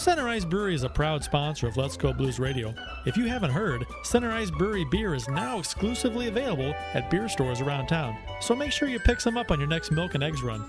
Center 0.00 0.28
Ice 0.28 0.46
Brewery 0.46 0.74
is 0.74 0.82
a 0.82 0.88
proud 0.88 1.22
sponsor 1.22 1.68
of 1.68 1.76
Let's 1.76 1.94
Go 1.94 2.14
Blues 2.14 2.38
Radio. 2.38 2.74
If 3.04 3.18
you 3.18 3.26
haven't 3.26 3.50
heard, 3.50 3.84
Center 4.02 4.30
Ice 4.30 4.50
Brewery 4.50 4.86
beer 4.86 5.14
is 5.14 5.28
now 5.28 5.58
exclusively 5.58 6.28
available 6.28 6.74
at 6.94 7.10
beer 7.10 7.28
stores 7.28 7.60
around 7.60 7.88
town, 7.88 8.16
so 8.40 8.56
make 8.56 8.72
sure 8.72 8.88
you 8.88 8.98
pick 8.98 9.20
some 9.20 9.36
up 9.36 9.50
on 9.50 9.60
your 9.60 9.68
next 9.68 9.90
milk 9.90 10.14
and 10.14 10.24
eggs 10.24 10.42
run. 10.42 10.64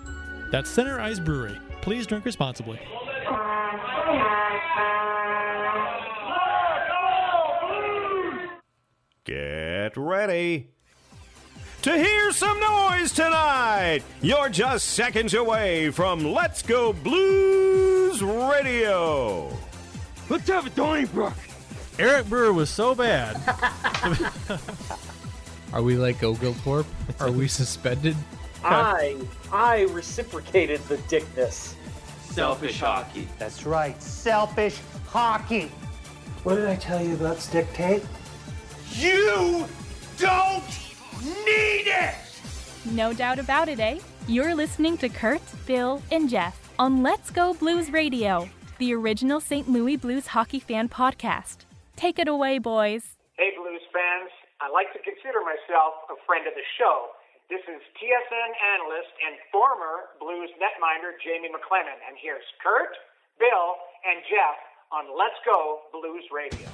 That's 0.51 0.69
Center 0.69 0.99
Ice 0.99 1.17
Brewery. 1.17 1.57
Please 1.81 2.05
drink 2.05 2.25
responsibly. 2.25 2.77
Get 9.23 9.95
ready 9.95 10.71
to 11.83 11.97
hear 11.97 12.33
some 12.33 12.59
noise 12.59 13.13
tonight. 13.13 14.01
You're 14.21 14.49
just 14.49 14.89
seconds 14.89 15.33
away 15.33 15.89
from 15.89 16.33
Let's 16.33 16.61
Go 16.61 16.91
Blues 16.91 17.80
Radio. 18.19 19.57
Let's 20.29 20.47
have 20.49 20.65
a 20.65 20.69
Donnybrook. 20.71 21.33
Eric 21.97 22.27
Brewer 22.27 22.51
was 22.51 22.69
so 22.69 22.93
bad. 22.93 23.37
Are 25.73 25.81
we 25.81 25.95
like 25.95 26.21
Oglethorpe? 26.21 26.87
Are 27.21 27.31
we 27.31 27.47
suspended? 27.47 28.17
I 28.63 29.15
I 29.51 29.83
reciprocated 29.83 30.81
the 30.89 30.97
dickness. 31.07 31.75
Selfish 32.21 32.79
hockey. 32.81 33.27
That's 33.39 33.65
right, 33.65 34.01
selfish 34.01 34.79
hockey. 35.07 35.71
What 36.43 36.55
did 36.55 36.67
I 36.67 36.75
tell 36.75 37.01
you 37.01 37.13
about 37.13 37.39
stick 37.39 37.71
tape? 37.73 38.03
You 38.93 39.65
don't 40.17 40.63
need 41.45 41.87
it! 41.87 42.15
No 42.85 43.13
doubt 43.13 43.39
about 43.39 43.69
it, 43.69 43.79
eh? 43.79 43.99
You're 44.27 44.53
listening 44.53 44.97
to 44.97 45.09
Curt, 45.09 45.41
Bill, 45.65 46.01
and 46.11 46.29
Jeff 46.29 46.60
on 46.81 47.03
Let's 47.03 47.29
Go 47.29 47.53
Blues 47.53 47.93
Radio, 47.93 48.49
the 48.79 48.91
original 48.95 49.39
St. 49.39 49.69
Louis 49.69 49.97
Blues 49.97 50.25
hockey 50.25 50.57
fan 50.57 50.89
podcast. 50.89 51.69
Take 51.95 52.17
it 52.17 52.27
away, 52.27 52.57
boys. 52.57 53.21
Hey, 53.37 53.53
Blues 53.53 53.85
fans. 53.93 54.33
I 54.59 54.65
like 54.73 54.89
to 54.93 54.99
consider 55.05 55.45
myself 55.45 56.09
a 56.09 56.17
friend 56.25 56.49
of 56.49 56.57
the 56.57 56.65
show. 56.81 57.13
This 57.53 57.61
is 57.69 57.85
TSN 58.01 58.51
analyst 58.73 59.13
and 59.21 59.37
former 59.53 60.09
Blues 60.17 60.49
netminder 60.57 61.13
Jamie 61.23 61.53
McLennan, 61.53 62.01
and 62.09 62.17
here's 62.17 62.41
Curt, 62.57 62.97
Bill, 63.37 63.77
and 64.01 64.25
Jeff 64.25 64.57
on 64.89 65.05
Let's 65.13 65.37
Go 65.45 65.85
Blues 65.93 66.25
Radio. 66.33 66.65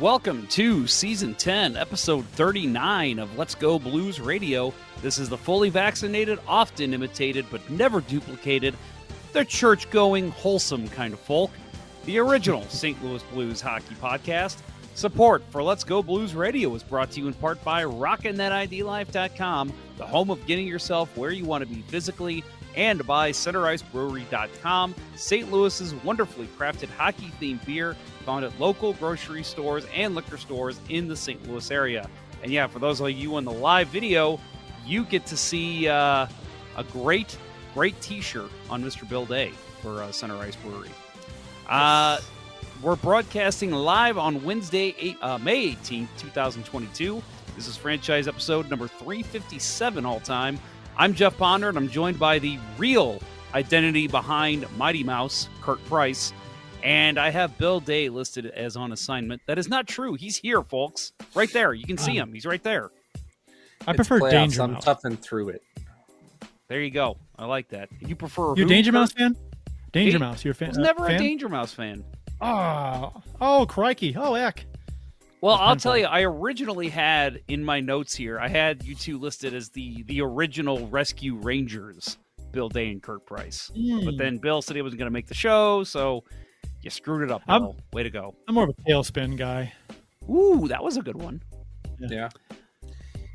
Welcome 0.00 0.46
to 0.56 0.86
season 0.86 1.34
10, 1.34 1.76
episode 1.76 2.24
39 2.24 3.18
of 3.18 3.36
Let's 3.36 3.54
Go 3.54 3.78
Blues 3.78 4.18
Radio. 4.18 4.72
This 5.02 5.18
is 5.18 5.28
the 5.28 5.38
fully 5.38 5.70
vaccinated, 5.70 6.38
often 6.46 6.92
imitated, 6.92 7.46
but 7.50 7.68
never 7.70 8.00
duplicated, 8.02 8.74
the 9.32 9.44
church 9.44 9.88
going, 9.90 10.30
wholesome 10.32 10.88
kind 10.88 11.14
of 11.14 11.20
folk, 11.20 11.50
the 12.04 12.18
original 12.18 12.62
St. 12.68 13.02
Louis 13.04 13.22
Blues 13.24 13.60
hockey 13.60 13.94
podcast. 13.94 14.58
Support 14.94 15.44
for 15.50 15.62
Let's 15.62 15.84
Go 15.84 16.02
Blues 16.02 16.34
Radio 16.34 16.74
is 16.74 16.82
brought 16.82 17.10
to 17.12 17.20
you 17.20 17.28
in 17.28 17.34
part 17.34 17.62
by 17.64 17.84
RockinThatIDLife.com, 17.84 19.72
the 19.96 20.06
home 20.06 20.30
of 20.30 20.44
getting 20.46 20.66
yourself 20.66 21.16
where 21.16 21.30
you 21.30 21.44
want 21.44 21.66
to 21.66 21.74
be 21.74 21.80
physically, 21.82 22.44
and 22.76 23.06
by 23.06 23.30
CenterIceBrewery.com, 23.30 24.94
St. 25.16 25.50
Louis's 25.50 25.94
wonderfully 25.94 26.48
crafted 26.58 26.88
hockey 26.90 27.32
themed 27.40 27.64
beer 27.64 27.96
found 28.26 28.44
at 28.44 28.58
local 28.60 28.92
grocery 28.94 29.42
stores 29.42 29.86
and 29.94 30.14
liquor 30.14 30.36
stores 30.36 30.78
in 30.88 31.08
the 31.08 31.16
St. 31.16 31.48
Louis 31.48 31.70
area. 31.70 32.08
And 32.42 32.52
yeah, 32.52 32.66
for 32.66 32.78
those 32.78 33.00
of 33.00 33.10
you 33.10 33.38
in 33.38 33.44
the 33.44 33.52
live 33.52 33.88
video, 33.88 34.40
you 34.90 35.04
get 35.04 35.24
to 35.26 35.36
see 35.36 35.88
uh, 35.88 36.26
a 36.76 36.84
great, 36.84 37.38
great 37.74 37.98
T-shirt 38.00 38.50
on 38.68 38.82
Mr. 38.82 39.08
Bill 39.08 39.24
Day 39.24 39.52
for 39.80 40.02
uh, 40.02 40.10
Center 40.10 40.36
Ice 40.38 40.56
Brewery. 40.56 40.90
Uh, 41.68 42.18
we're 42.82 42.96
broadcasting 42.96 43.70
live 43.70 44.18
on 44.18 44.42
Wednesday, 44.42 44.94
eight, 44.98 45.16
uh, 45.22 45.38
May 45.38 45.72
18th, 45.72 46.08
2022. 46.18 47.22
This 47.54 47.68
is 47.68 47.76
franchise 47.76 48.26
episode 48.26 48.68
number 48.68 48.88
357 48.88 50.04
all 50.04 50.18
time. 50.20 50.58
I'm 50.96 51.14
Jeff 51.14 51.36
Ponder, 51.36 51.68
and 51.68 51.78
I'm 51.78 51.88
joined 51.88 52.18
by 52.18 52.38
the 52.38 52.58
real 52.76 53.20
identity 53.54 54.08
behind 54.08 54.66
Mighty 54.76 55.04
Mouse, 55.04 55.48
Curt 55.62 55.84
Price. 55.84 56.32
And 56.82 57.18
I 57.18 57.30
have 57.30 57.56
Bill 57.58 57.78
Day 57.78 58.08
listed 58.08 58.46
as 58.46 58.76
on 58.76 58.92
assignment. 58.92 59.42
That 59.46 59.58
is 59.58 59.68
not 59.68 59.86
true. 59.86 60.14
He's 60.14 60.38
here, 60.38 60.62
folks. 60.62 61.12
Right 61.34 61.52
there. 61.52 61.74
You 61.74 61.84
can 61.84 61.98
see 61.98 62.16
him. 62.16 62.32
He's 62.32 62.46
right 62.46 62.62
there. 62.62 62.90
I 63.90 63.96
prefer 63.96 64.20
playoffs. 64.20 64.30
Danger 64.30 64.62
I'm 64.62 64.72
Mouse. 64.72 64.84
toughing 64.84 65.16
through 65.16 65.50
it. 65.50 65.62
There 66.68 66.80
you 66.80 66.90
go. 66.90 67.16
I 67.38 67.46
like 67.46 67.68
that. 67.68 67.88
You 68.00 68.14
prefer 68.16 68.54
You 68.56 68.64
Danger 68.64 68.92
Mouse 68.92 69.12
fan? 69.12 69.36
Danger 69.92 70.18
Da- 70.18 70.24
Mouse, 70.26 70.44
you're 70.44 70.52
a 70.52 70.54
fan? 70.54 70.68
I 70.68 70.70
was 70.70 70.78
uh, 70.78 70.82
never 70.82 71.06
a? 71.06 71.18
Danger 71.18 71.48
Mouse 71.48 71.72
fan. 71.72 72.04
Oh, 72.40 73.12
oh, 73.40 73.66
crikey. 73.66 74.14
Oh, 74.16 74.34
heck. 74.34 74.64
Well, 75.40 75.56
That's 75.56 75.62
I'll 75.68 75.76
tell 75.76 75.92
fun. 75.92 76.00
you, 76.00 76.06
I 76.06 76.22
originally 76.22 76.88
had 76.88 77.40
in 77.48 77.64
my 77.64 77.80
notes 77.80 78.14
here, 78.14 78.38
I 78.38 78.48
had 78.48 78.84
you 78.84 78.94
two 78.94 79.18
listed 79.18 79.54
as 79.54 79.70
the 79.70 80.02
the 80.04 80.20
original 80.20 80.86
Rescue 80.88 81.34
Rangers, 81.36 82.18
Bill 82.52 82.68
Day 82.68 82.90
and 82.90 83.02
Curt 83.02 83.24
Price. 83.26 83.70
Hmm. 83.74 84.04
But 84.04 84.16
then 84.18 84.36
Bill 84.38 84.60
said 84.62 84.76
he 84.76 84.82
wasn't 84.82 84.98
going 84.98 85.06
to 85.10 85.12
make 85.12 85.26
the 85.26 85.34
show, 85.34 85.82
so 85.82 86.24
you 86.82 86.90
screwed 86.90 87.22
it 87.22 87.30
up. 87.32 87.42
I'm- 87.48 87.72
Way 87.92 88.02
to 88.04 88.10
go! 88.10 88.34
I'm 88.48 88.54
more 88.54 88.64
of 88.64 88.70
a 88.70 88.74
tailspin 88.88 89.36
guy. 89.36 89.72
Ooh, 90.30 90.68
that 90.68 90.84
was 90.84 90.96
a 90.98 91.02
good 91.02 91.16
one. 91.20 91.42
Yeah. 91.98 92.08
Yeah. 92.10 92.28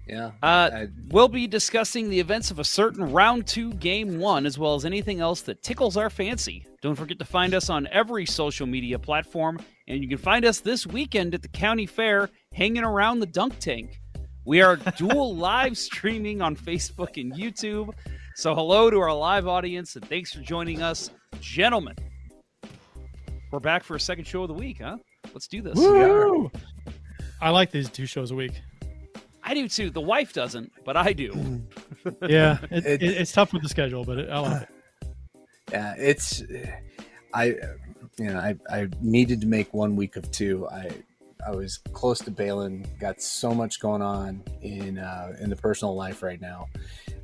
Uh, 0.09 0.25
I- 0.43 0.87
we'll 1.09 1.27
be 1.27 1.47
discussing 1.47 2.09
the 2.09 2.19
events 2.19 2.51
of 2.51 2.59
a 2.59 2.63
certain 2.63 3.11
round 3.11 3.47
two, 3.47 3.73
game 3.73 4.19
one, 4.19 4.45
as 4.45 4.57
well 4.59 4.75
as 4.75 4.85
anything 4.85 5.19
else 5.19 5.41
that 5.41 5.63
tickles 5.63 5.97
our 5.97 6.09
fancy. 6.09 6.65
Don't 6.81 6.95
forget 6.95 7.17
to 7.19 7.25
find 7.25 7.53
us 7.55 7.69
on 7.69 7.87
every 7.91 8.25
social 8.25 8.67
media 8.67 8.99
platform, 8.99 9.59
and 9.87 10.03
you 10.03 10.07
can 10.09 10.17
find 10.19 10.45
us 10.45 10.59
this 10.59 10.85
weekend 10.85 11.33
at 11.33 11.41
the 11.41 11.47
county 11.47 11.85
fair 11.87 12.29
hanging 12.53 12.83
around 12.83 13.19
the 13.19 13.25
dunk 13.25 13.57
tank. 13.59 13.99
We 14.45 14.61
are 14.61 14.75
dual 14.97 15.35
live 15.35 15.77
streaming 15.77 16.41
on 16.41 16.55
Facebook 16.55 17.19
and 17.19 17.33
YouTube. 17.33 17.91
So, 18.35 18.53
hello 18.53 18.89
to 18.91 18.99
our 18.99 19.13
live 19.13 19.47
audience, 19.47 19.95
and 19.95 20.05
thanks 20.07 20.31
for 20.33 20.41
joining 20.41 20.81
us, 20.83 21.09
gentlemen. 21.39 21.95
We're 23.51 23.59
back 23.59 23.83
for 23.83 23.95
a 23.95 23.99
second 23.99 24.25
show 24.25 24.43
of 24.43 24.49
the 24.49 24.53
week, 24.53 24.81
huh? 24.81 24.97
Let's 25.33 25.47
do 25.47 25.61
this. 25.61 25.75
Woo! 25.75 26.51
I 27.41 27.49
like 27.49 27.71
these 27.71 27.89
two 27.89 28.05
shows 28.05 28.31
a 28.31 28.35
week. 28.35 28.51
I 29.47 29.53
do 29.53 29.67
too. 29.69 29.89
The 29.91 30.01
wife 30.01 30.33
doesn't, 30.33 30.71
but 30.83 30.97
I 30.97 31.13
do. 31.13 31.61
Yeah, 32.27 32.59
it, 32.69 32.85
It- 32.85 33.01
it, 33.03 33.17
it's 33.17 33.31
tough 33.31 33.51
with 33.53 33.63
the 33.63 33.69
schedule, 33.69 34.03
but 34.05 34.17
it, 34.19 34.29
I 34.29 34.39
like 34.39 34.61
it. 34.63 34.69
Yeah. 35.71 35.95
It's, 35.97 36.43
I, 37.33 37.45
you 38.17 38.25
know, 38.31 38.37
I, 38.39 38.55
I 38.69 38.89
needed 39.01 39.41
to 39.41 39.47
make 39.47 39.73
one 39.73 39.95
week 39.95 40.15
of 40.15 40.29
two. 40.31 40.67
I, 40.69 40.91
I 41.45 41.51
was 41.51 41.77
close 41.93 42.19
to 42.19 42.31
bailing. 42.31 42.85
Got 42.99 43.21
so 43.23 43.53
much 43.55 43.79
going 43.79 44.01
on 44.03 44.43
in 44.61 44.99
uh, 44.99 45.33
in 45.39 45.49
the 45.49 45.55
personal 45.55 45.95
life 45.95 46.21
right 46.21 46.39
now. 46.41 46.67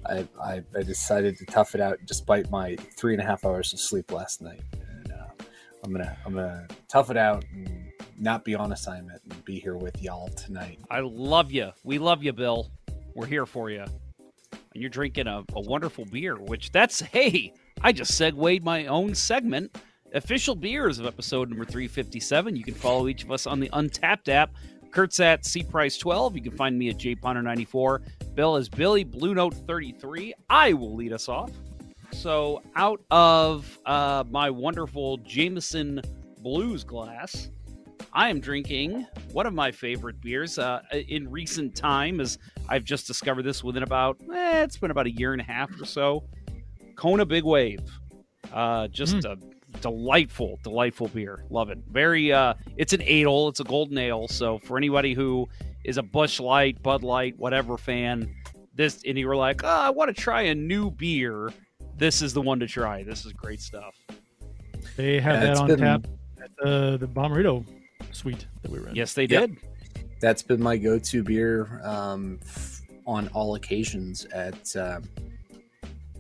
I, 0.08 0.28
I 0.42 0.64
I 0.76 0.82
decided 0.84 1.38
to 1.38 1.46
tough 1.46 1.76
it 1.76 1.82
out 1.82 2.00
despite 2.06 2.50
my 2.50 2.76
three 2.98 3.14
and 3.14 3.22
a 3.22 3.26
half 3.26 3.46
hours 3.46 3.72
of 3.74 3.80
sleep 3.80 4.12
last 4.12 4.42
night. 4.42 4.62
And 4.74 5.12
uh, 5.12 5.44
I'm 5.84 5.92
gonna 5.92 6.18
I'm 6.26 6.34
gonna 6.34 6.68
tough 6.88 7.10
it 7.12 7.18
out 7.18 7.46
and 7.54 7.91
not 8.22 8.46
be 8.46 8.56
on 8.56 8.72
assignment 8.72 9.22
and 9.30 9.44
be 9.46 9.60
here 9.60 9.76
with 9.76 10.02
y'all 10.02 10.30
tonight. 10.30 10.80
I 10.90 11.00
love 11.00 11.52
you. 11.52 11.72
We 11.84 11.98
love 11.98 12.24
you, 12.24 12.32
Bill. 12.34 12.72
We're 13.16 13.26
here 13.26 13.46
for 13.46 13.70
you. 13.70 13.82
And 13.82 14.82
you're 14.82 14.90
drinking 14.90 15.28
a, 15.28 15.44
a 15.54 15.62
wonderful 15.62 16.06
beer, 16.06 16.36
which 16.36 16.72
that's, 16.72 17.02
hey, 17.02 17.54
I 17.82 17.92
just 17.92 18.16
segued 18.16 18.64
my 18.64 18.86
own 18.86 19.16
segment. 19.16 19.76
Official 20.14 20.56
beers 20.56 21.00
of 21.00 21.06
episode 21.06 21.50
number 21.50 21.66
357. 21.66 22.56
You 22.56 22.64
can 22.64 22.74
follow 22.74 23.08
each 23.08 23.24
of 23.24 23.32
us 23.32 23.48
on 23.48 23.60
the 23.60 23.70
Untapped 23.74 24.30
app. 24.30 24.52
Kurt's 24.92 25.20
at 25.20 25.46
C 25.46 25.64
Price 25.64 25.98
12. 25.98 26.36
You 26.36 26.44
can 26.44 26.52
find 26.52 26.78
me 26.78 26.90
at 26.90 26.98
JPonder94. 26.98 28.36
Bill 28.36 28.58
is 28.58 28.70
Billy 28.70 29.04
Blue 29.04 29.34
Note 29.34 29.54
33. 29.54 30.34
I 30.50 30.74
will 30.74 30.94
lead 30.96 31.14
us 31.14 31.28
off. 31.30 31.52
So, 32.12 32.62
out 32.76 33.02
of 33.10 33.80
uh, 33.86 34.26
my 34.30 34.50
wonderful 34.50 35.18
Jameson 35.20 36.02
Blues 36.42 36.84
glass, 36.84 37.50
I 38.14 38.30
am 38.30 38.40
drinking 38.40 39.08
one 39.32 39.46
of 39.46 39.54
my 39.54 39.72
favorite 39.72 40.20
beers 40.22 40.60
uh, 40.60 40.82
in 41.08 41.30
recent 41.32 41.76
time, 41.76 42.20
as 42.20 42.38
I've 42.68 42.84
just 42.84 43.08
discovered 43.08 43.44
this 43.44 43.64
within 43.64 43.84
about, 43.84 44.18
eh, 44.34 44.64
it's 44.64 44.78
been 44.78 44.92
about 44.92 45.06
a 45.08 45.12
year 45.12 45.32
and 45.32 45.42
a 45.42 45.46
half 45.46 45.70
or 45.80 45.86
so. 45.86 46.24
Kona 46.96 47.26
Big 47.26 47.44
Wave. 47.46 47.80
Uh, 48.52 48.90
just 48.90 49.24
a 49.24 49.38
delightful, 49.80 50.60
delightful 50.62 51.08
beer. 51.08 51.46
Love 51.50 51.70
it. 51.70 51.78
Very, 51.90 52.34
uh, 52.34 52.54
it's 52.76 52.92
an 52.92 53.02
ale, 53.04 53.48
it's 53.48 53.62
a 53.62 53.64
golden 53.64 53.98
ale. 53.98 54.28
So 54.28 54.60
for 54.60 54.78
anybody 54.78 55.14
who 55.14 55.48
is 55.86 55.98
a 55.98 56.04
Busch 56.04 56.40
Light, 56.42 56.84
Bud 56.84 57.04
Light, 57.04 57.38
whatever 57.38 57.78
fan, 57.78 58.36
this, 58.76 59.02
and 59.08 59.18
you 59.18 59.28
were 59.28 59.38
like, 59.38 59.64
oh, 59.64 59.68
I 59.68 59.90
want 59.90 60.14
to 60.14 60.22
try 60.22 60.42
a 60.44 60.56
new 60.56 60.92
beer. 60.92 61.52
This 61.96 62.22
is 62.22 62.34
the 62.34 62.42
one 62.42 62.60
to 62.60 62.68
try. 62.68 63.04
This 63.04 63.26
is 63.26 63.32
great 63.32 63.62
stuff. 63.62 63.96
They 64.98 65.20
have 65.22 65.42
Yeah, 65.42 65.48
that 65.54 65.58
on 65.60 65.68
been- 65.68 65.80
tap 65.80 66.08
at 66.44 66.50
the 66.58 66.98
the 67.00 67.08
Bomberito 67.08 67.64
suite 68.16 68.48
that 68.62 68.72
we 68.72 68.80
were 68.80 68.90
in. 68.90 68.96
Yes, 68.96 69.14
they 69.14 69.26
Yep. 69.26 69.50
did. 69.50 69.58
That's 70.22 70.44
been 70.44 70.62
my 70.62 70.78
go-to 70.78 71.24
beer 71.24 71.82
um, 71.84 72.40
f- 72.44 72.82
on 73.08 73.28
all 73.30 73.56
occasions 73.56 74.26
at 74.26 74.76
um 74.76 75.04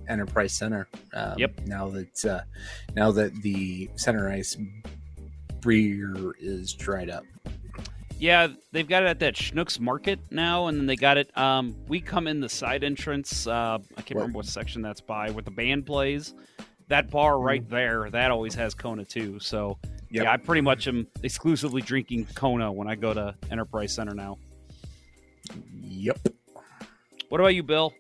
Enterprise 0.09 0.53
Center. 0.53 0.88
Um, 1.13 1.35
Yep. 1.38 1.61
Now 1.67 1.88
that 1.89 2.25
uh, 2.25 2.41
now 2.95 3.11
that 3.11 3.33
the 3.41 3.89
center 3.95 4.29
ice 4.29 4.57
beer 5.61 6.35
is 6.39 6.73
dried 6.73 7.09
up. 7.09 7.23
Yeah, 8.19 8.47
they've 8.71 8.88
got 8.88 9.03
it 9.03 9.07
at 9.07 9.19
that 9.19 9.35
Schnucks 9.35 9.79
Market 9.79 10.19
now, 10.29 10.67
and 10.67 10.77
then 10.77 10.85
they 10.85 10.95
got 10.95 11.17
it. 11.17 11.35
Um, 11.38 11.75
we 11.88 11.99
come 12.01 12.27
in 12.27 12.39
the 12.39 12.49
side 12.49 12.83
entrance. 12.83 13.47
Uh, 13.47 13.79
I 13.97 14.01
can't 14.01 14.15
What- 14.15 14.21
remember 14.21 14.38
what 14.38 14.45
section 14.45 14.81
that's 14.81 15.01
by, 15.01 15.31
where 15.31 15.41
the 15.43 15.49
band 15.51 15.85
plays. 15.85 16.33
That 16.88 17.09
bar 17.09 17.39
right 17.39 17.67
there, 17.69 18.09
that 18.09 18.31
always 18.31 18.53
has 18.55 18.73
Kona 18.75 19.05
too. 19.05 19.39
So 19.39 19.79
Yep. 20.12 20.24
yeah, 20.25 20.31
I 20.34 20.38
pretty 20.38 20.62
much 20.62 20.88
am 20.88 21.08
exclusively 21.24 21.81
drinking 21.81 22.28
Kona 22.36 22.72
when 22.72 22.88
I 22.88 22.96
go 22.96 23.13
to 23.13 23.34
Enterprise 23.50 23.94
Center 23.96 24.13
now. 24.13 24.38
Yep. 25.74 26.19
What 27.30 27.40
about 27.40 27.56
you, 27.56 27.63
Bill? 27.63 27.94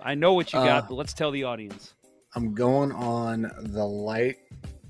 I 0.00 0.14
know 0.14 0.34
what 0.34 0.52
you 0.52 0.60
got, 0.60 0.84
Uh, 0.84 0.86
but 0.88 0.94
let's 0.94 1.12
tell 1.12 1.30
the 1.32 1.44
audience. 1.44 1.94
I'm 2.36 2.54
going 2.54 2.92
on 2.92 3.50
the 3.58 3.84
light, 3.84 4.36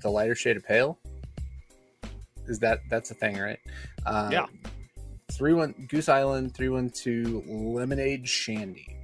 the 0.01 0.09
lighter 0.09 0.35
shade 0.35 0.57
of 0.57 0.63
pale. 0.65 0.99
Is 2.47 2.59
that 2.59 2.81
that's 2.89 3.09
a 3.11 3.15
thing, 3.15 3.37
right? 3.39 3.59
Uh, 4.05 4.29
Yeah. 4.31 4.45
Three 5.31 5.53
one 5.53 5.73
Goose 5.89 6.07
Island 6.09 6.53
three 6.53 6.69
one 6.69 6.89
two 6.91 7.43
lemonade 7.47 8.27
shandy. 8.27 8.95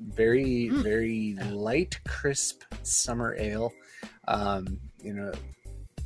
Very 0.00 0.68
Hmm. 0.68 0.82
very 0.82 1.34
light, 1.50 1.98
crisp 2.06 2.62
summer 2.82 3.34
ale. 3.38 3.72
Um, 4.28 4.78
you 5.02 5.12
know, 5.14 5.32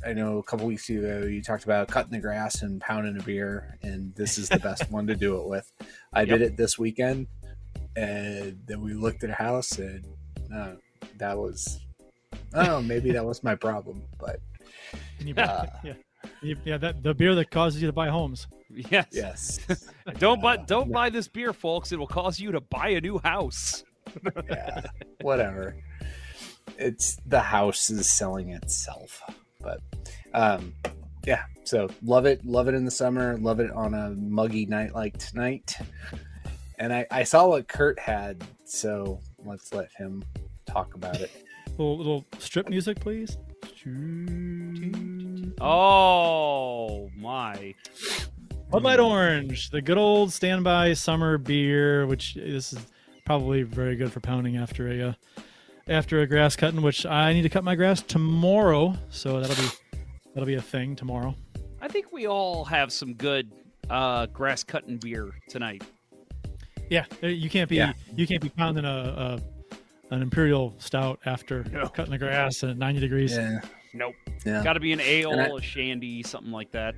I 0.05 0.13
know 0.13 0.39
a 0.39 0.43
couple 0.43 0.65
weeks 0.65 0.89
ago 0.89 1.23
you 1.27 1.41
talked 1.43 1.63
about 1.63 1.87
cutting 1.87 2.11
the 2.11 2.19
grass 2.19 2.61
and 2.63 2.81
pounding 2.81 3.17
a 3.19 3.23
beer, 3.23 3.77
and 3.83 4.13
this 4.15 4.37
is 4.37 4.49
the 4.49 4.59
best 4.59 4.89
one 4.91 5.05
to 5.07 5.15
do 5.15 5.37
it 5.39 5.47
with. 5.47 5.71
I 6.13 6.25
did 6.31 6.41
it 6.41 6.57
this 6.57 6.79
weekend, 6.79 7.27
and 7.95 8.59
then 8.65 8.81
we 8.81 8.93
looked 8.93 9.23
at 9.23 9.29
a 9.29 9.33
house, 9.33 9.77
and 9.77 10.05
uh, 10.53 10.73
that 11.17 11.37
was, 11.37 11.79
oh, 12.53 12.81
maybe 12.81 13.11
that 13.11 13.23
was 13.25 13.43
my 13.43 13.55
problem, 13.55 14.01
but 14.19 14.39
you- 15.19 15.35
uh, 15.35 15.65
yeah, 15.83 15.93
yeah. 16.65 16.77
That 16.77 17.03
the 17.03 17.13
beer 17.13 17.35
that 17.35 17.51
causes 17.51 17.81
you 17.81 17.87
to 17.87 17.93
buy 17.93 18.07
homes. 18.09 18.47
Yes. 18.89 19.07
yes, 19.11 19.59
Don't 20.17 20.41
buy 20.41 20.55
don't 20.55 20.91
buy 20.91 21.09
this 21.09 21.27
beer, 21.27 21.51
folks. 21.51 21.91
It 21.91 21.99
will 21.99 22.07
cause 22.07 22.39
you 22.39 22.53
to 22.53 22.61
buy 22.61 22.89
a 22.89 23.01
new 23.01 23.19
house. 23.19 23.83
yeah, 24.49 24.81
whatever. 25.21 25.75
It's 26.77 27.17
the 27.25 27.41
house 27.41 27.89
is 27.89 28.09
selling 28.09 28.49
itself, 28.51 29.21
but 29.61 29.81
um, 30.33 30.73
yeah. 31.25 31.43
So 31.63 31.89
love 32.03 32.25
it, 32.25 32.43
love 32.45 32.67
it 32.67 32.73
in 32.73 32.85
the 32.85 32.91
summer, 32.91 33.37
love 33.37 33.59
it 33.59 33.71
on 33.71 33.93
a 33.93 34.09
muggy 34.11 34.65
night 34.65 34.93
like 34.93 35.17
tonight. 35.17 35.75
And 36.79 36.91
I, 36.91 37.05
I 37.11 37.23
saw 37.23 37.47
what 37.47 37.67
Curt 37.67 37.99
had, 37.99 38.43
so 38.65 39.19
let's 39.45 39.71
let 39.73 39.91
him 39.93 40.23
talk 40.65 40.95
about 40.95 41.21
it. 41.21 41.31
Little, 41.77 41.97
little 41.97 42.25
strip 42.39 42.69
music, 42.69 42.99
please. 42.99 43.37
Oh 45.61 47.09
my. 47.15 47.75
Bud 48.69 48.83
Light 48.83 48.99
Orange, 48.99 49.69
the 49.69 49.81
good 49.81 49.97
old 49.97 50.31
standby 50.31 50.93
summer 50.93 51.37
beer, 51.37 52.07
which 52.07 52.33
this 52.35 52.73
is 52.73 52.79
probably 53.25 53.63
very 53.63 53.95
good 53.95 54.11
for 54.11 54.19
pounding 54.19 54.57
after 54.57 54.87
a 54.87 55.09
uh, 55.09 55.13
after 55.87 56.21
a 56.21 56.27
grass 56.27 56.55
cutting. 56.55 56.81
Which 56.81 57.05
I 57.05 57.33
need 57.33 57.43
to 57.43 57.49
cut 57.49 57.63
my 57.63 57.75
grass 57.75 58.01
tomorrow, 58.01 58.95
so 59.09 59.39
that'll 59.39 59.55
be 59.55 59.69
that'll 60.33 60.47
be 60.47 60.55
a 60.55 60.61
thing 60.61 60.95
tomorrow. 60.95 61.35
I 61.81 61.87
think 61.87 62.11
we 62.11 62.27
all 62.27 62.63
have 62.65 62.91
some 62.91 63.13
good 63.13 63.51
uh, 63.89 64.27
grass 64.27 64.63
cutting 64.63 64.97
beer 64.97 65.31
tonight. 65.49 65.83
Yeah, 66.89 67.05
you 67.21 67.49
can't 67.49 67.69
be 67.69 67.77
Yeah. 67.77 67.93
you 68.15 68.27
can't 68.27 68.41
be 68.41 68.49
pounding 68.49 68.85
a, 68.85 69.39
a 70.11 70.13
an 70.13 70.21
imperial 70.21 70.75
stout 70.77 71.19
after 71.25 71.63
No. 71.63 71.87
cutting 71.87 72.11
the 72.11 72.17
grass 72.17 72.63
at 72.63 72.77
90 72.77 72.99
degrees. 72.99 73.31
Yeah, 73.31 73.61
Nope. 73.93 74.13
yeah. 74.45 74.61
Got 74.61 74.73
to 74.73 74.81
be 74.81 74.91
an 74.91 74.99
ale, 74.99 75.31
And 75.31 75.41
I- 75.41 75.45
a 75.57 75.61
shandy, 75.61 76.21
something 76.23 76.51
like 76.51 76.71
that. 76.71 76.95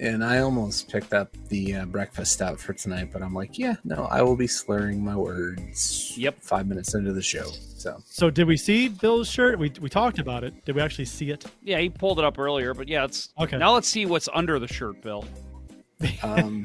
And 0.00 0.22
I 0.22 0.38
almost 0.40 0.88
picked 0.90 1.12
up 1.14 1.34
the 1.48 1.74
uh, 1.74 1.84
breakfast 1.86 2.34
stout 2.34 2.60
for 2.60 2.72
tonight, 2.74 3.08
but 3.12 3.20
I'm 3.22 3.34
like, 3.34 3.58
yeah, 3.58 3.76
no, 3.82 4.06
I 4.10 4.20
will 4.22 4.36
be 4.36 4.46
slurring 4.46 5.02
my 5.04 5.16
words. 5.16 6.12
Yep. 6.16 6.40
Five 6.42 6.68
minutes 6.68 6.94
into 6.94 7.12
the 7.12 7.22
show, 7.22 7.50
so 7.78 8.02
So 8.04 8.30
did 8.30 8.46
we 8.46 8.56
see 8.56 8.88
Bill's 8.88 9.28
shirt? 9.30 9.58
We 9.58 9.72
we 9.80 9.88
talked 9.88 10.18
about 10.18 10.44
it. 10.44 10.64
Did 10.64 10.74
we 10.76 10.82
actually 10.82 11.04
see 11.06 11.30
it? 11.30 11.44
Yeah, 11.62 11.78
he 11.78 11.88
pulled 11.88 12.18
it 12.18 12.24
up 12.24 12.38
earlier, 12.38 12.74
but 12.74 12.88
yeah, 12.88 13.04
it's 13.04 13.30
Okay. 13.38 13.56
Now 13.58 13.72
let's 13.74 13.88
see 13.88 14.06
what's 14.06 14.28
under 14.34 14.58
the 14.58 14.68
shirt, 14.68 15.00
Bill. 15.02 15.24
um, 16.22 16.64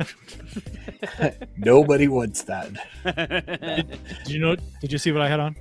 nobody 1.58 2.08
wants 2.08 2.44
that. 2.44 2.72
Did 4.26 4.28
you 4.34 4.40
know? 4.40 4.56
Did 4.82 4.92
you 4.92 4.98
see 4.98 5.12
what 5.12 5.22
I 5.22 5.28
had 5.30 5.40
on? 5.40 5.56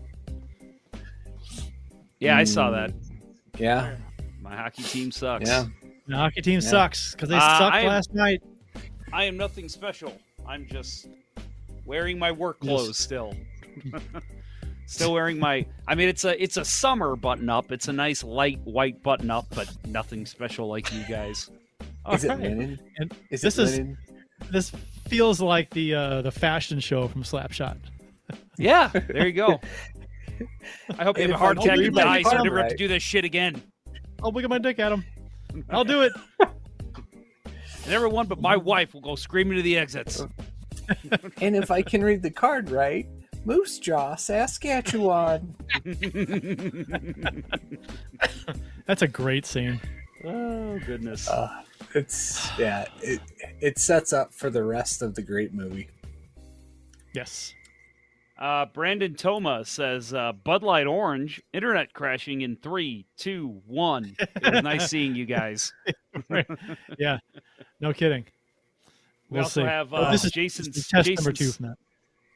yeah, 2.20 2.36
I 2.36 2.44
saw 2.44 2.70
that. 2.70 2.92
Yeah, 3.58 3.96
My 4.40 4.56
hockey 4.56 4.82
team 4.82 5.10
sucks. 5.10 5.48
yeah. 5.48 5.64
The 6.06 6.16
hockey 6.16 6.40
team 6.42 6.54
Yeah. 6.60 6.68
sucks 6.70 7.12
because 7.12 7.28
they 7.28 7.36
Uh, 7.36 7.58
sucked 7.58 7.74
I 7.74 7.80
am- 7.80 7.86
last 7.88 8.14
night. 8.14 8.42
I 9.12 9.24
am 9.24 9.36
nothing 9.36 9.68
special. 9.68 10.12
I'm 10.46 10.66
just 10.66 11.06
wearing 11.84 12.18
my 12.18 12.32
work 12.32 12.56
Yes. 12.62 12.68
clothes 12.68 12.98
still. 12.98 13.34
still 14.86 15.12
wearing 15.12 15.38
my 15.38 15.66
I 15.88 15.94
mean 15.94 16.08
it's 16.08 16.24
a 16.24 16.40
it's 16.42 16.56
a 16.56 16.64
summer 16.64 17.16
button 17.16 17.48
up. 17.48 17.72
It's 17.72 17.88
a 17.88 17.92
nice 17.92 18.22
light 18.24 18.60
white 18.64 19.02
button 19.02 19.30
up, 19.30 19.46
but 19.54 19.70
nothing 19.86 20.26
special 20.26 20.68
like 20.68 20.92
you 20.92 21.02
guys. 21.08 21.50
Is 22.12 22.24
it 22.24 22.30
Alright. 22.30 22.48
linen? 22.50 22.78
And 22.98 23.14
Is 23.30 23.40
this 23.40 23.58
it 23.58 23.62
is 23.64 23.78
linen? 23.78 23.98
this 24.50 24.70
feels 25.08 25.40
like 25.40 25.70
the 25.70 25.94
uh, 25.94 26.22
the 26.22 26.30
fashion 26.32 26.80
show 26.80 27.08
from 27.08 27.22
Slapshot. 27.22 27.76
Yeah, 28.58 28.88
there 29.08 29.26
you 29.26 29.32
go. 29.32 29.60
I 30.98 31.04
hope 31.04 31.16
you 31.16 31.22
have 31.22 31.30
a 31.30 31.34
if 31.34 31.38
heart 31.38 31.58
I 31.58 31.62
attack 31.64 31.78
and 31.78 31.94
die 31.96 32.22
so 32.22 32.28
I 32.28 32.32
card 32.32 32.44
never 32.44 32.58
have 32.58 32.68
to 32.68 32.76
do 32.76 32.86
this 32.86 33.02
shit 33.02 33.24
again. 33.24 33.60
I'll 34.22 34.30
look 34.30 34.44
at 34.44 34.50
my 34.50 34.58
dick 34.58 34.78
at 34.78 34.92
him. 34.92 35.04
I'll 35.70 35.84
do 35.84 36.02
it. 36.02 36.12
And 37.84 37.92
everyone 37.92 38.26
but 38.28 38.40
my 38.40 38.56
wife 38.56 38.94
will 38.94 39.00
go 39.00 39.16
screaming 39.16 39.56
to 39.56 39.62
the 39.62 39.76
exits. 39.76 40.24
And 41.40 41.56
if 41.56 41.70
I 41.70 41.82
can 41.82 42.04
read 42.04 42.22
the 42.22 42.30
card 42.30 42.70
right, 42.70 43.08
Moose 43.44 43.78
Jaw, 43.78 44.14
Saskatchewan. 44.14 45.54
That's 48.86 49.02
a 49.02 49.08
great 49.08 49.46
scene. 49.46 49.80
oh 50.24 50.78
goodness. 50.86 51.28
Uh, 51.28 51.62
it's 51.94 52.48
yeah, 52.58 52.86
it 53.00 53.20
it 53.60 53.78
sets 53.78 54.12
up 54.12 54.32
for 54.32 54.48
the 54.50 54.62
rest 54.62 55.02
of 55.02 55.14
the 55.14 55.22
great 55.22 55.52
movie. 55.52 55.88
Yes. 57.14 57.54
Uh, 58.38 58.66
Brandon 58.66 59.14
Toma 59.14 59.64
says 59.64 60.12
uh, 60.14 60.32
Bud 60.32 60.62
Light 60.64 60.86
Orange, 60.88 61.40
internet 61.52 61.92
crashing 61.92 62.40
in 62.40 62.56
three, 62.56 63.06
two, 63.16 63.60
one. 63.66 64.16
It 64.18 64.52
was 64.54 64.62
nice 64.64 64.88
seeing 64.88 65.14
you 65.14 65.26
guys. 65.26 65.72
Yeah. 66.98 67.18
No 67.80 67.92
kidding. 67.94 68.24
We 69.30 69.36
We'll 69.36 69.44
also 69.44 69.62
see. 69.62 69.66
have 69.66 69.94
Oh, 69.94 69.96
uh, 69.98 70.12
this 70.12 70.24
is 70.26 70.32
Jason, 70.32 70.66
this 70.66 70.76
is 70.76 70.88
test 70.88 71.06
Jason, 71.06 71.24
number 71.24 71.32
two 71.36 71.50
from 71.52 71.66
that. 71.68 71.76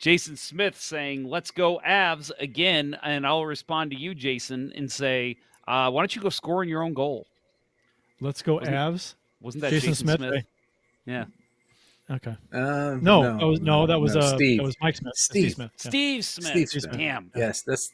Jason 0.00 0.36
Smith 0.36 0.78
saying, 0.78 1.24
"Let's 1.24 1.50
go 1.50 1.80
Avs 1.86 2.30
again," 2.38 2.96
and 3.02 3.26
I'll 3.26 3.46
respond 3.46 3.90
to 3.92 3.96
you, 3.96 4.14
Jason, 4.14 4.72
and 4.76 4.90
say, 4.90 5.36
uh, 5.66 5.90
"Why 5.90 6.02
don't 6.02 6.14
you 6.14 6.22
go 6.22 6.28
score 6.28 6.62
in 6.62 6.68
your 6.68 6.82
own 6.82 6.92
goal?" 6.94 7.26
Let's 8.20 8.42
go 8.42 8.54
Wasn't- 8.56 8.74
Avs. 8.76 9.14
Wasn't 9.40 9.60
that 9.62 9.70
Jason 9.70 9.90
Jason, 9.90 10.06
Smith? 10.06 10.18
Smith? 10.18 10.34
eh? 10.34 10.40
Yeah, 11.06 11.24
Okay. 12.08 12.36
Uh, 12.52 12.96
No, 13.02 13.36
that 13.38 13.44
was 13.46 13.60
no, 13.60 13.86
that 13.86 13.98
was 14.00 14.14
no, 14.14 14.20
uh, 14.20 14.34
Steve. 14.36 14.58
that 14.58 14.64
was 14.64 14.76
Mike 14.80 14.96
Smith. 14.96 15.14
Steve. 15.16 15.52
Smith. 15.52 15.70
yeah. 15.84 15.88
Steve 15.90 16.24
Smith. 16.24 16.46
Steve 16.50 16.68
Smith. 16.68 16.90
Damn. 16.96 17.30
Yes, 17.34 17.62
that's 17.62 17.90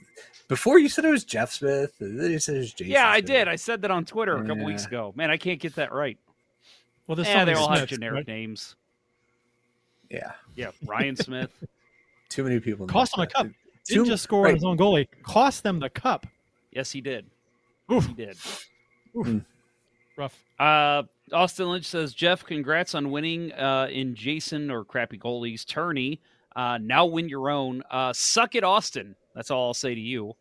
before 0.48 0.78
you 0.78 0.88
said 0.88 1.04
it 1.04 1.10
was 1.10 1.24
Jeff 1.24 1.50
Smith. 1.52 1.92
Then 1.98 2.30
you 2.30 2.38
said 2.38 2.56
it 2.56 2.58
was 2.58 2.72
Jason. 2.72 2.92
Yeah, 2.92 3.08
I 3.08 3.18
Smith. 3.20 3.26
did. 3.26 3.48
I 3.48 3.56
said 3.56 3.82
that 3.82 3.90
on 3.90 4.04
Twitter 4.04 4.36
a 4.36 4.40
couple 4.42 4.58
Yeah. 4.58 4.64
weeks 4.66 4.86
ago. 4.86 5.12
Man, 5.16 5.30
I 5.30 5.36
can't 5.36 5.58
get 5.60 5.74
that 5.76 5.92
right. 5.92 6.18
Well, 7.06 7.16
there's 7.16 7.28
Yeah, 7.28 7.44
they 7.44 7.52
many 7.54 7.64
all 7.64 7.72
have 7.74 7.88
generic 7.88 8.16
right? 8.18 8.28
names. 8.28 8.76
Yeah, 10.10 10.32
Yeah, 10.56 10.70
Ryan 10.84 11.16
Smith. 11.16 11.50
too 12.32 12.44
many 12.44 12.60
people. 12.60 12.86
Cost 12.86 13.12
them 13.16 13.20
know 13.20 13.24
a 13.24 13.26
cup. 13.26 13.46
that. 13.46 13.54
Didn't 13.86 14.04
Too- 14.04 14.10
just 14.10 14.22
score 14.24 14.44
right. 14.44 14.54
his 14.54 14.64
own 14.64 14.78
goalie. 14.78 15.08
Cost 15.24 15.62
them 15.62 15.80
the 15.80 15.90
cup. 15.90 16.26
yes, 16.70 16.90
he 16.92 17.00
did. 17.00 17.26
Oof. 17.90 18.06
He 18.06 18.14
did. 18.14 18.36
Rough. 20.16 20.38
Uh, 20.58 21.02
Austin 21.32 21.68
Lynch 21.68 21.86
says, 21.86 22.12
Jeff, 22.14 22.44
congrats 22.44 22.94
on 22.94 23.10
winning 23.10 23.52
uh, 23.52 23.88
in 23.90 24.14
Jason 24.14 24.70
or 24.70 24.84
crappy 24.84 25.18
goalies 25.18 25.66
tourney. 25.66 26.20
Uh, 26.54 26.78
now 26.80 27.06
win 27.06 27.28
your 27.28 27.50
own. 27.50 27.82
Uh, 27.90 28.12
suck 28.12 28.54
it, 28.54 28.62
Austin. 28.64 29.16
That's 29.34 29.50
all 29.50 29.68
I'll 29.68 29.74
say 29.74 29.94
to 29.94 30.00
you. 30.00 30.34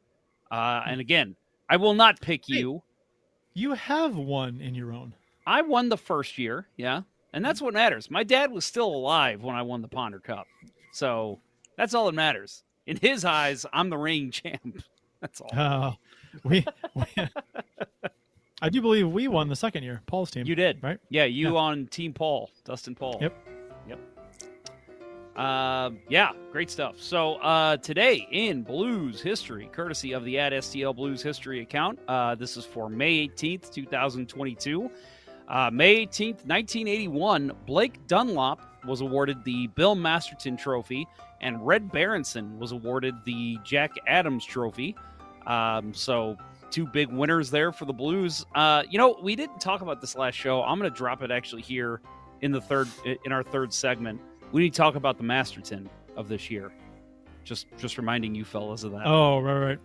Uh, 0.51 0.83
and 0.85 0.99
again, 0.99 1.35
I 1.69 1.77
will 1.77 1.93
not 1.93 2.19
pick 2.19 2.43
Hey. 2.47 2.59
you. 2.59 2.83
You 3.53 3.73
have 3.73 4.15
won 4.17 4.59
in 4.61 4.75
your 4.75 4.93
own. 4.93 5.13
I 5.47 5.61
won 5.61 5.89
the 5.89 5.97
first 5.97 6.37
year, 6.37 6.67
yeah, 6.77 7.01
and 7.33 7.43
that's 7.43 7.61
what 7.61 7.73
matters. 7.73 8.11
My 8.11 8.23
dad 8.23 8.51
was 8.51 8.63
still 8.63 8.87
alive 8.87 9.41
when 9.43 9.55
I 9.55 9.61
won 9.61 9.81
the 9.81 9.87
Ponder 9.87 10.19
Cup, 10.19 10.45
so 10.93 11.39
That's 11.77 11.93
all 11.93 12.05
that 12.05 12.13
matters. 12.13 12.63
In 12.85 12.97
his 12.97 13.25
eyes, 13.25 13.65
I'm 13.71 13.89
the 13.89 13.97
reigning 13.97 14.31
champ. 14.31 14.83
That's 15.19 15.41
all. 15.41 15.49
Uh, 15.53 15.91
we, 16.43 16.65
we 16.95 17.05
I 18.61 18.69
do 18.69 18.81
believe 18.81 19.07
we 19.07 19.27
won 19.27 19.49
the 19.49 19.55
second 19.55 19.83
year. 19.83 20.01
Paul's 20.05 20.29
team. 20.31 20.45
You 20.45 20.55
did, 20.55 20.81
right? 20.83 20.99
Yeah, 21.09 21.25
you 21.25 21.57
on 21.57 21.87
Team 21.87 22.13
Paul, 22.13 22.51
Dustin 22.63 22.93
Paul. 22.93 23.17
Yep. 23.19 23.47
Yep. 23.89 23.99
Uh, 25.35 25.91
yeah, 26.09 26.31
great 26.51 26.69
stuff. 26.69 26.99
So 26.99 27.35
uh, 27.35 27.77
today 27.77 28.27
in 28.31 28.61
Blues 28.61 29.21
history, 29.21 29.69
courtesy 29.71 30.11
of 30.11 30.25
the 30.25 30.37
at 30.37 30.53
STL 30.53 30.95
Blues 30.95 31.23
history 31.23 31.61
account, 31.61 31.97
uh, 32.07 32.35
this 32.35 32.57
is 32.57 32.65
for 32.65 32.89
May 32.89 33.27
18th, 33.27 33.71
2022. 33.71 34.91
Uh, 35.47 35.69
May 35.71 36.05
18th, 36.05 36.45
1981, 36.45 37.51
Blake 37.65 38.05
Dunlop 38.07 38.61
was 38.85 39.01
awarded 39.01 39.43
the 39.43 39.67
Bill 39.67 39.95
Masterton 39.95 40.55
Trophy, 40.55 41.07
and 41.41 41.65
Red 41.65 41.91
Berenson 41.91 42.57
was 42.59 42.71
awarded 42.71 43.15
the 43.25 43.57
Jack 43.63 43.91
Adams 44.07 44.45
Trophy. 44.45 44.95
Um, 45.45 45.93
so 45.93 46.37
two 46.69 46.85
big 46.87 47.09
winners 47.11 47.51
there 47.51 47.71
for 47.73 47.85
the 47.85 47.93
Blues. 47.93 48.45
Uh, 48.55 48.83
you 48.89 48.97
know, 48.97 49.17
we 49.21 49.35
didn't 49.35 49.59
talk 49.59 49.81
about 49.81 49.99
this 49.99 50.15
last 50.15 50.35
show. 50.35 50.63
I'm 50.63 50.79
going 50.79 50.89
to 50.89 50.95
drop 50.97 51.21
it 51.21 51.31
actually 51.31 51.61
here 51.63 51.99
in 52.41 52.51
the 52.51 52.61
third 52.61 52.87
in 53.25 53.31
our 53.31 53.43
third 53.43 53.73
segment. 53.73 54.21
We 54.51 54.61
need 54.63 54.73
to 54.73 54.77
talk 54.77 54.95
about 54.95 55.17
the 55.17 55.23
Masterton 55.23 55.89
of 56.15 56.27
this 56.29 56.49
year. 56.49 56.71
Just 57.43 57.65
just 57.77 57.97
reminding 57.97 58.35
you 58.35 58.45
fellas 58.45 58.83
of 58.83 58.91
that. 58.91 59.03
Oh, 59.05 59.39
right, 59.39 59.59
right. 59.59 59.79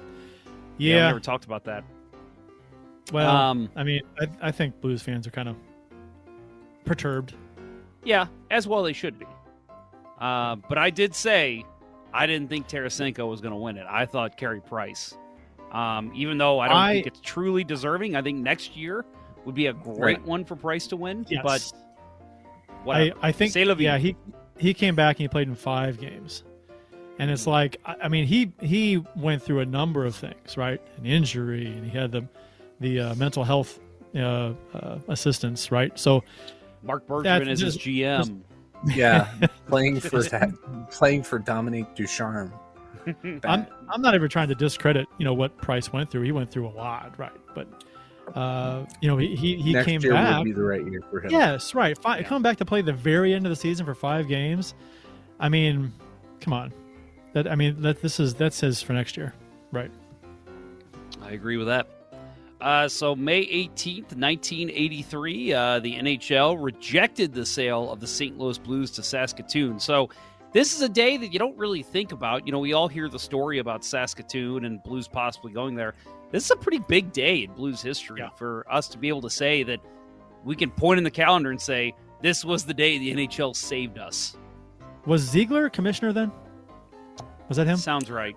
Yeah, 0.78 0.94
Yeah. 0.96 1.02
we 1.02 1.06
never 1.08 1.20
talked 1.20 1.44
about 1.46 1.64
that. 1.64 1.84
well, 3.12 3.34
um, 3.34 3.70
I 3.76 3.82
mean, 3.82 4.02
I, 4.20 4.28
I 4.48 4.50
think 4.52 4.80
Blues 4.80 5.00
fans 5.02 5.26
are 5.26 5.30
kind 5.30 5.48
of 5.48 5.56
perturbed. 6.84 7.34
Yeah, 8.04 8.26
as 8.50 8.68
well 8.68 8.82
they 8.82 8.92
should 8.92 9.18
be. 9.18 9.26
Uh, 10.20 10.56
but 10.68 10.78
I 10.78 10.90
did 10.90 11.14
say 11.14 11.64
I 12.14 12.26
didn't 12.26 12.48
think 12.48 12.68
Tarasenko 12.68 13.28
was 13.28 13.40
going 13.40 13.52
to 13.52 13.58
win 13.58 13.76
it. 13.76 13.86
I 13.88 14.06
thought 14.06 14.36
Carey 14.36 14.60
Price. 14.60 15.16
Um, 15.72 16.12
even 16.14 16.38
though 16.38 16.58
I 16.60 16.68
don't 16.68 16.76
I- 16.76 16.92
think 16.94 17.06
it's 17.08 17.20
truly 17.20 17.64
deserving, 17.64 18.16
I 18.16 18.22
think 18.22 18.38
next 18.38 18.76
year 18.76 19.04
would 19.44 19.54
be 19.54 19.66
a 19.66 19.72
great 19.72 19.98
Right. 20.18 20.24
one 20.24 20.44
for 20.44 20.56
Price 20.56 20.86
to 20.88 20.96
win. 20.96 21.26
Yes. 21.28 21.42
But 21.44 21.72
I, 22.70 22.84
whatever. 22.84 23.18
I 23.22 23.32
think 23.32 23.52
C'est 23.52 23.64
la 23.64 23.74
vie. 23.74 23.84
yeah 23.84 23.98
he 23.98 24.16
he 24.58 24.72
came 24.72 24.94
back 24.94 25.16
and 25.16 25.22
he 25.22 25.28
played 25.28 25.48
in 25.48 25.54
five 25.54 25.98
games, 26.00 26.44
and 27.18 27.28
Hmm. 27.28 27.34
it's 27.34 27.46
like 27.46 27.76
I, 27.84 27.96
I 28.04 28.08
mean 28.08 28.26
he 28.26 28.52
he 28.60 29.02
went 29.16 29.42
through 29.42 29.60
a 29.60 29.66
number 29.66 30.04
of 30.06 30.14
things 30.14 30.56
right 30.56 30.80
an 30.96 31.04
injury 31.06 31.66
and 31.66 31.84
he 31.84 31.96
had 31.96 32.10
the 32.12 32.24
the 32.80 33.00
uh, 33.00 33.14
mental 33.16 33.44
health 33.44 33.80
uh, 34.14 34.52
uh, 34.72 34.98
assistance 35.08 35.70
right 35.70 35.98
so 35.98 36.22
Marc 36.82 37.06
That's 37.06 37.26
Bergevin 37.26 37.48
is 37.50 37.60
his 37.60 37.74
just- 37.76 37.86
GM. 37.86 38.40
Yeah, 38.84 39.28
playing 39.68 40.00
for 40.00 40.22
that, 40.22 40.50
playing 40.90 41.22
for 41.22 41.38
Dominique 41.38 41.94
Ducharme. 41.94 42.52
I'm 43.44 43.66
I'm 43.88 44.02
not 44.02 44.14
ever 44.14 44.28
trying 44.28 44.48
to 44.48 44.54
discredit 44.54 45.06
you 45.18 45.24
know 45.24 45.34
what 45.34 45.56
Price 45.58 45.92
went 45.92 46.10
through 46.10 46.22
he 46.22 46.32
went 46.32 46.50
through 46.50 46.66
a 46.66 46.70
lot 46.74 47.16
right 47.18 47.30
but 47.54 47.68
uh 48.34 48.84
you 49.00 49.08
know 49.08 49.16
he 49.16 49.36
he, 49.36 49.56
he 49.56 49.72
Next 49.72 49.84
came 49.84 50.00
year 50.00 50.12
back 50.12 50.38
would 50.38 50.44
be 50.44 50.52
the 50.52 50.62
right 50.62 50.84
year 50.84 51.00
for 51.08 51.20
him. 51.20 51.30
Yes, 51.30 51.74
right. 51.74 51.96
Fi 51.96 52.22
Coming 52.24 52.42
back 52.42 52.56
to 52.58 52.64
play 52.64 52.82
the 52.82 52.92
very 52.92 53.32
end 53.32 53.46
of 53.46 53.50
the 53.50 53.56
season 53.56 53.86
for 53.86 53.94
five 53.94 54.26
games. 54.26 54.74
I 55.38 55.48
mean, 55.48 55.92
come 56.40 56.52
on. 56.52 56.72
That 57.32 57.48
I 57.48 57.54
mean 57.54 57.80
that 57.82 58.02
this 58.02 58.18
is 58.18 58.34
that 58.34 58.52
says 58.52 58.82
for 58.82 58.92
next 58.92 59.16
year, 59.16 59.34
right? 59.70 59.90
I 61.22 61.30
agree 61.30 61.56
with 61.56 61.68
that. 61.68 61.88
Uh, 62.60 62.88
so 62.88 63.14
May 63.14 63.44
18th, 63.44 64.16
1983, 64.16 65.52
uh, 65.52 65.78
the 65.80 65.94
NHL 65.94 66.62
rejected 66.62 67.34
the 67.34 67.44
sale 67.44 67.92
of 67.92 68.00
the 68.00 68.06
St. 68.06 68.38
Louis 68.38 68.56
Blues 68.58 68.90
to 68.92 69.02
Saskatoon. 69.02 69.78
So 69.78 70.08
this 70.52 70.74
is 70.74 70.80
a 70.80 70.88
day 70.88 71.18
that 71.18 71.32
you 71.32 71.38
don't 71.38 71.56
really 71.58 71.82
think 71.82 72.12
about. 72.12 72.46
You 72.46 72.52
know, 72.52 72.58
we 72.58 72.72
all 72.72 72.88
hear 72.88 73.08
the 73.10 73.18
story 73.18 73.58
about 73.58 73.84
Saskatoon 73.84 74.64
and 74.64 74.82
Blues 74.82 75.06
possibly 75.06 75.52
going 75.52 75.74
there. 75.74 75.94
This 76.30 76.44
is 76.44 76.50
a 76.50 76.56
pretty 76.56 76.78
big 76.78 77.12
day 77.12 77.44
in 77.44 77.52
Blues 77.52 77.82
history 77.82 78.22
for 78.36 78.64
us 78.70 78.88
to 78.88 78.98
be 78.98 79.08
able 79.08 79.20
to 79.22 79.30
say 79.30 79.62
that 79.64 79.80
we 80.44 80.56
can 80.56 80.70
point 80.70 80.98
in 80.98 81.04
the 81.04 81.10
calendar 81.10 81.50
and 81.50 81.60
say 81.60 81.94
this 82.22 82.44
was 82.44 82.64
the 82.64 82.74
day 82.74 82.98
the 82.98 83.12
NHL 83.12 83.54
saved 83.54 83.98
us. 83.98 84.36
Was 85.04 85.20
Ziegler 85.20 85.68
commissioner 85.68 86.12
then? 86.12 86.32
Was 87.48 87.58
that 87.58 87.66
him? 87.66 87.76
Sounds 87.76 88.10
right. 88.10 88.34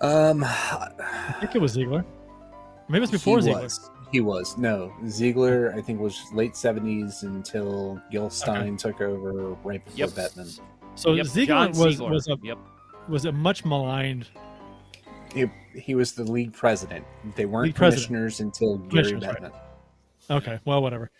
Um, 0.00 0.42
I 0.42 1.36
think 1.38 1.54
it 1.54 1.60
was 1.60 1.72
Ziegler. 1.72 2.04
Maybe 2.90 2.98
it 2.98 3.00
was 3.02 3.10
before 3.10 3.38
he 3.38 3.44
Ziegler. 3.44 3.62
Was. 3.62 3.90
He 4.12 4.20
was 4.20 4.58
no 4.58 4.92
Ziegler. 5.08 5.72
I 5.76 5.80
think 5.80 6.00
was 6.00 6.20
late 6.32 6.56
seventies 6.56 7.22
until 7.22 8.00
Gil 8.10 8.28
Stein 8.30 8.76
took 8.76 9.00
over 9.00 9.50
right 9.64 9.84
before 9.84 9.98
Yep. 9.98 10.08
Bettman. 10.10 10.60
So 10.96 11.14
Yep, 11.14 11.26
Ziegler 11.26 11.46
John 11.46 11.68
was 11.70 11.94
Ziegler. 11.96 12.10
was 12.10 12.28
a 12.28 12.36
Yep. 12.42 12.58
was 13.08 13.24
a 13.24 13.32
much 13.32 13.64
maligned. 13.64 14.26
He, 15.32 15.46
he 15.74 15.94
was 15.94 16.12
the 16.12 16.24
league 16.24 16.52
president. 16.52 17.04
They 17.36 17.46
weren't 17.46 17.66
League 17.66 17.74
president. 17.76 18.06
commissioners 18.08 18.40
until 18.40 18.78
Gary 18.78 19.10
Commissioners, 19.12 19.24
Bettman. 19.24 19.52
Okay, 20.28 20.58
well, 20.64 20.82
whatever. 20.82 21.10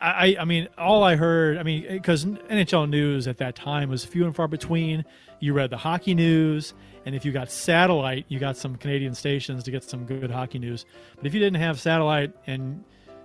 I, 0.00 0.28
I- 0.28 0.36
I 0.40 0.44
mean, 0.46 0.68
all 0.78 1.02
I 1.02 1.16
heard, 1.16 1.58
I 1.58 1.62
mean, 1.62 1.86
because 1.88 2.24
NHL 2.24 2.88
news 2.88 3.28
at 3.28 3.36
that 3.38 3.54
time 3.54 3.90
was 3.90 4.02
few 4.04 4.24
and 4.24 4.34
far 4.34 4.48
between. 4.48 5.04
You 5.40 5.52
read 5.52 5.68
the 5.68 5.76
hockey 5.76 6.14
news, 6.14 6.72
and 7.06 7.14
if 7.14 7.24
you 7.24 7.32
got 7.32 7.50
satellite, 7.50 8.24
you 8.28 8.38
got 8.38 8.56
some 8.56 8.76
Canadian 8.76 9.14
stations 9.14 9.64
to 9.64 9.70
get 9.70 9.84
some 9.84 10.04
good 10.04 10.30
hockey 10.30 10.58
news. 10.58 10.86
But 11.16 11.26
if 11.26 11.34
you 11.34 11.40
didn't 11.40 11.60
have 11.60 11.80
satellite, 11.80 12.32
and 12.46 12.82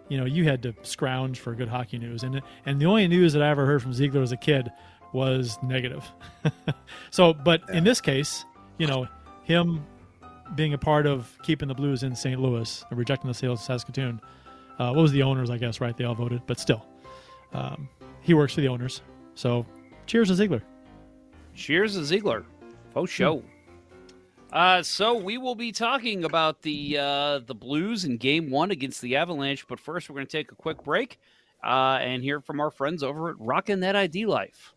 you 0.10 0.18
know, 0.18 0.26
you 0.26 0.44
had 0.44 0.62
to 0.64 0.74
scrounge 0.82 1.40
for 1.40 1.54
good 1.56 1.70
hockey 1.70 1.98
news, 1.98 2.24
and 2.24 2.42
and 2.66 2.82
the 2.82 2.86
only 2.86 3.08
news 3.08 3.34
that 3.34 3.42
I 3.42 3.50
ever 3.50 3.66
heard 3.66 3.82
from 3.82 3.94
Ziegler 3.94 4.22
as 4.22 4.32
a 4.32 4.38
kid 4.38 4.70
was 5.14 5.58
negative. 5.64 6.06
so, 7.12 7.34
but 7.34 7.62
in 7.70 7.84
this 7.84 8.02
case, 8.02 8.46
you 8.78 8.88
know, 8.88 9.08
him 9.44 9.86
being 10.56 10.74
a 10.74 10.78
part 10.78 11.06
of 11.06 11.38
keeping 11.44 11.68
the 11.68 11.74
Blues 11.74 12.04
in 12.04 12.16
St. 12.16 12.40
Louis 12.40 12.84
and 12.90 12.98
rejecting 12.98 13.28
the 13.28 13.34
sales 13.34 13.60
to 13.60 13.66
Saskatoon. 13.66 14.20
Uh, 14.78 14.94
what 14.94 15.02
was 15.02 15.12
the 15.12 15.24
owners? 15.24 15.50
I 15.50 15.58
guess 15.58 15.82
right. 15.82 15.96
They 15.96 16.06
all 16.06 16.16
voted, 16.16 16.42
but 16.48 16.60
still, 16.60 16.86
um, 17.54 17.90
he 18.22 18.34
works 18.34 18.54
for 18.54 18.62
the 18.62 18.68
owners. 18.68 19.02
So, 19.36 19.66
cheers 20.06 20.30
to 20.30 20.36
Ziegler. 20.36 20.64
Cheers 21.54 21.96
to 21.96 22.06
Ziegler. 22.06 22.46
Faux 22.94 23.12
show. 23.12 23.44
Uh, 24.52 24.82
so 24.82 25.16
we 25.16 25.38
will 25.38 25.56
be 25.56 25.72
talking 25.72 26.24
about 26.24 26.64
the 26.64 26.98
uh, 26.98 27.40
the 27.40 27.54
Blues 27.54 28.04
in 28.04 28.18
Game 28.18 28.50
One 28.50 28.72
against 28.72 29.02
the 29.02 29.16
Avalanche, 29.16 29.68
but 29.68 29.80
first 29.80 30.10
we're 30.10 30.16
going 30.16 30.26
to 30.26 30.32
take 30.32 30.52
a 30.52 30.56
quick 30.56 30.84
break 30.84 31.20
uh, 31.64 32.00
and 32.02 32.24
hear 32.24 32.42
from 32.42 32.60
our 32.60 32.72
friends 32.72 33.04
over 33.04 33.30
at 33.30 33.36
Rockin' 33.40 33.82
That 33.82 33.96
ID 33.96 34.26
Life. 34.26 34.74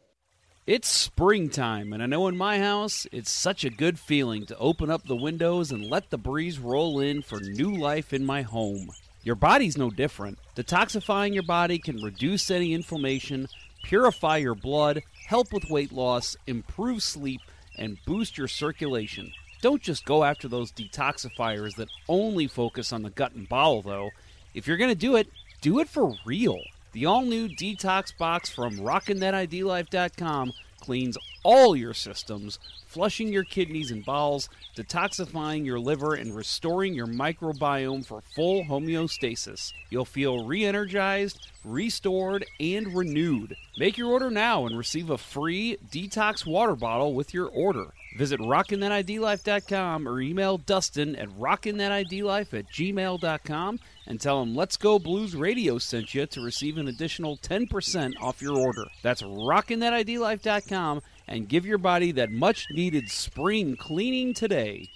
It's 0.66 0.88
springtime, 0.88 1.92
and 1.92 2.02
I 2.02 2.06
know 2.06 2.28
in 2.28 2.36
my 2.36 2.58
house 2.58 3.06
it's 3.12 3.30
such 3.30 3.64
a 3.64 3.70
good 3.70 3.98
feeling 3.98 4.44
to 4.46 4.58
open 4.58 4.90
up 4.90 5.04
the 5.04 5.16
windows 5.16 5.72
and 5.72 5.86
let 5.86 6.10
the 6.10 6.18
breeze 6.18 6.58
roll 6.58 7.00
in 7.00 7.22
for 7.22 7.40
new 7.40 7.74
life 7.74 8.12
in 8.12 8.24
my 8.26 8.42
home. 8.42 8.90
Your 9.24 9.36
body's 9.36 9.78
no 9.78 9.90
different. 9.90 10.38
Detoxifying 10.54 11.32
your 11.32 11.42
body 11.44 11.78
can 11.78 11.96
reduce 12.02 12.50
any 12.50 12.74
inflammation, 12.74 13.48
purify 13.84 14.36
your 14.36 14.54
blood, 14.54 15.02
help 15.26 15.52
with 15.52 15.70
weight 15.70 15.92
loss, 15.92 16.36
improve 16.46 17.02
sleep, 17.02 17.40
and 17.78 17.98
boost 18.04 18.36
your 18.36 18.48
circulation. 18.48 19.32
Don't 19.62 19.80
just 19.80 20.04
go 20.04 20.24
after 20.24 20.48
those 20.48 20.72
detoxifiers 20.72 21.76
that 21.76 21.88
only 22.08 22.48
focus 22.48 22.92
on 22.92 23.02
the 23.02 23.10
gut 23.10 23.32
and 23.32 23.48
bowel, 23.48 23.80
though. 23.80 24.10
If 24.54 24.66
you're 24.66 24.76
going 24.76 24.90
to 24.90 24.96
do 24.96 25.14
it, 25.14 25.28
do 25.60 25.78
it 25.78 25.88
for 25.88 26.16
real. 26.26 26.58
The 26.90 27.06
all 27.06 27.22
new 27.22 27.48
detox 27.48 28.16
box 28.18 28.50
from 28.50 28.78
RockinThatIDLife.com 28.78 30.52
cleans 30.80 31.16
all 31.44 31.76
your 31.76 31.94
systems, 31.94 32.58
flushing 32.88 33.32
your 33.32 33.44
kidneys 33.44 33.92
and 33.92 34.04
bowels, 34.04 34.48
detoxifying 34.76 35.64
your 35.64 35.78
liver, 35.78 36.14
and 36.14 36.34
restoring 36.34 36.92
your 36.92 37.06
microbiome 37.06 38.04
for 38.04 38.20
full 38.20 38.64
homeostasis. 38.64 39.72
You'll 39.90 40.04
feel 40.04 40.44
re 40.44 40.64
energized, 40.64 41.38
restored, 41.64 42.44
and 42.58 42.92
renewed. 42.96 43.56
Make 43.78 43.96
your 43.96 44.10
order 44.10 44.28
now 44.28 44.66
and 44.66 44.76
receive 44.76 45.08
a 45.08 45.16
free 45.16 45.78
detox 45.88 46.44
water 46.44 46.74
bottle 46.74 47.14
with 47.14 47.32
your 47.32 47.46
order. 47.46 47.94
Visit 48.16 48.40
RockinThatIDLife.com 48.40 50.06
or 50.06 50.20
email 50.20 50.58
Dustin 50.58 51.16
at 51.16 51.28
RockinThatIDLife 51.30 52.58
at 52.58 52.68
gmail.com 52.68 53.80
and 54.06 54.20
tell 54.20 54.42
him 54.42 54.54
Let's 54.54 54.76
Go 54.76 54.98
Blues 54.98 55.34
Radio 55.34 55.78
sent 55.78 56.14
you 56.14 56.26
to 56.26 56.40
receive 56.42 56.76
an 56.76 56.88
additional 56.88 57.38
10% 57.38 58.14
off 58.20 58.42
your 58.42 58.58
order. 58.58 58.84
That's 59.02 59.22
RockinThatIDLife.com 59.22 61.02
and 61.26 61.48
give 61.48 61.64
your 61.64 61.78
body 61.78 62.12
that 62.12 62.30
much 62.30 62.66
needed 62.70 63.08
spring 63.08 63.76
cleaning 63.76 64.34
today. 64.34 64.88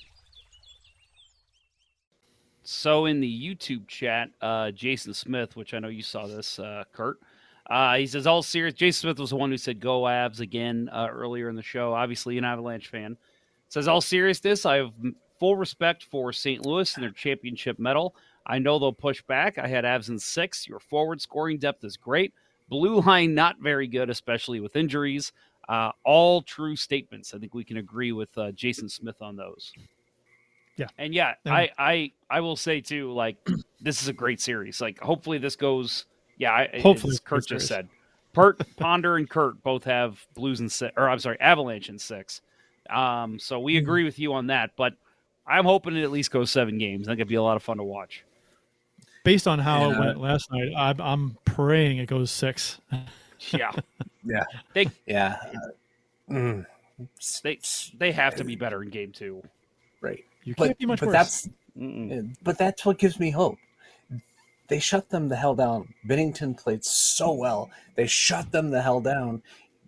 So 2.63 3.07
in 3.07 3.21
the 3.21 3.57
YouTube 3.57 3.87
chat, 3.87 4.31
uh, 4.41 4.73
Jason 4.73 5.15
Smith, 5.15 5.57
which 5.57 5.73
I 5.73 5.79
know 5.79 5.89
you 5.89 6.03
saw 6.03 6.27
this, 6.27 6.59
uh, 6.59 6.83
Curt, 6.93 7.19
uh, 7.71 7.97
he 7.97 8.07
says 8.07 8.27
all 8.27 8.43
serious. 8.43 8.75
Jason 8.75 9.01
Smith 9.09 9.19
was 9.19 9.31
the 9.31 9.37
one 9.37 9.51
who 9.51 9.57
said 9.57 9.81
"Go 9.81 10.03
Avs 10.03 10.41
again 10.41 10.89
uh, 10.93 11.09
earlier 11.11 11.49
in 11.49 11.57
the 11.57 11.63
show. 11.63 11.93
Obviously, 11.93 12.39
an 12.39 12.45
Avalanche 12.45 12.89
fan. 12.89 13.17
Says 13.69 13.89
all 13.89 14.01
seriousness. 14.01 14.65
I 14.65 14.77
have 14.77 14.93
full 15.41 15.57
respect 15.57 16.05
for 16.05 16.33
St. 16.33 16.65
Louis 16.65 16.95
and 16.95 17.03
their 17.03 17.11
championship 17.11 17.79
medal. 17.79 18.15
I 18.47 18.59
know 18.61 18.79
they'll 18.79 18.93
push 18.93 19.21
back. 19.23 19.59
I 19.59 19.67
had 19.67 19.85
Avs 19.85 20.09
in 20.09 20.19
six. 20.19 20.69
Your 20.69 20.79
forward 20.79 21.21
scoring 21.21 21.59
depth 21.59 21.83
is 21.85 21.97
great. 21.97 22.33
Blue 22.69 23.01
line 23.01 23.35
not 23.35 23.57
very 23.61 23.87
good, 23.89 24.09
especially 24.11 24.61
with 24.61 24.77
injuries. 24.77 25.33
Uh, 25.69 25.91
all 26.05 26.43
true 26.43 26.77
statements. 26.77 27.35
I 27.35 27.39
think 27.39 27.55
we 27.55 27.65
can 27.65 27.79
agree 27.79 28.13
with 28.13 28.29
uh, 28.39 28.53
Jason 28.53 28.89
Smith 28.89 29.21
on 29.21 29.35
those. 29.37 29.73
Yeah. 30.77 30.87
And 30.99 31.13
yeah, 31.13 31.35
And- 31.45 31.55
I, 31.55 31.71
I 31.79 32.13
I 32.31 32.41
will 32.41 32.57
say 32.57 32.81
too, 32.81 33.13
like 33.13 33.37
this 33.81 34.01
is 34.03 34.09
a 34.09 34.13
great 34.13 34.41
series. 34.41 34.81
Like 34.81 35.01
hopefully 35.01 35.39
this 35.39 35.57
goes. 35.57 36.07
Yeah, 36.39 36.53
I, 36.53 36.81
Hopefully 36.81 37.13
as 37.13 37.21
Curt 37.21 37.47
just 37.47 37.67
said. 37.67 37.89
Pert, 38.33 38.61
Ponder, 38.77 39.17
and 39.17 39.29
Curt 39.29 39.63
both 39.63 39.85
have 39.85 40.25
Blues 40.35 40.61
and 40.61 40.71
six, 40.71 40.93
or 40.97 41.09
I'm 41.09 41.19
sorry, 41.19 41.41
Avalanche 41.41 41.89
and 41.89 41.99
six. 42.01 42.43
Um, 42.91 43.39
so 43.39 43.59
we 43.61 43.79
agree 43.79 44.05
with 44.05 44.19
you 44.19 44.35
on 44.35 44.49
that. 44.49 44.73
But 44.77 44.95
I'm 45.47 45.65
hoping 45.65 45.97
it 45.97 46.03
at 46.03 46.11
least 46.11 46.31
goes 46.31 46.51
seven 46.51 46.77
games. 46.77 47.09
I 47.09 47.13
think 47.13 47.21
it'd 47.21 47.29
be 47.29 47.37
a 47.37 47.43
lot 47.43 47.57
of 47.57 47.63
fun 47.63 47.79
to 47.79 47.85
watch. 47.85 48.25
Based 49.25 49.49
on 49.49 49.59
how 49.59 49.91
it 49.91 49.99
went 49.99 50.21
last 50.21 50.53
night, 50.53 50.73
I'm, 50.77 51.01
I'm 51.01 51.39
praying 51.45 51.99
it 51.99 52.07
goes 52.07 52.31
six. 52.31 52.79
Yeah, 53.51 53.71
Yeah. 54.25 54.45
they 54.73 54.87
Yeah. 55.05 55.37
Mm, 56.31 56.65
they 57.43 57.59
they 57.99 58.11
have 58.13 58.35
to 58.37 58.45
be 58.45 58.57
better 58.57 58.83
in 58.83 58.89
game 58.89 59.13
two. 59.13 59.43
right. 60.01 60.25
You 60.45 60.55
can't 60.55 60.71
But, 60.71 60.79
be 60.79 60.87
much 60.87 61.01
but 61.01 61.09
worse. 61.09 61.13
that's 61.13 61.49
Mm-mm. 61.79 62.35
but 62.43 62.57
that's 62.57 62.87
what 62.87 62.97
gives 62.99 63.21
me 63.21 63.31
hope. 63.31 63.59
They 64.69 64.79
shut 64.79 65.11
them 65.11 65.29
the 65.29 65.37
hell 65.37 65.55
down. 65.55 65.95
Binnington 66.09 66.57
played 66.57 66.85
so 66.85 67.33
well. 67.33 67.71
They 67.95 68.07
shut 68.07 68.53
them 68.53 68.71
the 68.71 68.83
hell 68.83 69.01
down. 69.01 69.43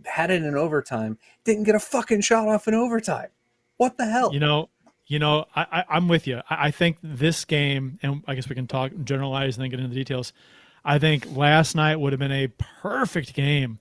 Had 0.05 0.31
it 0.31 0.43
in 0.43 0.55
overtime. 0.55 1.19
Didn't 1.45 1.65
get 1.65 1.75
a 1.75 1.81
fucking 1.81 2.21
shot 2.21 2.49
off 2.49 2.69
in 2.69 2.75
overtime. 2.75 3.29
What 3.77 3.97
the 3.97 4.07
hell? 4.07 4.33
You 4.33 4.41
know, 4.41 4.69
you 5.07 5.19
know, 5.19 5.47
I, 5.55 5.67
I, 5.73 5.85
I'm 5.91 6.09
with 6.09 6.27
you. 6.27 6.41
I, 6.49 6.67
I 6.67 6.71
think 6.71 6.99
this 7.03 7.45
game, 7.45 7.99
and 8.03 8.23
I 8.27 8.35
guess 8.35 8.49
we 8.49 8.55
can 8.55 8.67
talk 8.67 8.93
generalize 9.05 9.57
and 9.57 9.63
then 9.63 9.71
get 9.71 9.81
into 9.81 9.91
the 9.91 9.95
details. 9.95 10.33
I 10.85 10.99
think 10.99 11.37
last 11.37 11.75
night 11.75 11.97
would 11.97 12.13
have 12.13 12.21
been 12.21 12.33
a 12.33 12.49
perfect 12.83 13.35
game 13.35 13.79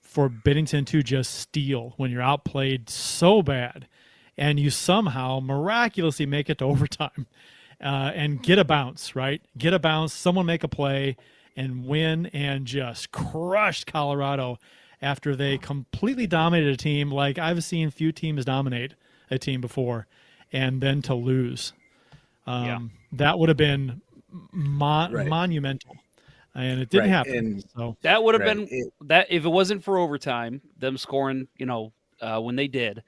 for 0.00 0.28
Binnington 0.28 0.86
to 0.86 1.02
just 1.02 1.34
steal 1.34 1.94
when 1.96 2.10
you're 2.10 2.22
outplayed 2.22 2.88
so 2.88 3.42
bad, 3.42 3.86
and 4.36 4.58
you 4.58 4.70
somehow 4.70 5.40
miraculously 5.40 6.26
make 6.26 6.48
it 6.48 6.58
to 6.58 6.64
overtime 6.66 7.26
uh, 7.82 8.12
and 8.14 8.42
get 8.42 8.58
a 8.58 8.64
bounce. 8.64 9.14
Right, 9.16 9.42
get 9.58 9.72
a 9.74 9.78
bounce. 9.78 10.12
Someone 10.12 10.46
make 10.46 10.64
a 10.64 10.68
play 10.68 11.16
and 11.56 11.86
win, 11.86 12.26
and 12.26 12.66
just 12.66 13.10
crushed 13.12 13.86
Colorado 13.86 14.58
after 15.02 15.34
they 15.36 15.58
completely 15.58 16.26
dominated 16.26 16.72
a 16.72 16.76
team 16.76 17.10
like 17.10 17.38
I've 17.38 17.62
seen 17.64 17.90
few 17.90 18.12
teams 18.12 18.44
dominate 18.44 18.94
a 19.30 19.38
team 19.38 19.60
before, 19.60 20.06
and 20.52 20.80
then 20.80 21.02
to 21.02 21.14
lose. 21.14 21.72
Um, 22.46 22.64
Yeah. 22.64 22.78
That 23.12 23.38
would 23.38 23.48
have 23.50 23.58
been 23.58 24.00
mon- 24.52 25.12
Right. 25.12 25.26
monumental, 25.26 25.96
and 26.54 26.80
it 26.80 26.88
didn't 26.88 27.10
Right, 27.10 27.16
happen. 27.16 27.36
and- 27.36 27.64
so 27.76 27.96
That 28.02 28.22
would 28.22 28.34
have 28.34 28.42
Right. 28.42 28.56
been 28.56 28.68
It- 28.70 28.92
that 29.08 29.26
if 29.30 29.44
it 29.44 29.48
wasn't 29.48 29.84
for 29.84 29.98
overtime, 29.98 30.60
them 30.78 30.96
scoring, 30.96 31.48
you 31.58 31.66
know, 31.66 31.92
uh, 32.20 32.40
when 32.40 32.56
they 32.56 32.68
did. 32.68 33.02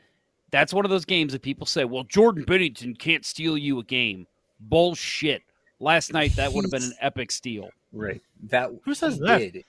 That's 0.51 0.75
one 0.75 0.85
of 0.85 0.91
those 0.91 1.05
games 1.05 1.33
that 1.33 1.43
people 1.43 1.67
say, 1.67 1.85
"Well, 1.85 2.05
Jordan 2.05 2.45
Binnington 2.45 2.99
can't 2.99 3.25
steal 3.25 3.57
you 3.57 3.79
a 3.79 3.85
game." 3.85 4.27
Bullshit. 4.69 5.43
Last 5.81 6.13
night 6.13 6.37
that 6.37 6.53
would 6.53 6.65
have 6.65 6.71
been 6.71 6.83
an 6.85 6.95
epic 7.01 7.31
steal. 7.31 7.71
right. 7.93 8.21
That 8.49 8.71
Who 8.85 8.95
says 8.95 9.15
he 9.15 9.21
that? 9.27 9.39
Did. 9.39 9.65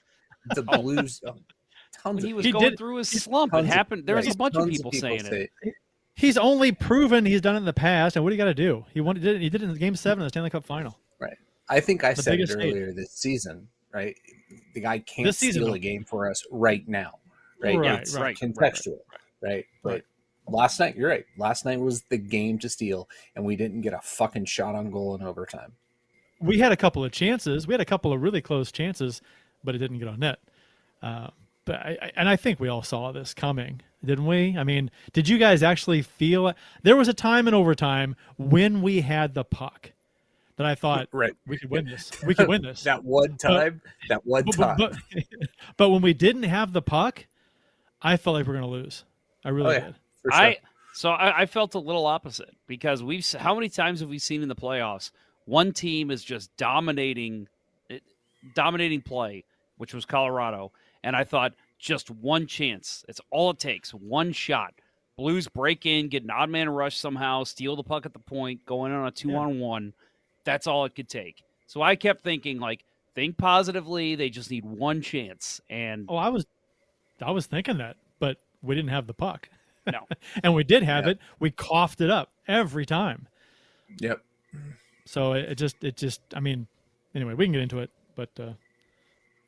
The 0.54 0.64
oh. 0.68 0.82
Blues. 0.82 1.22
oh, 1.26 1.36
tons 2.02 2.18
When 2.22 2.26
he 2.26 2.34
was 2.34 2.46
He 2.46 2.52
going 2.52 2.70
did- 2.72 2.78
through 2.78 2.98
his 2.98 3.10
slump, 3.10 3.54
it 3.54 3.66
happened. 3.66 4.06
There 4.06 4.16
was 4.16 4.26
right, 4.28 4.36
a 4.36 4.38
bunch 4.38 4.56
of 4.56 4.62
tons 4.64 4.78
people, 4.78 4.92
saying 4.92 5.26
it. 5.26 5.52
say- 5.64 5.74
he's 6.16 6.38
only 6.38 6.72
proven 6.72 7.26
he's 7.26 7.42
done 7.42 7.56
it 7.56 7.60
in 7.60 7.66
the 7.66 7.74
past, 7.74 8.16
and 8.16 8.24
what 8.24 8.30
do 8.30 8.36
you 8.36 8.38
got 8.38 8.46
to 8.46 8.54
do? 8.54 8.86
He 8.94 9.02
won. 9.02 9.16
Did 9.16 9.26
it, 9.38 9.42
he 9.42 9.50
did 9.50 9.64
it 9.64 9.70
in 9.70 9.76
Game 9.76 9.96
Seven 9.96 10.22
of 10.22 10.26
the 10.26 10.30
Stanley 10.30 10.50
Cup 10.50 10.64
Final. 10.64 10.98
Right. 11.20 11.38
I 11.70 11.80
think 11.80 12.04
I 12.04 12.14
The 12.14 12.22
said 12.22 12.34
it 12.36 12.38
biggest 12.38 12.60
hate. 12.60 12.72
earlier 12.74 12.94
this 12.94 13.12
season. 13.12 13.68
Right. 13.92 14.16
The 14.74 14.82
guy 14.82 15.00
can't 15.00 15.26
This 15.26 15.38
season, 15.40 15.62
steal 15.64 15.70
no. 15.70 15.74
a 15.76 15.80
game 15.80 16.04
for 16.04 16.30
us 16.30 16.46
right 16.52 16.88
now. 16.88 17.20
Right. 17.62 17.78
Right, 17.78 18.00
it's 18.02 18.14
right, 18.14 18.22
right, 18.22 18.38
contextual. 18.38 19.00
Right. 19.42 19.66
But 19.82 20.04
last 20.48 20.80
night, 20.80 20.96
you're 20.96 21.10
right. 21.10 21.26
Last 21.38 21.66
night 21.66 21.80
was 21.80 22.02
the 22.10 22.18
game 22.18 22.60
to 22.60 22.70
steal, 22.70 23.10
and 23.36 23.44
we 23.46 23.56
didn't 23.56 23.82
get 23.82 23.94
a 23.94 24.00
fucking 24.02 24.46
shot 24.46 24.76
on 24.76 24.92
goal 24.92 25.16
in 25.16 25.22
overtime. 25.24 25.74
We 26.40 26.60
had 26.60 26.72
a 26.72 26.78
couple 26.78 27.04
of 27.04 27.12
chances. 27.12 27.66
We 27.68 27.74
had 27.74 27.82
a 27.82 27.86
couple 27.86 28.12
of 28.14 28.22
really 28.22 28.42
close 28.42 28.72
chances, 28.72 29.22
but 29.64 29.74
it 29.76 29.78
didn't 29.80 30.00
get 30.00 30.08
on 30.08 30.20
net. 30.20 30.40
Uh, 31.02 31.30
but 31.66 31.76
I, 31.78 32.12
and 32.16 32.30
I 32.30 32.36
think 32.36 32.60
we 32.60 32.68
all 32.68 32.84
saw 32.84 33.12
this 33.12 33.34
coming, 33.34 33.82
didn't 34.04 34.26
we? 34.28 34.56
I 34.58 34.64
mean, 34.64 34.92
did 35.14 35.28
you 35.28 35.38
guys 35.38 35.64
actually 35.64 36.02
feel 36.04 36.54
there 36.84 36.96
was 36.96 37.08
a 37.08 37.14
time 37.14 37.48
in 37.48 37.54
overtime 37.54 38.16
when 38.38 38.82
we 38.82 39.02
had 39.02 39.34
the 39.34 39.44
puck 39.44 39.92
that 40.58 40.66
I 40.68 40.76
thought 40.76 41.08
Right. 41.12 41.34
we 41.48 41.58
could 41.58 41.70
win 41.72 41.86
this. 41.86 42.12
We 42.24 42.36
could 42.36 42.48
win 42.48 42.62
this. 42.62 42.84
That 42.84 43.04
one 43.04 43.36
time. 43.38 43.82
that 44.10 44.26
one 44.26 44.44
but, 44.46 44.56
time. 44.56 44.78
but, 44.78 44.96
but, 45.14 45.24
but 45.78 45.90
when 45.90 46.02
we 46.02 46.14
didn't 46.14 46.44
have 46.44 46.72
the 46.72 46.82
puck, 46.84 47.26
I 48.02 48.16
felt 48.18 48.36
like 48.36 48.46
we 48.46 48.52
are 48.54 48.60
going 48.60 48.70
to 48.72 48.84
lose. 48.84 49.04
I 49.44 49.50
really 49.50 49.70
Oh, 49.76 49.80
yeah. 49.80 49.86
did. 49.88 49.96
For 50.26 50.32
sure. 50.32 50.42
I 50.42 50.58
so 50.94 51.10
I, 51.10 51.42
I 51.42 51.46
felt 51.46 51.76
a 51.76 51.80
little 51.80 52.06
opposite 52.06 52.56
because 52.68 53.04
we've 53.04 53.26
how 53.34 53.56
many 53.56 53.70
times 53.70 54.00
have 54.02 54.10
we 54.10 54.20
seen 54.20 54.42
in 54.42 54.50
the 54.50 54.56
playoffs 54.56 55.12
one 55.46 55.72
team 55.72 56.12
is 56.12 56.24
just 56.24 56.56
dominating, 56.58 57.48
it, 57.90 58.04
dominating 58.54 59.02
play, 59.02 59.44
which 59.78 59.94
was 59.94 60.06
Colorado, 60.06 60.72
and 61.04 61.16
I 61.16 61.24
thought 61.24 61.54
just 61.80 62.10
one 62.10 62.48
chance. 62.48 63.06
It's 63.08 63.22
all 63.32 63.52
it 63.52 63.60
takes, 63.60 63.92
one 63.94 64.32
shot. 64.32 64.74
Blues 65.18 65.48
break 65.48 65.86
in, 65.86 66.10
get 66.10 66.24
an 66.24 66.32
odd 66.32 66.50
man 66.50 66.70
rush 66.70 66.98
somehow, 66.98 67.44
steal 67.44 67.76
the 67.76 67.84
puck 67.84 68.06
at 68.06 68.14
the 68.14 68.20
point, 68.20 68.66
go 68.66 68.86
in 68.86 68.92
on 68.92 69.08
a 69.08 69.12
two 69.12 69.34
on 69.36 69.60
one. 69.60 69.94
That's 70.44 70.68
all 70.68 70.84
it 70.86 70.96
could 70.96 71.08
take. 71.08 71.44
So 71.68 71.82
I 71.82 71.96
kept 71.96 72.22
thinking 72.24 72.60
like, 72.60 72.84
think 73.14 73.38
positively. 73.38 74.16
They 74.16 74.30
just 74.30 74.52
need 74.52 74.66
one 74.66 75.02
chance, 75.02 75.62
and 75.70 76.06
Oh, 76.10 76.18
I 76.18 76.30
was, 76.30 76.46
I 77.22 77.32
was 77.32 77.46
thinking 77.46 77.78
that, 77.78 77.98
but 78.20 78.38
we 78.62 78.76
didn't 78.76 78.90
have 78.90 79.08
the 79.08 79.14
puck. 79.14 79.48
No. 79.92 80.08
and 80.44 80.54
we 80.54 80.64
did 80.64 80.84
have 80.84 81.06
Yeah. 81.06 81.12
it. 81.12 81.20
We 81.40 81.52
coughed 81.52 82.02
it 82.02 82.10
up 82.10 82.32
every 82.48 82.86
time. 82.86 83.28
Yep. 84.00 84.22
So 85.06 85.34
it, 85.34 85.52
it 85.52 85.56
just, 85.56 85.84
it 85.84 85.98
just, 85.98 86.22
I 86.34 86.40
mean, 86.40 86.68
anyway, 87.14 87.34
we 87.34 87.46
can 87.46 87.54
get 87.54 87.62
into 87.62 87.80
it, 87.80 87.92
but 88.16 88.30
uh, 88.40 88.54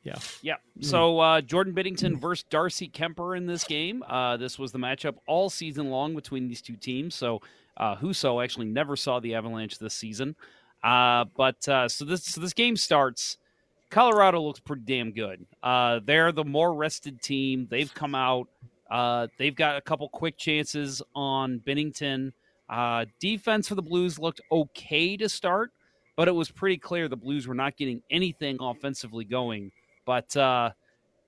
yeah. 0.04 0.16
Yeah. 0.42 0.56
So 0.82 1.20
uh, 1.20 1.42
Jordan 1.42 1.74
Binnington 1.74 2.20
versus 2.20 2.46
Darcy 2.50 2.88
Kuemper 2.88 3.36
in 3.36 3.46
this 3.46 3.64
game. 3.64 4.04
Uh, 4.08 4.38
this 4.38 4.58
was 4.60 4.72
the 4.72 4.80
matchup 4.80 5.16
all 5.28 5.50
season 5.50 5.90
long 5.90 6.16
between 6.16 6.48
these 6.48 6.62
two 6.62 6.76
teams. 6.76 7.16
So 7.16 7.42
uh, 7.78 7.96
Husso 7.96 8.44
actually 8.44 8.68
never 8.68 8.96
saw 8.96 9.20
the 9.20 9.36
Avalanche 9.36 9.80
this 9.80 9.94
season. 9.94 10.36
Uh, 10.84 11.26
but 11.36 11.68
uh, 11.68 11.90
so 11.90 12.06
this 12.06 12.24
so 12.24 12.40
this 12.40 12.54
game 12.54 12.78
starts. 12.78 13.38
Colorado 13.90 14.42
looks 14.42 14.60
pretty 14.60 14.84
damn 14.86 15.12
good. 15.12 15.46
Uh, 15.64 16.00
they're 16.04 16.32
the 16.32 16.44
more 16.44 16.74
rested 16.74 17.22
team. 17.22 17.68
They've 17.70 17.92
come 17.94 18.14
out. 18.16 18.48
Uh, 18.90 19.28
they've 19.38 19.56
got 19.56 19.78
a 19.78 19.82
couple 19.82 20.08
quick 20.10 20.38
chances 20.38 21.02
on 21.16 21.60
Binnington. 21.66 22.32
Uh, 22.70 23.06
defense 23.20 23.68
for 23.68 23.76
the 23.76 23.82
Blues 23.82 24.20
looked 24.20 24.42
okay 24.52 25.18
to 25.18 25.30
start, 25.30 25.72
but 26.16 26.28
it 26.28 26.34
was 26.34 26.50
pretty 26.50 26.78
clear 26.78 27.08
the 27.08 27.16
Blues 27.16 27.48
were 27.48 27.56
not 27.56 27.78
getting 27.78 28.02
anything 28.10 28.58
offensively 28.60 29.26
going. 29.26 29.72
But 30.06 30.36
uh, 30.36 30.72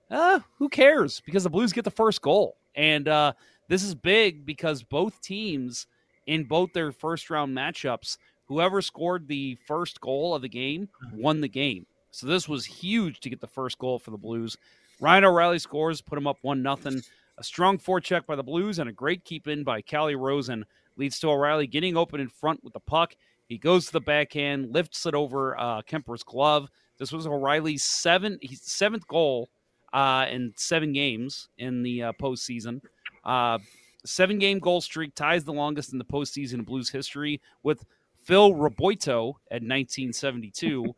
uh, 0.09 0.39
who 0.57 0.69
cares? 0.69 1.21
Because 1.25 1.43
the 1.43 1.49
Blues 1.49 1.73
get 1.73 1.83
the 1.83 1.91
first 1.91 2.21
goal, 2.21 2.57
and 2.75 3.07
uh, 3.07 3.33
this 3.67 3.83
is 3.83 3.93
big 3.95 4.45
because 4.45 4.83
both 4.83 5.21
teams 5.21 5.87
in 6.27 6.43
both 6.43 6.71
their 6.73 6.91
first 6.91 7.29
round 7.29 7.55
matchups, 7.55 8.17
whoever 8.45 8.81
scored 8.81 9.27
the 9.27 9.57
first 9.67 9.99
goal 10.01 10.35
of 10.35 10.41
the 10.41 10.49
game 10.49 10.87
won 11.13 11.41
the 11.41 11.47
game. 11.47 11.85
So 12.11 12.27
this 12.27 12.47
was 12.47 12.65
huge 12.65 13.19
to 13.21 13.29
get 13.29 13.39
the 13.39 13.47
first 13.47 13.77
goal 13.77 13.99
for 13.99 14.11
the 14.11 14.17
Blues. 14.17 14.57
Ryan 14.99 15.25
O'Reilly 15.25 15.59
scores, 15.59 16.01
put 16.01 16.17
him 16.17 16.27
up 16.27 16.37
one 16.41 16.61
nothing. 16.61 17.01
A 17.39 17.43
strong 17.43 17.77
forecheck 17.77 18.25
by 18.25 18.35
the 18.35 18.43
Blues 18.43 18.79
and 18.79 18.89
a 18.89 18.93
great 18.93 19.23
keep 19.23 19.47
in 19.47 19.63
by 19.63 19.81
Calle 19.81 20.13
Rosen 20.13 20.65
leads 20.97 21.19
to 21.19 21.29
O'Reilly 21.29 21.67
getting 21.67 21.95
open 21.95 22.19
in 22.19 22.27
front 22.27 22.61
with 22.65 22.73
the 22.73 22.81
puck. 22.81 23.15
He 23.47 23.57
goes 23.57 23.85
to 23.85 23.93
the 23.93 24.01
backhand, 24.01 24.73
lifts 24.73 25.05
it 25.05 25.15
over 25.15 25.57
uh, 25.57 25.81
Kuemper's 25.83 26.21
glove. 26.21 26.67
This 26.97 27.13
was 27.13 27.25
O'Reilly's 27.25 27.85
seven, 27.85 28.37
he's 28.41 28.61
seventh 28.63 29.07
goal 29.07 29.47
uh, 29.93 30.25
in 30.29 30.51
seven 30.57 30.91
games 30.91 31.47
in 31.57 31.81
the 31.81 32.03
uh, 32.03 32.11
postseason. 32.21 32.81
Uh, 33.23 33.57
seven 34.05 34.37
game 34.37 34.59
goal 34.59 34.81
streak 34.81 35.15
ties 35.15 35.45
the 35.45 35.53
longest 35.53 35.93
in 35.93 35.97
the 35.97 36.03
postseason 36.03 36.65
Blues 36.65 36.89
history 36.89 37.39
with 37.63 37.85
Phil 38.21 38.53
Roberto 38.53 39.39
at 39.49 39.63
1972 39.63 40.93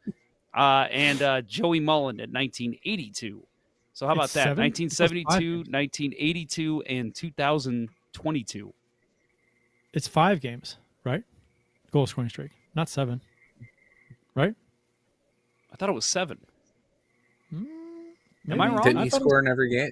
uh, 0.56 0.88
and 0.90 1.22
uh, 1.22 1.42
Joey 1.42 1.80
Mullen 1.80 2.20
at 2.20 2.32
1982. 2.32 3.46
So 3.94 4.06
how 4.08 4.14
about 4.14 4.26
It's 4.26 4.34
that? 4.34 4.44
seven? 4.44 4.64
1972, 4.64 5.58
1982, 5.72 6.82
and 6.88 7.14
2022. 7.14 8.74
It's 9.94 10.08
five 10.08 10.40
games, 10.40 10.78
right? 11.04 11.24
Goal 11.92 12.08
scoring 12.08 12.30
streak, 12.30 12.52
not 12.74 12.88
seven, 12.88 13.22
right? 14.36 14.56
I 15.72 15.76
thought 15.76 15.90
it 15.90 15.94
was 15.94 16.06
seven. 16.06 16.40
Am 18.50 18.60
I 18.60 18.68
wrong? 18.68 18.82
Didn't 18.82 18.98
I 18.98 19.04
he 19.04 19.10
thought 19.10 19.18
it 19.18 19.24
score 19.24 19.40
in 19.40 19.48
every 19.48 19.70
game? 19.70 19.92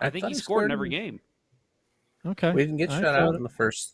I, 0.00 0.10
think 0.10 0.22
thought 0.22 0.28
he 0.30 0.34
scored 0.34 0.64
in 0.64 0.70
every 0.70 0.88
game. 0.88 1.20
Okay. 2.24 2.52
We 2.52 2.62
didn't 2.62 2.78
get 2.78 2.90
I 2.90 3.00
shut 3.00 3.14
out 3.14 3.34
it- 3.34 3.36
in 3.36 3.42
the 3.42 3.48
first 3.48 3.92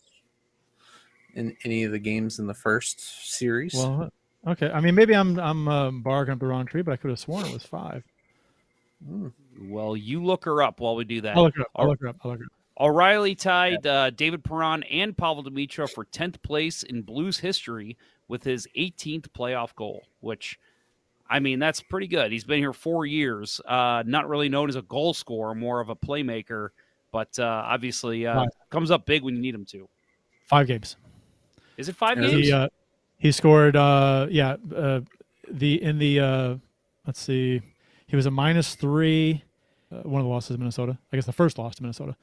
in 1.35 1.57
any 1.65 1.85
of 1.85 1.93
the 1.93 1.99
games 1.99 2.39
in 2.39 2.47
the 2.47 2.55
first 2.55 3.01
series. 3.33 3.73
Well, 3.75 4.11
okay. 4.47 4.71
I 4.71 4.81
mean, 4.81 4.95
maybe 4.95 5.15
I'm 5.15 5.39
I'm 5.41 5.67
uh, 5.69 5.91
barking 5.91 6.33
up 6.35 6.41
the 6.41 6.47
wrong 6.47 6.67
tree, 6.67 6.83
but 6.83 6.93
I 6.93 6.97
could 6.97 7.11
have 7.11 7.19
sworn 7.19 7.47
it 7.47 7.53
was 7.53 7.65
five. 7.65 8.05
Well, 9.61 9.97
you 9.97 10.23
look 10.23 10.45
her 10.45 10.63
up 10.63 10.81
while 10.81 10.97
we 10.97 11.05
do 11.05 11.21
that. 11.23 11.37
I'll 11.37 11.45
look 11.45 11.57
her 11.57 11.63
up. 11.63 11.71
I'll 11.77 11.89
look 11.89 12.01
her 12.01 12.09
up. 12.09 12.17
I'll 12.23 12.31
look 12.33 12.41
her 12.41 12.47
up. 12.47 12.53
O'Reilly 12.81 13.35
tied 13.35 13.87
uh, 13.87 14.09
David 14.11 14.43
Perron 14.43 14.83
and 14.85 15.15
Pavol 15.15 15.45
Demitra 15.45 15.91
for 15.91 16.07
10th 16.07 16.43
place 16.43 16.83
in 16.83 17.03
Blues 17.03 17.39
history 17.39 17.99
with 18.27 18.43
his 18.43 18.67
18th 18.77 19.29
playoff 19.37 19.75
goal, 19.75 20.03
which, 20.21 20.59
I 21.29 21.41
mean, 21.41 21.59
that's 21.59 21.83
pretty 21.83 22.07
good. 22.07 22.33
He's 22.33 22.45
been 22.45 22.59
here 22.59 22.73
four 22.73 23.05
years, 23.05 23.61
uh, 23.67 24.03
not 24.07 24.29
really 24.31 24.49
known 24.49 24.71
as 24.71 24.77
a 24.77 24.83
goal 24.83 25.13
scorer, 25.13 25.55
more 25.55 25.81
of 25.81 25.91
a 25.91 25.97
playmaker, 25.97 26.71
but 27.13 27.39
uh, 27.39 27.45
obviously 27.67 28.27
uh, 28.27 28.47
comes 28.71 28.91
up 28.91 29.05
big 29.05 29.23
when 29.25 29.35
you 29.35 29.43
need 29.43 29.55
him 29.55 29.67
to. 29.67 29.87
Five 30.47 30.67
games. 30.67 30.97
Is 31.77 31.89
it 31.89 31.97
five 31.97 32.19
Yeah, 32.19 32.29
games? 32.29 32.47
He 32.47 32.53
uh, 32.53 32.69
he 33.19 33.33
scored. 33.33 33.77
Uh, 33.77 34.27
yeah. 34.31 34.57
Uh, 34.75 35.01
the 35.51 35.83
in 35.83 35.99
the 35.99 36.21
uh, 36.21 36.57
let's 37.07 37.21
see, 37.21 37.61
he 38.11 38.17
was 38.17 38.27
a 38.27 38.31
minus 38.31 38.75
three. 38.75 39.45
Uh, 39.93 40.03
one 40.09 40.21
of 40.21 40.25
the 40.27 40.31
losses 40.31 40.55
to 40.55 40.59
Minnesota. 40.59 40.99
I 41.13 41.17
guess 41.17 41.27
the 41.27 41.33
first 41.33 41.59
loss 41.59 41.75
to 41.77 41.83
Minnesota, 41.83 42.17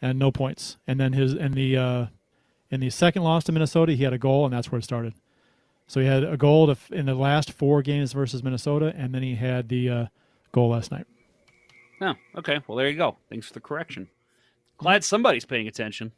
and 0.00 0.18
no 0.18 0.30
points. 0.30 0.76
And 0.86 0.98
then 1.00 1.12
his 1.12 1.34
in 1.34 1.52
the 1.52 1.76
uh, 1.76 2.06
in 2.70 2.80
the 2.80 2.90
second 2.90 3.22
loss 3.22 3.44
to 3.44 3.52
Minnesota, 3.52 3.92
he 3.92 4.04
had 4.04 4.12
a 4.12 4.18
goal, 4.18 4.44
and 4.44 4.52
that's 4.54 4.70
where 4.72 4.78
it 4.78 4.82
started. 4.84 5.14
So 5.88 6.00
he 6.00 6.06
had 6.06 6.24
a 6.24 6.36
goal 6.36 6.66
to, 6.66 6.72
f- 6.72 6.90
in 6.90 7.06
the 7.06 7.14
last 7.14 7.52
four 7.52 7.80
games 7.80 8.12
versus 8.12 8.42
Minnesota, 8.42 8.92
and 8.96 9.14
then 9.14 9.22
he 9.22 9.36
had 9.36 9.68
the 9.68 9.88
uh, 9.88 10.06
goal 10.52 10.70
last 10.70 10.90
night. 10.90 11.06
Oh, 12.00 12.14
okay. 12.36 12.58
Well, 12.66 12.76
there 12.76 12.88
you 12.88 12.96
go. 12.96 13.16
Thanks 13.30 13.46
for 13.46 13.54
the 13.54 13.60
correction. 13.60 14.08
Glad 14.78 15.04
somebody's 15.04 15.44
paying 15.44 15.68
attention. 15.68 16.12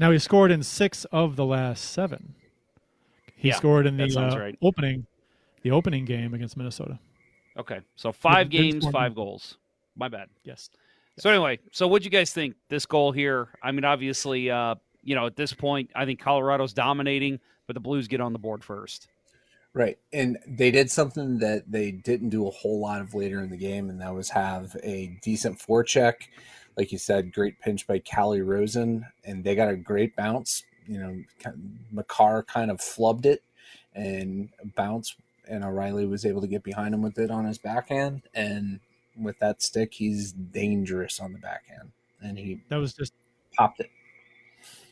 Now 0.00 0.10
he 0.10 0.18
scored 0.18 0.50
in 0.50 0.62
six 0.64 1.04
of 1.06 1.36
the 1.36 1.44
last 1.44 1.84
seven. 1.84 2.34
He 3.36 3.48
Yeah, 3.48 3.54
scored 3.56 3.86
in 3.86 3.96
the 3.98 4.12
uh, 4.18 4.36
right. 4.36 4.58
opening, 4.60 5.06
the 5.62 5.70
opening 5.70 6.04
game 6.04 6.34
against 6.34 6.56
Minnesota. 6.56 6.98
Okay, 7.58 7.80
so 7.96 8.12
five 8.12 8.50
didn't 8.50 8.80
games, 8.80 8.88
five 8.90 9.14
goals. 9.14 9.56
My 9.96 10.08
bad. 10.08 10.28
Yes. 10.44 10.70
So 11.18 11.28
anyway, 11.28 11.58
so 11.72 11.88
what'd 11.88 12.04
you 12.04 12.10
guys 12.10 12.32
think 12.32 12.54
this 12.68 12.86
goal 12.86 13.10
here? 13.10 13.48
I 13.62 13.72
mean, 13.72 13.84
obviously, 13.84 14.50
uh, 14.50 14.76
you 15.02 15.16
know, 15.16 15.26
at 15.26 15.34
this 15.34 15.52
point, 15.52 15.90
I 15.96 16.04
think 16.04 16.20
Colorado's 16.20 16.72
dominating, 16.72 17.40
but 17.66 17.74
the 17.74 17.80
Blues 17.80 18.06
get 18.06 18.20
on 18.20 18.32
the 18.32 18.38
board 18.38 18.62
first. 18.62 19.08
Right. 19.74 19.98
And 20.12 20.38
they 20.46 20.70
did 20.70 20.90
something 20.90 21.38
that 21.38 21.70
they 21.70 21.90
didn't 21.90 22.30
do 22.30 22.46
a 22.46 22.50
whole 22.50 22.80
lot 22.80 23.00
of 23.00 23.14
later 23.14 23.40
in 23.40 23.50
the 23.50 23.56
game, 23.56 23.90
and 23.90 24.00
that 24.00 24.14
was 24.14 24.30
have 24.30 24.76
a 24.82 25.18
decent 25.22 25.58
forecheck. 25.58 26.14
Like 26.76 26.92
you 26.92 26.98
said, 26.98 27.32
great 27.32 27.60
pinch 27.60 27.86
by 27.86 27.98
Calle 27.98 28.40
Rosen, 28.40 29.04
and 29.24 29.42
they 29.42 29.56
got 29.56 29.68
a 29.68 29.76
great 29.76 30.14
bounce. 30.14 30.62
You 30.86 31.00
know, 31.00 31.52
Makar 31.90 32.44
kind 32.44 32.70
of 32.70 32.78
flubbed 32.78 33.26
it 33.26 33.42
and 33.94 34.48
bounced, 34.76 35.16
and 35.48 35.64
O'Reilly 35.64 36.06
was 36.06 36.24
able 36.24 36.40
to 36.40 36.46
get 36.46 36.62
behind 36.62 36.94
him 36.94 37.02
with 37.02 37.18
it 37.18 37.30
on 37.30 37.44
his 37.44 37.58
backhand. 37.58 38.22
And 38.34 38.80
with 39.20 39.38
that 39.40 39.62
stick, 39.62 39.94
he's 39.94 40.32
dangerous 40.32 41.20
on 41.20 41.32
the 41.32 41.38
backhand, 41.38 41.90
and 42.22 42.38
he 42.38 42.60
That 42.68 42.76
was 42.76 42.94
just 42.94 43.12
popped 43.56 43.80
it. 43.80 43.90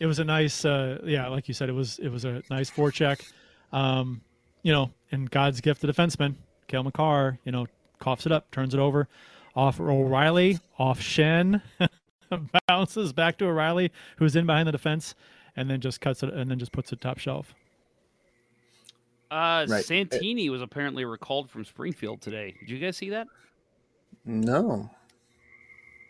it 0.01 0.07
was 0.07 0.19
a 0.19 0.25
nice 0.25 0.65
uh 0.65 0.99
yeah 1.05 1.29
like 1.29 1.49
you 1.49 1.55
said 1.55 1.69
it 1.69 1.73
was 1.73 1.99
it 1.99 2.09
was 2.09 2.25
a 2.25 2.43
nice 2.51 2.71
forecheck 2.71 3.25
um 3.73 4.21
you 4.63 4.73
know 4.73 4.91
and 5.13 5.31
god's 5.31 5.61
gift 5.61 5.81
to 5.83 5.87
defenseman 5.87 6.35
Cale 6.69 6.83
Makar 6.85 7.39
you 7.45 7.53
know 7.53 7.67
coughs 7.99 8.27
it 8.27 8.33
up 8.33 8.51
turns 8.51 8.75
it 8.75 8.81
over 8.81 9.09
off 9.55 9.79
o'reilly 9.81 10.59
off 10.79 11.01
Schenn 11.01 11.61
bounces 12.69 13.13
back 13.13 13.39
to 13.39 13.47
o'reilly 13.47 13.91
who's 14.17 14.35
in 14.37 14.47
behind 14.47 14.67
the 14.69 14.73
defense 14.73 15.15
and 15.57 15.69
then 15.71 15.81
just 15.81 16.01
cuts 16.01 16.23
it 16.23 16.33
and 16.33 16.51
then 16.51 16.59
just 16.59 16.73
puts 16.73 16.93
it 16.93 17.01
top 17.01 17.19
shelf 17.19 17.55
Uh, 19.31 19.67
Right. 19.69 19.85
Santini 19.85 20.49
was 20.51 20.63
apparently 20.63 21.05
recalled 21.05 21.51
from 21.51 21.65
Springfield 21.65 22.21
today. 22.21 22.55
Did 22.61 22.71
you 22.71 22.79
guys 22.79 22.97
see 22.97 23.11
that? 23.11 23.27
No. 24.25 24.91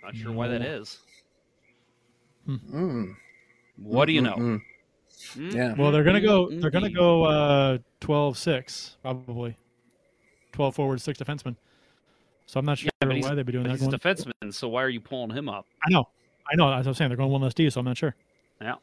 Not 0.03 0.15
sure 0.17 0.33
why 0.33 0.49
that 0.49 0.63
is. 0.63 0.99
No. 2.47 2.55
is. 2.55 2.61
Mm. 2.73 3.17
What 3.79 4.05
do 4.07 4.13
you 4.13 4.21
know? 4.23 4.37
Mm, 4.37 4.61
Yeah. 5.55 5.75
well 5.77 5.91
they're 5.93 6.05
gonna 6.05 6.21
go 6.21 6.47
mm, 6.47 6.61
they're 6.61 6.71
gonna 6.71 6.87
indeed. 6.87 6.97
go 6.99 7.25
uh 7.25 7.79
12-6 8.03 8.97
probably 9.03 9.57
12 10.53 10.75
forward 10.75 11.01
six 11.01 11.19
defensemen 11.19 11.57
so 12.45 12.61
i'm 12.61 12.67
not 12.67 12.77
sure 12.79 12.91
Yeah, 13.03 13.09
why 13.09 13.35
they'd 13.35 13.47
be 13.47 13.53
doing 13.53 13.65
that 13.65 13.71
he's 13.73 13.83
a 13.83 13.87
going- 13.87 13.99
defenseman, 13.99 14.53
so 14.53 14.69
why 14.69 14.83
are 14.83 14.91
you 14.91 15.01
pulling 15.01 15.31
him 15.31 15.49
up? 15.49 15.67
i 15.87 15.91
know 15.91 16.07
i 16.53 16.55
know 16.55 16.71
as 16.73 16.87
i 16.87 16.91
was 16.91 16.99
saying 16.99 17.09
they're 17.09 17.17
going 17.17 17.31
one 17.31 17.41
less 17.41 17.55
d 17.55 17.69
so 17.71 17.81
i'm 17.81 17.87
not 17.87 17.97
sure 17.97 18.15
Yeah. 18.61 18.75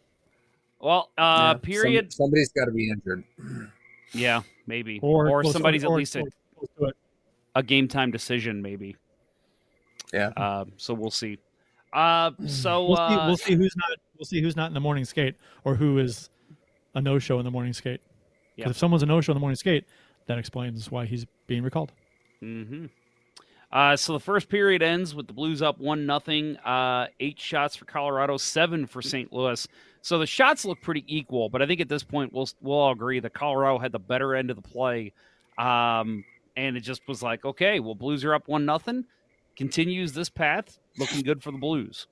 Well, 0.79 1.11
uh, 1.17 1.53
Yeah, 1.55 1.59
period. 1.61 2.11
some- 2.11 2.25
somebody's 2.25 2.51
got 2.51 2.65
to 2.65 2.71
be 2.71 2.89
injured. 2.89 3.23
Yeah, 4.13 4.41
maybe. 4.67 4.99
or 5.01 5.29
Or, 5.29 5.41
close- 5.41 5.53
somebody's 5.53 5.83
or- 5.83 5.93
at 5.93 5.97
least 5.97 6.15
a, 6.15 6.19
or 6.55 6.67
close 6.77 6.91
a 7.55 7.63
game 7.63 7.87
time 7.87 8.11
decision, 8.11 8.61
maybe. 8.61 8.95
Yeah. 10.13 10.27
Uh, 10.37 10.65
so 10.77 10.93
we'll 10.93 11.11
see. 11.11 11.39
Uh, 11.91 12.31
so 12.47 12.85
we'll 12.85 12.95
see, 12.97 13.01
uh, 13.01 13.27
we'll 13.27 13.37
see 13.37 13.55
who's 13.55 13.75
not. 13.75 13.97
We'll 14.17 14.25
see 14.25 14.41
who's 14.41 14.55
not 14.55 14.67
in 14.67 14.73
the 14.73 14.79
morning 14.79 15.05
skate, 15.05 15.35
or 15.63 15.75
who 15.75 15.99
is 15.99 16.29
a 16.95 17.01
no-show 17.01 17.39
in 17.39 17.45
the 17.45 17.51
morning 17.51 17.73
skate. 17.73 18.01
'Cause 18.01 18.11
Yeah. 18.57 18.69
If 18.69 18.77
someone's 18.77 19.03
a 19.03 19.05
no-show 19.07 19.31
in 19.31 19.35
the 19.35 19.39
morning 19.39 19.55
skate, 19.55 19.85
that 20.27 20.37
explains 20.37 20.89
why 20.91 21.05
he's 21.05 21.25
being 21.47 21.63
recalled. 21.63 21.91
hmm 22.39 22.85
Uh, 23.71 23.95
so 23.95 24.13
the 24.13 24.19
first 24.19 24.49
period 24.49 24.83
ends 24.83 25.15
with 25.15 25.25
the 25.25 25.33
Blues 25.33 25.61
up 25.63 25.79
one 25.79 26.05
nothing. 26.05 26.57
Uh, 26.57 27.07
eight 27.19 27.39
shots 27.39 27.75
for 27.75 27.85
Colorado, 27.85 28.37
seven 28.37 28.85
for 28.85 29.01
St. 29.01 29.33
Louis. 29.33 29.67
So 30.03 30.19
the 30.19 30.27
shots 30.27 30.65
look 30.65 30.81
pretty 30.81 31.05
equal, 31.07 31.47
but 31.47 31.61
I 31.61 31.65
think 31.65 31.79
at 31.79 31.87
this 31.87 32.03
point 32.03 32.33
we'll 32.33 32.49
we'll 32.61 32.77
all 32.77 32.91
agree 32.91 33.21
that 33.21 33.33
Colorado 33.33 33.79
had 33.79 33.93
the 33.93 33.99
better 33.99 34.35
end 34.35 34.49
of 34.49 34.57
the 34.57 34.61
play. 34.61 35.13
Um, 35.57 36.25
and 36.57 36.75
it 36.75 36.81
just 36.81 37.07
was 37.07 37.23
like, 37.23 37.45
okay, 37.45 37.79
well, 37.79 37.95
Blues 37.95 38.25
are 38.25 38.35
up 38.35 38.49
one 38.49 38.65
nothing. 38.65 39.05
Continues 39.55 40.11
this 40.11 40.29
path, 40.29 40.77
looking 40.97 41.21
good 41.21 41.41
for 41.41 41.51
the 41.51 41.57
Blues. 41.57 42.07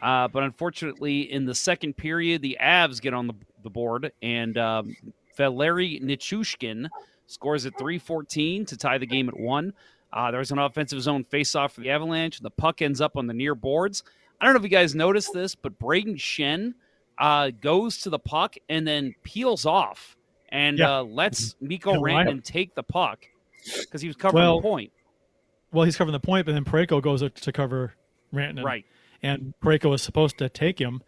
Uh, 0.00 0.26
but 0.26 0.42
unfortunately, 0.42 1.30
in 1.30 1.44
the 1.44 1.54
second 1.54 1.98
period, 1.98 2.40
the 2.40 2.56
Avs 2.58 2.98
get 3.00 3.12
on 3.12 3.26
the, 3.26 3.34
the 3.62 3.70
board, 3.70 4.10
and 4.22 4.56
um, 4.56 4.96
Valeri 5.36 6.00
Nichushkin 6.00 6.88
scores 7.26 7.66
at 7.66 7.76
3:14 7.76 8.66
to 8.68 8.76
tie 8.78 8.96
the 8.96 9.06
game 9.06 9.28
at 9.28 9.38
one. 9.38 9.74
Uh, 10.14 10.30
there 10.30 10.40
was 10.40 10.50
an 10.50 10.58
offensive 10.58 11.02
zone 11.02 11.24
faceoff 11.24 11.72
for 11.72 11.82
the 11.82 11.90
Avalanche, 11.90 12.40
the 12.40 12.50
puck 12.50 12.80
ends 12.80 13.02
up 13.02 13.18
on 13.18 13.26
the 13.26 13.34
near 13.34 13.54
boards. 13.54 14.02
I 14.40 14.46
don't 14.46 14.54
know 14.54 14.58
if 14.58 14.64
you 14.64 14.70
guys 14.70 14.94
noticed 14.94 15.34
this, 15.34 15.54
but 15.54 15.78
Brayden 15.78 16.16
Schenn 16.16 16.72
uh, 17.18 17.50
goes 17.60 17.98
to 17.98 18.10
the 18.10 18.18
puck 18.18 18.56
and 18.68 18.86
then 18.86 19.14
peels 19.22 19.66
off 19.66 20.16
and 20.48 20.78
Yeah. 20.78 20.98
uh, 20.98 21.02
lets 21.02 21.54
Mikko. 21.60 21.94
Rantanen 21.94 22.42
take 22.44 22.74
the 22.74 22.82
puck 22.82 23.26
because 23.80 24.00
he 24.00 24.08
was 24.08 24.16
covering 24.16 24.44
Well, 24.44 24.56
the 24.56 24.62
point. 24.62 24.92
Well, 25.72 25.84
he's 25.84 25.96
covering 25.96 26.12
the 26.12 26.20
point, 26.20 26.46
but 26.46 26.52
then 26.52 26.64
Parayko 26.64 27.00
goes 27.02 27.22
to 27.28 27.52
cover 27.52 27.94
Rantanen. 28.34 28.62
Right. 28.64 28.84
And 29.22 29.54
Parayko 29.62 29.94
is 29.94 30.02
supposed 30.02 30.36
to 30.38 30.48
take 30.48 30.80
him, 30.80 31.02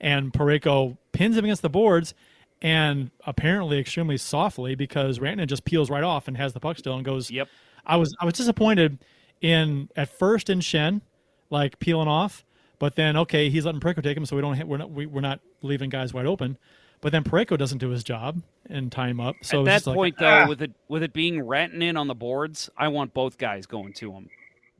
and 0.00 0.32
Parayko 0.32 0.98
pins 1.12 1.36
him 1.36 1.44
against 1.44 1.62
the 1.62 1.70
boards, 1.70 2.14
and 2.60 3.10
apparently 3.24 3.78
extremely 3.78 4.16
softly 4.16 4.74
because 4.74 5.18
Rantanen 5.18 5.46
just 5.46 5.64
peels 5.64 5.88
right 5.88 6.02
off 6.02 6.28
and 6.28 6.36
has 6.36 6.52
the 6.52 6.60
puck 6.60 6.78
still 6.78 6.94
and 6.96 7.04
goes. 7.04 7.30
Yep. 7.30 7.48
I 7.86 7.96
was 7.96 8.14
I 8.20 8.24
was 8.24 8.34
disappointed 8.34 8.98
in 9.40 9.88
at 9.96 10.08
first 10.08 10.50
in 10.50 10.58
Schenn, 10.60 11.00
like 11.48 11.78
peeling 11.78 12.08
off, 12.08 12.44
but 12.80 12.96
then 12.96 13.16
okay 13.18 13.48
he's 13.48 13.64
letting 13.64 13.80
Parayko 13.80 14.02
take 14.02 14.16
him, 14.16 14.26
so 14.26 14.34
we 14.34 14.42
don't 14.42 14.54
hit, 14.54 14.66
we're 14.66 14.78
not 14.78 14.90
we, 14.90 15.06
we're 15.06 15.20
not 15.20 15.38
leaving 15.62 15.88
guys 15.88 16.12
wide 16.12 16.26
open. 16.26 16.58
But 17.02 17.12
then 17.12 17.22
Parayko 17.24 17.56
doesn't 17.56 17.78
do 17.78 17.88
his 17.88 18.04
job 18.04 18.42
and 18.68 18.92
tie 18.92 19.08
him 19.08 19.20
up. 19.20 19.34
So 19.40 19.60
At 19.60 19.64
that 19.66 19.72
just 19.76 19.86
like, 19.86 19.94
point, 19.96 20.16
though, 20.18 20.26
ah. 20.44 20.46
with 20.48 20.60
it 20.60 20.72
with 20.88 21.02
it 21.04 21.12
being 21.14 21.36
Rantanen 21.36 21.96
on 21.98 22.08
the 22.08 22.14
boards, 22.14 22.68
I 22.76 22.88
want 22.88 23.14
both 23.14 23.38
guys 23.38 23.64
going 23.66 23.92
to 23.94 24.12
him. 24.12 24.28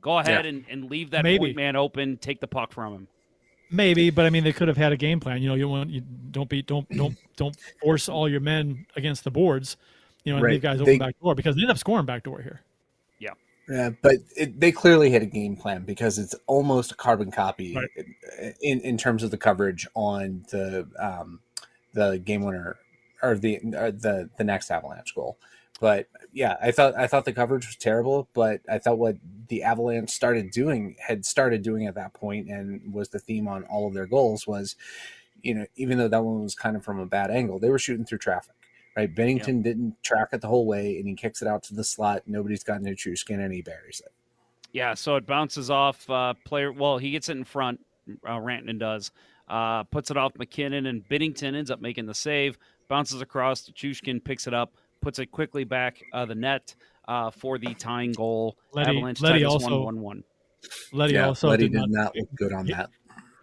Go 0.01 0.19
ahead 0.19 0.45
Yeah. 0.45 0.49
and, 0.49 0.65
and 0.69 0.91
leave 0.91 1.11
that 1.11 1.23
Maybe. 1.23 1.39
point 1.39 1.55
man 1.55 1.75
open. 1.75 2.17
Take 2.17 2.39
the 2.41 2.47
puck 2.47 2.73
from 2.73 2.93
him. 2.93 3.07
Maybe, 3.71 4.09
but 4.09 4.25
I 4.25 4.29
mean, 4.29 4.43
they 4.43 4.51
could 4.51 4.67
have 4.67 4.77
had 4.77 4.91
a 4.91 4.97
game 4.97 5.19
plan. 5.21 5.41
You 5.41 5.49
know, 5.49 5.55
you 5.55 5.67
want 5.69 5.89
you 5.89 6.01
don't 6.31 6.49
be 6.49 6.61
don't 6.61 6.87
don't 6.89 7.17
don't 7.37 7.55
force 7.81 8.07
all 8.09 8.27
your 8.29 8.41
men 8.41 8.85
against 8.95 9.23
the 9.23 9.31
boards. 9.31 9.77
You 10.23 10.33
know, 10.33 10.37
and 10.37 10.43
Right. 10.43 10.51
leave 10.53 10.61
guys 10.61 10.79
open 10.81 10.93
They- 10.93 10.99
back 10.99 11.19
door 11.19 11.33
because 11.33 11.55
they 11.55 11.61
end 11.63 11.71
up 11.71 11.77
scoring 11.79 12.05
back 12.05 12.21
door 12.23 12.41
here. 12.41 12.61
Yeah, 13.69 13.91
but 14.01 14.15
it, 14.35 14.59
they 14.59 14.71
clearly 14.71 15.11
had 15.11 15.21
a 15.21 15.27
game 15.27 15.55
plan 15.55 15.83
because 15.85 16.17
it's 16.17 16.35
almost 16.47 16.91
a 16.91 16.95
carbon 16.95 17.31
copy 17.31 17.75
Right. 17.75 18.55
in 18.61 18.81
in 18.81 18.97
terms 18.97 19.23
of 19.23 19.31
the 19.31 19.37
coverage 19.37 19.87
on 19.93 20.45
the 20.51 20.87
um, 20.99 21.39
the 21.93 22.17
game 22.17 22.41
winner 22.43 22.77
or 23.21 23.35
the 23.35 23.59
or 23.75 23.91
the 23.91 24.29
the 24.37 24.43
next 24.43 24.71
Avalanche 24.71 25.13
goal. 25.15 25.37
But 25.79 26.07
yeah, 26.33 26.57
I 26.61 26.71
thought 26.71 26.95
I 26.95 27.07
thought 27.07 27.25
the 27.25 27.33
coverage 27.33 27.65
was 27.67 27.75
terrible, 27.75 28.27
but 28.33 28.61
I 28.69 28.77
thought 28.77 28.97
what 28.99 29.17
the 29.47 29.63
Avalanche 29.63 30.09
started 30.09 30.51
doing 30.51 30.95
had 30.99 31.25
started 31.25 31.61
doing 31.61 31.87
at 31.87 31.95
that 31.95 32.13
point 32.13 32.49
and 32.49 32.93
was 32.93 33.09
the 33.09 33.19
theme 33.19 33.47
on 33.47 33.63
all 33.63 33.87
of 33.87 33.93
their 33.93 34.05
goals 34.05 34.45
was, 34.47 34.75
you 35.41 35.53
know, 35.53 35.65
even 35.75 35.97
though 35.97 36.07
that 36.07 36.23
one 36.23 36.43
was 36.43 36.55
kind 36.55 36.75
of 36.75 36.83
from 36.83 36.99
a 36.99 37.05
bad 37.05 37.31
angle, 37.31 37.57
they 37.59 37.69
were 37.69 37.79
shooting 37.79 38.05
through 38.05 38.19
traffic. 38.19 38.53
Right, 38.95 39.13
Binnington 39.13 39.63
didn't 39.63 39.95
track 40.03 40.29
it 40.33 40.41
the 40.41 40.47
whole 40.47 40.65
way, 40.65 40.97
and 40.97 41.07
he 41.07 41.15
kicks 41.15 41.41
it 41.41 41.47
out 41.47 41.63
to 41.63 41.73
the 41.73 41.83
slot. 41.83 42.23
Nobody's 42.27 42.63
got 42.63 42.81
no 42.81 42.93
true 42.93 43.15
skin, 43.15 43.39
and 43.39 43.53
he 43.53 43.61
buries 43.61 44.01
it. 44.05 44.11
Yeah, 44.73 44.93
so 44.95 45.15
it 45.15 45.25
bounces 45.25 45.69
off 45.69 46.09
uh, 46.09 46.33
player. 46.45 46.71
Well, 46.73 46.97
he 46.97 47.11
gets 47.11 47.29
it 47.29 47.37
in 47.37 47.45
front. 47.45 47.79
Uh, 48.25 48.37
Rantanen 48.37 48.79
does. 48.79 49.11
Uh, 49.47 49.83
puts 49.83 50.11
it 50.11 50.17
off 50.17 50.33
MacKinnon, 50.37 50.87
and 50.87 51.07
Binnington 51.07 51.55
ends 51.55 51.71
up 51.71 51.81
making 51.81 52.05
the 52.05 52.13
save. 52.13 52.57
Bounces 52.89 53.21
across 53.21 53.61
to 53.63 53.71
Chushkin, 53.71 54.23
picks 54.23 54.47
it 54.47 54.53
up, 54.53 54.75
puts 55.01 55.19
it 55.19 55.27
quickly 55.27 55.63
back 55.63 56.01
uh, 56.13 56.25
the 56.25 56.35
net 56.35 56.75
uh, 57.07 57.31
for 57.31 57.57
the 57.57 57.73
tying 57.75 58.11
goal. 58.11 58.57
Leddy- 58.73 58.89
Avalanche 58.89 59.21
Leddy 59.21 59.39
tied 59.39 59.45
this 59.45 59.53
also- 59.53 59.83
one 59.83 59.95
one 59.95 60.01
one. 60.01 60.23
Leddy 60.93 61.15
yeah, 61.15 61.25
also 61.25 61.47
Leddy 61.47 61.69
did, 61.69 61.73
not, 61.73 61.89
not 61.89 62.15
look 62.15 62.29
good 62.35 62.53
on 62.53 62.67
that. 62.67 62.91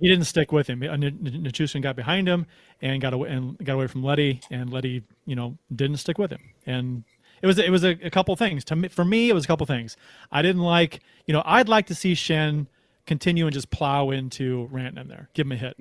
He 0.00 0.08
didn't 0.08 0.26
stick 0.26 0.52
with 0.52 0.68
him. 0.68 0.82
N- 0.82 1.02
N- 1.02 1.42
Nichushkin 1.44 1.82
got 1.82 1.96
behind 1.96 2.28
him 2.28 2.46
and 2.80 3.00
got 3.00 3.12
away 3.12 3.30
and 3.30 3.58
got 3.58 3.74
away 3.74 3.86
from 3.88 4.02
Leddy, 4.04 4.40
and 4.50 4.72
Leddy, 4.72 5.02
you 5.26 5.34
know, 5.34 5.56
didn't 5.74 5.96
stick 5.98 6.18
with 6.18 6.30
him. 6.30 6.40
And 6.66 7.04
it 7.42 7.46
was 7.46 7.58
it 7.58 7.70
was 7.70 7.84
a, 7.84 7.90
a 8.02 8.10
couple 8.10 8.34
things. 8.36 8.64
To 8.66 8.76
me, 8.76 8.88
for 8.88 9.04
me, 9.04 9.28
it 9.30 9.34
was 9.34 9.44
a 9.44 9.46
couple 9.48 9.66
things. 9.66 9.96
I 10.30 10.42
didn't 10.42 10.62
like, 10.62 11.00
you 11.26 11.32
know, 11.34 11.42
I'd 11.44 11.68
like 11.68 11.86
to 11.86 11.94
see 11.94 12.12
Schenn 12.14 12.66
continue 13.06 13.46
and 13.46 13.54
just 13.54 13.70
plow 13.70 14.10
into 14.10 14.68
Rantanen 14.72 15.08
there, 15.08 15.28
give 15.34 15.46
him 15.46 15.52
a 15.52 15.56
hit, 15.56 15.76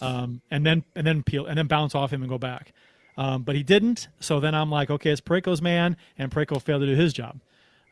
um, 0.00 0.42
and 0.50 0.64
then 0.66 0.84
and 0.94 1.06
then 1.06 1.22
peel 1.22 1.46
and 1.46 1.56
then 1.58 1.66
bounce 1.66 1.94
off 1.94 2.12
him 2.12 2.22
and 2.22 2.28
go 2.28 2.38
back. 2.38 2.72
Um, 3.16 3.42
but 3.42 3.56
he 3.56 3.64
didn't. 3.64 4.06
So 4.20 4.38
then 4.38 4.54
I'm 4.54 4.70
like, 4.70 4.90
okay, 4.90 5.10
it's 5.10 5.20
Parayko's 5.20 5.60
man, 5.60 5.96
and 6.16 6.30
Parayko 6.30 6.62
failed 6.62 6.82
to 6.82 6.86
do 6.86 6.94
his 6.94 7.12
job. 7.12 7.40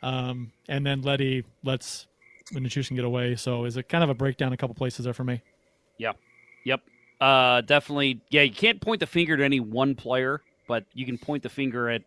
Um, 0.03 0.53
and 0.69 0.87
then 0.87 1.03
Leddy 1.03 1.45
lets 1.65 2.07
Nichushkin 2.53 2.95
get 2.95 3.05
away. 3.05 3.35
So 3.35 3.65
is 3.65 3.77
it 3.77 3.89
kind 3.89 4.05
of 4.05 4.11
a 4.11 4.15
breakdown 4.15 4.53
a 4.53 4.57
couple 4.57 4.75
places 4.75 5.05
there 5.05 5.15
for 5.15 5.25
me? 5.25 5.43
Yeah. 5.99 6.13
Yep. 6.65 6.81
Uh, 7.21 7.61
definitely. 7.63 8.21
Yeah, 8.31 8.43
you 8.43 8.53
can't 8.53 8.81
point 8.81 9.01
the 9.01 9.07
finger 9.07 9.37
to 9.37 9.45
any 9.45 9.61
one 9.61 9.95
player, 9.95 10.43
but 10.69 10.85
you 10.95 11.07
can 11.07 11.19
point 11.19 11.43
the 11.43 11.49
finger 11.49 11.89
at 11.89 12.03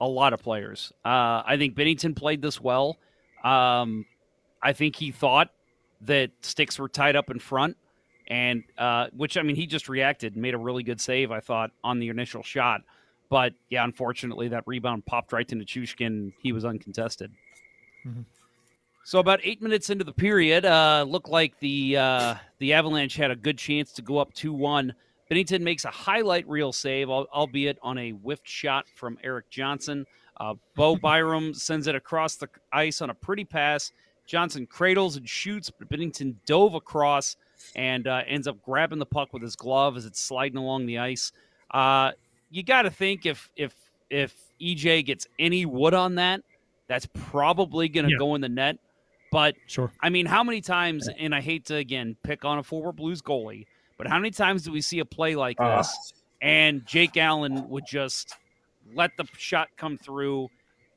a 0.00 0.08
lot 0.08 0.32
of 0.32 0.42
players. 0.42 0.92
Uh, 1.04 1.42
I 1.44 1.56
think 1.58 1.74
Binnington 1.74 2.16
played 2.16 2.42
this 2.42 2.60
well. 2.60 2.98
Um, 3.44 4.06
I 4.62 4.72
think 4.72 4.96
he 4.96 5.12
thought 5.12 5.50
that 6.02 6.30
sticks 6.42 6.78
were 6.78 6.88
tied 6.88 7.16
up 7.16 7.30
in 7.30 7.38
front, 7.38 7.76
and 8.26 8.64
uh, 8.78 9.08
which 9.16 9.36
I 9.36 9.42
mean, 9.42 9.56
he 9.56 9.66
just 9.66 9.88
reacted 9.88 10.34
and 10.34 10.42
made 10.42 10.54
a 10.54 10.58
really 10.58 10.82
good 10.82 11.00
save. 11.00 11.30
I 11.30 11.40
thought 11.40 11.70
on 11.84 11.98
the 11.98 12.08
initial 12.08 12.42
shot, 12.42 12.82
but 13.28 13.54
yeah, 13.68 13.84
unfortunately, 13.84 14.48
that 14.48 14.64
rebound 14.66 15.06
popped 15.06 15.32
right 15.32 15.46
to 15.48 15.54
Nichushkin. 15.54 16.32
He 16.42 16.52
was 16.52 16.64
uncontested. 16.64 17.32
So 19.02 19.18
about 19.18 19.40
eight 19.42 19.60
minutes 19.62 19.90
into 19.90 20.04
the 20.04 20.12
period, 20.12 20.64
uh, 20.64 21.04
looked 21.08 21.28
like 21.28 21.58
the 21.58 21.96
uh, 21.96 22.34
the 22.58 22.72
Avalanche 22.74 23.16
had 23.16 23.30
a 23.30 23.36
good 23.36 23.58
chance 23.58 23.92
to 23.92 24.02
go 24.02 24.18
up 24.18 24.32
two 24.34 24.52
one. 24.52 24.94
Binnington 25.30 25.60
makes 25.60 25.84
a 25.84 25.90
highlight 25.90 26.48
reel 26.48 26.72
save, 26.72 27.08
albeit 27.08 27.78
on 27.82 27.98
a 27.98 28.10
whiffed 28.10 28.48
shot 28.48 28.86
from 28.96 29.16
Erik 29.22 29.48
Johnson. 29.48 30.04
Uh, 30.38 30.54
Bo 30.74 30.96
Byram 31.02 31.54
sends 31.54 31.86
it 31.86 31.94
across 31.94 32.36
the 32.36 32.48
ice 32.72 33.00
on 33.00 33.10
a 33.10 33.14
pretty 33.14 33.44
pass. 33.44 33.92
Johnson 34.26 34.66
cradles 34.66 35.16
and 35.16 35.28
shoots, 35.28 35.70
but 35.70 35.88
Binnington 35.88 36.34
dove 36.46 36.74
across 36.74 37.36
and 37.74 38.06
uh, 38.06 38.22
ends 38.28 38.46
up 38.46 38.60
grabbing 38.62 38.98
the 38.98 39.06
puck 39.06 39.32
with 39.32 39.42
his 39.42 39.56
glove 39.56 39.96
as 39.96 40.04
it's 40.06 40.22
sliding 40.22 40.56
along 40.56 40.86
the 40.86 40.98
ice. 40.98 41.32
Uh, 41.72 42.12
you 42.50 42.62
got 42.62 42.82
to 42.82 42.90
think 42.90 43.24
if 43.26 43.50
if 43.56 43.72
if 44.08 44.34
EJ 44.60 45.04
gets 45.06 45.26
any 45.38 45.64
wood 45.64 45.94
on 45.94 46.16
that, 46.16 46.42
that's 46.88 47.06
probably 47.14 47.88
going 47.88 48.06
to 48.06 48.12
Yeah. 48.12 48.18
go 48.18 48.34
in 48.34 48.40
the 48.40 48.48
net. 48.48 48.78
But 49.30 49.54
Sure. 49.66 49.92
I 50.00 50.10
mean, 50.10 50.26
how 50.26 50.42
many 50.42 50.60
times? 50.60 51.08
And 51.08 51.34
I 51.34 51.40
hate 51.40 51.66
to 51.66 51.76
again 51.76 52.16
pick 52.22 52.44
on 52.44 52.58
a 52.58 52.62
forward 52.62 52.96
Blues 52.96 53.22
goalie, 53.22 53.66
but 53.96 54.06
how 54.06 54.18
many 54.18 54.30
times 54.30 54.62
do 54.62 54.72
we 54.72 54.80
see 54.80 54.98
a 54.98 55.04
play 55.04 55.36
like 55.36 55.56
Ah. 55.60 55.78
this 55.78 56.12
and 56.42 56.84
Jake 56.86 57.16
Allen 57.16 57.68
would 57.68 57.84
just 57.86 58.34
let 58.94 59.16
the 59.16 59.24
shot 59.36 59.68
come 59.76 59.96
through, 59.98 60.48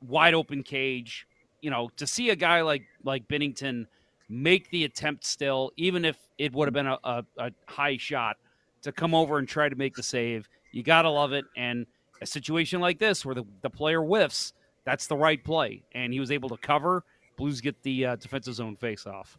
wide 0.06 0.34
open 0.34 0.62
cage? 0.62 1.26
You 1.60 1.70
know, 1.70 1.90
to 1.96 2.06
see 2.06 2.30
a 2.30 2.36
guy 2.36 2.62
like 2.62 2.82
like 3.04 3.26
Binnington 3.28 3.86
make 4.28 4.70
the 4.70 4.84
attempt 4.84 5.24
still, 5.24 5.70
even 5.76 6.04
if 6.04 6.16
it 6.38 6.52
would 6.52 6.66
have 6.66 6.74
been 6.74 6.86
a, 6.86 6.98
a, 7.04 7.24
a 7.38 7.50
high 7.68 7.96
shot, 7.96 8.36
to 8.82 8.90
come 8.90 9.14
over 9.14 9.38
and 9.38 9.46
try 9.46 9.68
to 9.68 9.76
make 9.76 9.94
the 9.94 10.02
save, 10.02 10.48
you 10.72 10.82
gotta 10.82 11.08
love 11.08 11.32
it. 11.32 11.44
And 11.56 11.86
a 12.20 12.26
situation 12.26 12.80
like 12.80 12.98
this 12.98 13.24
where 13.24 13.34
the, 13.34 13.44
the 13.62 13.70
player 13.70 14.00
whiffs, 14.00 14.52
that's 14.84 15.06
the 15.06 15.16
right 15.16 15.42
play, 15.42 15.82
and 15.92 16.12
he 16.12 16.20
was 16.20 16.30
able 16.32 16.48
to 16.48 16.56
cover. 16.56 17.04
Blues 17.36 17.60
get 17.60 17.82
the 17.82 18.06
uh, 18.06 18.16
defensive 18.16 18.54
zone 18.54 18.76
face 18.76 19.06
off. 19.06 19.38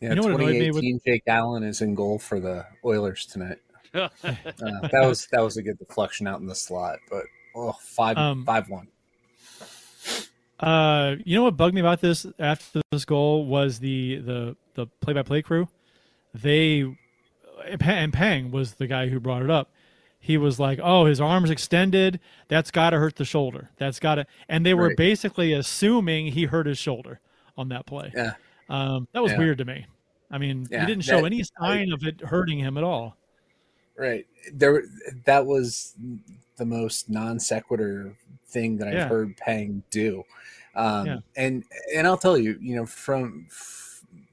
Yeah, 0.00 0.10
You 0.10 0.14
know 0.16 0.22
what 0.22 0.34
annoyed 0.34 0.52
me 0.54 0.70
with- 0.70 0.82
2018 0.82 1.00
Jake 1.06 1.22
Allen 1.26 1.62
is 1.62 1.80
in 1.80 1.94
goal 1.94 2.18
for 2.18 2.40
the 2.40 2.66
Oilers 2.84 3.26
tonight. 3.26 3.58
Uh, 3.94 4.08
that 4.24 5.04
was 5.06 5.26
that 5.32 5.40
was 5.42 5.58
a 5.58 5.62
good 5.62 5.78
deflection 5.78 6.26
out 6.26 6.40
in 6.40 6.46
the 6.46 6.54
slot, 6.54 6.98
but 7.10 7.24
oh, 7.54 7.72
five 7.82 8.16
Um, 8.16 8.42
five 8.46 8.70
one. 8.70 8.88
Uh, 10.60 11.16
you 11.24 11.36
know 11.36 11.42
what 11.42 11.56
bugged 11.56 11.74
me 11.74 11.80
about 11.80 12.00
this 12.00 12.24
after 12.38 12.80
this 12.90 13.04
goal 13.04 13.44
was 13.46 13.80
the 13.80 14.16
the 14.18 14.56
the 14.74 14.86
play 15.00 15.12
by 15.12 15.22
play 15.22 15.42
crew. 15.42 15.68
They 16.34 16.84
and 17.66 18.12
Pang 18.12 18.50
was 18.50 18.74
the 18.74 18.86
guy 18.86 19.08
who 19.08 19.20
brought 19.20 19.42
it 19.42 19.50
up. 19.50 19.70
He 20.24 20.38
was 20.38 20.60
like, 20.60 20.78
"Oh, 20.80 21.04
his 21.04 21.20
arms 21.20 21.50
extended. 21.50 22.20
That's 22.46 22.70
got 22.70 22.90
to 22.90 22.98
hurt 22.98 23.16
the 23.16 23.24
shoulder. 23.24 23.70
That's 23.76 23.98
got 23.98 24.14
to." 24.14 24.26
And 24.48 24.64
they 24.64 24.72
were 24.72 24.86
Right. 24.88 24.96
basically 24.96 25.52
assuming 25.52 26.28
he 26.28 26.44
hurt 26.44 26.66
his 26.66 26.78
shoulder 26.78 27.18
on 27.58 27.68
that 27.70 27.86
play. 27.86 28.12
Yeah, 28.14 28.34
Um, 28.68 29.08
that 29.12 29.20
was 29.22 29.32
Yeah. 29.32 29.38
weird 29.38 29.58
to 29.58 29.64
me. 29.64 29.84
I 30.30 30.38
mean, 30.38 30.68
Yeah, 30.70 30.80
he 30.82 30.86
didn't 30.86 31.02
show 31.04 31.18
that- 31.18 31.26
any 31.26 31.42
sign 31.58 31.92
of 31.92 32.04
it 32.04 32.20
hurting 32.20 32.58
him 32.60 32.78
at 32.78 32.84
all. 32.84 33.16
right. 33.96 34.26
There, 34.52 34.84
that 35.26 35.44
was 35.44 35.94
the 36.56 36.64
most 36.64 37.10
non 37.10 37.38
sequitur 37.40 38.16
thing 38.46 38.78
that 38.78 38.88
I've 38.88 38.94
Yeah. 38.94 39.08
heard 39.08 39.36
Pang 39.36 39.82
do. 39.90 40.22
Um, 40.76 41.06
Yeah. 41.06 41.18
And 41.36 41.64
and 41.94 42.06
I'll 42.06 42.16
tell 42.16 42.38
you, 42.38 42.58
you 42.60 42.76
know, 42.76 42.86
from 42.86 43.48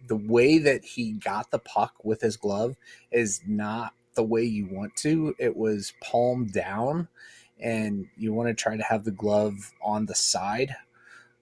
the 0.07 0.15
way 0.15 0.59
that 0.59 0.85
he 0.85 1.13
got 1.13 1.49
the 1.51 1.59
puck 1.59 1.95
with 2.03 2.21
his 2.21 2.37
glove 2.37 2.77
is 3.11 3.41
not 3.47 3.93
the 4.19 4.23
way 4.23 4.43
you 4.43 4.65
want 4.65 4.93
to. 4.97 5.33
It 5.39 5.55
was 5.55 5.93
palm 6.01 6.47
down, 6.47 7.07
and 7.57 8.09
you 8.17 8.33
want 8.33 8.49
to 8.49 8.53
try 8.53 8.75
to 8.75 8.83
have 8.83 9.05
the 9.05 9.11
glove 9.11 9.71
on 9.81 10.07
the 10.07 10.15
side 10.15 10.75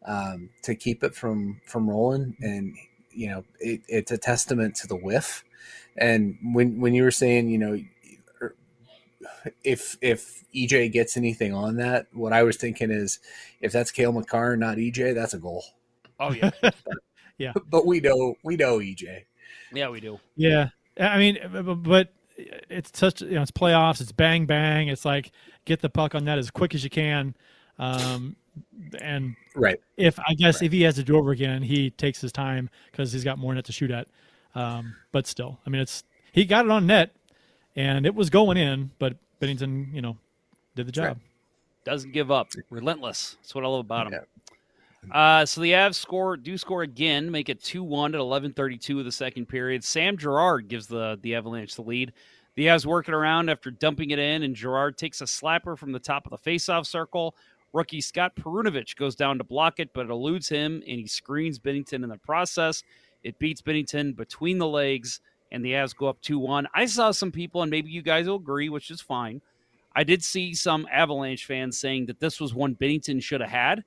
um, 0.06 0.52
to 0.62 0.76
keep 0.76 1.04
it 1.04 1.16
from 1.16 1.60
from 1.66 1.90
rolling. 1.90 2.38
And 2.40 2.76
you 3.10 3.30
know, 3.30 3.46
it, 3.60 3.82
it's 3.88 4.12
a 4.12 4.18
testament 4.20 4.76
to 4.76 4.88
the 4.88 4.96
whiff. 4.96 5.44
And 5.98 6.38
when 6.54 6.80
when 6.80 6.94
you 6.94 7.02
were 7.02 7.10
saying, 7.10 7.50
you 7.50 7.58
know, 7.58 7.84
er, 8.44 8.56
if 9.64 9.98
if 10.02 10.44
EJ 10.56 10.92
gets 10.92 11.18
anything 11.18 11.56
on 11.56 11.78
that, 11.78 12.06
what 12.14 12.32
I 12.32 12.44
was 12.44 12.58
thinking 12.58 12.92
is, 12.92 13.18
if 13.60 13.72
that's 13.72 13.90
Cale 13.90 14.12
Makar, 14.12 14.56
not 14.56 14.78
EJ, 14.78 15.16
that's 15.16 15.34
a 15.34 15.40
goal. 15.40 15.66
Oh 16.20 16.32
yeah, 16.32 16.52
yeah. 17.40 17.54
But 17.72 17.88
we 17.88 18.02
know 18.02 18.36
we 18.44 18.56
know 18.56 18.78
EJ. 18.78 19.24
yeah, 19.74 19.90
we 19.90 20.00
do. 20.00 20.20
Yeah, 20.36 20.70
I 21.00 21.18
mean, 21.18 21.40
b- 21.52 21.62
b- 21.64 21.74
but 21.74 22.14
it's 22.38 22.98
such 22.98 23.22
you 23.22 23.32
know 23.32 23.42
it's 23.42 23.52
playoffs. 23.52 24.02
It's 24.02 24.12
bang 24.12 24.46
bang. 24.46 24.88
It's 24.88 25.06
like 25.06 25.32
get 25.66 25.82
the 25.82 25.90
puck 25.90 26.16
on 26.16 26.26
that 26.26 26.38
as 26.38 26.50
quick 26.52 26.74
as 26.76 26.84
you 26.84 26.90
can. 26.90 27.36
Um, 27.80 28.36
and 29.00 29.36
Right. 29.56 29.80
if 29.98 30.20
I 30.20 30.34
guess 30.34 30.62
if 30.62 30.72
he 30.72 30.82
has 30.84 30.96
to 30.96 31.04
do 31.04 31.16
over 31.18 31.32
again, 31.32 31.62
he 31.62 31.92
takes 31.92 32.22
his 32.22 32.32
time 32.32 32.70
because 32.92 33.12
he's 33.14 33.24
got 33.24 33.38
more 33.38 33.54
net 33.54 33.66
to 33.66 33.72
shoot 33.72 33.92
at. 33.92 34.08
Um, 34.56 34.96
but 35.12 35.28
still, 35.28 35.60
I 35.66 35.70
mean, 35.70 35.82
it's 35.82 36.04
he 36.32 36.46
got 36.46 36.66
it 36.66 36.72
on 36.72 36.88
net, 36.88 37.16
and 37.76 38.06
it 38.06 38.16
was 38.16 38.30
going 38.30 38.58
in, 38.58 38.92
but 38.98 39.16
Binnington, 39.40 39.94
you 39.94 40.02
know, 40.02 40.18
did 40.76 40.88
the 40.88 40.92
job. 40.92 41.06
right. 41.06 41.18
Doesn't 41.86 42.12
give 42.12 42.32
up. 42.32 42.50
Relentless. 42.70 43.38
That's 43.42 43.56
what 43.56 43.64
I 43.64 43.68
love 43.68 43.82
about 43.82 44.08
him. 44.08 44.14
Yeah. 44.14 44.20
Uh, 45.12 45.46
so 45.46 45.62
the 45.62 45.72
Avs 45.72 45.96
score, 45.96 46.36
do 46.36 46.58
score 46.58 46.82
again, 46.82 47.32
make 47.32 47.50
it 47.50 47.64
2 47.64 47.84
1 47.84 48.16
at 48.16 48.22
11.32 48.22 49.00
of 49.00 49.06
the 49.06 49.12
second 49.12 49.48
period. 49.48 49.84
Sam 49.84 50.18
Girard 50.18 50.68
gives 50.68 50.88
the, 50.88 51.18
the 51.22 51.36
Avalanche 51.36 51.76
the 51.76 51.82
lead. 51.82 52.14
The 52.56 52.68
Avs 52.68 52.86
work 52.86 53.08
it 53.08 53.14
around 53.14 53.50
after 53.50 53.70
dumping 53.72 54.12
it 54.12 54.20
in, 54.20 54.44
and 54.44 54.56
Girard 54.56 54.98
takes 54.98 55.22
a 55.22 55.26
slapper 55.26 55.78
from 55.78 55.92
the 55.92 56.00
top 56.00 56.26
of 56.26 56.32
the 56.32 56.50
faceoff 56.50 56.86
circle. 56.88 57.36
Rookie 57.74 58.02
Scott 58.02 58.36
Perunovich 58.36 58.96
goes 58.96 59.16
down 59.16 59.38
to 59.38 59.44
block 59.44 59.80
it, 59.80 59.92
but 59.94 60.06
it 60.06 60.12
eludes 60.12 60.50
him, 60.50 60.82
and 60.88 61.00
he 61.00 61.08
screens 61.08 61.60
Binnington 61.60 62.04
in 62.04 62.10
the 62.10 62.18
process. 62.18 62.84
It 63.24 63.38
beats 63.40 63.62
Binnington 63.62 64.16
between 64.16 64.58
the 64.58 64.68
legs, 64.68 65.22
and 65.52 65.64
the 65.64 65.74
Avs 65.74 65.96
go 65.96 66.08
up 66.08 66.20
2 66.22 66.40
1. 66.40 66.68
I 66.74 66.86
saw 66.86 67.12
some 67.12 67.32
people, 67.32 67.62
and 67.62 67.70
maybe 67.70 67.92
you 67.92 68.02
guys 68.02 68.28
will 68.28 68.38
agree, 68.38 68.70
which 68.70 68.90
is 68.90 69.02
fine. 69.02 69.42
I 69.96 70.04
did 70.04 70.24
see 70.24 70.54
some 70.54 70.88
Avalanche 70.92 71.46
fans 71.46 71.78
saying 71.78 72.08
that 72.08 72.20
this 72.20 72.40
was 72.40 72.54
one 72.54 72.76
Binnington 72.76 73.22
should 73.22 73.42
have 73.42 73.50
had. 73.50 73.84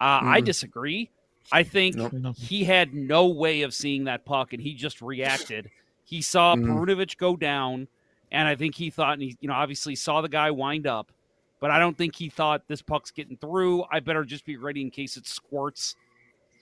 Uh, 0.00 0.20
I 0.22 0.40
Mhm. 0.40 0.44
disagree. 0.44 1.10
I 1.50 1.62
think 1.62 1.96
Nope. 1.96 2.36
He 2.36 2.64
had 2.64 2.94
no 2.94 3.26
way 3.26 3.62
of 3.62 3.72
seeing 3.74 4.04
that 4.04 4.24
puck, 4.24 4.52
and 4.52 4.62
he 4.62 4.74
just 4.74 5.00
reacted. 5.00 5.70
He 6.04 6.20
saw 6.22 6.54
Mhm. 6.54 6.64
Perunovich 6.66 7.16
go 7.16 7.36
down, 7.36 7.88
and 8.30 8.46
I 8.46 8.54
think 8.54 8.74
he 8.74 8.90
thought, 8.90 9.14
and 9.14 9.22
he, 9.22 9.36
you 9.40 9.48
know, 9.48 9.54
obviously 9.54 9.94
saw 9.96 10.20
the 10.20 10.28
guy 10.28 10.50
wind 10.50 10.86
up, 10.86 11.10
but 11.60 11.70
I 11.70 11.78
don't 11.78 11.96
think 11.96 12.14
he 12.16 12.28
thought 12.28 12.68
this 12.68 12.82
puck's 12.82 13.10
getting 13.10 13.36
through. 13.36 13.84
I 13.90 14.00
better 14.00 14.24
just 14.24 14.44
be 14.44 14.56
ready 14.56 14.82
in 14.82 14.90
case 14.90 15.16
it 15.16 15.26
squirts 15.26 15.96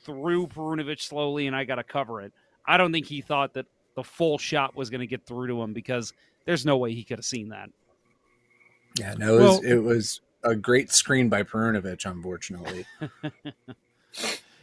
through 0.04 0.46
Perunovich 0.46 1.00
slowly, 1.02 1.46
and 1.48 1.56
I 1.56 1.64
got 1.64 1.76
to 1.76 1.84
cover 1.84 2.20
it. 2.22 2.32
I 2.64 2.76
don't 2.76 2.92
think 2.92 3.06
he 3.06 3.20
thought 3.20 3.54
that 3.54 3.66
the 3.96 4.04
full 4.04 4.38
shot 4.38 4.76
was 4.76 4.88
going 4.88 5.00
to 5.00 5.06
get 5.06 5.24
through 5.26 5.48
to 5.48 5.60
him 5.62 5.72
because 5.72 6.12
there's 6.44 6.64
no 6.64 6.76
way 6.76 6.92
he 6.94 7.02
could 7.02 7.18
have 7.18 7.24
seen 7.24 7.48
that. 7.48 7.70
Yeah, 8.98 9.14
no, 9.14 9.34
it 9.36 9.40
was, 9.42 9.60
Well- 9.60 9.72
it 9.72 9.82
was 9.82 10.20
a 10.46 10.56
great 10.56 10.90
screen 10.92 11.28
by 11.28 11.42
Perunovich, 11.42 12.08
unfortunately. 12.10 12.84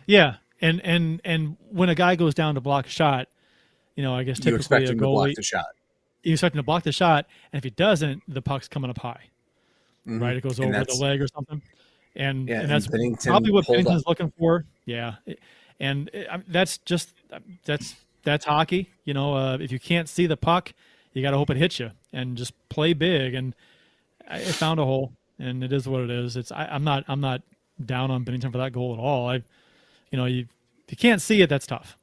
Yeah, 0.06 0.36
and 0.62 0.82
and 0.82 1.22
and 1.24 1.56
when 1.70 1.88
a 1.90 1.96
guy 1.96 2.16
goes 2.18 2.34
down 2.34 2.56
to 2.56 2.62
block 2.62 2.88
a 2.88 2.90
shot, 2.90 3.30
you 3.96 4.04
know, 4.04 4.14
I 4.14 4.24
guess 4.24 4.38
you 4.40 4.44
typically 4.46 4.58
expect 4.60 4.86
a 4.90 4.92
him 4.92 4.98
to 4.98 5.04
block 5.06 5.30
goalie 5.30 5.36
the 5.36 5.44
shot. 5.44 5.66
you 6.24 6.34
expect 6.34 6.56
him 6.56 6.60
to 6.60 6.64
block 6.64 6.84
the 6.84 6.92
shot, 6.92 7.26
and 7.52 7.58
if 7.58 7.64
he 7.64 7.70
doesn't, 7.70 8.22
the 8.28 8.42
puck's 8.42 8.68
coming 8.68 8.90
up 8.90 8.98
high, 8.98 9.22
Mhm. 10.06 10.22
right? 10.22 10.36
It 10.36 10.42
goes 10.44 10.60
And 10.60 10.76
over 10.76 10.84
the 10.86 10.96
leg 10.96 11.22
or 11.22 11.28
something. 11.28 11.62
and 12.18 12.50
Yeah, 12.50 12.62
and 12.62 12.70
that's 12.70 12.88
and 12.88 12.96
Binnington 12.96 13.26
probably 13.28 13.52
what 13.52 13.66
pulled 13.66 13.78
Binnington's 13.78 14.02
up. 14.02 14.08
looking 14.10 14.34
for. 14.38 14.66
Yeah, 14.86 15.16
and 15.80 16.10
I 16.30 16.38
mean, 16.38 16.46
that's 16.50 16.80
just 16.80 17.14
that's 17.64 17.96
that's 18.24 18.44
hockey. 18.46 18.90
You 19.06 19.14
know, 19.14 19.36
uh, 19.36 19.58
if 19.62 19.72
you 19.72 19.80
can't 19.80 20.10
see 20.10 20.26
the 20.28 20.38
puck, 20.38 20.74
you 21.14 21.22
got 21.22 21.32
to 21.32 21.38
hope 21.38 21.50
it 21.50 21.56
hits 21.58 21.80
you, 21.80 21.92
and 22.12 22.36
just 22.36 22.52
play 22.68 22.92
big. 22.92 23.36
And 23.36 23.56
I 24.28 24.40
it 24.40 24.48
found 24.56 24.82
a 24.82 24.84
hole, 24.86 25.14
and 25.40 25.64
it 25.64 25.74
is 25.74 25.88
what 25.88 26.02
it 26.02 26.10
is. 26.12 26.36
It's 26.38 26.52
I, 26.52 26.66
I'm 26.66 26.84
not 26.84 27.04
I'm 27.08 27.22
not 27.22 27.42
down 27.84 28.12
on 28.12 28.24
Binnington 28.26 28.52
for 28.52 28.58
that 28.60 28.72
goal 28.74 28.94
at 28.94 29.00
all. 29.00 29.30
I, 29.30 29.36
you 30.12 30.18
know, 30.18 30.26
you 30.26 30.48
if 30.88 30.92
you 30.92 30.98
can't 30.98 31.22
see 31.22 31.42
it, 31.42 31.50
that's 31.50 31.66
tough. 31.68 31.98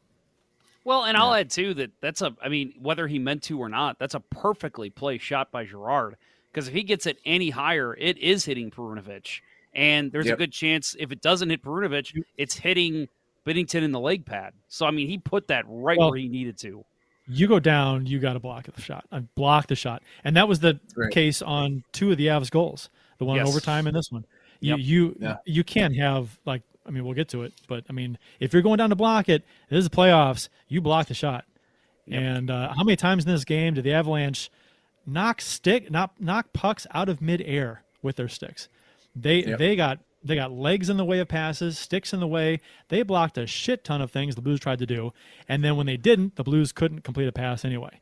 Well, 0.85 1.05
and 1.05 1.17
I'll 1.17 1.35
add 1.35 1.51
too 1.51 1.75
that 1.75 1.91
that's 2.01 2.23
a. 2.23 2.35
I 2.43 2.49
mean, 2.49 2.75
whether 2.81 3.07
he 3.07 3.19
meant 3.19 3.43
to 3.45 3.59
or 3.59 3.69
not, 3.69 3.99
that's 3.99 4.15
a 4.15 4.21
perfectly 4.21 4.89
placed 4.91 5.25
shot 5.25 5.51
by 5.53 5.65
Girard. 5.65 6.17
Because 6.53 6.67
if 6.69 6.75
he 6.75 6.83
gets 6.83 7.07
it 7.07 7.19
any 7.25 7.51
higher, 7.51 7.95
it 7.95 8.19
is 8.19 8.45
hitting 8.47 8.71
Perunovich, 8.71 9.41
and 9.75 10.11
there's 10.11 10.27
Yep. 10.27 10.35
a 10.35 10.39
good 10.39 10.53
chance 10.53 10.97
if 10.99 11.13
it 11.13 11.21
doesn't 11.21 11.51
hit 11.51 11.63
Perunovich, 11.63 12.21
it's 12.37 12.57
hitting 12.57 13.09
Binnington 13.47 13.83
in 13.83 13.93
the 13.93 14.01
leg 14.01 14.25
pad. 14.27 14.55
So 14.69 14.87
I 14.87 14.91
mean, 14.91 15.07
he 15.07 15.19
put 15.19 15.47
that 15.49 15.65
right 15.69 15.99
Well, 15.99 16.11
where 16.11 16.19
he 16.19 16.29
needed 16.29 16.59
to. 16.61 16.85
you 17.29 17.47
go 17.47 17.61
down, 17.61 18.07
you 18.07 18.19
got 18.19 18.33
to 18.33 18.41
block 18.41 18.65
the 18.75 18.81
shot. 18.81 19.05
I 19.13 19.21
block 19.21 19.69
the 19.69 19.77
shot, 19.77 20.03
and 20.25 20.35
that 20.37 20.49
was 20.49 20.59
the 20.61 20.81
Right. 20.97 21.13
case 21.13 21.41
on 21.43 21.85
two 21.93 22.11
of 22.11 22.17
the 22.17 22.27
Avs 22.27 22.51
goals, 22.51 22.89
the 23.21 23.25
one 23.25 23.39
in 23.39 23.45
Yes. 23.47 23.55
overtime 23.55 23.87
and 23.87 23.95
this 23.97 24.11
one. 24.11 24.25
You 24.59 24.71
Yep. 24.73 24.79
you 24.81 25.17
Yeah. 25.21 25.37
you 25.47 25.63
can't 25.63 25.97
have 25.97 26.37
like 26.45 26.63
I 26.85 26.91
mean 26.91 27.05
we'll 27.05 27.15
get 27.15 27.29
to 27.29 27.43
it, 27.45 27.53
but 27.69 27.85
I 27.89 27.93
mean 27.93 28.19
if 28.41 28.53
you're 28.53 28.63
going 28.63 28.79
down 28.79 28.91
to 28.91 28.97
block 28.97 29.29
it, 29.29 29.45
this 29.69 29.79
is 29.79 29.89
the 29.89 29.97
playoffs. 29.97 30.49
You 30.69 30.81
block 30.81 31.07
the 31.07 31.15
shot. 31.15 31.45
And 32.11 32.51
uh, 32.51 32.73
how 32.75 32.83
many 32.83 32.97
times 32.97 33.25
in 33.25 33.31
this 33.31 33.45
game 33.45 33.75
did 33.75 33.85
the 33.85 33.93
Avalanche 33.93 34.51
knock 35.07 35.41
stick 35.41 35.91
knock 35.91 36.13
knock 36.19 36.53
pucks 36.53 36.87
out 36.93 37.09
of 37.09 37.21
midair 37.23 37.85
with 38.03 38.17
their 38.17 38.29
sticks? 38.29 38.69
They 39.15 39.45
Yep. 39.45 39.59
they 39.59 39.77
got 39.77 40.01
they 40.23 40.35
got 40.35 40.51
legs 40.53 40.91
in 40.91 40.97
the 40.99 41.05
way 41.05 41.19
of 41.21 41.29
passes, 41.29 41.79
sticks 41.79 42.13
in 42.13 42.21
the 42.21 42.27
way. 42.27 42.61
They 42.89 43.03
blocked 43.03 43.39
a 43.39 43.47
shit 43.47 43.85
ton 43.85 44.03
of 44.03 44.11
things 44.11 44.35
the 44.35 44.43
Blues 44.43 44.61
tried 44.61 44.79
to 44.81 44.87
do, 44.87 45.13
and 45.49 45.65
then 45.65 45.77
when 45.77 45.87
they 45.87 45.97
didn't, 45.97 46.37
the 46.37 46.43
Blues 46.45 46.73
couldn't 46.73 47.03
complete 47.05 47.27
a 47.29 47.33
pass 47.33 47.65
anyway. 47.65 48.01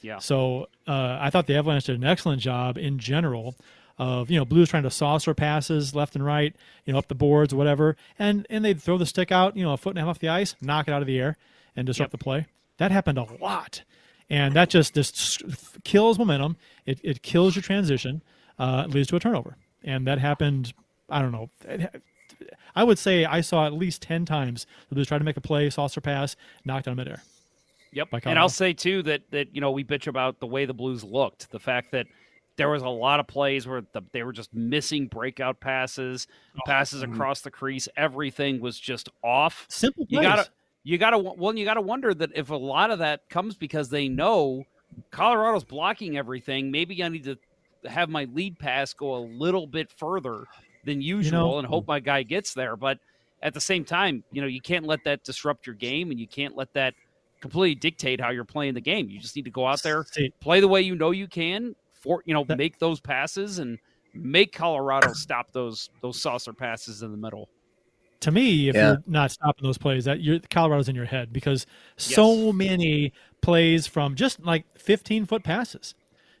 Yeah. 0.00 0.18
So 0.18 0.68
uh, 0.86 1.18
I 1.20 1.28
thought 1.30 1.46
the 1.46 1.56
Avalanche 1.56 1.84
did 1.84 1.96
an 1.96 2.04
excellent 2.04 2.40
job 2.40 2.78
in 2.78 2.98
general 2.98 3.56
of 3.98 4.30
you 4.30 4.38
know 4.38 4.44
Blues 4.44 4.68
trying 4.68 4.84
to 4.84 4.90
saucer 4.90 5.34
passes 5.34 5.94
left 5.94 6.14
and 6.14 6.24
right, 6.24 6.54
you 6.84 6.92
know 6.92 6.98
up 6.98 7.08
the 7.08 7.14
boards, 7.14 7.54
whatever, 7.54 7.96
and 8.18 8.46
and 8.48 8.64
they'd 8.64 8.80
throw 8.80 8.98
the 8.98 9.06
stick 9.06 9.32
out, 9.32 9.56
you 9.56 9.64
know 9.64 9.72
a 9.72 9.76
foot 9.76 9.90
and 9.90 9.98
a 9.98 10.02
half 10.02 10.10
off 10.10 10.18
the 10.18 10.28
ice, 10.28 10.54
knock 10.60 10.88
it 10.88 10.92
out 10.92 11.00
of 11.02 11.06
the 11.06 11.18
air, 11.18 11.36
and 11.76 11.86
disrupt 11.86 12.12
the 12.12 12.18
play. 12.18 12.46
That 12.78 12.92
happened 12.92 13.18
a 13.18 13.26
lot, 13.40 13.82
and 14.30 14.54
that 14.54 14.70
just 14.70 14.94
just 14.94 15.42
kills 15.84 16.18
momentum. 16.18 16.56
It 16.86 17.00
it 17.02 17.22
kills 17.22 17.56
your 17.56 17.62
transition. 17.62 18.22
Uh, 18.58 18.84
it 18.86 18.94
leads 18.94 19.08
to 19.08 19.16
a 19.16 19.20
turnover, 19.20 19.56
and 19.82 20.06
that 20.06 20.18
happened. 20.18 20.72
I 21.10 21.20
don't 21.20 21.32
know. 21.32 21.50
It- 21.64 22.02
I 22.76 22.84
would 22.84 22.98
say 22.98 23.24
I 23.24 23.40
saw 23.40 23.66
at 23.66 23.72
least 23.72 24.02
ten 24.02 24.24
times 24.24 24.64
the 24.88 24.94
Blues 24.94 25.08
try 25.08 25.18
to 25.18 25.24
make 25.24 25.36
a 25.36 25.40
play, 25.40 25.68
saucer 25.70 26.00
pass, 26.00 26.36
knocked 26.64 26.86
out 26.86 26.92
of 26.92 26.96
midair. 26.96 27.22
Yep. 27.92 28.08
And 28.24 28.38
I'll 28.38 28.48
say 28.48 28.72
too 28.72 29.02
that 29.04 29.22
that 29.32 29.52
you 29.54 29.60
know 29.60 29.72
we 29.72 29.82
bitch 29.82 30.06
about 30.06 30.38
the 30.38 30.46
way 30.46 30.64
the 30.64 30.74
Blues 30.74 31.02
looked, 31.02 31.50
the 31.50 31.58
fact 31.58 31.90
that 31.92 32.06
there 32.58 32.68
was 32.68 32.82
a 32.82 32.88
lot 32.88 33.20
of 33.20 33.26
plays 33.26 33.66
where 33.66 33.82
the, 33.92 34.02
they 34.12 34.24
were 34.24 34.32
just 34.32 34.52
missing 34.52 35.06
breakout 35.06 35.60
passes, 35.60 36.26
passes 36.66 37.02
across 37.02 37.40
the 37.40 37.50
crease. 37.50 37.88
Everything 37.96 38.60
was 38.60 38.78
just 38.78 39.08
off. 39.22 39.64
Simple 39.70 40.04
You 40.08 40.20
gotta 40.20 40.48
you 40.82 40.98
gotta 40.98 41.18
well 41.18 41.56
you 41.56 41.64
gotta 41.64 41.80
wonder 41.80 42.12
that 42.12 42.30
if 42.34 42.50
a 42.50 42.56
lot 42.56 42.90
of 42.90 42.98
that 42.98 43.28
comes 43.30 43.56
because 43.56 43.88
they 43.88 44.08
know 44.08 44.64
Colorado's 45.10 45.64
blocking 45.64 46.18
everything. 46.18 46.70
Maybe 46.70 47.02
I 47.02 47.08
need 47.08 47.24
to 47.24 47.38
have 47.88 48.10
my 48.10 48.24
lead 48.34 48.58
pass 48.58 48.92
go 48.92 49.14
a 49.14 49.22
little 49.22 49.66
bit 49.66 49.90
further 49.90 50.44
than 50.84 51.00
usual 51.00 51.58
and 51.58 51.66
hope 51.66 51.86
my 51.86 52.00
guy 52.00 52.24
gets 52.24 52.54
there. 52.54 52.76
But 52.76 52.98
at 53.40 53.54
the 53.54 53.60
same 53.60 53.84
time, 53.84 54.24
you 54.32 54.42
know, 54.42 54.48
you 54.48 54.60
can't 54.60 54.84
let 54.84 55.04
that 55.04 55.22
disrupt 55.22 55.66
your 55.66 55.76
game 55.76 56.10
and 56.10 56.18
you 56.18 56.26
can't 56.26 56.56
let 56.56 56.72
that 56.74 56.94
completely 57.40 57.76
dictate 57.76 58.20
how 58.20 58.30
you're 58.30 58.44
playing 58.44 58.74
the 58.74 58.80
game. 58.80 59.08
You 59.08 59.20
just 59.20 59.36
need 59.36 59.44
to 59.44 59.50
go 59.50 59.64
out 59.64 59.82
there, 59.82 60.04
play 60.40 60.58
the 60.60 60.66
way 60.66 60.80
you 60.80 60.96
know 60.96 61.12
you 61.12 61.28
can, 61.28 61.76
for 62.00 62.22
you 62.26 62.34
know, 62.34 62.44
That- 62.44 62.58
make 62.58 62.78
those 62.78 63.00
passes 63.00 63.58
and 63.58 63.78
make 64.14 64.52
Colorado 64.52 65.12
stop 65.12 65.52
those 65.52 65.90
those 66.02 66.20
saucer 66.20 66.52
passes 66.52 67.02
in 67.02 67.10
the 67.10 67.16
middle. 67.18 67.48
to 68.20 68.32
me, 68.32 68.68
if 68.68 68.74
Yeah. 68.74 68.88
you're 68.88 69.02
not 69.06 69.30
stopping 69.30 69.62
those 69.64 69.78
plays, 69.78 70.04
that 70.06 70.20
you're 70.20 70.40
Colorado's 70.50 70.88
in 70.88 70.96
your 70.96 71.04
head 71.04 71.32
because 71.32 71.66
so 71.96 72.52
many 72.52 73.12
plays 73.42 73.86
from 73.86 74.16
just 74.16 74.40
like 74.44 74.64
15 74.76 75.24
foot 75.24 75.44
passes, 75.44 75.94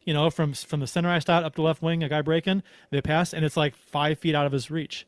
you 0.04 0.12
know, 0.12 0.28
from 0.28 0.54
from 0.54 0.80
the 0.80 0.88
center 0.88 1.08
ice 1.08 1.22
dot 1.24 1.44
up 1.44 1.54
to 1.54 1.62
left 1.62 1.80
wing, 1.80 2.02
a 2.02 2.08
guy 2.08 2.20
breaking, 2.20 2.64
they 2.90 3.00
pass, 3.00 3.32
and 3.32 3.44
it's 3.44 3.56
like 3.56 3.76
five 3.76 4.18
feet 4.18 4.34
out 4.34 4.44
of 4.44 4.50
his 4.50 4.72
reach, 4.72 5.06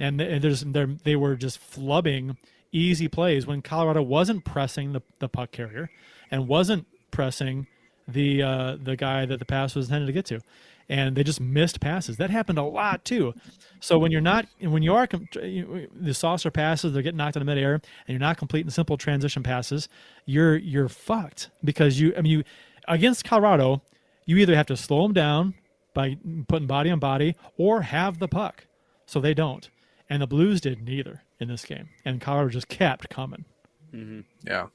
and, 0.00 0.18
th- 0.18 0.32
and 0.32 0.42
there's 0.42 0.62
they're, 0.62 0.86
they 1.04 1.14
were 1.14 1.36
just 1.36 1.60
flubbing 1.60 2.36
easy 2.72 3.06
plays 3.06 3.46
when 3.46 3.62
Colorado 3.62 4.02
wasn't 4.02 4.44
pressing 4.44 4.92
the, 4.92 5.02
the 5.20 5.28
puck 5.28 5.52
carrier 5.52 5.90
and 6.30 6.48
wasn't 6.48 6.86
pressing 7.12 7.68
the 8.08 8.42
uh, 8.42 8.76
the 8.82 8.96
guy 8.96 9.26
that 9.26 9.38
the 9.38 9.44
pass 9.44 9.74
was 9.74 9.86
intended 9.86 10.06
to 10.06 10.12
get 10.12 10.24
to, 10.26 10.40
and 10.88 11.16
they 11.16 11.22
just 11.22 11.40
missed 11.40 11.80
passes. 11.80 12.16
That 12.16 12.30
happened 12.30 12.58
a 12.58 12.62
lot 12.62 13.04
too. 13.04 13.34
So 13.80 13.98
when 13.98 14.12
you're 14.12 14.20
not 14.20 14.46
when 14.60 14.82
you 14.82 14.94
are 14.94 15.06
the 15.06 16.12
saucer 16.12 16.50
passes, 16.50 16.92
they're 16.92 17.02
getting 17.02 17.18
knocked 17.18 17.36
out 17.36 17.42
of 17.42 17.46
midair, 17.46 17.74
and 17.74 17.82
you're 18.08 18.18
not 18.18 18.38
completing 18.38 18.70
simple 18.70 18.96
transition 18.96 19.42
passes, 19.42 19.88
you're 20.26 20.56
you're 20.56 20.88
fucked 20.88 21.50
because 21.64 22.00
you 22.00 22.12
I 22.16 22.22
mean 22.22 22.32
you 22.32 22.44
against 22.88 23.24
Colorado, 23.24 23.82
you 24.26 24.36
either 24.38 24.56
have 24.56 24.66
to 24.66 24.76
slow 24.76 25.02
them 25.02 25.12
down 25.12 25.54
by 25.94 26.16
putting 26.48 26.66
body 26.66 26.90
on 26.90 26.98
body 26.98 27.36
or 27.56 27.82
have 27.82 28.18
the 28.18 28.28
puck, 28.28 28.66
so 29.06 29.20
they 29.20 29.34
don't. 29.34 29.70
And 30.08 30.20
the 30.20 30.26
Blues 30.26 30.60
did 30.60 30.82
neither 30.82 31.22
in 31.38 31.48
this 31.48 31.64
game, 31.64 31.88
and 32.04 32.20
Colorado 32.20 32.50
just 32.50 32.68
kept 32.68 33.08
coming. 33.08 33.44
Yeah. 34.44 34.66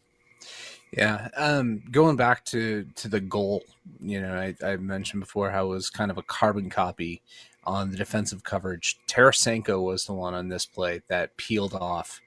Yeah. 0.95 1.27
Um, 1.35 1.83
going 1.91 2.15
back 2.15 2.45
to, 2.45 2.85
to 2.95 3.09
the 3.09 3.19
goal, 3.19 3.63
you 3.99 4.21
know, 4.21 4.33
I, 4.33 4.55
I 4.65 4.77
mentioned 4.77 5.19
before 5.19 5.51
how 5.51 5.65
it 5.65 5.69
was 5.69 5.89
kind 5.89 6.09
of 6.09 6.17
a 6.17 6.23
carbon 6.23 6.69
copy 6.69 7.21
on 7.65 7.91
the 7.91 7.97
defensive 7.97 8.45
coverage. 8.45 8.97
Tarasenko 9.05 9.83
was 9.83 10.05
the 10.05 10.13
one 10.13 10.33
on 10.33 10.47
this 10.47 10.65
play 10.65 11.01
that 11.09 11.35
peeled 11.35 11.73
off, 11.73 12.21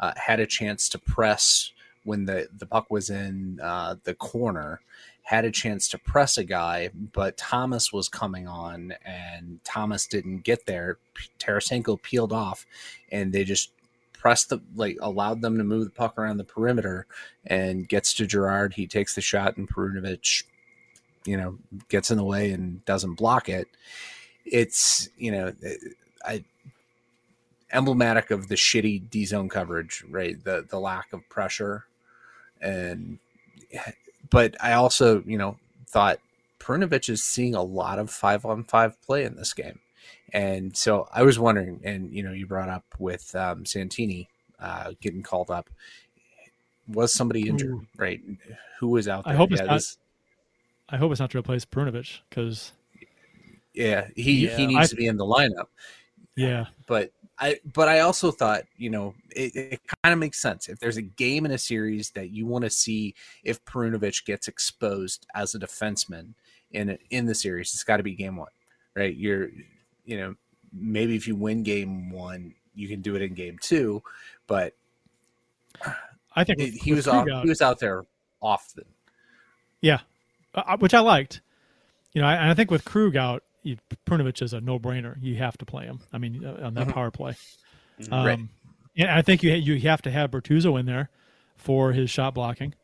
uh, 0.00 0.12
had 0.16 0.40
a 0.40 0.46
chance 0.46 0.88
to 0.90 0.98
press 0.98 1.72
when 2.04 2.24
the, 2.24 2.48
the 2.56 2.64
puck 2.64 2.90
was 2.90 3.10
in 3.10 3.60
uh, 3.62 3.96
the 4.04 4.14
corner, 4.14 4.80
had 5.22 5.44
a 5.44 5.50
chance 5.50 5.88
to 5.88 5.98
press 5.98 6.38
a 6.38 6.44
guy, 6.44 6.90
but 7.12 7.36
Thomas 7.36 7.92
was 7.92 8.08
coming 8.08 8.48
on 8.48 8.94
and 9.04 9.60
Thomas 9.64 10.06
didn't 10.06 10.44
get 10.44 10.64
there. 10.64 10.96
Tarasenko 11.38 12.00
peeled 12.00 12.32
off 12.32 12.66
and 13.12 13.32
they 13.32 13.44
just 13.44 13.70
pressed 14.24 14.48
the 14.48 14.58
like 14.74 14.96
allowed 15.02 15.42
them 15.42 15.58
to 15.58 15.64
move 15.64 15.84
the 15.84 15.90
puck 15.90 16.16
around 16.16 16.38
the 16.38 16.44
perimeter 16.44 17.06
and 17.46 17.86
gets 17.86 18.14
to 18.14 18.26
Girard. 18.26 18.72
He 18.72 18.86
takes 18.86 19.14
the 19.14 19.20
shot 19.20 19.58
and 19.58 19.68
Perunovich, 19.68 20.44
you 21.26 21.36
know, 21.36 21.58
gets 21.90 22.10
in 22.10 22.16
the 22.16 22.24
way 22.24 22.50
and 22.50 22.82
doesn't 22.86 23.16
block 23.16 23.50
it. 23.50 23.68
It's 24.46 25.10
you 25.18 25.30
know, 25.30 25.48
uh, 25.48 25.68
I 26.24 26.44
emblematic 27.70 28.30
of 28.30 28.48
the 28.48 28.54
shitty 28.54 29.10
D 29.10 29.26
zone 29.26 29.50
coverage, 29.50 30.02
right? 30.08 30.42
The 30.42 30.64
the 30.66 30.80
lack 30.80 31.12
of 31.12 31.28
pressure, 31.28 31.84
and 32.62 33.18
but 34.30 34.56
I 34.58 34.72
also 34.72 35.22
you 35.26 35.36
know 35.36 35.58
thought 35.86 36.18
Perunovich 36.58 37.10
is 37.10 37.22
seeing 37.22 37.54
a 37.54 37.62
lot 37.62 37.98
of 37.98 38.08
five 38.08 38.46
on 38.46 38.64
five 38.64 38.98
play 39.02 39.24
in 39.24 39.36
this 39.36 39.52
game. 39.52 39.80
And 40.34 40.76
so 40.76 41.08
I 41.14 41.22
was 41.22 41.38
wondering, 41.38 41.80
and 41.84 42.12
you 42.12 42.22
know, 42.22 42.32
you 42.32 42.46
brought 42.46 42.68
up 42.68 42.84
with 42.98 43.34
um, 43.36 43.64
Santini 43.64 44.28
uh, 44.60 44.92
getting 45.00 45.22
called 45.22 45.50
up. 45.50 45.70
Was 46.88 47.14
somebody 47.14 47.48
injured? 47.48 47.70
Ooh. 47.70 47.86
Right? 47.96 48.20
Who 48.80 48.88
was 48.88 49.08
out 49.08 49.24
there? 49.24 49.32
I 49.32 49.36
hope 49.36 49.52
it's 49.52 49.60
yeah, 49.60 49.66
not- 49.68 49.74
this- 49.76 49.96
I 50.90 50.98
hope 50.98 51.10
it's 51.12 51.20
not 51.20 51.30
to 51.30 51.38
replace 51.38 51.64
Perunovich 51.64 52.18
because 52.28 52.72
yeah, 53.72 54.08
he 54.16 54.46
Yeah. 54.46 54.56
he 54.56 54.66
needs 54.66 54.80
I- 54.80 54.86
to 54.88 54.96
be 54.96 55.06
in 55.06 55.16
the 55.16 55.24
lineup. 55.24 55.68
yeah, 56.36 56.66
But 56.86 57.10
I 57.38 57.58
but 57.72 57.88
I 57.88 58.00
also 58.00 58.30
thought, 58.30 58.64
you 58.76 58.90
know, 58.90 59.14
it, 59.34 59.54
it 59.56 59.80
kind 60.02 60.12
of 60.12 60.18
makes 60.18 60.42
sense 60.42 60.68
if 60.68 60.78
there's 60.80 60.96
a 60.98 61.02
game 61.02 61.46
in 61.46 61.52
a 61.52 61.58
series 61.58 62.10
that 62.10 62.30
you 62.30 62.44
want 62.46 62.64
to 62.64 62.70
see 62.70 63.14
if 63.44 63.64
Perunovich 63.64 64.24
gets 64.26 64.46
exposed 64.46 65.26
as 65.34 65.54
a 65.54 65.58
defenseman 65.58 66.34
in 66.70 66.98
in 67.10 67.26
the 67.26 67.34
series, 67.34 67.72
it's 67.72 67.82
got 67.84 67.96
to 67.96 68.02
be 68.02 68.14
game 68.14 68.36
one, 68.36 68.50
right? 68.94 69.16
You're, 69.16 69.48
you 70.04 70.16
know, 70.18 70.34
maybe 70.72 71.14
if 71.16 71.26
you 71.28 71.36
win 71.36 71.62
game 71.62 72.10
one, 72.10 72.54
you 72.74 72.88
can 72.88 73.00
do 73.00 73.14
it 73.16 73.22
in 73.22 73.34
game 73.34 73.58
two, 73.60 74.02
but 74.46 74.74
I 76.34 76.44
think 76.44 76.58
with- 76.58 76.74
he 76.74 76.90
with 76.92 76.98
was 76.98 77.08
off, 77.08 77.28
out- 77.28 77.42
he 77.44 77.48
was 77.48 77.62
out 77.62 77.78
there 77.78 78.04
often. 78.40 78.84
Yeah, 79.80 80.00
uh, 80.54 80.76
which 80.78 80.94
I 80.94 81.00
liked. 81.00 81.40
You 82.12 82.22
know, 82.22 82.28
I, 82.28 82.34
and 82.34 82.50
I 82.50 82.54
think 82.54 82.70
with 82.70 82.84
Krug 82.84 83.16
out, 83.16 83.42
you, 83.62 83.76
Perunovich 84.06 84.40
is 84.42 84.52
a 84.52 84.60
no-brainer. 84.60 85.16
You 85.20 85.36
have 85.36 85.56
to 85.58 85.64
play 85.64 85.84
him. 85.86 86.00
I 86.12 86.18
mean, 86.18 86.44
uh, 86.44 86.60
on 86.64 86.74
that 86.74 86.88
power 86.88 87.10
play. 87.10 87.34
Um, 88.10 88.26
Right. 88.26 88.38
And 88.96 89.10
I 89.10 89.22
think 89.22 89.42
you 89.42 89.52
you 89.52 89.80
have 89.88 90.02
to 90.02 90.10
have 90.12 90.30
Bortuzzo 90.30 90.78
in 90.78 90.86
there 90.86 91.10
for 91.56 91.92
his 91.92 92.10
shot 92.10 92.34
blocking 92.34 92.74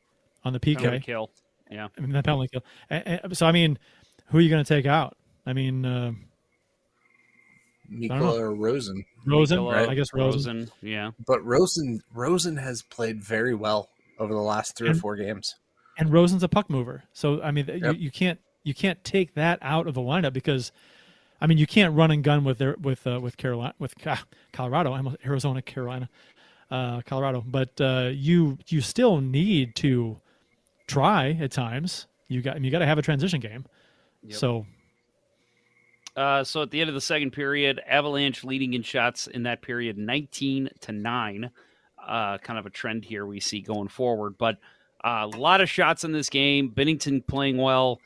on 0.45 0.53
the 0.53 0.59
PK. 0.59 0.79
Penalty 0.79 1.01
kill. 1.01 1.31
Yeah. 1.71 1.87
I 1.97 2.01
mean, 2.01 2.11
that 2.13 2.25
penalty 2.25 2.49
kill. 2.53 2.65
And, 2.89 3.21
and- 3.25 3.37
so 3.37 3.47
I 3.47 3.53
mean, 3.53 3.79
who 4.27 4.39
are 4.39 4.41
you 4.41 4.51
going 4.51 4.65
to 4.65 4.69
take 4.69 4.87
out? 4.87 5.17
I 5.47 5.53
mean, 5.53 5.85
uh, 5.87 6.13
Mikkola 7.91 8.39
or 8.39 8.55
Rosen. 8.55 9.05
Rosen, 9.27 9.59
Mikkola, 9.59 9.89
I 9.89 9.95
guess 9.95 10.13
Rosen. 10.15 10.71
Yeah. 10.83 11.11
But 11.27 11.45
Rosen 11.45 12.01
Rosen 12.15 12.57
has 12.57 12.83
played 12.83 13.23
very 13.23 13.55
well 13.55 13.89
over 14.19 14.33
the 14.35 14.41
last 14.41 14.77
three 14.77 14.91
or 14.91 14.95
four 14.95 15.17
games. 15.17 15.57
and 15.99 16.13
Rosen's 16.13 16.43
a 16.43 16.49
puck 16.49 16.71
mover. 16.71 17.03
So 17.13 17.43
I 17.43 17.51
mean, 17.51 17.67
Yep. 17.67 17.81
you, 17.97 18.01
you 18.01 18.11
can't 18.11 18.39
you 18.63 18.75
can't 18.75 19.03
take 19.05 19.35
that 19.35 19.59
out 19.63 19.87
of 19.87 19.95
the 19.95 20.01
lineup 20.03 20.33
because, 20.35 20.71
I 21.41 21.47
mean, 21.47 21.57
you 21.59 21.67
can't 21.67 21.95
run 21.97 22.11
and 22.11 22.23
gun 22.23 22.45
with 22.45 22.59
their 22.59 22.77
with 22.81 23.07
uh, 23.07 23.19
with 23.21 23.37
Carolina 23.37 23.75
with 23.79 23.97
Ca- 23.99 24.25
Colorado, 24.53 24.93
I'm 24.93 25.17
Arizona, 25.25 25.63
Carolina, 25.63 26.09
uh, 26.71 27.01
Colorado. 27.07 27.43
But 27.47 27.81
uh, 27.81 28.11
you 28.13 28.59
you 28.69 28.81
still 28.83 29.21
need 29.21 29.75
to 29.77 30.21
try 30.87 31.37
at 31.41 31.51
times. 31.53 32.07
You 32.29 32.43
got 32.43 32.63
you 32.63 32.71
got 32.71 32.81
to 32.81 32.87
have 32.87 32.99
a 32.99 33.03
transition 33.03 33.41
game. 33.41 33.65
Yep. 34.23 34.39
So 34.39 34.67
Uh, 36.17 36.45
so 36.45 36.63
at 36.63 36.71
the 36.71 36.81
end 36.81 36.89
of 36.89 36.95
the 36.95 37.01
second 37.01 37.31
period, 37.31 37.81
Avalanche 37.87 38.45
leading 38.45 38.75
in 38.75 38.83
shots 38.83 39.27
in 39.27 39.45
that 39.45 39.63
period, 39.63 39.97
nineteen 39.97 40.69
to 40.81 40.93
nine. 40.93 41.51
Uh, 42.05 42.39
kind 42.39 42.59
of 42.59 42.67
a 42.67 42.71
trend 42.71 43.05
here 43.05 43.27
we 43.27 43.39
see 43.41 43.61
going 43.61 43.89
forward, 43.89 44.37
but 44.39 44.59
uh, 45.05 45.29
a 45.33 45.37
lot 45.37 45.61
of 45.61 45.69
shots 45.69 46.05
in 46.05 46.13
this 46.13 46.29
game. 46.29 46.71
Binnington 46.71 47.27
playing 47.27 47.57
well. 47.57 48.01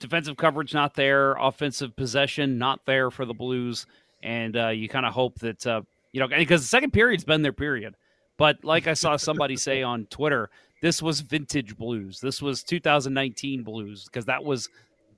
Defensive 0.00 0.36
coverage 0.36 0.74
not 0.74 0.94
there. 0.94 1.34
Offensive 1.34 1.94
possession 1.94 2.58
not 2.58 2.80
there 2.86 3.10
for 3.10 3.24
the 3.24 3.34
Blues, 3.34 3.86
and 4.22 4.56
uh, 4.56 4.68
you 4.68 4.88
kind 4.88 5.06
of 5.06 5.12
hope 5.12 5.38
that 5.40 5.66
uh, 5.66 5.82
you 6.12 6.20
know 6.20 6.28
because 6.28 6.62
the 6.62 6.66
second 6.66 6.92
period's 6.92 7.24
been 7.24 7.42
their 7.42 7.52
period. 7.52 7.94
But 8.36 8.64
like 8.64 8.86
I 8.86 8.94
saw 8.94 9.16
somebody 9.16 9.56
say 9.56 9.82
on 9.82 10.06
Twitter, 10.06 10.50
this 10.80 11.00
was 11.00 11.20
vintage 11.20 11.76
Blues. 11.76 12.18
This 12.18 12.42
was 12.42 12.62
2019 12.64 13.62
Blues 13.62 14.06
because 14.06 14.24
that 14.24 14.42
was 14.42 14.68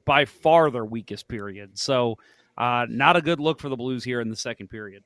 by 0.04 0.24
far 0.24 0.70
their 0.70 0.84
weakest 0.84 1.28
period. 1.28 1.78
So, 1.78 2.18
uh, 2.56 2.86
not 2.88 3.16
a 3.16 3.22
good 3.22 3.40
look 3.40 3.60
for 3.60 3.68
the 3.68 3.76
Blues 3.76 4.04
here 4.04 4.20
in 4.20 4.28
the 4.28 4.36
second 4.36 4.68
period. 4.68 5.02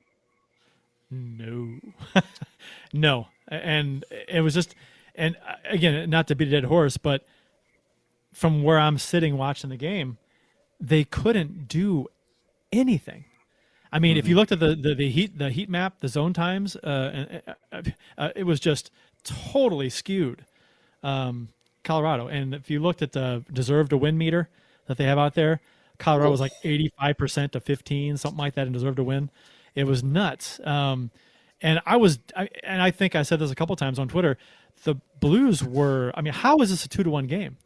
No, 1.11 1.79
no, 2.93 3.27
and 3.47 4.05
it 4.27 4.41
was 4.41 4.53
just, 4.53 4.75
and 5.15 5.35
uh, 5.47 5.55
again, 5.69 6.09
not 6.09 6.27
to 6.27 6.35
beat 6.35 6.49
a 6.49 6.51
dead 6.51 6.65
horse, 6.65 6.97
but 6.97 7.25
from 8.31 8.61
where 8.61 8.79
I'm 8.79 8.97
sitting 8.99 9.37
watching 9.37 9.71
the 9.71 9.77
game, 9.77 10.17
they 10.79 11.03
couldn't 11.03 11.67
do 11.67 12.07
anything. 12.71 13.25
I 13.91 13.97
mean, 13.97 14.17
if 14.17 14.27
you 14.27 14.35
looked 14.35 14.51
at 14.51 14.59
the, 14.59 14.75
the 14.75 14.93
the 14.93 15.09
heat 15.09 15.37
the 15.37 15.49
heat 15.49 15.67
map, 15.67 15.99
the 15.99 16.07
zone 16.07 16.31
times, 16.31 16.75
uh, 16.75 17.39
uh, 17.47 17.53
uh, 17.71 17.81
uh, 18.17 18.29
it 18.35 18.43
was 18.43 18.59
just 18.59 18.91
totally 19.23 19.89
skewed. 19.89 20.45
Um, 21.01 21.49
Colorado, 21.83 22.27
and 22.27 22.53
if 22.53 22.69
you 22.69 22.79
looked 22.81 23.01
at 23.01 23.13
the 23.13 23.43
deserve 23.51 23.89
to 23.89 23.97
win 23.97 24.17
meter 24.17 24.49
that 24.89 24.97
they 24.97 25.05
have 25.05 25.17
out 25.17 25.35
there, 25.35 25.61
Colorado 25.99 26.31
was 26.31 26.39
like 26.39 26.51
85% 26.63 27.51
to 27.51 27.59
15, 27.59 28.17
something 28.17 28.37
like 28.37 28.55
that, 28.55 28.63
and 28.63 28.73
deserved 28.73 28.97
to 28.97 29.03
win. 29.03 29.29
It 29.75 29.85
was 29.85 30.03
nuts. 30.03 30.59
Um, 30.65 31.11
and 31.61 31.79
I 31.85 31.97
was, 31.97 32.19
I, 32.35 32.49
and 32.63 32.81
I 32.81 32.91
think 32.91 33.15
I 33.15 33.21
said 33.21 33.39
this 33.39 33.51
a 33.51 33.55
couple 33.55 33.75
times 33.75 33.99
on 33.99 34.07
Twitter. 34.07 34.37
The 34.83 34.95
Blues 35.19 35.63
were. 35.63 36.11
I 36.15 36.21
mean, 36.21 36.33
how 36.33 36.57
is 36.59 36.69
this 36.69 36.85
a 36.85 36.89
two 36.89 37.03
to 37.03 37.09
one 37.09 37.27
game? 37.27 37.57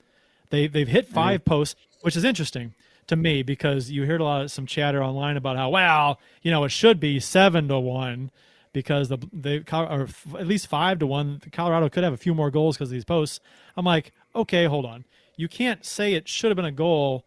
They 0.50 0.68
they've 0.68 0.88
hit 0.88 1.08
5 1.08 1.46
posts, 1.46 1.80
which 2.02 2.16
is 2.16 2.24
interesting 2.24 2.74
to 3.08 3.16
me 3.16 3.44
because 3.44 3.92
you 3.92 4.06
heard 4.06 4.22
a 4.22 4.24
lot 4.24 4.42
of 4.44 4.52
some 4.52 4.66
chatter 4.66 5.04
online 5.04 5.38
about 5.38 5.58
how 5.58 5.70
well 5.70 6.20
you 6.42 6.50
know 6.52 6.64
it 6.64 6.70
should 6.70 7.00
be 7.00 7.20
seven 7.20 7.68
to 7.68 7.80
one 7.80 8.32
because 8.72 9.10
the 9.10 9.18
they 9.32 9.64
or 9.72 10.08
at 10.38 10.48
least 10.48 10.68
five 10.68 11.00
to 11.00 11.08
one. 11.08 11.42
Colorado 11.52 11.90
could 11.90 12.04
have 12.04 12.14
a 12.14 12.18
few 12.18 12.34
more 12.34 12.52
goals 12.52 12.76
because 12.76 12.90
of 12.90 12.94
these 12.94 13.06
posts. 13.06 13.40
I'm 13.78 13.86
like, 13.86 14.12
okay, 14.36 14.66
hold 14.66 14.86
on. 14.86 15.06
You 15.36 15.48
can't 15.48 15.84
say 15.86 16.14
it 16.14 16.28
should 16.28 16.50
have 16.50 16.56
been 16.56 16.66
a 16.66 16.72
goal. 16.72 17.24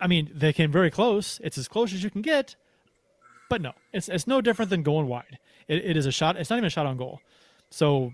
I 0.00 0.06
mean, 0.06 0.30
they 0.34 0.52
came 0.52 0.70
very 0.70 0.90
close. 0.90 1.40
It's 1.42 1.58
as 1.58 1.68
close 1.68 1.92
as 1.92 2.02
you 2.04 2.10
can 2.10 2.22
get, 2.22 2.54
but 3.48 3.60
no, 3.60 3.72
it's 3.92 4.08
it's 4.08 4.26
no 4.26 4.40
different 4.40 4.70
than 4.70 4.82
going 4.82 5.06
wide. 5.06 5.38
It, 5.68 5.84
it 5.84 5.96
is 5.96 6.06
a 6.06 6.12
shot. 6.12 6.36
It's 6.36 6.50
not 6.50 6.56
even 6.56 6.66
a 6.66 6.70
shot 6.70 6.86
on 6.86 6.96
goal. 6.96 7.20
So 7.70 8.12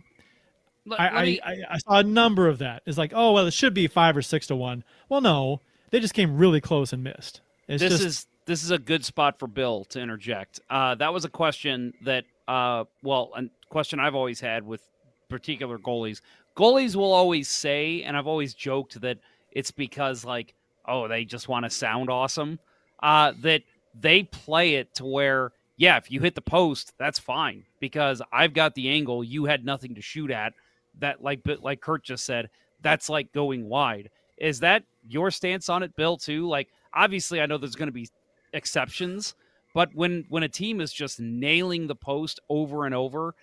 Let- 0.87 1.01
I, 1.01 1.05
let 1.05 1.15
I, 1.15 1.25
me- 1.25 1.41
I, 1.43 1.53
I 1.71 1.79
saw 1.79 1.99
a 1.99 2.03
number 2.03 2.49
of 2.49 2.59
that. 2.59 2.83
It's 2.87 2.99
like, 2.99 3.13
oh 3.15 3.33
well, 3.33 3.47
it 3.47 3.53
should 3.53 3.75
be 3.75 3.87
five 3.89 4.17
or 4.17 4.23
six 4.23 4.47
to 4.47 4.57
one. 4.57 4.85
Well, 5.09 5.21
no, 5.21 5.61
they 5.91 6.01
just 6.01 6.15
came 6.15 6.37
really 6.37 6.61
close 6.61 6.93
and 6.93 7.03
missed. 7.03 7.41
It's 7.69 7.83
this 7.83 7.93
just, 7.93 8.05
is 8.05 8.27
this 8.47 8.63
is 8.65 8.71
a 8.71 8.79
good 8.79 9.05
spot 9.05 9.39
for 9.39 9.47
Bill 9.47 9.85
to 9.87 10.01
interject. 10.01 10.61
Uh, 10.71 10.95
that 10.97 11.13
was 11.13 11.25
a 11.25 11.29
question 11.29 11.95
that, 12.05 12.25
uh, 12.49 12.85
well, 13.03 13.31
a 13.37 13.45
question 13.69 14.01
I've 14.01 14.15
always 14.17 14.41
had 14.41 14.65
with 14.65 14.83
particular 15.29 15.79
goalies. 15.79 16.21
Goalies 16.57 16.97
will 16.97 17.13
always 17.13 17.49
say, 17.49 18.03
and 18.03 18.17
I've 18.17 18.27
always 18.27 18.55
joked 18.55 19.01
that 19.01 19.19
it's 19.51 19.71
because 19.71 20.25
like, 20.25 20.55
oh, 20.87 21.09
they 21.09 21.25
just 21.25 21.49
want 21.49 21.65
to 21.65 21.71
sound 21.71 22.11
awesome. 22.11 22.59
Uh, 23.03 23.33
that 23.43 23.63
they 23.99 24.25
play 24.25 24.75
it 24.75 24.95
to 24.95 25.05
where, 25.05 25.53
yeah, 25.77 25.97
if 25.97 26.11
you 26.11 26.21
hit 26.21 26.35
the 26.35 26.43
post, 26.43 26.93
that's 26.99 27.19
fine 27.19 27.65
because 27.81 28.23
I've 28.33 28.55
got 28.55 28.75
the 28.75 28.89
angle. 28.89 29.25
You 29.25 29.45
had 29.47 29.65
nothing 29.65 29.95
to 29.95 30.03
shoot 30.03 30.31
at. 30.31 30.53
That 30.99 31.23
like, 31.23 31.43
but 31.43 31.63
like 31.63 31.81
Curt 31.81 32.05
just 32.05 32.25
said, 32.25 32.51
that's 32.83 33.09
like 33.09 33.33
going 33.33 33.69
wide. 33.69 34.11
Is 34.39 34.61
that 34.61 34.85
your 35.09 35.31
stance 35.31 35.69
on 35.69 35.83
it, 35.83 35.97
Bill? 35.97 36.17
Too 36.17 36.47
like, 36.49 36.69
obviously, 36.93 37.41
I 37.41 37.47
know 37.47 37.59
there's 37.59 37.77
going 37.77 37.89
to 37.89 37.93
be 37.93 38.09
exceptions, 38.53 39.35
but 39.75 39.95
when 39.95 40.27
when 40.29 40.43
a 40.43 40.49
team 40.49 40.81
is 40.81 40.93
just 40.93 41.19
nailing 41.19 41.87
the 41.87 41.95
post 41.95 42.41
over 42.49 42.85
and 42.85 42.95
over, 42.95 43.35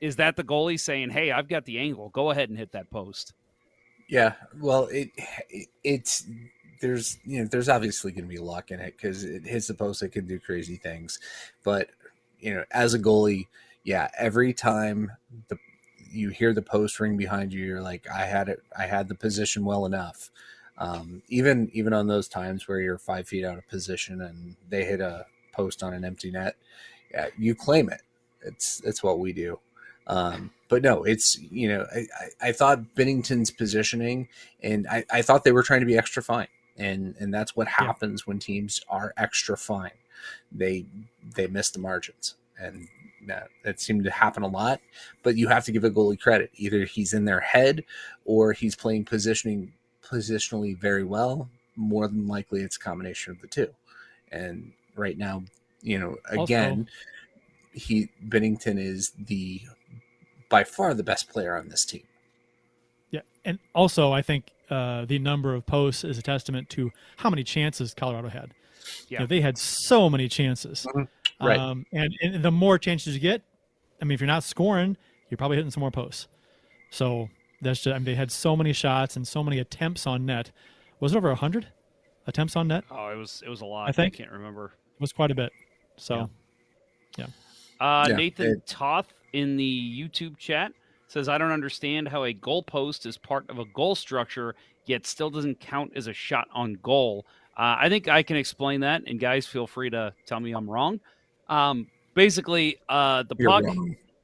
is 0.00 0.16
that 0.16 0.36
the 0.36 0.44
goalie 0.44 0.78
saying, 0.78 1.10
"Hey, 1.10 1.30
I've 1.30 1.48
got 1.48 1.64
the 1.64 1.78
angle. 1.78 2.08
Go 2.10 2.30
ahead 2.30 2.48
and 2.48 2.58
hit 2.58 2.72
that 2.72 2.90
post"? 2.90 3.32
Yeah, 4.08 4.34
well, 4.60 4.86
it, 4.86 5.10
it 5.48 5.68
it's 5.82 6.26
there's 6.80 7.18
you 7.24 7.40
know 7.40 7.48
there's 7.50 7.68
obviously 7.68 8.12
going 8.12 8.24
to 8.24 8.28
be 8.28 8.38
luck 8.38 8.70
in 8.70 8.80
it 8.80 8.96
because 8.96 9.24
it 9.24 9.44
hits 9.44 9.68
the 9.68 9.74
post, 9.74 10.02
it 10.02 10.10
can 10.10 10.26
do 10.26 10.38
crazy 10.38 10.76
things, 10.76 11.18
but 11.62 11.88
you 12.38 12.54
know 12.54 12.64
as 12.70 12.94
a 12.94 12.98
goalie, 12.98 13.46
yeah, 13.84 14.08
every 14.18 14.52
time 14.52 15.12
the 15.48 15.58
you 16.14 16.30
hear 16.30 16.52
the 16.52 16.62
post 16.62 17.00
ring 17.00 17.16
behind 17.16 17.52
you, 17.52 17.64
you're 17.64 17.82
like, 17.82 18.08
I 18.08 18.24
had 18.24 18.48
it, 18.48 18.62
I 18.78 18.86
had 18.86 19.08
the 19.08 19.14
position 19.14 19.64
well 19.64 19.84
enough. 19.84 20.30
Um, 20.78 21.22
even 21.28 21.70
even 21.72 21.92
on 21.92 22.06
those 22.06 22.28
times 22.28 22.66
where 22.66 22.80
you're 22.80 22.98
five 22.98 23.28
feet 23.28 23.44
out 23.44 23.58
of 23.58 23.68
position 23.68 24.20
and 24.20 24.56
they 24.68 24.84
hit 24.84 25.00
a 25.00 25.26
post 25.52 25.82
on 25.82 25.92
an 25.94 26.04
empty 26.04 26.30
net, 26.30 26.56
yeah, 27.10 27.28
you 27.38 27.54
claim 27.54 27.88
it. 27.88 28.02
It's 28.42 28.80
it's 28.84 29.02
what 29.02 29.18
we 29.18 29.32
do. 29.32 29.60
Um, 30.06 30.50
but 30.68 30.82
no, 30.82 31.04
it's 31.04 31.38
you 31.38 31.68
know 31.68 31.86
I, 31.94 31.98
I, 31.98 32.48
I 32.48 32.52
thought 32.52 32.94
Binnington's 32.94 33.50
positioning, 33.50 34.28
and 34.62 34.86
I, 34.88 35.04
I 35.10 35.22
thought 35.22 35.44
they 35.44 35.52
were 35.52 35.62
trying 35.62 35.80
to 35.80 35.86
be 35.86 35.96
extra 35.96 36.22
fine, 36.22 36.48
and 36.76 37.14
and 37.18 37.32
that's 37.32 37.56
what 37.56 37.68
happens 37.68 38.26
when 38.26 38.38
teams 38.38 38.80
are 38.88 39.14
extra 39.16 39.56
fine. 39.56 39.92
They 40.52 40.86
they 41.34 41.46
miss 41.46 41.70
the 41.70 41.78
margins, 41.78 42.34
and 42.58 42.88
that, 43.26 43.48
that 43.64 43.80
seemed 43.80 44.04
to 44.04 44.10
happen 44.10 44.42
a 44.42 44.48
lot. 44.48 44.80
But 45.22 45.36
you 45.36 45.48
have 45.48 45.64
to 45.64 45.72
give 45.72 45.84
a 45.84 45.90
goalie 45.90 46.20
credit. 46.20 46.50
Either 46.56 46.84
he's 46.84 47.14
in 47.14 47.24
their 47.24 47.40
head, 47.40 47.84
or 48.24 48.52
he's 48.52 48.76
playing 48.76 49.04
positioning 49.04 49.72
positionally 50.04 50.76
very 50.76 51.04
well. 51.04 51.48
More 51.76 52.06
than 52.08 52.28
likely, 52.28 52.62
it's 52.62 52.76
a 52.76 52.80
combination 52.80 53.32
of 53.32 53.40
the 53.40 53.48
two. 53.48 53.72
And 54.30 54.72
right 54.96 55.18
now, 55.18 55.44
you 55.82 55.98
know, 55.98 56.16
again, 56.26 56.88
he 57.72 58.08
Binnington 58.28 58.78
is 58.78 59.12
the 59.18 59.62
by 60.54 60.62
far 60.62 60.94
the 60.94 61.02
best 61.02 61.28
player 61.28 61.56
on 61.56 61.68
this 61.68 61.84
team. 61.84 62.04
Yeah, 63.10 63.22
and 63.44 63.58
also 63.74 64.12
I 64.12 64.22
think 64.22 64.52
uh, 64.70 65.04
the 65.04 65.18
number 65.18 65.52
of 65.54 65.66
posts 65.66 66.04
is 66.04 66.16
a 66.16 66.22
testament 66.22 66.68
to 66.70 66.90
how 67.16 67.28
many 67.28 67.42
chances 67.42 67.92
Colorado 67.92 68.28
had. 68.28 68.54
You 69.08 69.18
know, 69.18 69.22
Yeah. 69.24 69.26
they 69.26 69.40
had 69.40 69.58
so 69.58 70.08
many 70.08 70.28
chances, 70.28 70.86
Right. 71.40 71.58
um, 71.58 71.86
and, 71.92 72.14
and 72.22 72.42
the 72.44 72.52
more 72.52 72.78
chances 72.78 73.14
you 73.14 73.20
get, 73.20 73.42
I 74.00 74.04
mean, 74.04 74.14
if 74.14 74.20
you're 74.20 74.28
not 74.28 74.44
scoring, 74.44 74.96
you're 75.28 75.38
probably 75.38 75.56
hitting 75.56 75.72
some 75.72 75.80
more 75.80 75.90
posts. 75.90 76.28
So 76.90 77.28
that's 77.60 77.80
just, 77.82 77.92
I 77.94 77.98
mean, 77.98 78.04
they 78.04 78.14
had 78.14 78.30
so 78.30 78.54
many 78.56 78.72
shots 78.72 79.16
and 79.16 79.26
so 79.26 79.42
many 79.42 79.58
attempts 79.58 80.06
on 80.06 80.24
net. 80.24 80.52
Was 81.00 81.12
it 81.14 81.16
over 81.16 81.34
hundred 81.34 81.66
attempts 82.28 82.54
on 82.54 82.68
net? 82.68 82.84
Oh, 82.92 83.08
it 83.08 83.16
was 83.16 83.42
it 83.44 83.48
was 83.48 83.60
a 83.60 83.66
lot. 83.66 83.88
I 83.88 83.92
think- 83.92 84.14
I 84.14 84.16
can't 84.18 84.30
remember. 84.30 84.66
It 84.66 85.00
was 85.00 85.12
quite 85.12 85.32
a 85.32 85.34
bit. 85.34 85.52
So 85.96 86.30
Uh, 87.80 88.06
Yeah, 88.08 88.16
Nathan 88.16 88.46
it- 88.52 88.66
Toth 88.66 89.12
in 89.34 89.56
the 89.56 89.98
YouTube 90.02 90.38
chat 90.38 90.72
says, 91.08 91.28
"I 91.28 91.36
don't 91.36 91.52
understand 91.52 92.08
how 92.08 92.24
a 92.24 92.32
goal 92.32 92.62
post 92.62 93.04
is 93.04 93.18
part 93.18 93.48
of 93.50 93.58
a 93.58 93.64
goal 93.66 93.94
structure, 93.94 94.54
yet 94.86 95.06
still 95.06 95.28
doesn't 95.30 95.60
count 95.60 95.92
as 95.94 96.06
a 96.06 96.12
shot 96.12 96.48
on 96.52 96.74
goal." 96.82 97.26
Uh, 97.56 97.76
I 97.78 97.88
think 97.88 98.08
I 98.08 98.22
can 98.22 98.36
explain 98.36 98.80
that, 98.80 99.02
and 99.06 99.20
guys, 99.20 99.46
feel 99.46 99.66
free 99.66 99.90
to 99.90 100.14
tell 100.26 100.40
me 100.40 100.52
I'm 100.52 100.68
wrong. 100.68 101.00
Um, 101.48 101.88
basically, 102.14 102.78
uh, 102.88 103.24
the 103.24 103.36
You're 103.38 103.50
puck. 103.50 103.64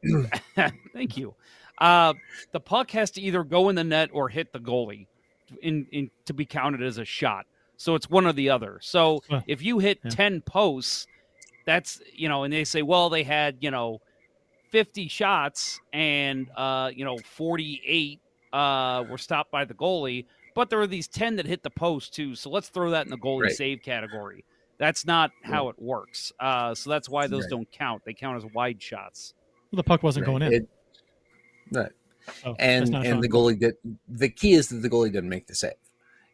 Thank 0.93 1.17
you. 1.17 1.35
Uh, 1.79 2.15
the 2.53 2.61
puck 2.61 2.91
has 2.93 3.11
to 3.13 3.21
either 3.21 3.45
go 3.45 3.69
in 3.69 3.75
the 3.75 3.85
net 3.85 4.11
or 4.13 4.29
hit 4.29 4.53
the 4.53 4.59
goalie 4.59 5.07
in, 5.63 5.87
in 5.93 6.11
to 6.27 6.35
be 6.35 6.45
counted 6.45 6.83
as 6.83 6.99
a 6.99 7.05
shot. 7.05 7.47
So 7.77 7.95
it's 7.95 8.09
one 8.11 8.27
or 8.27 8.33
the 8.33 8.51
other. 8.51 8.79
So 8.83 9.23
Huh. 9.29 9.41
if 9.47 9.63
you 9.63 9.79
hit 9.79 9.99
Yeah. 10.05 10.11
10 10.11 10.41
posts, 10.43 11.07
that's, 11.67 12.01
you 12.15 12.29
know, 12.29 12.45
and 12.45 12.53
they 12.53 12.65
say, 12.65 12.83
well, 12.83 13.09
they 13.09 13.23
had, 13.23 13.57
you 13.61 13.71
know, 13.71 14.01
50 14.71 15.09
shots 15.09 15.81
and, 15.93 16.49
uh, 16.57 16.91
you 16.95 17.05
know, 17.05 17.18
48 17.18 18.21
uh, 18.53 19.05
were 19.09 19.18
stopped 19.18 19.51
by 19.51 19.64
the 19.64 19.75
goalie, 19.75 20.27
but 20.55 20.71
there 20.71 20.79
were 20.79 20.87
these 20.87 21.09
10 21.09 21.37
that 21.37 21.47
hit 21.47 21.62
the 21.62 21.71
post 21.71 22.14
too. 22.14 22.35
So 22.35 22.51
let's 22.51 22.68
throw 22.68 22.91
that 22.91 23.07
in 23.07 23.11
the 23.11 23.18
goalie 23.18 23.45
Right. 23.45 23.53
save 23.53 23.83
category. 23.83 24.45
That's 24.79 25.05
not 25.05 25.31
how 25.43 25.68
it 25.68 25.77
works. 25.79 26.33
Uh, 26.41 26.75
so 26.75 26.89
that's 26.91 27.09
why 27.09 27.27
those 27.27 27.43
Right. 27.45 27.51
don't 27.51 27.71
count. 27.73 28.03
They 28.05 28.14
count 28.14 28.37
as 28.45 28.51
wide 28.53 28.81
shots. 28.83 29.35
the 29.73 29.85
puck 29.85 30.03
wasn't 30.03 30.27
Right. 30.27 30.33
going 30.33 30.43
in. 30.43 30.53
It- 30.53 30.68
right. 31.71 31.93
so 32.43 32.57
and 32.59 32.93
and 32.93 33.05
shot 33.07 33.21
the 33.23 33.29
goal. 33.29 33.51
goalie 33.53 33.59
did. 33.61 33.75
The 34.09 34.29
key 34.29 34.53
is 34.55 34.68
that 34.71 34.79
the 34.79 34.91
goalie 34.91 35.12
didn't 35.12 35.29
make 35.29 35.47
the 35.47 35.55
save. 35.55 35.75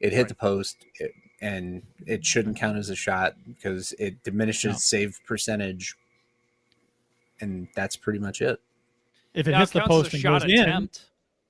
It 0.00 0.12
hit 0.12 0.20
Right. 0.20 0.28
the 0.28 0.34
post, 0.36 0.86
it, 1.00 1.12
and 1.42 1.82
it 2.06 2.24
shouldn't 2.24 2.56
count 2.56 2.78
as 2.78 2.88
a 2.88 2.96
shot 2.96 3.34
because 3.46 3.92
it 3.98 4.22
diminishes 4.22 4.72
No. 4.72 4.78
save 4.78 5.20
percentage, 5.26 5.94
and 7.40 7.68
that's 7.74 7.96
pretty 7.96 8.18
much 8.18 8.40
it. 8.42 8.60
If 9.34 9.46
it 9.48 9.52
Now, 9.52 9.60
hits 9.60 9.72
the 9.72 9.82
post 9.82 10.12
and 10.14 10.22
shot 10.22 10.42
goes 10.42 10.50
in, 10.50 10.90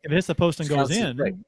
if 0.03 0.11
it 0.11 0.12
hits 0.12 0.26
the 0.26 0.34
post 0.34 0.61
and 0.61 0.68
goes 0.68 0.91
in, 0.91 1.16
right. 1.16 1.34
then 1.34 1.45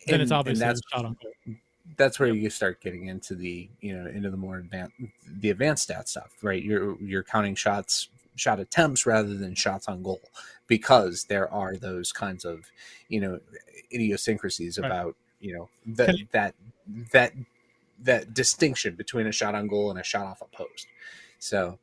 it's 0.00 0.12
And- 0.12 0.22
and 0.22 0.32
obviously 0.32 0.64
a 0.64 0.68
that's 0.68 0.80
shot 0.92 1.04
on 1.04 1.16
goal. 1.22 1.54
that's 1.96 2.18
where 2.18 2.28
you 2.34 2.50
start 2.50 2.80
getting 2.80 3.06
into 3.06 3.34
the 3.34 3.68
you 3.80 3.96
know 3.96 4.08
into 4.10 4.30
the 4.30 4.36
more 4.36 4.56
advanced 4.58 4.94
the 5.38 5.50
advanced 5.50 5.84
stat 5.84 6.08
stuff 6.08 6.30
right 6.42 6.62
you're 6.62 7.00
you're 7.00 7.22
counting 7.22 7.54
shots 7.54 8.08
shot 8.34 8.58
attempts 8.58 9.06
rather 9.06 9.34
than 9.34 9.54
shots 9.54 9.86
on 9.88 10.02
goal 10.02 10.20
because 10.66 11.24
there 11.24 11.48
are 11.52 11.76
those 11.76 12.12
kinds 12.12 12.44
of 12.44 12.64
you 13.08 13.20
know 13.20 13.38
idiosyncrasies 13.92 14.78
Right. 14.78 14.86
about 14.86 15.16
you 15.40 15.54
know 15.56 15.68
that 15.94 16.18
you- 16.18 16.26
that 16.32 16.54
that 17.12 17.32
that 18.00 18.34
distinction 18.34 18.94
between 18.94 19.26
a 19.26 19.32
shot 19.32 19.54
on 19.54 19.68
goal 19.68 19.90
and 19.90 19.98
a 19.98 20.02
shot 20.04 20.26
off 20.26 20.40
a 20.42 20.46
post 20.46 20.86
so 21.38 21.78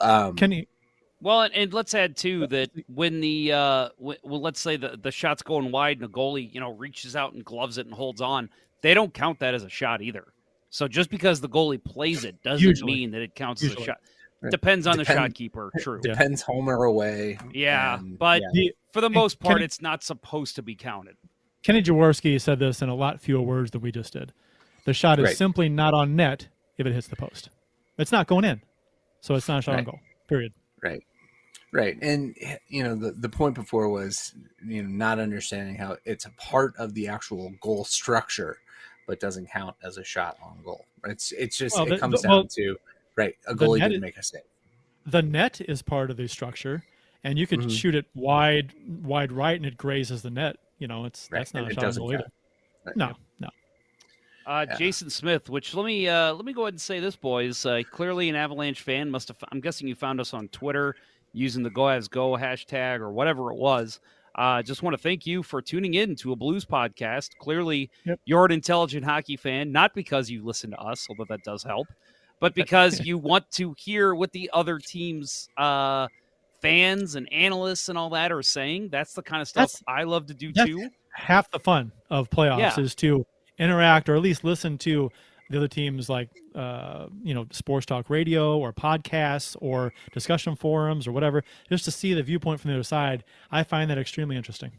um 0.00 0.34
Can 0.36 0.52
you? 0.52 0.66
Well, 1.22 1.42
and, 1.42 1.54
and 1.54 1.72
let's 1.72 1.94
add 1.94 2.16
too 2.16 2.46
that 2.48 2.70
when 2.92 3.20
the 3.20 3.52
uh, 3.52 3.88
w- 3.98 4.18
well, 4.24 4.40
let's 4.40 4.60
say 4.60 4.76
the 4.76 4.98
the 5.00 5.12
shot's 5.12 5.42
going 5.42 5.70
wide 5.70 5.98
and 6.00 6.08
the 6.08 6.12
goalie 6.12 6.52
you 6.52 6.60
know 6.60 6.72
reaches 6.72 7.14
out 7.16 7.32
and 7.32 7.44
gloves 7.44 7.78
it 7.78 7.86
and 7.86 7.94
holds 7.94 8.20
on, 8.20 8.50
they 8.80 8.92
don't 8.92 9.14
count 9.14 9.38
that 9.38 9.54
as 9.54 9.62
a 9.62 9.68
shot 9.68 10.02
either. 10.02 10.32
So 10.70 10.88
just 10.88 11.10
because 11.10 11.40
the 11.40 11.48
goalie 11.48 11.82
plays 11.82 12.24
it 12.24 12.42
doesn't 12.42 12.66
Usually. 12.66 12.92
mean 12.94 13.10
that 13.12 13.22
it 13.22 13.34
counts 13.34 13.62
as 13.62 13.74
a 13.74 13.80
shot. 13.80 13.98
Right. 14.40 14.50
Depends 14.50 14.88
on 14.88 14.96
the 14.98 15.04
shot 15.04 15.32
keeper. 15.34 15.70
True. 15.78 16.00
Yeah. 16.04 16.12
depends 16.14 16.42
home 16.42 16.68
or 16.68 16.82
away 16.84 17.38
Yeah, 17.54 17.98
and- 18.00 18.18
but 18.18 18.42
yeah. 18.52 18.70
For 18.92 19.00
the 19.00 19.08
most 19.10 19.38
part, 19.38 19.54
Kenny- 19.54 19.64
it's 19.66 19.80
not 19.80 20.02
supposed 20.02 20.56
to 20.56 20.62
be 20.62 20.74
counted. 20.74 21.16
Kenny 21.62 21.80
Jaworski 21.82 22.40
said 22.40 22.58
this 22.58 22.82
in 22.82 22.88
a 22.88 22.94
lot 22.94 23.20
fewer 23.20 23.40
words 23.40 23.70
than 23.70 23.80
we 23.82 23.92
just 23.92 24.12
did. 24.12 24.32
The 24.84 24.92
shot 24.92 25.20
is 25.20 25.24
Right. 25.26 25.36
simply 25.36 25.68
not 25.68 25.94
on 25.94 26.16
net 26.16 26.48
if 26.76 26.86
it 26.86 26.92
hits 26.92 27.06
the 27.06 27.14
post. 27.16 27.50
It's 27.98 28.10
not 28.10 28.26
going 28.26 28.44
in, 28.44 28.60
so 29.20 29.36
it's 29.36 29.46
not 29.46 29.60
a 29.60 29.62
shot 29.62 29.76
on 29.78 29.84
goal. 29.84 30.00
Period. 30.26 30.52
Right. 30.82 31.04
Right. 31.72 31.96
And 32.02 32.36
you 32.68 32.82
know, 32.84 32.94
the, 32.94 33.12
the 33.12 33.28
point 33.30 33.54
before 33.54 33.88
was 33.88 34.34
you 34.64 34.82
know, 34.82 34.88
not 34.90 35.18
understanding 35.18 35.74
how 35.76 35.96
it's 36.04 36.26
a 36.26 36.30
part 36.32 36.74
of 36.76 36.92
the 36.94 37.08
actual 37.08 37.50
goal 37.62 37.84
structure, 37.84 38.58
but 39.06 39.18
doesn't 39.20 39.50
count 39.50 39.74
as 39.82 39.96
a 39.96 40.04
shot 40.04 40.36
on 40.42 40.58
goal. 40.62 40.84
It's 41.06 41.32
it's 41.32 41.56
just 41.56 41.74
Well, 41.76 41.86
it 41.86 41.90
the- 41.90 41.98
comes 41.98 42.20
the- 42.20 42.28
down 42.28 42.36
well, 42.36 42.44
to 42.48 42.76
right, 43.16 43.34
a 43.46 43.54
the 43.54 43.64
goalie 43.64 43.78
didn't 43.80 43.94
is- 43.94 44.00
make 44.02 44.16
a 44.18 44.22
save. 44.22 44.42
The 45.06 45.22
net 45.22 45.60
is 45.62 45.80
part 45.82 46.10
of 46.10 46.16
the 46.18 46.28
structure, 46.28 46.84
and 47.24 47.38
you 47.38 47.46
could 47.46 47.60
Mhm. 47.60 47.76
shoot 47.76 47.94
it 47.94 48.04
wide, 48.14 48.72
wide 49.02 49.32
right, 49.32 49.56
and 49.56 49.64
it 49.66 49.76
grazes 49.76 50.22
the 50.22 50.30
net. 50.30 50.58
You 50.78 50.88
know, 50.88 51.06
it's 51.06 51.28
Right. 51.32 51.38
that's 51.40 51.54
not 51.54 51.62
and 51.64 51.72
a 51.72 51.74
shot 51.74 51.84
on 51.84 51.94
goal 51.94 52.12
either. 52.14 52.30
Right. 52.84 52.96
No, 52.96 53.16
no. 53.40 53.48
Uh, 54.46 54.66
Yeah. 54.68 54.76
Jason 54.76 55.08
Smith, 55.08 55.48
which 55.48 55.72
let 55.74 55.86
me 55.86 56.06
uh, 56.08 56.34
let 56.34 56.44
me 56.44 56.52
go 56.52 56.62
ahead 56.62 56.74
and 56.74 56.80
say 56.80 57.00
this, 57.00 57.16
boys. 57.16 57.64
Uh, 57.64 57.82
clearly, 57.90 58.28
an 58.28 58.36
Avalanche 58.36 58.82
fan 58.82 59.10
must 59.10 59.28
have. 59.28 59.38
I'm 59.50 59.60
guessing 59.60 59.88
you 59.88 59.94
found 59.94 60.20
us 60.20 60.34
on 60.34 60.48
Twitter 60.48 60.96
using 61.32 61.62
the 61.62 61.70
Go 61.70 61.82
Avs 61.82 62.08
Go 62.10 62.32
hashtag 62.32 63.00
or 63.00 63.10
whatever 63.12 63.50
it 63.52 63.56
was. 63.58 64.00
Uh, 64.34 64.62
just 64.62 64.82
want 64.82 64.96
to 64.96 65.02
thank 65.02 65.26
you 65.26 65.42
for 65.42 65.60
tuning 65.60 65.94
in 65.94 66.16
to 66.16 66.32
a 66.32 66.36
Blues 66.36 66.64
podcast. 66.64 67.30
Clearly, 67.38 67.90
Yep. 68.06 68.20
you're 68.24 68.44
an 68.46 68.52
intelligent 68.52 69.04
hockey 69.04 69.36
fan, 69.36 69.72
not 69.72 69.94
because 69.94 70.30
you 70.30 70.42
listen 70.44 70.70
to 70.70 70.78
us, 70.80 71.06
although 71.10 71.26
that 71.28 71.42
does 71.44 71.62
help, 71.62 71.86
but 72.40 72.54
because 72.54 73.00
you 73.04 73.18
want 73.18 73.50
to 73.52 73.74
hear 73.78 74.14
what 74.14 74.32
the 74.32 74.48
other 74.54 74.78
teams' 74.78 75.48
uh, 75.58 76.08
fans 76.62 77.14
and 77.14 77.30
analysts 77.32 77.88
and 77.88 77.98
all 77.98 78.10
that 78.10 78.32
are 78.32 78.42
saying. 78.42 78.88
That's 78.90 79.14
the 79.14 79.22
kind 79.22 79.42
of 79.42 79.48
stuff 79.48 79.72
That's- 79.72 79.82
I 79.86 80.04
love 80.04 80.26
to 80.28 80.34
do 80.34 80.52
that's- 80.52 80.66
too. 80.74 80.88
half 81.14 81.50
the 81.50 81.58
fun 81.60 81.92
of 82.08 82.30
playoffs 82.30 82.58
Yeah. 82.58 82.80
is 82.80 82.94
to 82.96 83.26
interact 83.58 84.08
or 84.08 84.14
at 84.16 84.22
least 84.22 84.44
listen 84.44 84.78
to 84.78 85.10
the 85.52 85.58
other 85.58 85.68
teams 85.68 86.08
like 86.08 86.28
uh, 86.54 87.06
you 87.22 87.34
know 87.34 87.46
sports 87.50 87.86
talk 87.86 88.10
radio 88.10 88.58
or 88.58 88.72
podcasts 88.72 89.56
or 89.60 89.92
discussion 90.12 90.56
forums 90.56 91.06
or 91.06 91.12
whatever 91.12 91.44
just 91.68 91.84
to 91.84 91.90
see 91.90 92.14
the 92.14 92.22
viewpoint 92.22 92.60
from 92.60 92.70
the 92.70 92.74
other 92.74 92.82
side 92.82 93.22
i 93.50 93.62
find 93.62 93.88
that 93.90 93.98
extremely 93.98 94.36
interesting 94.36 94.72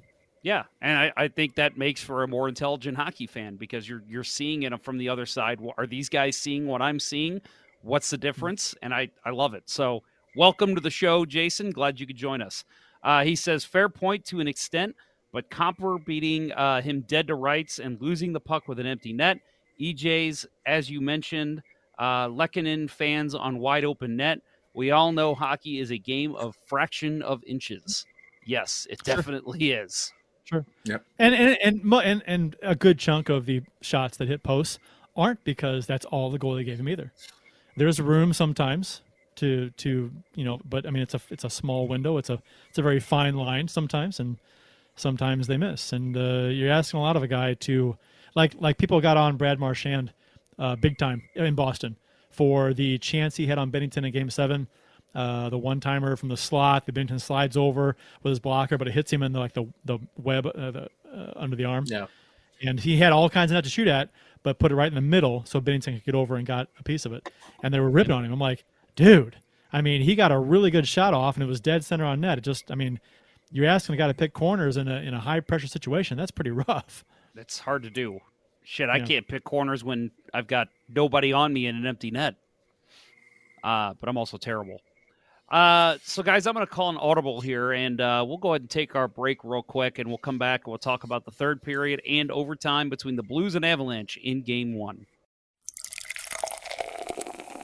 Yeah, 0.43 0.63
and 0.81 0.97
I, 0.99 1.13
I 1.15 1.27
think 1.29 1.55
that 1.55 1.77
makes 1.77 2.03
for 2.03 2.23
a 2.23 2.27
more 2.27 2.49
intelligent 2.49 2.97
hockey 2.97 3.27
fan 3.27 3.55
because 3.55 3.87
you're 3.87 4.03
you're 4.09 4.25
seeing 4.25 4.63
it 4.63 4.83
from 4.83 4.97
the 4.97 5.07
other 5.07 5.25
side. 5.25 5.59
Are 5.77 5.87
these 5.87 6.09
guys 6.09 6.35
seeing 6.35 6.67
what 6.67 6.81
I'm 6.81 6.99
seeing? 6.99 7.39
What's 7.81 8.09
the 8.09 8.17
difference? 8.17 8.75
And 8.81 8.93
I 8.93 9.09
I 9.23 9.29
love 9.29 9.53
it. 9.53 9.63
So 9.67 10.03
welcome 10.35 10.75
to 10.75 10.81
the 10.81 10.89
show, 10.89 11.25
Jason. 11.25 11.71
Glad 11.71 11.97
you 11.97 12.05
could 12.05 12.17
join 12.17 12.41
us. 12.41 12.65
Uh, 13.03 13.23
he 13.23 13.37
says 13.37 13.63
fair 13.63 13.87
point 13.87 14.25
to 14.25 14.41
an 14.41 14.49
extent, 14.49 14.97
but 15.31 15.49
Kuemper 15.49 16.03
beating 16.05 16.51
uh, 16.51 16.81
him 16.81 17.05
dead 17.07 17.27
to 17.27 17.35
rights 17.35 17.79
and 17.79 18.01
losing 18.01 18.33
the 18.33 18.41
puck 18.41 18.67
with 18.67 18.79
an 18.79 18.85
empty 18.85 19.13
net. 19.13 19.39
EJ's, 19.79 20.45
as 20.65 20.89
you 20.89 21.01
mentioned, 21.01 21.61
uh, 21.97 22.27
Lehkonen 22.27 22.89
fans 22.89 23.35
on 23.35 23.59
wide 23.59 23.85
open 23.85 24.15
net. 24.17 24.39
We 24.73 24.91
all 24.91 25.11
know 25.11 25.35
hockey 25.35 25.79
is 25.79 25.91
a 25.91 25.97
game 25.97 26.35
of 26.35 26.57
fraction 26.65 27.21
of 27.21 27.43
inches. 27.45 28.05
Yes, 28.45 28.87
it 28.89 28.99
Sure. 29.05 29.15
definitely 29.15 29.71
is. 29.71 30.11
Sure. 30.45 30.65
Yeah. 30.83 30.97
And 31.19 31.33
and 31.35 31.57
and 31.61 31.93
and 31.93 32.23
and 32.25 32.55
a 32.61 32.75
good 32.75 32.99
chunk 32.99 33.29
of 33.29 33.45
the 33.45 33.61
shots 33.81 34.17
that 34.17 34.27
hit 34.27 34.43
posts 34.43 34.79
aren't 35.15 35.43
because 35.43 35.85
that's 35.85 36.05
all 36.05 36.31
the 36.31 36.39
goalie 36.39 36.65
gave 36.65 36.79
him 36.79 36.89
either 36.89 37.11
there's 37.77 37.99
room 37.99 38.33
sometimes 38.33 39.01
to 39.35 39.69
to 39.71 40.11
you 40.35 40.43
know 40.43 40.59
but 40.65 40.85
i 40.85 40.89
mean 40.89 41.03
it's 41.03 41.13
a 41.13 41.21
it's 41.29 41.43
a 41.43 41.49
small 41.49 41.87
window 41.87 42.17
it's 42.17 42.29
a 42.29 42.41
it's 42.69 42.77
a 42.77 42.81
very 42.81 42.99
fine 42.99 43.35
line 43.35 43.67
sometimes 43.67 44.19
and 44.19 44.37
sometimes 44.95 45.47
they 45.47 45.57
miss 45.57 45.91
and 45.91 46.15
uh, 46.15 46.47
you're 46.49 46.71
asking 46.71 46.99
a 46.99 47.03
lot 47.03 47.15
of 47.15 47.23
a 47.23 47.27
guy 47.27 47.53
to 47.55 47.97
like 48.35 48.55
like 48.59 48.77
people 48.77 48.99
got 49.01 49.17
on 49.17 49.37
brad 49.37 49.59
marchand 49.59 50.11
uh, 50.59 50.75
big 50.75 50.97
time 50.97 51.21
in 51.35 51.55
boston 51.55 51.95
for 52.29 52.73
the 52.73 52.97
chance 52.99 53.35
he 53.35 53.45
had 53.47 53.57
on 53.57 53.71
binnington 53.71 54.05
in 54.05 54.11
game 54.11 54.29
seven 54.29 54.67
uh, 55.15 55.49
the 55.49 55.57
one 55.57 55.79
timer 55.79 56.15
from 56.15 56.29
the 56.29 56.37
slot 56.37 56.85
the 56.85 56.91
binnington 56.91 57.21
slides 57.21 57.55
over 57.57 57.95
with 58.23 58.31
his 58.31 58.39
blocker 58.39 58.77
but 58.77 58.87
it 58.87 58.91
hits 58.91 59.11
him 59.13 59.21
in 59.23 59.31
the, 59.31 59.39
like 59.39 59.53
the 59.53 59.65
the 59.85 59.99
web 60.17 60.45
uh, 60.47 60.71
the, 60.71 60.87
uh, 61.15 61.31
under 61.35 61.55
the 61.55 61.65
arm 61.65 61.85
Yeah. 61.87 62.07
and 62.61 62.79
he 62.79 62.97
had 62.97 63.11
all 63.11 63.29
kinds 63.29 63.51
of 63.51 63.55
net 63.55 63.63
to 63.65 63.69
shoot 63.69 63.87
at, 63.87 64.09
but 64.41 64.57
put 64.57 64.71
it 64.71 64.75
right 64.75 64.87
in 64.87 64.95
the 64.95 65.01
middle 65.01 65.43
so 65.45 65.61
Binnington 65.61 65.93
could 65.93 66.03
get 66.05 66.15
over 66.15 66.35
and 66.35 66.45
got 66.47 66.67
a 66.79 66.83
piece 66.83 67.05
of 67.05 67.13
it. 67.13 67.29
And 67.61 67.71
they 67.73 67.79
were 67.79 67.89
ripping 67.89 68.11
on 68.11 68.25
him. 68.25 68.33
I'm 68.33 68.39
like, 68.39 68.63
dude, 68.95 69.35
I 69.71 69.81
mean, 69.81 70.01
he 70.01 70.15
got 70.15 70.31
a 70.31 70.39
really 70.39 70.71
good 70.71 70.87
shot 70.87 71.13
off, 71.13 71.35
and 71.35 71.43
it 71.43 71.47
was 71.47 71.61
dead 71.61 71.85
center 71.85 72.03
on 72.03 72.19
net. 72.21 72.39
It 72.39 72.43
just, 72.43 72.71
I 72.71 72.75
mean, 72.75 72.99
you're 73.51 73.67
asking 73.67 73.93
a 73.95 73.97
guy 73.99 74.07
to 74.07 74.13
pick 74.15 74.33
corners 74.33 74.75
in 74.77 74.87
a 74.87 74.95
in 75.01 75.13
a 75.13 75.19
high 75.19 75.39
pressure 75.39 75.67
situation. 75.67 76.17
That's 76.17 76.31
pretty 76.31 76.49
rough. 76.67 77.05
That's 77.35 77.59
hard 77.59 77.83
to 77.83 77.89
do. 77.89 78.19
Shit, 78.63 78.89
I 78.89 78.97
Yeah. 78.97 79.05
can't 79.05 79.27
pick 79.27 79.43
corners 79.43 79.83
when 79.83 80.11
I've 80.33 80.47
got 80.47 80.69
nobody 80.87 81.33
on 81.33 81.51
me 81.53 81.65
in 81.65 81.75
an 81.75 81.85
empty 81.85 82.11
net. 82.11 82.35
Uh, 83.63 83.93
but 83.99 84.07
I'm 84.09 84.17
also 84.17 84.37
terrible. 84.37 84.81
Uh, 85.49 85.97
so, 86.03 86.23
guys, 86.23 86.47
I'm 86.47 86.53
going 86.53 86.65
to 86.65 86.71
call 86.71 86.89
an 86.89 86.97
audible 86.97 87.41
here, 87.41 87.73
and 87.73 87.99
uh, 88.01 88.23
we'll 88.27 88.37
go 88.37 88.49
ahead 88.53 88.61
and 88.61 88.69
take 88.69 88.95
our 88.95 89.07
break 89.07 89.43
real 89.43 89.61
quick, 89.61 89.99
and 89.99 90.07
we'll 90.09 90.17
come 90.17 90.37
back 90.37 90.61
and 90.65 90.71
we'll 90.71 90.79
talk 90.79 91.03
about 91.03 91.25
the 91.25 91.31
third 91.31 91.61
period 91.61 92.01
and 92.09 92.31
overtime 92.31 92.89
between 92.89 93.15
the 93.15 93.23
Blues 93.23 93.55
and 93.55 93.63
Avalanche 93.63 94.17
in 94.17 94.41
Game 94.41 94.73
One. 94.75 95.05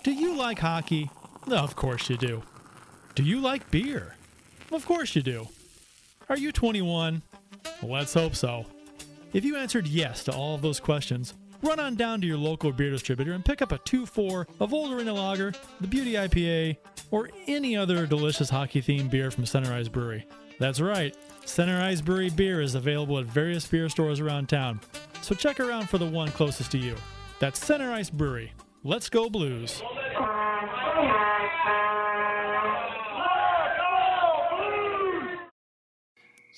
Do 0.04 0.12
you 0.12 0.34
like 0.36 0.60
hockey? 0.60 1.10
No, 1.48 1.58
of 1.58 1.76
course 1.76 2.10
you 2.10 2.18
do. 2.18 2.44
Do 3.16 3.24
you 3.24 3.40
like 3.40 3.70
beer? 3.72 4.16
Of 4.72 4.86
course 4.86 5.16
you 5.16 5.22
do. 5.22 5.48
Are 6.30 6.38
you 6.38 6.52
21? 6.52 7.22
Let's 7.82 8.14
hope 8.14 8.36
so. 8.36 8.66
If 9.32 9.46
you 9.46 9.58
answered 9.58 9.88
yes 9.88 10.24
to 10.24 10.34
all 10.34 10.56
of 10.56 10.64
those 10.64 10.80
questions, 10.80 11.36
run 11.62 11.80
on 11.80 11.94
down 11.96 12.20
to 12.22 12.26
your 12.26 12.38
local 12.38 12.72
beer 12.72 12.90
distributor 12.90 13.34
and 13.34 13.46
pick 13.46 13.62
up 13.62 13.72
a 13.72 13.78
2 13.80 14.08
4 14.08 14.48
of 14.60 14.74
Old 14.74 14.92
Arena 14.92 15.14
Lager, 15.14 15.54
the 15.80 15.88
Beauty 15.88 16.14
IPA, 16.14 16.78
or 17.12 17.30
any 17.48 17.78
other 17.78 18.08
delicious 18.08 18.50
hockey 18.50 18.82
themed 18.82 19.12
beer 19.12 19.30
from 19.30 19.46
Center 19.46 19.72
Ice 19.72 19.88
Brewery. 19.88 20.26
That's 20.58 20.82
right, 20.82 21.16
Center 21.46 21.80
Ice 21.80 22.02
Brewery 22.02 22.32
beer 22.32 22.60
is 22.60 22.74
available 22.74 23.20
at 23.20 23.26
various 23.26 23.68
beer 23.68 23.88
stores 23.88 24.20
around 24.20 24.50
town, 24.50 24.80
so 25.22 25.36
check 25.36 25.60
around 25.60 25.90
for 25.90 26.00
the 26.00 26.10
one 26.10 26.32
closest 26.32 26.72
to 26.72 26.80
you. 26.80 26.96
That's 27.38 27.64
Center 27.64 27.92
Ice 27.92 28.10
Brewery. 28.10 28.52
Let's 28.84 29.10
go, 29.10 29.30
Blues. 29.30 29.84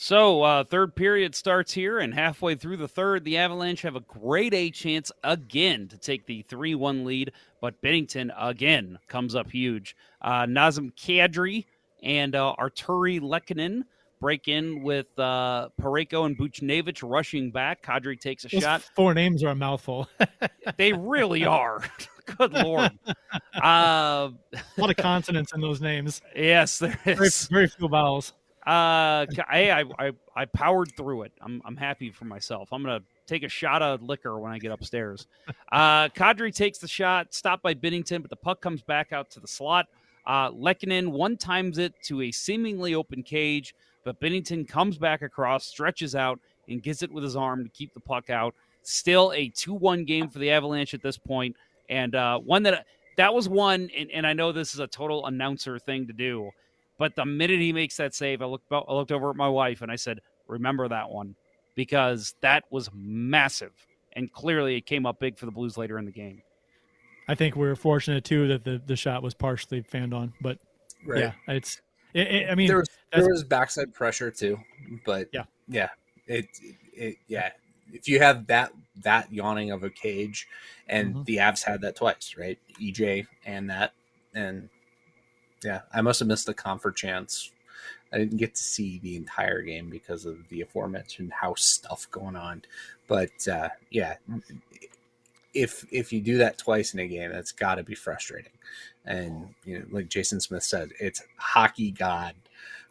So, 0.04 0.42
uh, 0.42 0.64
third 0.64 0.96
period 0.96 1.36
starts 1.36 1.72
here, 1.72 2.00
and 2.00 2.12
halfway 2.12 2.56
through 2.56 2.78
the 2.78 2.88
third, 2.88 3.24
the 3.24 3.38
Avalanche 3.38 3.84
have 3.84 3.96
a 3.96 4.00
great 4.00 4.52
A 4.52 4.72
chance 4.72 5.12
again 5.24 5.88
to 5.90 5.98
take 6.00 6.26
the 6.26 6.42
3 6.50 6.74
1 6.74 7.06
lead, 7.06 7.34
but 7.62 7.80
Binnington 7.84 8.32
again 8.36 8.98
comes 9.08 9.36
up 9.36 9.52
huge. 9.52 9.96
Uh, 10.20 10.48
Nazem 10.48 10.92
Kadri 10.96 11.66
and 12.02 12.34
uh, 12.34 12.56
Artturi 12.58 13.22
Lehkonen 13.22 13.84
break 14.20 14.48
in 14.48 14.82
with 14.82 15.06
uh, 15.20 15.70
Parayko 15.80 16.26
and 16.26 16.36
Buchnevich 16.36 17.08
rushing 17.08 17.52
back. 17.52 17.84
Kadri 17.86 18.20
takes 18.20 18.44
a 18.46 18.48
Those 18.48 18.64
shot. 18.64 18.82
four 18.96 19.14
names 19.14 19.44
are 19.44 19.50
a 19.50 19.56
mouthful. 19.56 20.10
They 20.78 20.94
really 20.94 21.46
are. 21.46 21.84
Good 22.38 22.54
lord. 22.54 22.92
uh, 23.64 24.30
A 24.32 24.32
lot 24.78 24.90
of 24.90 24.96
consonants 24.98 25.54
in 25.54 25.62
those 25.62 25.80
names. 25.80 26.24
yes, 26.36 26.80
there 26.80 26.98
is. 27.06 27.46
Very, 27.48 27.66
very 27.66 27.68
few 27.68 27.88
vowels. 27.88 28.34
Uh, 28.66 29.26
hey, 29.50 29.72
I, 29.72 29.84
I 29.98 30.12
I 30.36 30.46
powered 30.46 30.96
through 30.96 31.24
it. 31.24 31.32
I'm 31.42 31.62
I'm 31.66 31.76
happy 31.76 32.12
for 32.12 32.26
myself. 32.26 32.70
I'm 32.72 32.84
gonna 32.84 33.02
take 33.26 33.44
a 33.44 33.50
shot 33.50 33.82
of 33.82 34.04
liquor 34.04 34.38
when 34.40 34.52
I 34.52 34.60
get 34.60 34.72
upstairs. 34.72 35.28
Uh, 35.72 36.10
Kadri 36.10 36.54
takes 36.54 36.80
the 36.80 36.88
shot, 36.88 37.34
stopped 37.34 37.64
by 37.64 37.74
Binnington, 37.74 38.22
but 38.22 38.30
the 38.30 38.36
puck 38.36 38.60
comes 38.60 38.82
back 38.82 39.14
out 39.14 39.30
to 39.32 39.40
the 39.40 39.48
slot. 39.48 39.88
Uh, 40.26 40.52
Lehkonen 40.52 41.08
one 41.08 41.38
times 41.38 41.78
it 41.78 41.94
to 42.04 42.24
a 42.24 42.32
seemingly 42.32 42.94
open 42.94 43.24
cage, 43.24 43.74
but 44.04 44.20
Binnington 44.20 44.68
comes 44.68 44.98
back 44.98 45.22
across, 45.22 45.66
stretches 45.66 46.14
out, 46.14 46.42
and 46.68 46.84
gets 46.84 47.04
it 47.04 47.12
with 47.12 47.24
his 47.24 47.38
arm 47.38 47.64
to 47.64 47.70
keep 47.70 47.94
the 47.94 48.02
puck 48.02 48.30
out. 48.30 48.54
Still 48.84 49.32
a 49.34 49.48
two-one 49.48 50.04
game 50.04 50.28
for 50.28 50.40
the 50.40 50.52
Avalanche 50.52 50.94
at 50.94 51.02
this 51.02 51.18
point, 51.18 51.56
and 51.90 52.16
uh, 52.16 52.38
one 52.40 52.64
that 52.64 52.86
that 53.16 53.34
was 53.34 53.48
one. 53.48 53.90
And, 53.98 54.12
and 54.12 54.28
I 54.28 54.34
know 54.34 54.52
this 54.52 54.74
is 54.74 54.82
a 54.82 54.88
total 54.88 55.26
announcer 55.26 55.80
thing 55.80 56.06
to 56.08 56.14
do, 56.14 56.50
but 57.02 57.16
the 57.16 57.26
minute 57.26 57.60
he 57.60 57.74
makes 57.74 57.98
that 57.98 58.14
save, 58.14 58.44
I 58.44 58.46
looked 58.46 58.72
I 58.72 58.94
looked 58.94 59.12
over 59.12 59.32
at 59.32 59.36
my 59.36 59.50
wife 59.50 59.82
and 59.82 59.92
I 59.92 59.96
said, 59.96 60.20
"Remember 60.48 60.88
that 60.88 61.10
one," 61.10 61.36
because 61.74 62.36
that 62.42 62.64
was 62.70 62.92
massive, 62.94 63.72
and 64.14 64.32
clearly 64.32 64.76
it 64.76 64.86
came 64.86 65.08
up 65.08 65.20
big 65.20 65.36
for 65.40 65.48
the 65.48 65.52
Blues 65.52 65.78
later 65.80 65.98
in 65.98 66.06
the 66.06 66.12
game. 66.12 66.44
I 67.28 67.34
think 67.34 67.56
we're 67.56 67.76
fortunate 67.76 68.24
too 68.24 68.48
that 68.50 68.64
the, 68.66 68.80
the 68.86 68.96
shot 68.96 69.24
was 69.24 69.34
partially 69.34 69.82
fanned 69.82 70.14
on, 70.14 70.34
but 70.42 70.60
Right. 71.04 71.22
yeah, 71.22 71.32
it's. 71.48 71.82
It, 72.14 72.28
it- 72.28 72.50
I 72.52 72.54
mean, 72.54 72.68
there 72.68 72.78
was 72.78 72.90
there 73.12 73.28
was 73.28 73.44
backside 73.46 73.96
pressure 73.96 74.30
too, 74.30 74.60
but 75.04 75.28
Yeah. 75.34 75.46
yeah, 75.68 75.90
it 76.28 76.46
it 76.94 77.16
yeah. 77.28 77.50
If 77.92 78.08
you 78.08 78.20
have 78.20 78.46
that 78.46 78.74
that 78.98 79.34
yawning 79.34 79.72
of 79.72 79.82
a 79.82 79.90
cage, 79.90 80.48
and 80.88 81.16
Mhm. 81.16 81.26
the 81.26 81.38
Avs 81.38 81.64
had 81.64 81.82
that 81.82 81.96
twice, 81.96 82.36
right? 82.38 82.60
EJ 82.80 83.26
and 83.44 83.72
that, 83.72 83.94
and 84.36 84.70
yeah, 85.64 85.82
I 85.94 86.02
must 86.02 86.20
have 86.20 86.28
missed 86.28 86.46
the 86.46 86.54
Kuemper 86.54 86.96
chance. 86.96 87.52
I 88.14 88.18
didn't 88.18 88.38
get 88.38 88.56
to 88.56 88.64
see 88.64 89.00
the 89.00 89.16
entire 89.16 89.62
game 89.62 89.90
because 89.90 90.26
of 90.26 90.38
the 90.50 90.62
aforementioned 90.62 91.32
house 91.32 91.64
stuff 91.64 92.08
going 92.12 92.36
on, 92.36 92.64
but 93.08 93.48
uh, 93.48 93.70
yeah, 93.90 94.16
if 95.54 95.86
if 95.92 96.12
you 96.12 96.22
do 96.22 96.38
that 96.38 96.58
twice 96.58 96.94
in 96.94 97.00
a 97.00 97.08
game, 97.08 97.32
that's 97.32 97.52
got 97.52 97.76
to 97.76 97.84
be 97.84 97.96
frustrating. 97.96 98.52
And 99.06 99.54
you 99.64 99.80
know, 99.80 99.86
like 99.92 100.10
Jason 100.10 100.40
Smith 100.40 100.64
said, 100.64 100.92
it's 101.00 101.24
hockey 101.38 101.92
god, 101.92 102.36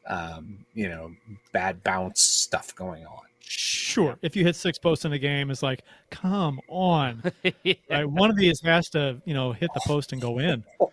um, 0.06 0.64
you 0.74 0.88
know, 0.88 1.12
bad 1.52 1.82
bounce 1.84 2.22
stuff 2.22 2.74
going 2.74 3.04
on. 3.06 3.24
sure. 3.40 4.16
If 4.22 4.36
you 4.36 4.44
hit 4.44 4.56
six 4.56 4.78
posts 4.78 5.04
in 5.04 5.12
a 5.12 5.18
game, 5.18 5.50
it's 5.50 5.62
like, 5.62 5.82
come 6.10 6.60
on. 6.68 7.22
Right, 7.90 8.04
one 8.04 8.30
of 8.30 8.36
these 8.36 8.60
has 8.62 8.88
to, 8.90 9.20
you 9.24 9.34
know, 9.34 9.52
hit 9.52 9.70
the 9.74 9.80
post 9.86 10.12
and 10.12 10.20
go 10.20 10.38
in. 10.38 10.64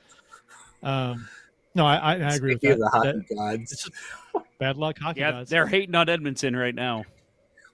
Um, 0.83 1.27
no, 1.77 1.85
I, 1.85 1.95
I, 1.95 2.11
I 2.15 2.33
agree 2.35 2.53
with 2.55 2.59
Speaking 2.61 2.79
that. 2.79 2.79
the 2.79 2.89
hockey 2.89 3.11
That- 3.29 3.35
gods, 3.35 3.89
Bad 4.59 4.77
luck, 4.77 4.97
hockey 4.99 5.19
yeah, 5.21 5.31
gods. 5.31 5.49
they're 5.49 5.67
hating 5.67 5.95
on 5.95 6.09
Edmonton 6.09 6.55
right 6.55 6.75
now. 6.75 7.05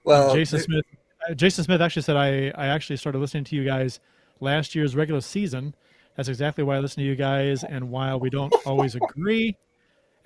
well, 0.04 0.34
Jason 0.34 0.60
Smith. 0.60 0.84
uh, 1.28 1.34
Jason 1.34 1.64
Smith 1.64 1.80
actually 1.80 2.02
said 2.02 2.16
I, 2.16 2.52
I 2.54 2.66
actually 2.68 2.96
started 2.98 3.18
listening 3.18 3.44
to 3.44 3.56
you 3.56 3.64
guys 3.64 4.00
last 4.40 4.74
year's 4.74 4.94
regular 4.94 5.20
season. 5.22 5.74
That's 6.16 6.28
exactly 6.28 6.62
why 6.62 6.76
I 6.76 6.78
listen 6.80 7.02
to 7.02 7.06
you 7.08 7.16
guys, 7.16 7.64
and 7.64 7.90
while 7.90 8.20
we 8.20 8.30
don't 8.30 8.54
always 8.66 8.94
agree 9.10 9.56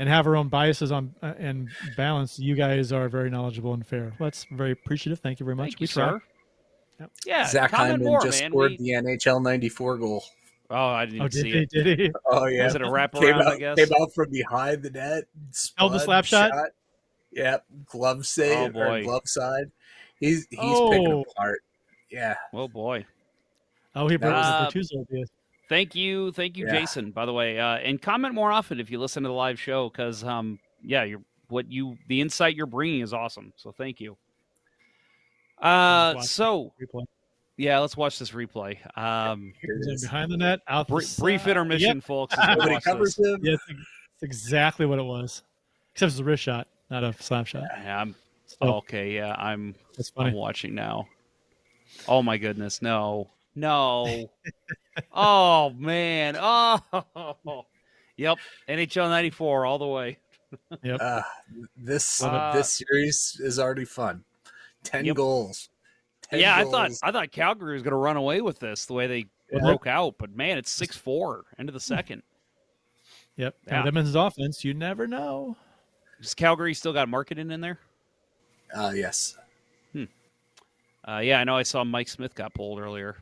and 0.00 0.08
have 0.08 0.26
our 0.26 0.36
own 0.36 0.48
biases 0.48 0.92
on 0.92 1.14
uh, 1.22 1.32
and 1.38 1.68
balance, 1.96 2.38
you 2.38 2.54
guys 2.56 2.92
are 2.92 3.08
very 3.08 3.30
knowledgeable 3.30 3.72
and 3.74 3.86
fair. 3.86 4.12
That's 4.18 4.44
very 4.52 4.72
appreciative. 4.72 5.20
Thank 5.20 5.40
you 5.40 5.44
very 5.44 5.56
much. 5.56 5.70
Thank 5.70 5.80
you, 5.80 5.84
We 5.84 5.88
try. 5.88 6.08
sir. 6.10 6.22
Yep. 7.00 7.10
Yeah, 7.26 7.46
Zach 7.46 7.70
comment 7.70 7.92
Hyman 7.92 8.06
more, 8.06 8.20
just 8.20 8.40
man. 8.42 8.50
scored 8.50 8.72
We- 8.72 8.76
the 8.78 8.90
NHL 8.90 9.40
'94 9.42 9.98
goal. 9.98 10.24
Oh, 10.70 10.76
I 10.76 11.04
didn't 11.04 11.16
even 11.16 11.24
Oh, 11.26 11.28
did 11.28 11.42
see 11.42 11.50
he? 11.52 11.58
it. 11.58 11.70
Did 11.70 11.98
he? 11.98 12.12
Oh 12.26 12.46
yeah, 12.46 12.64
Was 12.64 12.74
it 12.74 12.82
a 12.82 12.84
came 12.84 12.92
wraparound? 12.92 13.40
out, 13.42 13.52
I 13.54 13.58
guess. 13.58 13.78
came 13.78 13.88
out 14.00 14.12
from 14.14 14.30
behind 14.30 14.82
the 14.82 14.90
net. 14.90 15.24
Oh, 15.78 15.88
the 15.88 15.98
spun, 15.98 16.00
slap 16.00 16.24
shot? 16.24 16.52
Yep, 17.32 17.64
glove 17.86 18.26
save 18.26 18.74
Oh, 18.74 18.80
or 18.80 18.86
boy. 18.86 19.02
glove 19.04 19.22
side. 19.26 19.70
He's 20.18 20.46
he's 20.50 20.80
picking 20.90 21.12
Oh. 21.12 21.24
apart. 21.30 21.60
Yeah, 22.10 22.34
Oh 22.54 22.68
boy. 22.68 23.04
Oh, 23.94 24.08
he 24.08 24.16
broke 24.16 24.34
Uh, 24.34 24.70
the 24.70 24.80
Bertuzzo 24.80 25.06
deal. 25.08 25.24
Thank 25.68 25.94
you, 25.94 26.32
thank 26.32 26.56
you, 26.56 26.64
Yeah. 26.66 26.72
Jason. 26.72 27.10
By 27.10 27.26
the 27.26 27.32
way, 27.32 27.58
uh, 27.58 27.76
and 27.76 28.00
comment 28.00 28.34
more 28.34 28.50
often 28.50 28.80
if 28.80 28.90
you 28.90 28.98
listen 28.98 29.22
to 29.24 29.28
the 29.28 29.34
live 29.34 29.60
show 29.60 29.90
because, 29.90 30.24
um, 30.24 30.58
yeah, 30.82 31.04
you're 31.04 31.20
what 31.48 31.70
you 31.70 31.96
the 32.08 32.20
insight 32.20 32.54
you're 32.56 32.66
bringing 32.66 33.00
is 33.02 33.12
awesome. 33.12 33.52
So 33.56 33.72
thank 33.72 34.00
you. 34.00 34.16
Uh, 35.60 36.12
Watch 36.16 36.26
so 36.26 36.72
Replay. 36.80 37.04
Yeah, 37.59 37.78
let's 37.80 37.96
watch 37.96 38.18
this 38.18 38.30
replay. 38.30 38.78
Um, 38.96 39.52
here 39.61 39.74
it 39.74 39.78
He's 39.78 39.86
in 39.88 39.92
is. 39.94 40.02
behind 40.02 40.30
the 40.32 40.36
net, 40.38 40.61
out 40.68 40.88
the 40.88 41.14
brief 41.18 41.46
intermission, 41.46 41.96
Yep. 41.96 42.04
folks. 42.04 42.34
as 42.38 42.56
Nobody 42.56 42.80
covers 42.80 43.16
this. 43.16 43.26
him. 43.26 43.40
Yeah, 43.42 43.52
it's, 43.54 43.64
it's 43.68 44.22
exactly 44.22 44.86
what 44.86 44.98
it 44.98 45.04
was, 45.04 45.42
except 45.92 46.12
it's 46.12 46.20
a 46.20 46.24
wrist 46.24 46.42
shot, 46.44 46.68
not 46.90 47.04
a 47.04 47.12
slap 47.20 47.46
shot. 47.46 47.64
Yeah, 47.82 48.00
I'm, 48.00 48.14
So 48.46 48.56
okay, 48.76 49.12
yeah, 49.14 49.34
I'm 49.36 49.74
that's 49.96 50.09
funny. 50.11 50.30
I'm 50.30 50.34
watching 50.36 50.74
now. 50.74 51.09
Oh 52.06 52.22
my 52.22 52.38
goodness, 52.38 52.80
no, 52.80 53.28
no. 53.54 54.30
oh 55.12 55.70
man, 55.70 56.36
oh, 56.40 56.80
yep, 58.16 58.38
NHL 58.68 59.09
'94 59.11 59.66
all 59.66 59.78
the 59.78 59.86
way. 59.86 60.18
Uh, 60.82 61.22
this 61.76 62.22
Uh, 62.22 62.50
this 62.54 62.72
series 62.72 63.38
is 63.42 63.59
already 63.59 63.84
fun. 63.84 64.24
Ten 64.84 65.04
Yep. 65.04 65.16
goals. 65.16 65.68
10 66.30 66.40
yeah, 66.40 66.56
I 66.56 66.64
thought. 66.64 66.90
I 67.02 67.10
thought 67.12 67.32
Calgary 67.32 67.74
was 67.74 67.82
going 67.82 67.92
to 67.92 67.96
run 67.98 68.16
away 68.16 68.40
with 68.40 68.58
this 68.58 68.84
the 68.86 68.92
way 68.92 69.06
they 69.06 69.26
Yeah. 69.52 69.60
broke 69.60 69.86
out, 69.86 70.16
but 70.18 70.34
man, 70.34 70.58
it's 70.58 70.70
six 70.70 70.96
four 70.96 71.44
end 71.58 71.68
of 71.68 71.72
the 71.72 71.80
second. 71.80 72.22
Yep. 73.36 73.54
Yeah. 73.66 73.78
And 73.78 73.88
Edmonton's 73.88 74.16
offense, 74.16 74.64
you 74.64 74.74
never 74.74 75.06
know. 75.06 75.56
Does 76.20 76.34
Calgary 76.34 76.74
still 76.74 76.92
got 76.92 77.08
marketing 77.08 77.50
in 77.50 77.60
there? 77.60 77.78
Uh, 78.74 78.92
yes. 78.94 79.36
Hmm. 79.92 80.04
Uh, 81.06 81.18
yeah, 81.18 81.40
I 81.40 81.44
know. 81.44 81.56
I 81.56 81.62
saw 81.62 81.84
Mike 81.84 82.08
Smith 82.08 82.34
got 82.34 82.52
pulled 82.52 82.80
earlier. 82.80 83.16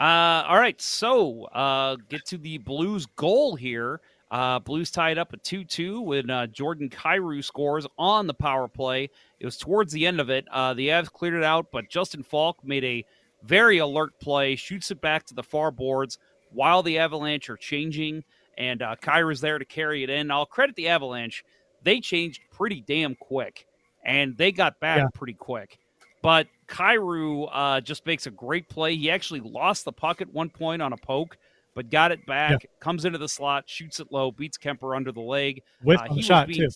Uh, 0.00 0.44
all 0.46 0.58
right, 0.58 0.80
so 0.80 1.44
uh, 1.46 1.96
get 2.08 2.24
to 2.26 2.38
the 2.38 2.58
Blues 2.58 3.06
goal 3.16 3.56
here. 3.56 4.00
Uh, 4.30 4.58
Blues 4.58 4.90
tied 4.90 5.16
up 5.16 5.32
at 5.32 5.42
2 5.42 5.64
2 5.64 6.00
when 6.02 6.28
uh, 6.30 6.46
Jordan 6.48 6.90
Kyrou 6.90 7.42
scores 7.42 7.86
on 7.98 8.26
the 8.26 8.34
power 8.34 8.68
play. 8.68 9.08
It 9.40 9.44
was 9.46 9.56
towards 9.56 9.92
the 9.92 10.06
end 10.06 10.20
of 10.20 10.28
it. 10.28 10.46
Uh, 10.50 10.74
the 10.74 10.88
Avs 10.88 11.10
cleared 11.10 11.34
it 11.34 11.44
out, 11.44 11.66
but 11.72 11.88
Justin 11.88 12.22
Faulk 12.22 12.58
made 12.62 12.84
a 12.84 13.04
very 13.44 13.78
alert 13.78 14.18
play, 14.20 14.54
shoots 14.56 14.90
it 14.90 15.00
back 15.00 15.24
to 15.26 15.34
the 15.34 15.42
far 15.42 15.70
boards 15.70 16.18
while 16.50 16.82
the 16.82 16.98
Avalanche 16.98 17.48
are 17.48 17.56
changing, 17.56 18.22
and 18.58 18.82
uh, 18.82 18.96
Kyrou's 19.00 19.40
there 19.40 19.58
to 19.58 19.64
carry 19.64 20.02
it 20.02 20.10
in. 20.10 20.30
I'll 20.30 20.44
credit 20.46 20.76
the 20.76 20.88
Avalanche. 20.88 21.44
They 21.82 22.00
changed 22.00 22.40
pretty 22.50 22.82
damn 22.86 23.14
quick, 23.14 23.66
and 24.04 24.36
they 24.36 24.52
got 24.52 24.78
back 24.80 24.98
Yeah. 24.98 25.06
pretty 25.14 25.34
quick. 25.34 25.78
But 26.20 26.48
Kyrou 26.66 27.48
uh, 27.52 27.80
just 27.80 28.04
makes 28.04 28.26
a 28.26 28.30
great 28.30 28.68
play. 28.68 28.96
He 28.96 29.10
actually 29.10 29.40
lost 29.40 29.84
the 29.84 29.92
puck 29.92 30.20
at 30.20 30.28
one 30.34 30.50
point 30.50 30.82
on 30.82 30.92
a 30.92 30.96
poke, 30.96 31.38
but 31.78 31.90
got 31.90 32.10
it 32.10 32.26
back, 32.26 32.66
comes 32.80 33.04
into 33.04 33.18
the 33.18 33.28
slot, 33.28 33.62
shoots 33.70 34.00
it 34.00 34.08
low, 34.10 34.32
beats 34.32 34.58
Kuemper 34.58 34.96
under 34.96 35.12
the 35.12 35.20
leg. 35.20 35.62
Whipped 35.80 36.02
Uh, 36.02 36.06
on 36.10 36.16
the 36.16 36.22
shot, 36.22 36.48
being- 36.48 36.58
too. 36.58 36.68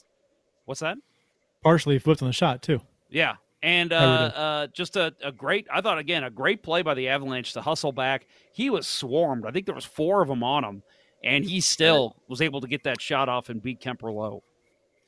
What's 0.64 0.78
that? 0.78 0.96
Partially 1.60 1.98
whipped 1.98 2.22
on 2.22 2.28
the 2.28 2.32
shot, 2.32 2.62
too. 2.62 2.80
Yeah. 3.10 3.34
And 3.64 3.92
uh, 3.92 3.96
uh, 3.96 4.66
just 4.68 4.94
a, 4.96 5.12
a 5.20 5.32
great, 5.32 5.66
I 5.72 5.80
thought, 5.80 5.98
again, 5.98 6.22
a 6.22 6.30
great 6.30 6.62
play 6.62 6.82
by 6.82 6.94
the 6.94 7.08
Avalanche 7.08 7.52
to 7.54 7.62
hustle 7.62 7.90
back. 7.90 8.28
He 8.52 8.70
was 8.70 8.86
swarmed. 8.86 9.44
I 9.44 9.50
think 9.50 9.66
there 9.66 9.74
was 9.74 9.84
four 9.84 10.22
of 10.22 10.28
them 10.28 10.44
on 10.44 10.62
him, 10.62 10.82
and 11.24 11.44
he 11.44 11.60
still 11.60 12.14
was 12.28 12.40
able 12.40 12.60
to 12.60 12.68
get 12.68 12.84
that 12.84 13.00
shot 13.00 13.28
off 13.28 13.48
and 13.48 13.60
beat 13.60 13.80
Kuemper 13.80 14.14
low. 14.14 14.44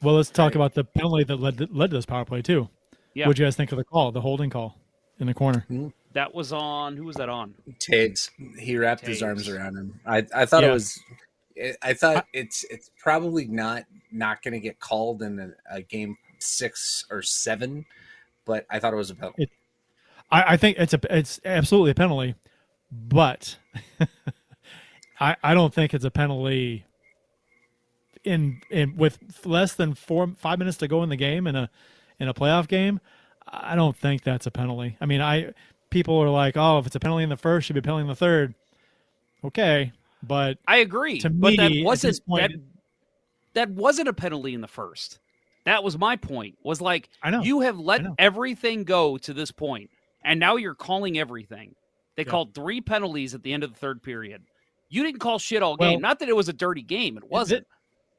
Well, 0.03 0.16
let's 0.16 0.28
talk 0.30 0.57
about 0.57 0.74
the 0.74 0.82
penalty 0.82 1.22
that 1.22 1.36
led, 1.36 1.72
led 1.72 1.90
to 1.90 1.97
this 1.99 2.05
power 2.07 2.24
play, 2.24 2.42
too. 2.42 2.68
Yeah. 3.14 3.28
What 3.28 3.36
do 3.36 3.42
you 3.42 3.47
guys 3.47 3.55
think 3.55 3.70
of 3.70 3.78
the 3.78 3.84
call, 3.84 4.11
the 4.11 4.22
holding 4.22 4.51
call 4.51 4.76
in 5.20 5.28
the 5.28 5.34
corner? 5.34 5.64
That 6.15 6.35
was 6.35 6.53
on, 6.53 6.97
who 6.97 7.05
was 7.05 7.17
that 7.17 7.29
on? 7.29 7.55
Toews. 7.79 8.31
He 8.59 8.77
wrapped 8.77 9.07
his 9.07 9.23
arms 9.23 9.49
around 9.49 9.77
him. 9.77 10.01
I, 10.07 10.25
I 10.35 10.47
thought 10.47 10.62
Yeah. 10.62 10.71
it 10.71 10.73
was. 10.73 10.99
I 11.83 11.95
thought 11.95 12.27
it's 12.33 12.65
it's 12.71 12.91
probably 12.99 13.47
not 13.47 13.85
not 14.11 14.43
going 14.43 14.55
to 14.55 14.61
get 14.61 14.81
called 14.81 15.23
in 15.23 15.39
a, 15.39 15.77
a 15.77 15.83
game 15.83 16.17
six 16.41 17.05
or 17.11 17.23
seven, 17.23 17.85
but 18.45 18.67
I 18.71 18.79
thought 18.81 18.93
it 18.93 18.97
was 18.97 19.11
a 19.11 19.15
penalty. 19.15 19.49
I, 20.31 20.55
I 20.55 20.57
think 20.57 20.79
it's 20.79 20.95
a 20.95 21.01
it's 21.17 21.41
absolutely 21.45 21.93
a 21.93 21.95
penalty, 21.95 22.35
but 22.91 23.57
I 25.21 25.37
I 25.43 25.55
don't 25.55 25.73
think 25.73 25.95
it's 25.95 26.05
a 26.05 26.11
penalty 26.11 26.85
in 28.25 28.61
in 28.71 28.97
with 28.97 29.19
less 29.45 29.75
than 29.75 29.95
four 29.95 30.33
five 30.37 30.59
minutes 30.59 30.79
to 30.79 30.89
go 30.89 31.03
in 31.03 31.09
the 31.09 31.17
game 31.17 31.47
in 31.47 31.55
a 31.55 31.71
in 32.19 32.27
a 32.29 32.35
playoff 32.35 32.67
game. 32.67 33.01
I 33.47 33.77
don't 33.77 33.97
think 33.97 34.25
that's 34.25 34.47
a 34.47 34.51
penalty. 34.51 34.97
I 35.01 35.07
mean, 35.07 35.21
I 35.21 35.53
people 35.95 36.18
are 36.18 36.28
like, 36.28 36.57
oh, 36.59 36.78
if 36.78 36.86
it's 36.86 36.97
a 36.97 37.01
penalty 37.01 37.22
in 37.22 37.30
the 37.30 37.36
first, 37.38 37.66
should 37.66 37.72
be 37.74 37.78
a 37.78 37.82
penalty 37.82 38.03
in 38.03 38.09
the 38.09 38.14
third. 38.14 38.55
Okay, 39.45 39.92
but 40.22 40.59
I 40.66 40.78
agree, 40.78 41.20
To 41.20 41.30
but 41.30 41.51
me, 41.53 41.57
that 41.57 41.72
wasn't 41.84 42.11
this 42.11 42.20
point- 42.20 42.53
that, 42.53 42.61
that 43.55 43.70
wasn't 43.70 44.09
a 44.09 44.12
penalty 44.12 44.53
in 44.55 44.61
the 44.61 44.68
first. 44.68 45.18
That 45.64 45.82
was 45.84 45.97
my 45.97 46.16
point. 46.16 46.59
Was 46.62 46.80
like 46.82 47.09
I 47.22 47.30
know 47.30 47.42
you 47.42 47.61
have 47.61 47.78
let 47.78 48.03
everything 48.18 48.84
go 48.84 49.16
to 49.18 49.32
this 49.32 49.51
point, 49.51 49.90
and 50.22 50.38
now 50.40 50.57
you're 50.57 50.74
calling 50.74 51.18
everything. 51.18 51.74
They 52.16 52.24
Yeah. 52.24 52.30
called 52.30 52.55
three 52.55 52.80
penalties 52.80 53.34
at 53.34 53.42
the 53.42 53.53
end 53.53 53.62
of 53.64 53.72
the 53.72 53.78
third 53.78 54.03
period. 54.03 54.42
You 54.90 55.03
didn't 55.05 55.20
call 55.20 55.38
shit 55.38 55.62
all 55.62 55.76
Well- 55.78 55.90
game. 55.92 56.01
Not 56.01 56.18
that 56.18 56.28
it 56.28 56.36
was 56.36 56.49
a 56.49 56.53
dirty 56.53 56.82
game. 56.82 57.16
It 57.16 57.24
wasn't. 57.30 57.66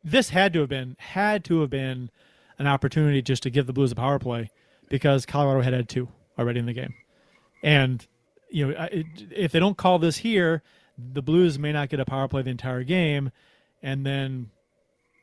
This 0.03 0.30
had 0.30 0.53
to 0.53 0.59
have 0.61 0.69
been 0.69 0.95
had 0.99 1.43
to 1.45 1.61
have 1.61 1.69
been 1.69 2.09
an 2.57 2.67
opportunity 2.67 3.21
just 3.21 3.43
to 3.43 3.49
give 3.49 3.67
the 3.67 3.73
Blues 3.73 3.91
a 3.91 3.95
power 3.95 4.17
play 4.19 4.49
because 4.89 5.26
Colorado 5.26 5.61
had 5.61 5.73
had 5.73 5.89
two 5.89 6.07
already 6.39 6.59
in 6.59 6.65
the 6.65 6.73
game, 6.73 6.93
and 7.66 8.07
you 8.49 8.68
know 8.68 8.88
if 8.91 9.51
they 9.51 9.59
don't 9.59 9.76
call 9.76 9.99
this 9.99 10.18
here, 10.18 10.61
the 10.97 11.22
Blues 11.22 11.59
may 11.59 11.74
not 11.74 11.89
get 11.89 11.99
a 11.99 12.05
power 12.05 12.28
play 12.30 12.43
the 12.43 12.51
entire 12.51 12.84
game, 12.84 13.32
and 13.82 14.05
then 14.05 14.51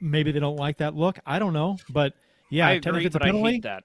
maybe 0.01 0.33
they 0.33 0.41
don't 0.41 0.57
like 0.57 0.79
that 0.79 0.95
look. 0.95 1.19
I 1.25 1.39
don't 1.39 1.53
know, 1.55 1.79
but 1.89 2.15
yeah, 2.51 2.67
I 2.67 2.73
agree, 2.73 3.07
it's 3.07 3.15
a 3.15 3.19
but 3.21 3.29
I 3.29 3.33
hate 3.33 3.63
that. 3.63 3.85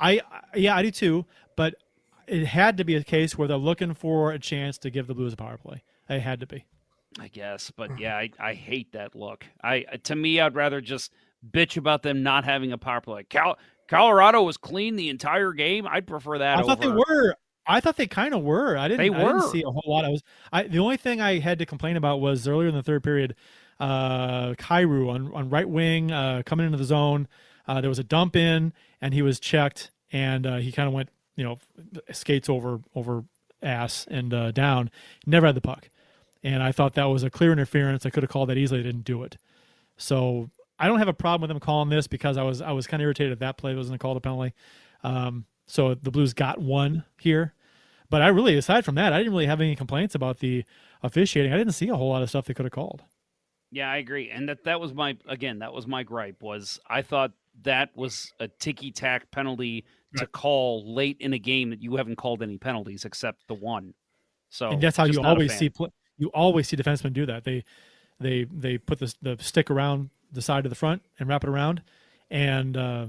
I, 0.00 0.20
yeah, 0.54 0.76
I 0.76 0.82
do 0.82 0.92
too. 0.92 1.24
But 1.56 1.74
it 2.28 2.44
had 2.44 2.76
to 2.76 2.84
be 2.84 2.94
a 2.94 3.02
case 3.02 3.36
where 3.36 3.48
they're 3.48 3.56
looking 3.56 3.94
for 3.94 4.30
a 4.30 4.38
chance 4.38 4.78
to 4.78 4.90
give 4.90 5.08
the 5.08 5.14
Blues 5.14 5.32
a 5.32 5.36
power 5.36 5.56
play. 5.56 5.82
It 6.08 6.20
had 6.20 6.40
to 6.40 6.46
be. 6.46 6.64
I 7.18 7.28
guess, 7.28 7.72
but 7.72 7.98
yeah, 7.98 8.16
I, 8.16 8.30
I 8.38 8.52
hate 8.54 8.92
that 8.92 9.16
look. 9.16 9.44
I 9.64 9.80
to 10.04 10.14
me, 10.14 10.40
I'd 10.40 10.54
rather 10.54 10.80
just 10.80 11.12
bitch 11.50 11.76
about 11.76 12.02
them 12.02 12.22
not 12.22 12.44
having 12.44 12.70
a 12.70 12.78
power 12.78 13.00
play. 13.00 13.24
Cal- 13.24 13.58
Colorado 13.88 14.42
was 14.42 14.56
clean 14.58 14.94
the 14.94 15.08
entire 15.08 15.52
game. 15.52 15.88
I'd 15.88 16.06
prefer 16.06 16.38
that. 16.38 16.58
I 16.58 16.62
thought 16.62 16.80
they 16.80 16.88
were. 16.88 17.34
I 17.68 17.80
thought 17.80 17.96
they 17.96 18.06
kind 18.06 18.34
of 18.34 18.42
were. 18.42 18.76
I 18.76 18.88
didn't. 18.88 18.98
They 19.00 19.10
were. 19.10 19.16
I 19.16 19.32
didn't 19.32 19.50
see 19.50 19.62
a 19.62 19.70
whole 19.70 19.84
lot. 19.86 20.04
I 20.04 20.08
was. 20.08 20.22
I 20.52 20.62
the 20.64 20.78
only 20.78 20.96
thing 20.96 21.20
I 21.20 21.38
had 21.38 21.58
to 21.58 21.66
complain 21.66 21.96
about 21.96 22.20
was 22.20 22.48
earlier 22.48 22.68
in 22.68 22.74
the 22.74 22.82
third 22.82 23.04
period, 23.04 23.34
uh, 23.78 24.54
Kyrou 24.54 25.10
on 25.10 25.32
on 25.34 25.50
right 25.50 25.68
wing 25.68 26.10
uh, 26.10 26.42
coming 26.46 26.66
into 26.66 26.78
the 26.78 26.84
zone. 26.84 27.28
Uh, 27.66 27.80
there 27.80 27.90
was 27.90 27.98
a 27.98 28.04
dump 28.04 28.34
in, 28.34 28.72
and 29.00 29.12
he 29.12 29.20
was 29.20 29.38
checked, 29.38 29.90
and 30.10 30.46
uh, 30.46 30.56
he 30.56 30.72
kind 30.72 30.88
of 30.88 30.94
went, 30.94 31.10
you 31.36 31.44
know, 31.44 31.58
skates 32.10 32.48
over 32.48 32.80
over 32.94 33.24
ass 33.62 34.06
and 34.10 34.32
uh, 34.32 34.50
down. 34.50 34.90
Never 35.26 35.46
had 35.46 35.54
the 35.54 35.60
puck, 35.60 35.90
and 36.42 36.62
I 36.62 36.72
thought 36.72 36.94
that 36.94 37.04
was 37.04 37.22
a 37.22 37.30
clear 37.30 37.52
interference. 37.52 38.06
I 38.06 38.10
could 38.10 38.22
have 38.22 38.30
called 38.30 38.48
that 38.48 38.56
easily. 38.56 38.80
I 38.80 38.84
didn't 38.84 39.04
do 39.04 39.22
it. 39.22 39.36
So 39.98 40.50
I 40.78 40.86
don't 40.86 40.98
have 40.98 41.08
a 41.08 41.12
problem 41.12 41.42
with 41.42 41.50
them 41.50 41.60
calling 41.60 41.90
this 41.90 42.06
because 42.06 42.36
I 42.36 42.42
was 42.42 42.62
I 42.62 42.72
was 42.72 42.86
kind 42.86 43.02
of 43.02 43.04
irritated 43.04 43.32
if 43.32 43.38
that 43.40 43.58
play 43.58 43.74
wasn't 43.74 44.00
called 44.00 44.16
a 44.16 44.20
penalty. 44.20 44.54
Um, 45.04 45.44
so 45.66 45.94
the 45.94 46.10
Blues 46.10 46.32
got 46.32 46.58
one 46.58 47.04
here, 47.20 47.52
but 48.10 48.22
I 48.22 48.28
really 48.28 48.56
aside 48.56 48.84
from 48.84 48.94
that 48.96 49.12
I 49.12 49.18
didn't 49.18 49.32
really 49.32 49.46
have 49.46 49.60
any 49.60 49.76
complaints 49.76 50.14
about 50.14 50.38
the 50.38 50.64
officiating. 51.02 51.52
I 51.52 51.58
didn't 51.58 51.74
see 51.74 51.88
a 51.88 51.96
whole 51.96 52.08
lot 52.08 52.22
of 52.22 52.28
stuff 52.28 52.46
they 52.46 52.54
could 52.54 52.64
have 52.64 52.72
called. 52.72 53.02
Yeah, 53.70 53.90
I 53.90 53.98
agree, 53.98 54.30
and 54.30 54.48
that 54.48 54.64
that 54.64 54.80
was 54.80 54.94
my 54.94 55.16
again 55.28 55.58
that 55.58 55.72
was 55.72 55.86
my 55.86 56.02
gripe 56.02 56.42
was 56.42 56.80
I 56.88 57.02
thought 57.02 57.32
that 57.62 57.90
was 57.94 58.32
a 58.40 58.48
ticky 58.48 58.90
tack 58.90 59.30
penalty 59.30 59.84
to 60.16 60.26
call 60.26 60.94
late 60.94 61.18
in 61.20 61.32
a 61.34 61.38
game 61.38 61.70
that 61.70 61.82
you 61.82 61.96
haven't 61.96 62.16
called 62.16 62.42
any 62.42 62.56
penalties 62.56 63.04
except 63.04 63.46
the 63.46 63.54
one. 63.54 63.94
So 64.48 64.70
and 64.70 64.82
that's 64.82 64.96
how 64.96 65.04
you 65.04 65.22
always 65.22 65.56
see 65.56 65.70
you 66.16 66.28
always 66.28 66.68
see 66.68 66.76
defensemen 66.76 67.12
do 67.12 67.26
that. 67.26 67.44
They 67.44 67.64
they 68.20 68.44
they 68.44 68.78
put 68.78 68.98
the 68.98 69.14
the 69.22 69.36
stick 69.40 69.70
around 69.70 70.10
the 70.32 70.42
side 70.42 70.66
of 70.66 70.70
the 70.70 70.76
front 70.76 71.02
and 71.18 71.28
wrap 71.28 71.44
it 71.44 71.50
around. 71.50 71.82
And 72.30 72.76
uh, 72.76 73.06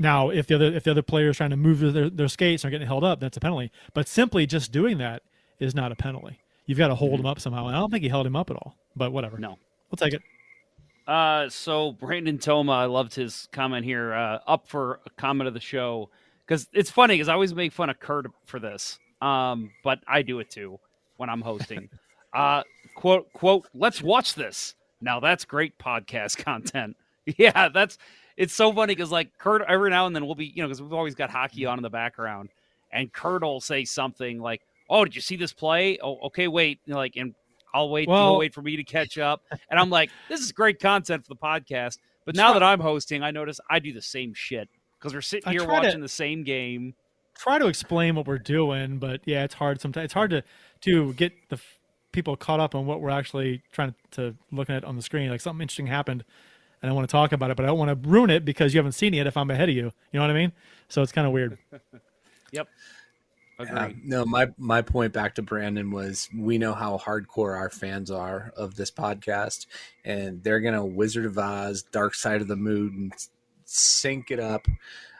now 0.00 0.30
if 0.30 0.46
the 0.46 0.54
other 0.56 0.64
if 0.64 0.84
the 0.84 0.90
other 0.90 1.02
player 1.02 1.28
is 1.28 1.36
trying 1.36 1.50
to 1.50 1.56
move 1.56 1.80
their, 1.92 2.08
their 2.08 2.28
skates 2.28 2.64
and 2.64 2.68
are 2.68 2.72
getting 2.72 2.88
held 2.88 3.04
up, 3.04 3.20
that's 3.20 3.36
a 3.36 3.40
penalty. 3.40 3.70
But 3.94 4.08
simply 4.08 4.46
just 4.46 4.72
doing 4.72 4.98
that 4.98 5.22
is 5.60 5.74
not 5.74 5.92
a 5.92 5.94
penalty. 5.94 6.40
You've 6.66 6.78
got 6.78 6.88
to 6.88 6.94
hold 6.94 7.20
him 7.20 7.26
up 7.26 7.38
somehow. 7.38 7.66
And 7.66 7.76
I 7.76 7.80
don't 7.80 7.90
think 7.90 8.02
he 8.02 8.08
held 8.08 8.26
him 8.26 8.34
up 8.34 8.50
at 8.50 8.56
all. 8.56 8.76
But 8.96 9.12
whatever. 9.12 9.36
Mm-hmm. 9.36 9.42
No. 9.42 9.58
We'll 9.90 9.96
take 9.96 10.14
it. 10.14 10.22
Uh, 11.06 11.48
so 11.48 11.92
Brandon 11.92 12.38
Toma, 12.38 12.72
I 12.72 12.84
loved 12.86 13.14
his 13.14 13.48
comment 13.52 13.84
here. 13.84 14.14
Uh, 14.14 14.38
up 14.46 14.68
for 14.68 15.00
a 15.04 15.10
comment 15.10 15.48
of 15.48 15.54
the 15.54 15.60
show 15.60 16.08
because 16.46 16.68
it's 16.72 16.90
funny 16.90 17.14
because 17.14 17.28
I 17.28 17.34
always 17.34 17.54
make 17.54 17.72
fun 17.72 17.90
of 17.90 17.98
Curt 18.00 18.26
for 18.46 18.58
this. 18.58 18.98
Um, 19.20 19.72
but 19.82 20.00
I 20.08 20.22
do 20.22 20.38
it 20.38 20.50
too 20.50 20.78
when 21.16 21.28
I'm 21.28 21.42
hosting. 21.42 21.88
uh, 22.32 22.62
quote 22.94 23.32
quote. 23.32 23.66
Let's 23.74 24.00
watch 24.00 24.34
this. 24.34 24.74
Now 25.00 25.20
that's 25.20 25.44
great 25.44 25.76
podcast 25.78 26.36
content. 26.44 26.96
Yeah, 27.36 27.68
that's 27.68 27.98
it's 28.36 28.54
so 28.54 28.72
funny 28.72 28.94
because 28.94 29.10
like 29.10 29.36
Curt 29.38 29.62
every 29.68 29.90
now 29.90 30.06
and 30.06 30.14
then 30.14 30.26
we'll 30.26 30.34
be 30.34 30.46
you 30.46 30.62
know 30.62 30.68
because 30.68 30.82
we've 30.82 30.92
always 30.92 31.14
got 31.14 31.30
hockey 31.30 31.66
on 31.66 31.78
in 31.78 31.82
the 31.82 31.90
background, 31.90 32.50
and 32.92 33.12
Curt 33.12 33.42
will 33.42 33.60
say 33.60 33.84
something 33.84 34.40
like, 34.40 34.62
"Oh, 34.88 35.04
did 35.04 35.14
you 35.14 35.20
see 35.22 35.36
this 35.36 35.52
play? 35.52 35.98
Oh, 36.02 36.18
okay, 36.26 36.48
wait." 36.48 36.80
Know, 36.86 36.96
like 36.96 37.16
and 37.16 37.34
I'll 37.74 37.88
wait. 37.90 38.08
Well- 38.08 38.38
wait 38.38 38.54
for 38.54 38.62
me 38.62 38.76
to 38.76 38.84
catch 38.84 39.18
up, 39.18 39.42
and 39.70 39.78
I'm 39.80 39.90
like, 39.90 40.10
"This 40.28 40.40
is 40.40 40.52
great 40.52 40.80
content 40.80 41.24
for 41.24 41.28
the 41.34 41.36
podcast." 41.40 41.98
But 42.26 42.36
now 42.36 42.52
that 42.52 42.62
I'm 42.62 42.80
hosting, 42.80 43.22
I 43.22 43.30
notice 43.30 43.60
I 43.70 43.78
do 43.78 43.92
the 43.92 44.02
same 44.02 44.34
shit 44.34 44.68
because 44.98 45.14
we're 45.14 45.20
sitting 45.22 45.50
here 45.50 45.60
try 45.64 45.80
to- 45.80 45.86
watching 45.86 46.00
the 46.00 46.08
same 46.08 46.44
game. 46.44 46.94
try 47.36 47.58
to 47.58 47.66
explain 47.66 48.14
what 48.16 48.26
we're 48.26 48.38
doing, 48.38 48.98
but 48.98 49.22
yeah, 49.24 49.42
it's 49.44 49.54
hard 49.54 49.80
sometimes. 49.80 50.04
It's 50.06 50.14
hard 50.14 50.30
to 50.30 50.42
to 50.82 51.14
get 51.14 51.32
the 51.48 51.56
f- 51.56 51.78
people 52.12 52.36
caught 52.36 52.60
up 52.60 52.74
on 52.74 52.84
what 52.86 53.00
we're 53.00 53.08
actually 53.10 53.62
trying 53.72 53.94
to 54.12 54.36
looking 54.52 54.74
at 54.74 54.84
on 54.84 54.96
the 54.96 55.02
screen. 55.02 55.30
Like 55.30 55.40
something 55.40 55.62
interesting 55.62 55.86
happened, 55.86 56.24
and 56.82 56.90
I 56.90 56.94
want 56.94 57.08
to 57.08 57.12
talk 57.12 57.32
about 57.32 57.50
it, 57.50 57.56
but 57.56 57.64
I 57.64 57.68
don't 57.68 57.78
want 57.78 58.02
to 58.02 58.08
ruin 58.08 58.30
it 58.30 58.44
because 58.44 58.72
you 58.74 58.78
haven't 58.78 58.92
seen 58.92 59.14
it 59.14 59.18
yet. 59.18 59.26
If 59.26 59.36
I'm 59.36 59.50
ahead 59.50 59.68
of 59.68 59.74
you, 59.74 59.84
you 59.84 59.92
know 60.14 60.20
what 60.20 60.30
I 60.30 60.34
mean? 60.34 60.52
So 60.88 61.02
it's 61.02 61.12
kind 61.12 61.26
of 61.26 61.32
weird. 61.32 61.58
Yep. 62.52 62.66
Uh, 63.60 63.90
no, 64.02 64.24
my 64.24 64.48
my 64.58 64.82
point 64.82 65.12
back 65.12 65.34
to 65.36 65.42
Brandon 65.42 65.90
was 65.92 66.28
we 66.36 66.56
know 66.58 66.72
how 66.74 66.96
hardcore 66.98 67.56
our 67.56 67.68
fans 67.70 68.10
are 68.10 68.52
of 68.56 68.74
this 68.74 68.90
podcast, 68.90 69.66
and 70.04 70.42
they're 70.42 70.58
gonna 70.60 70.84
Wizard 70.84 71.26
of 71.26 71.36
Oz, 71.38 71.84
Dark 71.92 72.14
Side 72.14 72.40
of 72.40 72.48
the 72.48 72.56
Moon, 72.56 72.88
and 72.96 73.12
s- 73.12 73.28
sync 73.66 74.30
it 74.32 74.40
up 74.40 74.66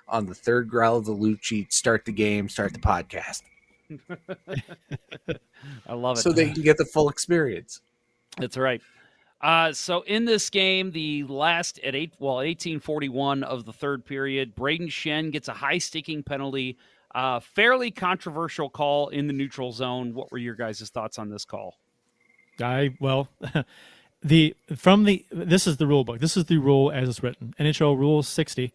on 0.09 0.27
the 0.27 0.35
third 0.35 0.69
growl 0.71 0.97
of 0.97 1.05
the 1.05 1.13
loot 1.13 1.39
sheet. 1.43 1.73
Start 1.73 2.05
the 2.07 2.13
game, 2.13 2.49
start 2.49 2.73
the 2.73 2.79
podcast, 2.81 3.43
I 5.87 5.95
love 5.95 6.19
it. 6.19 6.23
so 6.23 6.33
they 6.33 6.51
can 6.51 6.63
get 6.63 6.79
the 6.79 6.87
full 6.87 7.09
experience. 7.11 7.81
That's 8.39 8.57
right. 8.57 8.81
Uh, 9.41 9.73
so 9.73 10.03
in 10.03 10.27
this 10.27 10.51
game, 10.51 10.91
the 10.91 11.25
last 11.25 11.79
at 11.81 11.95
eight, 11.95 12.13
well, 12.19 12.41
eighteen 12.43 12.79
forty 12.79 13.09
one 13.09 13.43
of 13.43 13.65
the 13.65 13.73
third 13.73 14.05
period, 14.05 14.55
Brayden 14.55 14.89
Schenn 14.89 15.33
gets 15.33 15.49
a 15.49 15.55
high 15.55 15.79
sticking 15.79 16.23
penalty. 16.23 16.77
Uh, 17.15 17.41
fairly 17.41 17.91
controversial 17.91 18.69
call 18.69 19.09
in 19.09 19.27
the 19.27 19.33
neutral 19.33 19.73
zone. 19.73 20.15
What 20.15 20.31
were 20.31 20.39
your 20.39 20.55
guys' 20.55 20.89
thoughts 20.91 21.19
on 21.19 21.31
this 21.31 21.45
call? 21.45 21.77
I 22.61 22.95
well, 23.01 23.29
the 24.23 24.55
from 24.77 25.05
the 25.05 25.25
this 25.31 25.67
is 25.67 25.79
the 25.79 25.87
rule 25.87 26.05
book. 26.05 26.21
This 26.21 26.37
is 26.37 26.45
the 26.45 26.59
rule 26.59 26.91
as 26.91 27.09
it's 27.09 27.23
written. 27.23 27.55
NHL 27.59 27.99
Rule 27.99 28.23
sixty. 28.23 28.73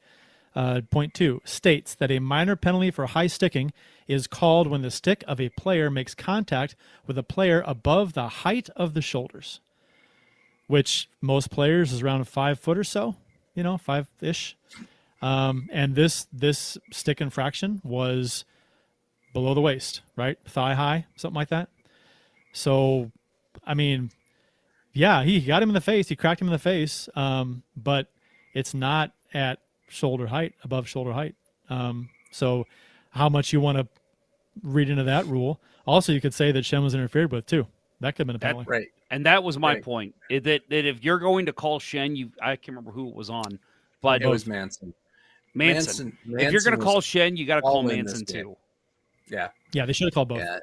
Uh, 0.55 0.79
point 0.89 1.13
two 1.13 1.41
states 1.43 1.93
that 1.95 2.09
a 2.09 2.19
minor 2.19 2.55
penalty 2.55 2.89
for 2.89 3.07
high 3.07 3.27
sticking 3.27 3.73
is 4.07 4.25
called 4.25 4.67
when 4.67 4.81
the 4.81 4.89
stick 4.89 5.21
of 5.27 5.41
a 5.41 5.49
player 5.49 5.91
makes 5.91 6.15
contact 6.15 6.77
with 7.05 7.17
a 7.17 7.23
player 7.23 7.61
above 7.67 8.13
the 8.13 8.29
height 8.29 8.69
of 8.73 8.93
the 8.93 9.01
shoulders, 9.01 9.59
which 10.67 11.09
most 11.21 11.51
players 11.51 11.91
is 11.91 12.01
around 12.01 12.27
five 12.27 12.59
foot 12.59 12.77
or 12.77 12.83
so, 12.83 13.15
you 13.53 13.63
know, 13.63 13.77
five 13.77 14.07
ish. 14.21 14.55
Um, 15.21 15.69
and 15.71 15.95
this 15.95 16.27
this 16.31 16.77
stick 16.91 17.21
infraction 17.21 17.81
was 17.83 18.45
below 19.33 19.53
the 19.53 19.61
waist, 19.61 20.01
right, 20.15 20.37
thigh 20.47 20.75
high, 20.75 21.05
something 21.15 21.35
like 21.35 21.49
that. 21.49 21.69
So, 22.53 23.11
I 23.65 23.73
mean, 23.73 24.11
yeah, 24.93 25.23
he 25.23 25.41
got 25.41 25.61
him 25.61 25.69
in 25.69 25.73
the 25.73 25.81
face. 25.81 26.07
He 26.07 26.15
cracked 26.15 26.41
him 26.41 26.47
in 26.47 26.53
the 26.53 26.59
face. 26.59 27.09
Um, 27.15 27.63
but 27.75 28.07
it's 28.53 28.73
not 28.73 29.11
at 29.33 29.59
shoulder 29.89 30.27
height, 30.27 30.53
above 30.63 30.87
shoulder 30.87 31.11
height. 31.11 31.35
Um, 31.69 32.09
so, 32.31 32.65
how 33.11 33.29
much 33.29 33.51
you 33.51 33.59
want 33.59 33.77
to 33.77 33.87
read 34.63 34.89
into 34.89 35.03
that 35.03 35.25
rule? 35.25 35.59
Also, 35.85 36.11
you 36.13 36.21
could 36.21 36.33
say 36.33 36.51
that 36.51 36.63
Schenn 36.63 36.83
was 36.83 36.95
interfered 36.95 37.31
with 37.31 37.45
too. 37.45 37.67
That 38.01 38.15
could 38.15 38.19
have 38.19 38.27
been 38.27 38.35
a 38.35 38.39
That- 38.39 38.47
penalty. 38.47 38.69
Right. 38.69 38.87
And 39.11 39.25
that 39.25 39.43
was 39.43 39.57
my 39.57 39.75
Right. 39.75 39.83
point. 39.83 40.15
i- 40.31 40.39
That 40.39 40.61
that 40.69 40.85
if 40.85 41.03
you're 41.03 41.19
going 41.19 41.45
to 41.45 41.53
call 41.53 41.79
Schenn, 41.79 42.15
you 42.15 42.31
I 42.41 42.55
can't 42.55 42.69
remember 42.69 42.91
who 42.91 43.07
it 43.09 43.15
was 43.15 43.29
on, 43.29 43.59
but 44.01 44.21
It 44.21 44.27
was 44.27 44.45
Manson. 44.47 44.93
Manson. 45.53 46.17
Manson- 46.25 46.39
if 46.47 46.51
you're 46.51 46.61
going 46.61 46.77
to 46.77 46.83
call 46.83 47.01
Schenn, 47.01 47.37
you 47.37 47.45
got 47.45 47.55
to 47.55 47.61
call 47.61 47.83
Manson 47.83 48.25
too. 48.25 48.57
Yeah. 49.27 49.49
Yeah, 49.73 49.85
they 49.85 49.93
should 49.93 50.05
have 50.07 50.13
called 50.13 50.29
both. 50.29 50.39
Yeah. 50.39 50.59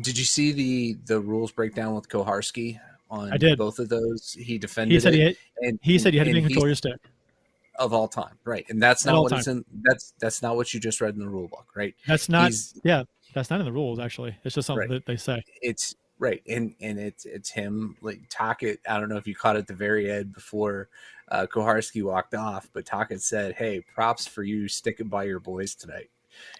Did 0.00 0.18
you 0.18 0.24
see 0.24 0.52
the 0.52 0.94
the 1.06 1.20
rules 1.20 1.52
breakdown 1.52 1.94
with 1.94 2.08
Koharski 2.08 2.80
on 3.10 3.32
I 3.32 3.36
did. 3.36 3.58
both 3.58 3.78
of 3.78 3.88
those? 3.88 4.32
He 4.32 4.58
defended 4.58 4.92
He 4.94 5.00
said 5.00 5.14
it, 5.14 5.16
he 5.18 5.22
had, 5.24 5.36
and 5.62 5.78
he 5.82 5.98
said 5.98 6.14
you 6.14 6.20
had 6.20 6.24
to 6.26 6.32
be 6.32 6.38
in 6.38 6.44
control 6.46 6.64
of 6.64 6.68
your 6.68 6.74
stick. 6.76 6.96
of 7.76 7.92
all 7.92 8.08
time, 8.08 8.36
right? 8.44 8.64
And 8.70 8.80
that's 8.82 9.04
not 9.04 9.14
all 9.16 9.24
what 9.24 9.32
it's 9.32 9.44
time. 9.46 9.58
in. 9.58 9.82
That's 9.84 10.14
that's 10.18 10.42
not 10.42 10.56
what 10.56 10.72
you 10.74 10.80
just 10.80 11.00
read 11.00 11.14
in 11.14 11.20
the 11.20 11.28
rule 11.28 11.48
book, 11.48 11.66
right? 11.76 11.94
That's 12.06 12.28
not. 12.28 12.50
He's- 12.50 12.74
yeah, 12.84 13.04
that's 13.34 13.50
not 13.50 13.60
in 13.60 13.66
the 13.66 13.72
rules. 13.72 13.98
Actually, 14.00 14.36
it's 14.44 14.54
just 14.56 14.66
something 14.66 14.88
Right. 14.88 14.94
that 14.94 15.06
they 15.06 15.16
say. 15.16 15.42
It's 15.62 15.94
right, 16.24 16.42
and 16.48 16.74
and 16.80 16.98
it's 16.98 17.24
it's 17.26 17.50
him 17.50 17.96
like 18.00 18.20
Tocchet. 18.30 18.80
I 18.88 18.98
don't 18.98 19.08
know 19.08 19.16
if 19.16 19.26
you 19.26 19.34
caught 19.34 19.56
it 19.56 19.60
at 19.60 19.66
the 19.66 19.74
very 19.74 20.10
end 20.10 20.32
before 20.32 20.88
uh, 21.28 21.46
Koharski 21.52 22.02
walked 22.02 22.34
off, 22.34 22.68
but 22.72 22.84
Tocchet 22.86 23.22
said, 23.22 23.54
"Hey, 23.54 23.80
props 23.94 24.26
for 24.26 24.42
you 24.42 24.66
sticking 24.68 25.08
by 25.08 25.24
your 25.24 25.40
boys 25.40 25.74
tonight." 25.74 26.10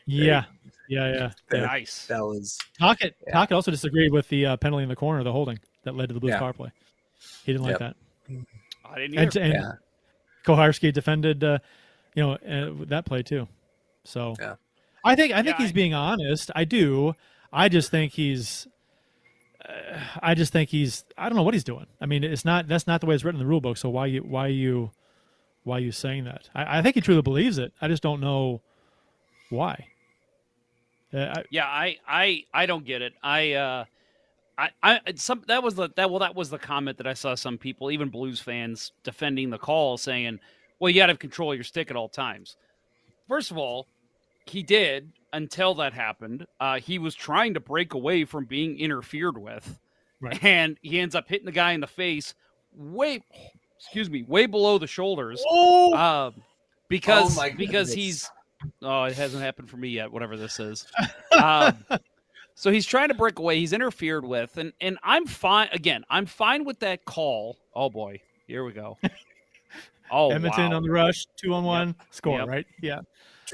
Yeah, 0.07 0.45
yeah, 0.89 1.13
yeah. 1.13 1.31
That. 1.51 1.61
Nice. 1.63 2.07
that 2.07 2.21
was 2.21 2.59
Tocchet, 2.79 3.17
Yeah. 3.27 3.33
Tocchet 3.33 3.55
also 3.55 3.71
disagreed 3.71 4.13
with 4.13 4.29
the 4.29 4.47
uh, 4.47 4.57
penalty 4.57 4.85
in 4.85 4.89
the 4.89 4.97
corner, 4.97 5.25
the 5.25 5.33
holding 5.33 5.59
that 5.83 5.97
led 5.97 6.09
to 6.09 6.15
the 6.15 6.21
Blues 6.21 6.31
Yeah. 6.33 6.39
power 6.39 6.53
play. 6.53 6.71
He 7.45 7.53
didn't 7.53 7.65
like 7.65 7.81
Yep. 7.81 7.81
that. 7.81 7.97
I 8.85 8.99
didn't 9.01 9.19
either. 9.19 9.41
And, 9.41 9.53
and 9.55 9.55
Yeah. 9.55 9.73
Koharski 10.45 10.93
defended, 10.93 11.43
uh, 11.43 11.59
you 12.15 12.23
know, 12.23 12.33
uh, 12.35 12.85
that 12.87 13.05
play 13.07 13.23
too. 13.23 13.49
So 14.05 14.35
Yeah. 14.39 14.55
I 15.05 15.17
think 15.17 15.33
I 15.33 15.43
think 15.43 15.59
Yeah, 15.59 15.65
he's 15.65 15.71
I- 15.71 15.75
being 15.75 15.95
honest. 15.95 16.51
I 16.55 16.65
do. 16.65 17.15
I 17.53 17.69
just 17.69 17.91
think 17.91 18.13
he's. 18.13 18.67
I 20.21 20.35
just 20.35 20.53
think 20.53 20.71
he's. 20.71 21.05
I 21.17 21.29
don't 21.29 21.37
know 21.37 21.43
what 21.43 21.55
he's 21.55 21.65
doing. 21.65 21.87
I 22.01 22.07
mean, 22.07 22.25
it's 22.25 22.45
not. 22.45 22.69
That's 22.69 22.87
not 22.87 23.01
the 23.01 23.07
way 23.07 23.15
it's 23.15 23.25
written 23.25 23.41
in 23.41 23.47
the 23.47 23.51
rule 23.51 23.61
book. 23.61 23.77
So 23.77 23.89
why 23.89 24.07
you? 24.07 24.21
Why 24.21 24.49
you? 24.49 24.91
Why 25.65 25.79
you 25.79 25.93
saying 25.93 26.25
that? 26.25 26.51
I, 26.55 26.79
I 26.79 26.83
think 26.83 26.95
he 26.95 27.01
truly 27.01 27.23
believes 27.23 27.57
it. 27.57 27.73
I 27.81 27.89
just 27.89 28.03
don't 28.03 28.21
know 28.21 28.61
why. 29.49 29.87
Uh, 31.13 31.19
I, 31.37 31.45
Yeah, 31.51 31.67
I, 31.67 31.97
I, 32.07 32.45
I 32.53 32.67
don't 32.67 32.85
get 32.85 33.01
it. 33.01 33.15
I, 33.23 33.53
uh, 33.53 33.85
I, 34.59 34.71
I, 34.83 35.01
some 35.17 35.43
that 35.49 35.63
was 35.63 35.75
the 35.75 35.89
that 35.97 36.11
well 36.11 36.21
that 36.21 36.35
was 36.35 36.51
the 36.51 36.59
comment 36.59 36.99
that 36.99 37.07
I 37.07 37.15
saw 37.15 37.35
some 37.35 37.59
people, 37.59 37.91
even 37.91 38.09
Blues 38.09 38.41
fans, 38.41 38.93
defending 39.03 39.51
the 39.51 39.59
call, 39.59 39.97
saying, 39.97 40.41
"Well, 40.79 40.91
you 40.91 41.01
got 41.01 41.07
to 41.07 41.17
control 41.17 41.55
your 41.55 41.65
stick 41.65 41.91
at 41.91 41.97
all 41.97 42.09
times." 42.09 42.57
First 43.27 43.51
of 43.51 43.57
all, 43.59 43.89
he 44.47 44.63
did 44.63 45.13
until 45.33 45.75
that 45.75 45.93
happened. 45.93 46.47
Uh, 46.61 46.79
he 46.79 46.99
was 46.99 47.15
trying 47.15 47.55
to 47.55 47.61
break 47.61 47.95
away 47.95 48.25
from 48.25 48.45
being 48.45 48.79
interfered 48.79 49.37
with, 49.39 49.79
Right. 50.21 50.43
and 50.45 50.79
he 50.83 51.01
ends 51.01 51.15
up 51.15 51.29
hitting 51.29 51.47
the 51.47 51.53
guy 51.53 51.73
in 51.73 51.81
the 51.81 51.87
face, 51.87 52.35
way, 52.77 53.23
excuse 53.79 54.09
me, 54.09 54.23
way 54.23 54.47
below 54.47 54.79
the 54.79 54.87
shoulders. 54.87 55.43
oh, 55.49 55.95
Uh, 55.95 56.31
because 56.89 57.37
Oh 57.37 57.41
my 57.41 57.51
because 57.51 57.93
he's 57.93 58.31
oh 58.83 59.05
it 59.05 59.15
hasn't 59.17 59.43
happened 59.43 59.69
for 59.69 59.77
me 59.79 59.89
yet 59.89 60.13
whatever 60.13 60.37
this 60.37 60.61
is 60.61 60.87
um, 61.33 61.77
so 62.55 62.71
he's 62.71 62.87
trying 62.87 63.09
to 63.09 63.15
break 63.15 63.39
away 63.39 63.59
he's 63.59 63.73
interfered 63.73 64.25
with 64.25 64.57
and 64.59 64.73
and 64.81 64.99
i'm 65.03 65.27
fine 65.27 65.69
again 65.73 66.05
i'm 66.11 66.25
fine 66.27 66.65
with 66.65 66.79
that 66.81 67.05
call 67.05 67.57
oh 67.75 67.89
boy 67.91 68.21
here 68.47 68.65
we 68.65 68.73
go 68.73 68.97
oh 70.11 70.31
Edmonton 70.31 70.71
wow. 70.71 70.77
on 70.77 70.83
the 70.83 70.91
rush, 70.91 71.27
two 71.37 71.53
on 71.55 71.65
one, 71.65 71.95
score. 72.11 72.39
Yep. 72.41 72.49
Right? 72.49 72.67
Yeah. 72.83 73.01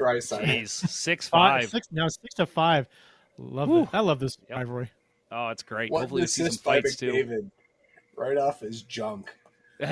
Dry 0.01 0.17
side. 0.19 0.45
Jeez, 0.45 0.69
six 0.69 1.29
Five, 1.29 1.61
five. 1.61 1.69
six, 1.69 1.87
now 1.91 2.07
six 2.07 2.33
to 2.35 2.47
five. 2.47 2.87
Love 3.37 3.69
Whew. 3.69 3.83
it. 3.83 3.89
I 3.93 3.99
love 3.99 4.19
this 4.19 4.37
Yep. 4.49 4.57
rivalry. 4.57 4.89
oh 5.31 5.49
it's 5.49 5.61
great 5.61 5.91
What 5.91 5.99
hopefully 6.01 6.21
an 6.21 6.23
we 6.23 6.27
see 6.27 6.45
some 6.45 6.57
fights 6.57 6.95
too 6.95 7.13
McDavid. 7.13 7.51
Right 8.17 8.37
off 8.37 8.61
his 8.61 8.81
junk. 8.81 9.29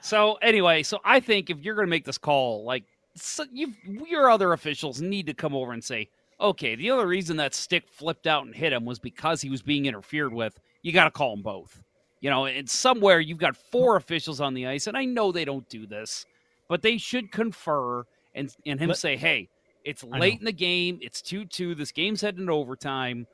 so 0.00 0.34
anyway, 0.42 0.82
so 0.82 1.00
I 1.04 1.20
think 1.20 1.50
if 1.50 1.58
you're 1.60 1.74
going 1.74 1.86
to 1.86 1.90
make 1.90 2.04
this 2.04 2.18
call, 2.18 2.64
like 2.64 2.84
so 3.16 3.44
you, 3.52 3.74
your 4.08 4.30
other 4.30 4.52
officials 4.52 5.00
need 5.00 5.26
to 5.26 5.34
come 5.34 5.54
over 5.54 5.72
and 5.72 5.82
say, 5.82 6.08
okay, 6.40 6.74
the 6.74 6.90
other 6.90 7.06
reason 7.06 7.36
that 7.38 7.54
stick 7.54 7.84
flipped 7.88 8.26
out 8.26 8.44
and 8.46 8.54
hit 8.54 8.72
him 8.72 8.84
was 8.84 8.98
because 8.98 9.40
he 9.40 9.50
was 9.50 9.62
being 9.62 9.86
interfered 9.86 10.32
with. 10.32 10.58
You 10.82 10.92
got 10.92 11.04
to 11.04 11.10
call 11.10 11.34
them 11.34 11.42
both. 11.42 11.82
You 12.20 12.30
know, 12.30 12.46
and 12.46 12.68
somewhere 12.68 13.20
you've 13.20 13.38
got 13.38 13.56
four 13.56 13.96
officials 13.96 14.40
on 14.40 14.54
the 14.54 14.66
ice, 14.66 14.86
and 14.86 14.96
I 14.96 15.04
know 15.04 15.30
they 15.30 15.44
don't 15.44 15.68
do 15.68 15.86
this, 15.86 16.24
but 16.68 16.80
they 16.82 16.96
should 16.96 17.30
confer 17.30 18.04
and 18.34 18.54
and 18.66 18.78
him 18.80 18.88
Let- 18.88 18.98
say, 18.98 19.16
hey, 19.16 19.48
it's 19.84 20.02
late 20.04 20.38
in 20.38 20.44
the 20.44 20.52
game, 20.52 20.98
it's 21.02 21.20
two 21.22 21.44
two, 21.44 21.74
this 21.74 21.92
game's 21.92 22.20
heading 22.20 22.46
to 22.46 22.52
overtime. 22.52 23.26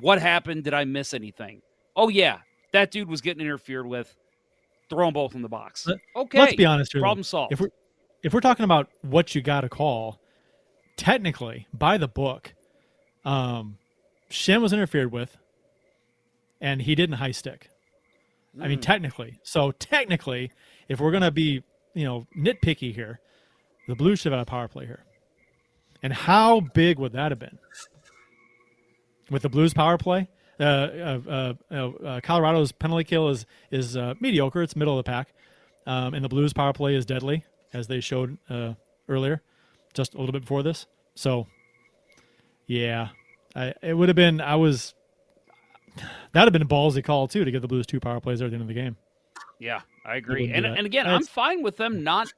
What 0.00 0.20
happened? 0.20 0.64
Did 0.64 0.74
I 0.74 0.84
miss 0.84 1.14
anything? 1.14 1.62
Oh 1.96 2.08
yeah, 2.08 2.38
that 2.72 2.90
dude 2.90 3.08
was 3.08 3.20
getting 3.20 3.40
interfered 3.40 3.86
with. 3.86 4.14
Throw 4.90 5.06
them 5.06 5.14
both 5.14 5.34
in 5.34 5.42
the 5.42 5.48
box. 5.48 5.86
Let- 5.86 5.98
okay, 6.16 6.38
Let's 6.40 6.54
be 6.54 6.64
honest 6.64 6.92
here. 6.92 7.00
problem 7.02 7.22
solved. 7.22 7.52
If 7.52 7.60
we're 7.60 7.70
if 8.22 8.32
we're 8.34 8.40
talking 8.40 8.64
about 8.64 8.88
what 9.02 9.34
you 9.34 9.42
got 9.42 9.60
to 9.62 9.68
call, 9.68 10.18
technically 10.96 11.66
by 11.72 11.98
the 11.98 12.08
book, 12.08 12.54
um, 13.24 13.78
Schenn 14.30 14.60
was 14.60 14.72
interfered 14.72 15.12
with, 15.12 15.36
and 16.60 16.82
he 16.82 16.94
didn't 16.94 17.16
high 17.16 17.30
stick. 17.32 17.68
I 18.58 18.64
Hmm. 18.64 18.68
mean, 18.70 18.80
technically. 18.80 19.38
So 19.42 19.70
technically, 19.72 20.50
if 20.88 21.00
we're 21.00 21.12
gonna 21.12 21.30
be 21.30 21.62
you 21.94 22.04
know 22.04 22.26
nitpicky 22.36 22.94
here, 22.94 23.20
the 23.88 23.96
Blues 23.96 24.20
should 24.20 24.32
have 24.32 24.38
had 24.38 24.46
a 24.46 24.50
power 24.50 24.68
play 24.68 24.86
here. 24.86 25.04
And 26.02 26.12
how 26.12 26.60
big 26.60 26.98
would 26.98 27.12
that 27.14 27.32
have 27.32 27.38
been? 27.38 27.58
With 29.30 29.42
the 29.42 29.48
Blues 29.48 29.74
power 29.74 29.98
play, 29.98 30.28
uh, 30.60 30.62
uh, 30.62 31.20
uh, 31.28 31.54
uh, 31.70 31.74
uh, 31.74 32.20
Colorado's 32.20 32.72
penalty 32.72 33.04
kill 33.04 33.28
is 33.28 33.46
is 33.70 33.96
uh, 33.96 34.14
mediocre. 34.20 34.62
It's 34.62 34.76
middle 34.76 34.98
of 34.98 35.04
the 35.04 35.10
pack, 35.10 35.32
um, 35.86 36.14
and 36.14 36.24
the 36.24 36.28
Blues 36.28 36.52
power 36.52 36.72
play 36.72 36.94
is 36.94 37.04
deadly, 37.04 37.44
as 37.72 37.88
they 37.88 38.00
showed 38.00 38.38
uh, 38.48 38.74
earlier, 39.08 39.42
just 39.92 40.14
a 40.14 40.18
little 40.18 40.32
bit 40.32 40.42
before 40.42 40.62
this. 40.62 40.86
So, 41.14 41.46
yeah, 42.66 43.08
I, 43.54 43.74
it 43.82 43.94
would 43.94 44.08
have 44.08 44.16
been. 44.16 44.40
I 44.40 44.56
was 44.56 44.94
that'd 46.32 46.46
have 46.46 46.52
been 46.52 46.62
a 46.62 46.66
ballsy 46.66 47.04
call 47.04 47.28
too 47.28 47.44
to 47.44 47.50
get 47.50 47.60
the 47.60 47.68
Blues 47.68 47.86
two 47.86 48.00
power 48.00 48.20
plays 48.20 48.38
there 48.38 48.46
at 48.46 48.50
the 48.50 48.54
end 48.54 48.62
of 48.62 48.68
the 48.68 48.74
game. 48.74 48.96
Yeah, 49.58 49.80
I 50.06 50.16
agree. 50.16 50.50
And 50.52 50.64
and 50.64 50.86
again, 50.86 51.04
That's- 51.04 51.22
I'm 51.22 51.26
fine 51.26 51.62
with 51.62 51.76
them 51.76 52.02
not. 52.02 52.32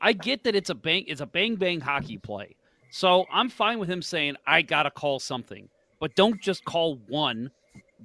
I 0.00 0.12
get 0.12 0.44
that 0.44 0.54
it's 0.54 0.70
a 0.70 0.74
bang, 0.74 1.04
it's 1.06 1.20
a 1.20 1.26
bang 1.26 1.56
bang 1.56 1.80
hockey 1.80 2.18
play. 2.18 2.56
So 2.90 3.26
I'm 3.32 3.48
fine 3.48 3.78
with 3.78 3.88
him 3.88 4.02
saying 4.02 4.36
I 4.46 4.62
gotta 4.62 4.90
call 4.90 5.18
something, 5.20 5.68
but 6.00 6.14
don't 6.14 6.40
just 6.40 6.64
call 6.64 6.96
one. 7.08 7.50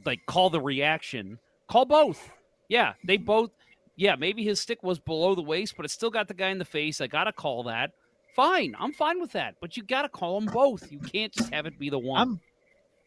Like 0.06 0.26
call 0.26 0.50
the 0.50 0.62
reaction. 0.62 1.40
Call 1.68 1.86
both. 1.86 2.32
Yeah, 2.70 2.94
they 3.04 3.18
both. 3.18 3.52
Yeah, 3.96 4.16
maybe 4.16 4.44
his 4.44 4.60
stick 4.60 4.84
was 4.84 5.00
below 5.00 5.36
the 5.36 5.42
waist, 5.42 5.76
but 5.78 5.86
it 5.86 5.90
still 5.90 6.10
got 6.10 6.28
the 6.28 6.34
guy 6.34 6.50
in 6.50 6.58
the 6.58 6.66
face. 6.66 7.00
I 7.02 7.08
gotta 7.08 7.32
call 7.32 7.64
that. 7.64 7.92
Fine, 8.36 8.76
I'm 8.78 8.92
fine 8.92 9.22
with 9.22 9.32
that. 9.32 9.56
But 9.62 9.78
you 9.78 9.84
gotta 9.84 10.10
call 10.10 10.40
them 10.40 10.54
both. 10.54 10.92
You 10.92 11.00
can't 11.00 11.32
just 11.32 11.54
have 11.54 11.66
it 11.66 11.80
be 11.80 11.90
the 11.90 12.00
one. 12.00 12.22
I'm 12.22 12.40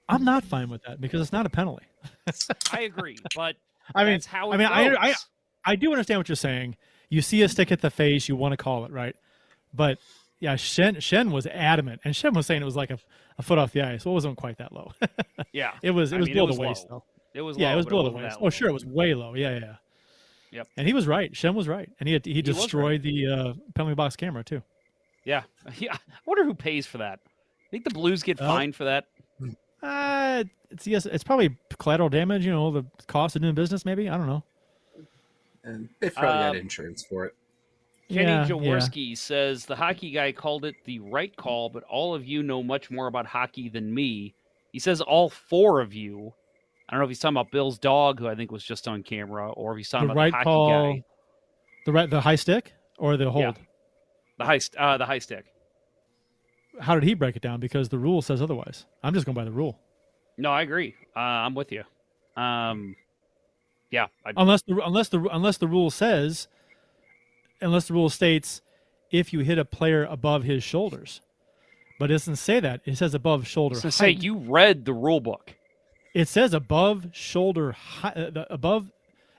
I'm 0.09 0.25
not 0.25 0.43
fine 0.45 0.71
with 0.71 0.83
that 0.85 1.01
because 1.01 1.21
it's 1.21 1.33
not 1.33 1.47
a 1.47 1.51
penalty. 1.51 1.85
I 2.73 2.81
agree, 2.81 3.19
but 3.37 3.57
I 3.95 4.05
mean, 4.05 4.15
that's 4.15 4.27
how 4.27 4.51
it 4.51 4.55
I 4.55 4.59
mean, 4.59 4.69
I, 4.69 5.11
I. 5.11 5.15
I 5.65 5.77
do 5.77 5.93
understand 5.93 6.19
what 6.19 6.29
you're 6.29 6.37
saying. 6.37 6.77
You 7.09 7.23
see 7.23 7.43
a 7.43 7.49
stick 7.49 7.73
at 7.73 7.81
the 7.81 7.91
face, 7.91 8.29
you 8.29 8.37
want 8.37 8.53
to 8.53 8.57
call 8.57 8.85
it 8.85 8.93
right, 8.93 9.17
but 9.73 9.99
yeah, 10.41 10.55
Schenn 10.55 10.97
Schenn 10.97 11.33
was 11.33 11.47
adamant, 11.47 12.01
and 12.05 12.15
Schenn 12.15 12.35
was 12.35 12.47
saying 12.47 12.63
it 12.63 12.67
was 12.67 12.77
like 12.77 12.91
a, 12.91 12.99
a 13.39 13.43
foot 13.43 13.59
off 13.59 13.73
the 13.73 13.83
ice. 13.83 14.05
Well, 14.05 14.13
it 14.13 14.15
wasn't 14.15 14.37
quite 14.37 14.59
that 14.59 14.73
low. 14.73 14.93
yeah, 15.53 15.73
it 15.83 15.91
was 15.91 16.13
it 16.13 16.17
I 16.17 16.19
was 16.21 16.29
mean, 16.29 16.35
below 16.35 16.45
it 16.45 16.49
was 16.49 16.57
the 16.57 16.63
waist 16.63 16.87
though. 16.89 17.05
It 17.35 17.43
was 17.43 17.57
yeah, 17.57 17.69
low, 17.69 17.73
it 17.73 17.77
was 17.77 17.87
below 17.87 18.03
the 18.05 18.11
waist. 18.11 18.39
Oh, 18.41 18.51
sure, 18.51 18.69
it 18.69 18.73
was 18.73 18.85
way 18.85 19.15
low. 19.15 19.35
Yeah, 19.35 19.59
yeah. 19.59 19.75
Yep. 20.51 20.69
And 20.77 20.87
he 20.87 20.95
was 20.95 21.07
right. 21.07 21.33
Schenn 21.33 21.55
was 21.55 21.69
right, 21.69 21.91
and 22.01 22.09
he 22.09 22.15
had, 22.15 22.25
he 22.25 22.35
right. 22.35 22.45
destroyed 22.45 23.03
the 23.03 23.27
uh, 23.27 23.53
penalty 23.75 23.95
box 23.95 24.17
camera 24.17 24.45
too. 24.45 24.63
Yeah. 25.25 25.43
Yeah. 25.77 25.95
I 25.95 26.19
wonder 26.25 26.45
who 26.45 26.55
pays 26.55 26.87
for 26.87 26.99
that. 26.99 27.21
I 27.25 27.71
think 27.71 27.85
the 27.85 27.91
Blues 27.91 28.23
get 28.23 28.39
fined 28.39 28.75
for 28.75 28.85
that. 28.85 29.05
Uh, 29.83 30.45
it's 30.71 30.87
yes, 30.87 31.07
it's 31.07 31.23
probably 31.23 31.57
collateral 31.79 32.09
damage. 32.09 32.45
You 32.45 32.53
know, 32.53 32.71
the 32.71 32.85
cost 33.07 33.37
of 33.37 33.43
doing 33.43 33.55
business. 33.55 33.85
Maybe 33.85 34.09
I 34.09 34.17
don't 34.17 34.27
know. 34.27 34.43
And 35.69 35.89
they 36.01 36.11
probably 36.11 36.39
got 36.39 36.51
Um, 36.51 36.57
insurance 36.57 37.05
for 37.05 37.27
it. 37.27 37.35
Kenny 38.09 38.23
Yeah, 38.25 38.43
yeah. 38.47 38.49
Jaworski 38.49 39.17
says 39.17 39.67
the 39.67 39.77
hockey 39.77 40.11
guy 40.11 40.33
called 40.33 40.65
it 40.65 40.75
the 40.87 40.99
right 41.01 41.35
call, 41.37 41.69
but 41.69 41.83
all 41.85 42.15
of 42.15 42.25
you 42.27 42.43
know 42.43 42.63
much 42.63 42.91
more 42.91 43.07
about 43.07 43.27
hockey 43.27 43.69
than 43.69 43.93
me. 43.95 44.35
He 44.73 44.79
says 44.79 45.01
all 45.03 45.29
four 45.29 45.81
of 45.81 45.93
you. 45.93 46.33
I 46.89 46.93
don't 46.93 47.01
know 47.01 47.05
if 47.05 47.11
he's 47.11 47.19
talking 47.19 47.37
about 47.37 47.51
Bill's 47.51 47.79
dog, 47.79 48.19
who 48.19 48.27
I 48.29 48.35
think 48.35 48.51
was 48.51 48.65
just 48.65 48.89
on 48.89 49.03
camera, 49.03 49.51
or 49.53 49.73
if 49.73 49.77
he's 49.79 49.91
talking 49.91 50.07
The 50.09 50.13
about 50.13 50.21
right 50.21 50.31
the 50.31 50.37
hockey 50.39 50.45
call, 50.45 50.93
guy, 50.95 51.05
the 51.85 51.93
right, 51.93 52.09
the 52.11 52.21
high 52.23 52.37
stick 52.37 52.73
or 52.99 53.19
the 53.19 53.31
hold. 53.31 53.59
the 54.39 54.45
high, 54.45 54.61
uh, 54.79 54.97
the 54.97 55.05
high 55.05 55.19
stick. 55.19 55.45
How 56.81 56.95
did 56.95 57.03
he 57.03 57.13
break 57.13 57.37
it 57.37 57.43
down? 57.43 57.61
Because 57.61 57.91
the 57.91 57.99
rule 57.99 58.23
says 58.23 58.41
otherwise. 58.41 58.87
I'm 59.03 59.13
just 59.13 59.27
going 59.27 59.37
by 59.37 59.45
the 59.45 59.51
rule. 59.51 59.79
No, 60.39 60.51
I 60.51 60.63
agree. 60.63 60.95
Uh, 61.15 61.19
I'm 61.21 61.55
with 61.55 61.73
you. 61.73 61.83
Um, 62.41 62.95
yeah, 63.91 64.07
I, 64.25 64.33
unless 64.37 64.63
the 64.63 64.81
unless 64.85 65.09
the 65.09 65.21
unless 65.33 65.59
the 65.59 65.69
rule 65.69 65.91
says 65.91 66.49
unless 67.61 67.89
the 67.89 67.95
rule 67.95 68.09
states 68.09 68.63
if 69.11 69.33
you 69.33 69.41
hit 69.41 69.59
a 69.59 69.65
player 69.65 70.05
above 70.05 70.45
his 70.45 70.63
shoulders. 70.63 71.21
But 71.99 72.11
it 72.11 72.15
doesn't 72.15 72.37
say 72.37 72.61
that. 72.61 72.81
It 72.85 72.97
says 72.97 73.15
above 73.15 73.47
shoulder 73.49 73.81
height. 73.81 73.93
say 73.93 74.11
you 74.11 74.37
read 74.39 74.85
the 74.85 74.93
rule 74.93 75.21
book. 75.21 75.55
it 76.15 76.29
says 76.29 76.55
above 76.55 77.09
shoulder 77.13 77.73
height 77.73 78.37
uh, 78.37 78.45
above 78.51 78.93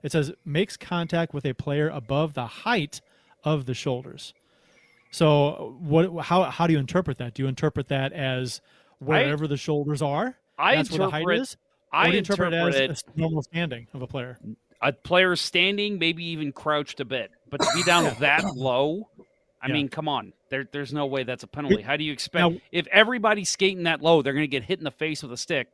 it 0.04 0.12
says 0.12 0.32
makes 0.46 0.76
contact 0.78 1.34
with 1.34 1.46
a 1.46 1.54
player 1.54 1.88
above 1.90 2.34
the 2.34 2.48
height 2.48 3.02
of 3.44 3.66
the 3.66 3.74
shoulders. 3.74 4.34
So 5.12 5.78
what 5.80 6.26
how 6.26 6.44
how 6.44 6.68
do 6.68 6.74
you 6.74 6.80
interpret 6.80 7.18
that? 7.20 7.34
Do 7.34 7.44
you 7.44 7.50
interpret 7.50 7.88
that 7.88 8.12
as 8.14 8.62
wherever 9.00 9.48
the 9.48 9.58
shoulders 9.58 10.02
are? 10.02 10.36
I 10.58 10.76
that's 10.76 10.92
where 10.92 11.00
the 11.00 11.10
height 11.12 11.22
interpret- 11.22 11.42
is 11.42 11.58
I 11.92 12.10
or 12.10 12.14
interpret, 12.14 12.54
interpret 12.54 12.76
it 12.76 12.82
it- 12.84 12.92
as 12.92 13.04
a 13.16 13.20
normal 13.20 13.42
standing 13.44 13.88
of 13.94 14.02
a 14.02 14.08
player 14.08 14.38
a 14.82 14.94
player 14.94 15.36
standing, 15.36 16.00
maybe 16.00 16.24
even 16.24 16.54
crouched 16.54 17.02
a 17.02 17.06
bit, 17.06 17.32
but 17.50 17.60
to 17.60 17.68
be 17.76 17.84
down 17.84 18.16
that 18.20 18.46
low, 18.56 19.10
I 19.62 19.68
Yeah. 19.68 19.74
mean, 19.74 19.90
come 19.90 20.08
on, 20.08 20.32
there, 20.50 20.66
there's 20.72 20.94
no 20.94 21.06
way 21.06 21.24
that's 21.24 21.44
a 21.44 21.48
penalty. 21.48 21.82
How 21.82 21.98
do 21.98 22.04
you 22.06 22.14
expect 22.14 22.50
Now- 22.54 22.62
if 22.72 22.88
everybody's 22.88 23.50
skating 23.50 23.84
that 23.84 24.02
low, 24.02 24.22
they're 24.22 24.32
going 24.32 24.44
to 24.44 24.48
get 24.48 24.64
hit 24.64 24.78
in 24.80 24.86
the 24.86 24.92
face 24.92 25.22
with 25.22 25.34
a 25.34 25.38
stick 25.38 25.68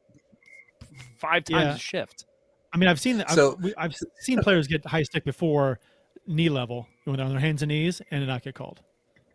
five 1.19 1.43
times 1.43 1.63
Yeah. 1.65 1.75
a 1.75 1.77
shift? 1.77 2.25
I 2.73 2.77
mean, 2.77 2.89
I've 2.89 2.99
seen 2.99 3.23
So- 3.29 3.59
I've, 3.63 3.73
I've 3.77 3.95
seen 4.21 4.39
players 4.41 4.67
get 4.67 4.83
high 4.87 5.03
stick 5.03 5.23
before 5.23 5.79
knee 6.25 6.49
level 6.49 6.87
when 7.03 7.17
they're 7.17 7.25
on 7.27 7.31
their 7.31 7.39
hands 7.39 7.61
and 7.61 7.69
knees 7.69 8.01
and 8.09 8.25
not 8.25 8.41
get 8.43 8.55
called. 8.55 8.81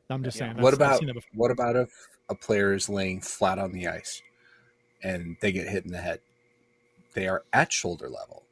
I'm 0.08 0.24
just 0.24 0.36
Yeah. 0.36 0.46
saying. 0.52 0.56
What 0.62 0.74
about 0.74 0.98
seen 0.98 1.06
that 1.06 1.14
before. 1.14 1.30
what 1.34 1.52
about 1.52 1.76
if 1.76 1.90
a 2.28 2.34
player 2.34 2.74
is 2.74 2.88
laying 2.88 3.20
flat 3.20 3.60
on 3.60 3.70
the 3.70 3.86
ice 3.86 4.20
and 5.04 5.36
they 5.40 5.52
get 5.52 5.68
hit 5.68 5.84
in 5.84 5.92
the 5.92 5.98
head? 6.00 6.20
They 7.14 7.28
are 7.28 7.44
at 7.52 7.72
shoulder 7.72 8.08
level. 8.08 8.44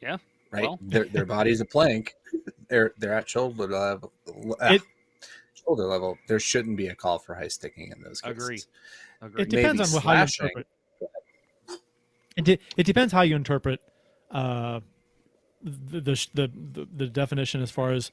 Yeah, 0.00 0.18
Right. 0.50 0.62
well. 0.64 0.78
their 0.82 1.04
their 1.06 1.24
body's 1.26 1.60
a 1.60 1.64
plank. 1.64 2.14
They're 2.68 2.92
they're 2.98 3.14
at 3.14 3.28
shoulder 3.28 3.66
level. 3.66 4.12
It- 4.26 4.82
shoulder 5.54 5.84
level. 5.84 6.16
There 6.26 6.40
shouldn't 6.40 6.76
be 6.76 6.88
a 6.88 6.94
call 6.94 7.18
for 7.18 7.34
high 7.34 7.48
sticking 7.48 7.92
in 7.94 8.02
those 8.02 8.20
cases. 8.20 8.42
Agree. 8.42 8.62
Agreed. 9.20 9.42
It 9.42 9.50
depends 9.50 9.80
Maybe 9.92 9.96
on 9.96 10.02
how 10.02 10.12
you 10.14 10.22
interpret. 10.22 10.66
It, 12.36 12.44
de- 12.44 12.58
it 12.78 12.84
depends 12.86 13.12
how 13.12 13.20
you 13.22 13.36
interpret 13.36 13.80
uh, 14.30 14.80
the, 15.62 16.00
the, 16.00 16.26
the 16.34 16.50
the 16.72 16.88
the 16.96 17.06
definition 17.08 17.60
as 17.62 17.70
far 17.70 17.92
as 17.92 18.10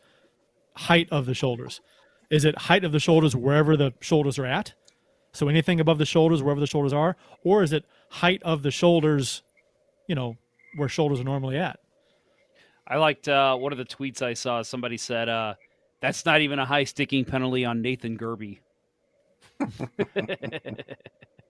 height 0.75 1.07
of 1.11 1.25
the 1.25 1.33
shoulders. 1.33 1.79
Is 2.29 2.43
it 2.45 2.55
height 2.57 2.83
of 2.83 2.91
the 2.91 2.99
shoulders 2.99 3.35
wherever 3.35 3.75
the 3.77 3.93
shoulders 4.01 4.37
are 4.37 4.45
at? 4.45 4.73
So 5.31 5.47
anything 5.47 5.79
above 5.79 5.97
the 5.99 6.05
shoulders, 6.05 6.43
wherever 6.43 6.59
the 6.59 6.67
shoulders 6.67 6.91
are, 6.93 7.15
or 7.43 7.63
is 7.63 7.71
it 7.71 7.85
height 8.09 8.41
of 8.43 8.61
the 8.61 8.71
shoulders, 8.71 9.41
you 10.09 10.15
know, 10.15 10.35
where 10.75 10.89
shoulders 10.89 11.19
are 11.21 11.23
normally 11.23 11.57
at? 11.57 11.79
I 12.87 12.97
liked 12.97 13.29
uh, 13.29 13.55
one 13.55 13.71
of 13.71 13.77
the 13.77 13.85
tweets 13.85 14.21
I 14.23 14.33
saw. 14.33 14.63
Somebody 14.63 14.97
said, 14.97 15.29
uh, 15.29 15.53
"That's 16.01 16.25
not 16.25 16.41
even 16.41 16.57
a 16.57 16.65
high 16.65 16.83
sticking 16.83 17.23
penalty 17.23 17.63
on 17.63 17.81
Nathan 17.83 18.17
Gerbe." 18.17 18.57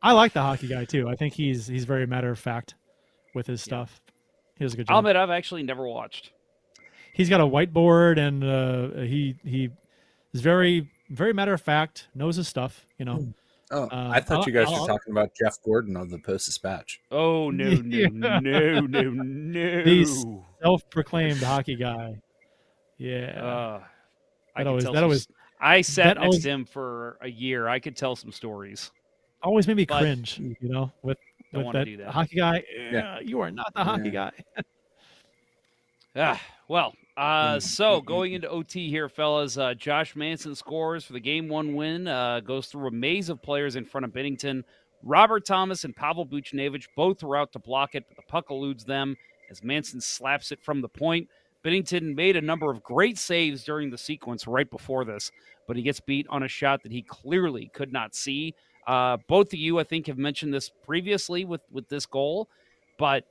I 0.01 0.13
like 0.13 0.33
the 0.33 0.41
hockey 0.41 0.67
guy 0.67 0.85
too. 0.85 1.07
I 1.07 1.15
think 1.15 1.33
he's 1.33 1.67
he's 1.67 1.85
very 1.85 2.05
matter 2.05 2.29
of 2.31 2.39
fact 2.39 2.75
with 3.33 3.47
his 3.47 3.61
stuff. 3.61 4.01
He 4.57 4.65
does 4.65 4.73
a 4.73 4.77
good 4.77 4.87
job. 4.87 4.93
I'll 4.93 4.99
admit 4.99 5.15
I've 5.15 5.29
actually 5.29 5.63
never 5.63 5.87
watched. 5.87 6.31
he's 7.13 7.29
got 7.29 7.41
a 7.41 7.45
whiteboard 7.45 8.17
and 8.17 8.43
uh, 8.43 9.01
he 9.01 9.35
he 9.45 9.69
is 10.33 10.41
very 10.41 10.89
very 11.09 11.33
matter 11.33 11.53
of 11.53 11.61
fact 11.61 12.07
knows 12.13 12.35
his 12.35 12.47
stuff 12.47 12.85
you 12.97 13.05
know 13.05 13.33
Oh, 13.71 13.83
Uh, 13.83 14.09
I 14.13 14.19
thought 14.19 14.47
you 14.47 14.51
guys 14.53 14.67
I'll- 14.67 14.81
were 14.81 14.87
talking 14.87 15.11
about 15.11 15.31
Jeff 15.39 15.61
Gordon 15.63 15.95
of 15.95 16.09
the 16.09 16.17
Post 16.17 16.47
Dispatch. 16.47 16.99
Oh 17.11 17.49
no 17.51 17.69
no 17.69 17.97
Yeah. 17.97 18.07
no 18.39 18.79
no 18.81 19.09
no! 19.11 19.83
These- 19.85 20.25
self-proclaimed 20.61 21.41
hockey 21.41 21.75
guy 21.75 22.15
yeah 22.97 23.41
Uh, 23.41 23.83
I 24.55 24.63
That 24.63 24.69
always- 24.69 24.83
that 24.85 24.93
some 24.95 25.03
always- 25.03 25.21
s- 25.21 25.33
I 25.61 25.81
sat 25.81 26.03
that 26.03 26.15
next 26.17 26.25
always- 26.25 26.43
to 26.43 26.49
him 26.49 26.65
for 26.65 27.17
a 27.21 27.29
year. 27.29 27.67
I 27.67 27.79
could 27.79 27.95
tell 27.95 28.15
some 28.15 28.31
stories. 28.31 28.91
always 29.43 29.67
made 29.67 29.77
me 29.77 29.85
but- 29.85 29.99
cringe 30.01 30.39
you 30.39 30.55
know 30.69 30.91
with 31.03 31.17
Don't 31.53 31.65
with 31.65 31.73
that, 31.73 31.85
do 31.85 31.97
that. 31.97 32.09
hockey 32.11 32.37
guy 32.37 32.63
yeah, 32.75 33.19
you 33.21 33.39
are 33.39 33.51
not 33.51 33.73
the 33.73 33.83
hockey 33.83 34.09
Yeah. 34.09 34.31
guy 34.31 34.31
Ah, 36.15 36.41
well, 36.67 36.93
uh, 37.19 37.59
so 37.59 37.99
going 37.99 38.31
into 38.31 38.49
OT 38.49 38.89
here, 38.89 39.09
fellas. 39.09 39.57
Uh, 39.57 39.73
Josh 39.73 40.15
Manson 40.15 40.55
scores 40.55 41.03
for 41.03 41.11
the 41.11 41.19
game 41.19 41.49
one 41.49 41.75
win. 41.75 42.07
Uh, 42.07 42.39
goes 42.39 42.67
through 42.67 42.87
a 42.87 42.91
maze 42.91 43.27
of 43.27 43.41
players 43.41 43.75
in 43.75 43.83
front 43.83 44.05
of 44.05 44.11
Binnington. 44.11 44.63
Robert 45.03 45.45
Thomas 45.45 45.83
and 45.83 45.93
Pavel 45.93 46.25
Buchnevich 46.25 46.85
both 46.95 47.21
are 47.23 47.35
out 47.35 47.51
to 47.51 47.59
block 47.59 47.93
it, 47.93 48.05
but 48.07 48.15
the 48.15 48.23
puck 48.23 48.49
eludes 48.49 48.85
them 48.85 49.17
as 49.51 49.61
Manson 49.61 49.99
slaps 49.99 50.53
it 50.53 50.63
from 50.63 50.79
the 50.79 50.87
point. 50.87 51.27
Binnington 51.61 52.15
made 52.15 52.37
a 52.37 52.41
number 52.41 52.71
of 52.71 52.81
great 52.83 53.17
saves 53.17 53.65
during 53.65 53.89
the 53.89 53.97
sequence 53.97 54.47
right 54.47 54.69
before 54.69 55.03
this, 55.03 55.29
but 55.67 55.75
he 55.75 55.83
gets 55.83 55.99
beat 55.99 56.25
on 56.29 56.43
a 56.43 56.47
shot 56.47 56.83
that 56.83 56.91
he 56.93 57.01
clearly 57.01 57.69
could 57.73 57.91
not 57.91 58.15
see. 58.15 58.55
Uh, 58.87 59.17
both 59.27 59.47
of 59.47 59.59
you, 59.59 59.77
I 59.77 59.83
think, 59.83 60.07
have 60.07 60.17
mentioned 60.17 60.53
this 60.53 60.69
previously 60.85 61.43
with 61.43 61.61
with 61.69 61.89
this 61.89 62.05
goal, 62.05 62.47
but 62.97 63.25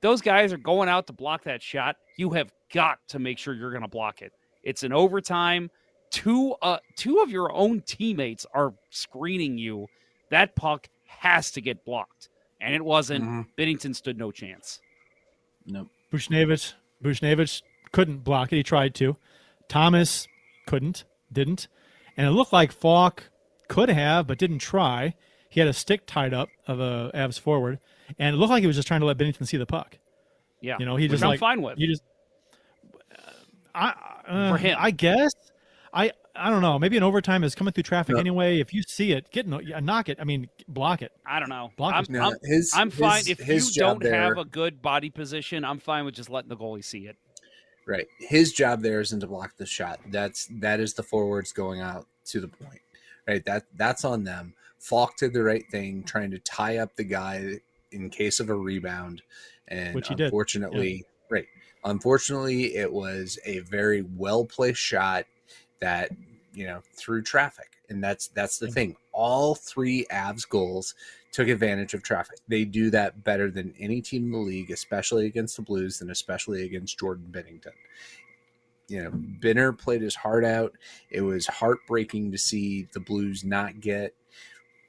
those 0.00 0.20
guys 0.20 0.52
are 0.52 0.58
going 0.58 0.88
out 0.88 1.06
to 1.08 1.12
block 1.12 1.44
that 1.44 1.62
shot. 1.62 1.96
You 2.16 2.30
have 2.30 2.52
got 2.72 2.98
to 3.08 3.18
make 3.18 3.38
sure 3.38 3.54
you're 3.54 3.70
going 3.70 3.82
to 3.82 3.88
block 3.88 4.22
it. 4.22 4.32
It's 4.62 4.82
an 4.82 4.92
overtime. 4.92 5.70
Two 6.10 6.54
uh 6.62 6.78
two 6.96 7.18
of 7.20 7.30
your 7.30 7.52
own 7.52 7.82
teammates 7.82 8.46
are 8.54 8.72
screening 8.90 9.58
you. 9.58 9.88
That 10.30 10.56
puck 10.56 10.88
has 11.06 11.50
to 11.52 11.60
get 11.60 11.84
blocked, 11.84 12.28
and 12.60 12.74
it 12.74 12.82
wasn't. 12.84 13.24
Mhm. 13.24 13.46
Binnington 13.58 13.94
stood 13.94 14.16
no 14.18 14.30
chance. 14.30 14.80
Nope. 15.66 15.88
Buchnevich 16.12 16.72
Buchnevich 17.04 17.62
couldn't 17.92 18.24
block 18.24 18.52
it 18.52 18.56
he 18.56 18.62
tried 18.62 18.94
to 18.96 19.16
Thomas 19.68 20.26
couldn't 20.66 21.04
didn't 21.32 21.68
and 22.16 22.26
it 22.26 22.30
looked 22.30 22.52
like 22.52 22.72
Faulk 22.72 23.30
could 23.68 23.90
have 23.90 24.26
but 24.26 24.38
didn't 24.38 24.58
try 24.60 25.14
he 25.58 25.60
had 25.60 25.68
a 25.68 25.72
stick 25.72 26.06
tied 26.06 26.32
up 26.32 26.48
of 26.68 26.78
a 26.78 27.10
Avs 27.14 27.36
forward 27.40 27.80
and 28.16 28.36
it 28.36 28.38
looked 28.38 28.50
like 28.50 28.60
he 28.60 28.68
was 28.68 28.76
just 28.76 28.86
trying 28.86 29.00
to 29.00 29.06
let 29.06 29.18
Binnington 29.18 29.44
see 29.44 29.56
the 29.56 29.66
puck 29.66 29.98
Yeah, 30.60 30.76
You 30.78 30.86
know, 30.86 30.94
he 30.94 31.06
which 31.06 31.10
just 31.12 31.24
I'm 31.24 31.30
like 31.30 31.40
fine 31.40 31.62
with. 31.62 31.78
You 31.80 31.88
just, 31.88 32.02
I 33.74 33.94
uh, 34.28 34.52
For 34.52 34.58
him. 34.58 34.76
I 34.78 34.90
guess. 34.92 35.32
I 35.92 36.12
I 36.36 36.50
don't 36.50 36.62
know. 36.62 36.78
Maybe 36.78 36.96
an 36.96 37.02
overtime 37.02 37.42
is 37.42 37.56
coming 37.56 37.72
through 37.72 37.82
traffic 37.82 38.14
No. 38.14 38.20
anyway. 38.20 38.60
If 38.60 38.72
you 38.72 38.82
see 38.82 39.10
it, 39.12 39.30
get 39.32 39.48
no, 39.48 39.58
yeah, 39.60 39.80
knock 39.80 40.08
it. 40.08 40.18
I 40.20 40.24
mean, 40.24 40.48
block 40.68 41.02
it. 41.02 41.10
I 41.26 41.40
don't 41.40 41.48
know. 41.48 41.70
Block 41.76 41.94
I'm, 41.94 42.02
is- 42.02 42.10
No, 42.10 42.20
I'm, 42.30 42.34
his, 42.44 42.72
I'm 42.74 42.90
fine 42.90 43.18
his- 43.18 43.28
if 43.28 43.38
his 43.40 43.74
you 43.76 43.82
don't 43.82 44.04
have 44.04 44.38
a 44.38 44.44
good 44.44 44.80
body 44.80 45.10
position. 45.10 45.64
I'm 45.64 45.80
fine 45.80 46.04
with 46.04 46.14
just 46.14 46.30
letting 46.30 46.48
the 46.48 46.56
goalie 46.56 46.84
see 46.84 47.06
it. 47.08 47.16
Right. 47.86 48.06
His 48.20 48.52
job 48.52 48.82
there 48.82 49.00
isn't 49.00 49.18
to 49.20 49.26
block 49.26 49.56
the 49.56 49.66
shot. 49.66 49.98
That's 50.10 50.46
that 50.60 50.78
is 50.78 50.94
the 50.94 51.02
forwards 51.02 51.52
going 51.52 51.80
out 51.80 52.06
to 52.26 52.40
the 52.40 52.48
point. 52.48 52.80
Right. 53.26 53.44
That 53.44 53.64
that's 53.76 54.04
on 54.04 54.22
them. 54.24 54.54
Faulk 54.78 55.16
did 55.16 55.32
the 55.32 55.42
right 55.42 55.64
thing, 55.70 56.02
trying 56.04 56.30
to 56.30 56.38
tie 56.38 56.78
up 56.78 56.96
the 56.96 57.04
guy 57.04 57.60
in 57.90 58.10
case 58.10 58.40
of 58.40 58.48
a 58.50 58.54
rebound. 58.54 59.22
And 59.68 59.94
Which 59.94 60.08
he 60.08 60.14
did. 60.14 60.24
unfortunately, 60.26 61.04
right. 61.30 61.46
Unfortunately, 61.84 62.76
it 62.76 62.92
was 62.92 63.38
a 63.44 63.60
very 63.60 64.02
well 64.02 64.44
placed 64.44 64.80
shot 64.80 65.26
that, 65.80 66.10
you 66.52 66.66
know, 66.66 66.82
through 66.94 67.22
traffic. 67.22 67.68
And 67.88 68.02
that's 68.02 68.28
that's 68.28 68.58
the 68.58 68.66
Yeah. 68.66 68.72
thing. 68.72 68.96
All 69.12 69.54
three 69.54 70.06
Avs 70.10 70.48
goals 70.48 70.94
took 71.32 71.48
advantage 71.48 71.94
of 71.94 72.02
traffic. 72.02 72.38
They 72.48 72.64
do 72.64 72.90
that 72.90 73.22
better 73.24 73.50
than 73.50 73.74
any 73.78 74.00
team 74.00 74.24
in 74.26 74.32
the 74.32 74.38
league, 74.38 74.70
especially 74.70 75.26
against 75.26 75.56
the 75.56 75.62
Blues 75.62 76.00
and 76.00 76.10
especially 76.10 76.64
against 76.64 76.98
Jordan 76.98 77.28
Binnington. 77.30 77.72
You 78.88 79.04
know, 79.04 79.10
Benner 79.12 79.72
played 79.72 80.00
his 80.00 80.14
heart 80.14 80.44
out. 80.44 80.72
It 81.10 81.20
was 81.20 81.46
heartbreaking 81.46 82.32
to 82.32 82.38
see 82.38 82.88
the 82.92 83.00
Blues 83.00 83.44
not 83.44 83.80
get 83.80 84.14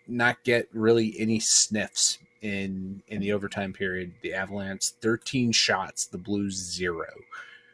not 0.10 0.44
get 0.44 0.68
really 0.74 1.16
any 1.20 1.40
sniffs 1.40 2.18
in 2.42 3.02
in 3.08 3.20
the 3.22 3.34
overtime 3.34 3.74
period. 3.74 4.14
The 4.22 4.34
Avalanche 4.34 4.90
13 5.02 5.52
shots, 5.52 6.06
the 6.06 6.18
Blues 6.18 6.56
0. 6.56 7.06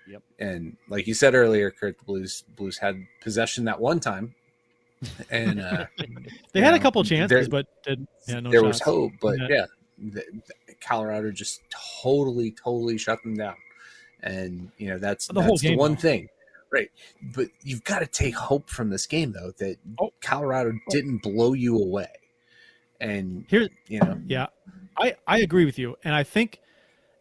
Yep. 0.08 0.22
And 0.40 0.78
like 0.90 1.08
you 1.08 1.14
said 1.14 1.34
earlier, 1.36 1.72
Curt, 1.72 1.98
the 1.98 2.06
Blues 2.06 2.44
Blues 2.56 2.78
had 2.78 3.06
possession 3.22 3.66
that 3.66 3.80
one 3.80 4.00
time. 4.00 4.36
And 5.30 5.60
uh 5.62 5.86
They 6.54 6.60
you 6.60 6.64
had 6.66 6.74
a 6.74 6.80
couple 6.80 7.04
chances, 7.04 7.48
there- 7.48 7.50
but 7.50 7.66
did 7.84 8.08
yeah, 8.28 8.40
no 8.40 8.50
there 8.52 8.62
shots. 8.62 8.68
was 8.68 8.82
hope, 8.82 9.12
but 9.22 9.38
Yeah. 9.40 9.48
yeah, 9.50 9.66
the, 9.98 10.24
the 10.68 10.74
Colorado 10.82 11.32
just 11.32 11.62
totally, 12.02 12.52
totally 12.52 12.98
shut 12.98 13.22
them 13.24 13.36
down, 13.36 13.56
and 14.24 14.72
you 14.78 14.90
know 14.90 14.98
that's 14.98 15.28
The 15.28 15.42
whole 15.42 15.52
that's 15.58 15.62
the 15.62 15.76
one 15.76 15.94
though. 15.96 16.00
thing, 16.02 16.30
right? 16.72 16.90
But 17.36 17.48
you've 17.64 17.84
got 17.84 18.00
to 18.00 18.08
take 18.08 18.36
hope 18.36 18.70
from 18.70 18.90
this 18.90 19.06
game, 19.06 19.32
though, 19.34 19.52
that 19.60 19.78
Oh. 20.00 20.12
Colorado 20.22 20.74
didn't 20.90 21.22
blow 21.24 21.54
you 21.54 21.78
away, 21.78 22.10
and 23.00 23.46
Here, 23.48 23.70
you 23.88 24.00
know, 24.00 24.20
Yeah, 24.26 24.48
I 24.98 25.16
I 25.28 25.40
agree 25.40 25.66
with 25.66 25.78
you, 25.80 25.96
and 26.04 26.14
I 26.14 26.24
think 26.24 26.60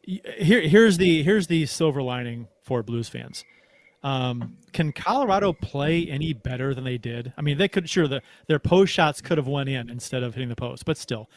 here 0.02 0.60
here's 0.60 0.98
the 0.98 1.22
here's 1.22 1.46
the 1.46 1.66
silver 1.66 2.02
lining 2.02 2.48
for 2.62 2.82
Blues 2.82 3.08
fans. 3.08 3.44
Um, 4.02 4.58
can 4.72 4.92
Colorado 4.92 5.54
play 5.54 6.06
any 6.08 6.34
better 6.34 6.74
than 6.74 6.84
they 6.84 6.98
did? 6.98 7.32
I 7.38 7.42
mean, 7.42 7.56
they 7.56 7.68
could 7.68 7.88
sure 7.88 8.06
the, 8.06 8.20
their 8.48 8.58
post 8.58 8.92
shots 8.92 9.22
could 9.22 9.38
have 9.38 9.46
went 9.46 9.70
in 9.70 9.88
instead 9.88 10.22
of 10.22 10.34
hitting 10.34 10.50
the 10.50 10.56
post, 10.56 10.84
but 10.84 10.98
still, 10.98 11.28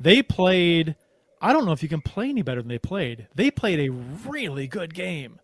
they 0.00 0.22
played. 0.22 0.96
I 1.40 1.52
don't 1.52 1.66
know 1.66 1.72
if 1.72 1.82
you 1.82 1.88
can 1.88 2.00
play 2.00 2.28
any 2.30 2.42
better 2.42 2.60
than 2.60 2.68
they 2.68 2.78
played. 2.78 3.28
They 3.34 3.50
played 3.50 3.78
a 3.78 3.92
really 4.28 4.66
good 4.66 4.92
game, 4.92 5.38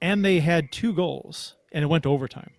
and 0.00 0.24
they 0.24 0.38
had 0.40 0.70
two 0.70 0.92
goals, 0.94 1.56
and 1.72 1.82
it 1.82 1.88
went 1.88 2.04
to 2.04 2.10
overtime. 2.10 2.50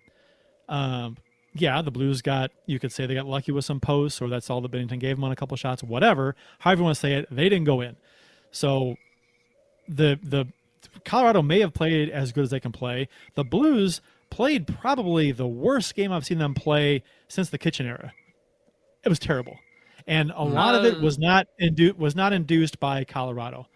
Um, 0.68 1.16
yeah, 1.54 1.80
the 1.82 1.90
Blues 1.90 2.22
got, 2.22 2.50
you 2.66 2.78
could 2.78 2.92
say 2.92 3.06
they 3.06 3.14
got 3.14 3.26
lucky 3.26 3.52
with 3.52 3.64
some 3.64 3.80
posts, 3.80 4.20
or 4.20 4.28
that's 4.28 4.50
all 4.50 4.60
that 4.60 4.70
Binnington 4.70 5.00
gave 5.00 5.16
them 5.16 5.24
on 5.24 5.32
a 5.32 5.36
couple 5.36 5.56
shots, 5.56 5.82
whatever. 5.82 6.36
However 6.60 6.80
you 6.80 6.84
want 6.84 6.96
to 6.96 7.00
say 7.00 7.14
it, 7.14 7.26
they 7.30 7.48
didn't 7.48 7.64
go 7.64 7.80
in. 7.80 7.96
So 8.50 8.96
the 9.88 10.18
the 10.22 10.46
Colorado 11.04 11.42
may 11.42 11.60
have 11.60 11.74
played 11.74 12.10
as 12.10 12.32
good 12.32 12.44
as 12.44 12.50
they 12.50 12.60
can 12.60 12.72
play. 12.72 13.08
The 13.34 13.44
Blues 13.44 14.00
played 14.30 14.66
probably 14.66 15.32
the 15.32 15.46
worst 15.46 15.94
game 15.94 16.12
I've 16.12 16.26
seen 16.26 16.38
them 16.38 16.54
play 16.54 17.02
since 17.28 17.50
the 17.50 17.58
kitchen 17.58 17.86
era. 17.86 18.12
It 19.04 19.08
was 19.08 19.18
terrible. 19.18 19.58
And 20.06 20.32
a 20.34 20.42
lot 20.42 20.74
of 20.74 20.84
it 20.84 21.00
was 21.00 21.18
not 21.18 21.46
indu- 21.60 21.96
was 21.96 22.16
not 22.16 22.32
induced 22.32 22.80
by 22.80 23.04
Colorado. 23.04 23.68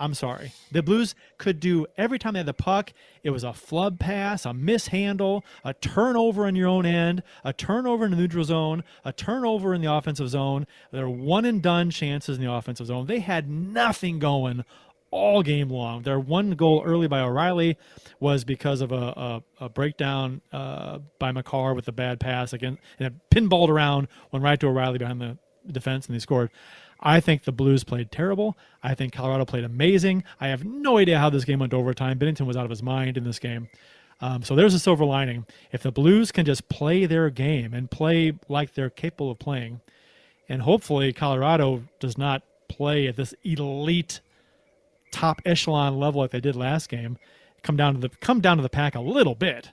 I'm 0.00 0.14
sorry. 0.14 0.52
The 0.72 0.82
Blues 0.82 1.14
could 1.36 1.60
do 1.60 1.86
every 1.98 2.18
time 2.18 2.32
they 2.32 2.38
had 2.38 2.46
the 2.46 2.54
puck, 2.54 2.92
it 3.22 3.30
was 3.30 3.44
a 3.44 3.52
flub 3.52 3.98
pass, 3.98 4.46
a 4.46 4.54
mishandle, 4.54 5.44
a 5.62 5.74
turnover 5.74 6.48
in 6.48 6.56
your 6.56 6.68
own 6.68 6.86
end, 6.86 7.22
a 7.44 7.52
turnover 7.52 8.06
in 8.06 8.10
the 8.10 8.16
neutral 8.16 8.44
zone, 8.44 8.82
a 9.04 9.12
turnover 9.12 9.74
in 9.74 9.82
the 9.82 9.92
offensive 9.92 10.30
zone. 10.30 10.66
Were 10.90 11.08
one 11.08 11.44
and 11.44 11.62
done 11.62 11.90
chances 11.90 12.38
in 12.38 12.44
the 12.44 12.50
offensive 12.50 12.86
zone. 12.86 13.06
They 13.06 13.20
had 13.20 13.50
nothing 13.50 14.18
going 14.18 14.64
all 15.10 15.42
game 15.42 15.68
long. 15.68 16.02
Their 16.02 16.18
one 16.18 16.52
goal 16.52 16.82
early 16.84 17.08
by 17.08 17.20
O'Reilly 17.20 17.76
was 18.20 18.44
because 18.44 18.80
of 18.80 18.92
a, 18.92 18.94
a, 18.94 19.42
a 19.60 19.68
breakdown 19.68 20.40
uh, 20.52 21.00
by 21.18 21.32
Makar 21.32 21.74
with 21.74 21.88
a 21.88 21.92
bad 21.92 22.20
pass 22.20 22.52
again, 22.52 22.78
and 22.98 23.08
it 23.08 23.14
pinballed 23.30 23.68
around, 23.68 24.08
went 24.32 24.44
right 24.44 24.58
to 24.60 24.68
O'Reilly 24.68 24.98
behind 24.98 25.20
the 25.20 25.36
defense, 25.70 26.06
and 26.06 26.14
they 26.14 26.20
scored. 26.20 26.50
I 27.00 27.20
think 27.20 27.44
the 27.44 27.52
Blues 27.52 27.82
played 27.82 28.12
terrible. 28.12 28.56
I 28.82 28.94
think 28.94 29.12
Colorado 29.12 29.44
played 29.44 29.64
amazing. 29.64 30.24
I 30.40 30.48
have 30.48 30.64
no 30.64 30.98
idea 30.98 31.18
how 31.18 31.30
this 31.30 31.44
game 31.44 31.58
went 31.58 31.74
overtime. 31.74 32.18
Binnington 32.18 32.46
was 32.46 32.56
out 32.56 32.64
of 32.64 32.70
his 32.70 32.82
mind 32.82 33.16
in 33.16 33.24
this 33.24 33.38
game. 33.38 33.68
Um, 34.20 34.42
so 34.42 34.54
there's 34.54 34.74
a 34.74 34.78
silver 34.78 35.04
lining. 35.04 35.46
If 35.72 35.82
the 35.82 35.92
Blues 35.92 36.30
can 36.30 36.44
just 36.44 36.68
play 36.68 37.06
their 37.06 37.30
game 37.30 37.72
and 37.72 37.90
play 37.90 38.34
like 38.48 38.74
they're 38.74 38.90
capable 38.90 39.30
of 39.30 39.38
playing, 39.38 39.80
and 40.48 40.60
hopefully 40.60 41.12
Colorado 41.12 41.82
does 42.00 42.18
not 42.18 42.42
play 42.68 43.06
at 43.06 43.16
this 43.16 43.34
elite 43.44 44.20
top 45.10 45.40
echelon 45.44 45.98
level 45.98 46.20
like 46.20 46.30
they 46.30 46.40
did 46.40 46.54
last 46.54 46.88
game. 46.88 47.16
Come 47.62 47.76
down 47.76 47.94
to 47.94 48.00
the 48.00 48.08
come 48.08 48.40
down 48.40 48.58
to 48.58 48.62
the 48.62 48.68
pack 48.68 48.94
a 48.94 49.00
little 49.00 49.34
bit. 49.34 49.70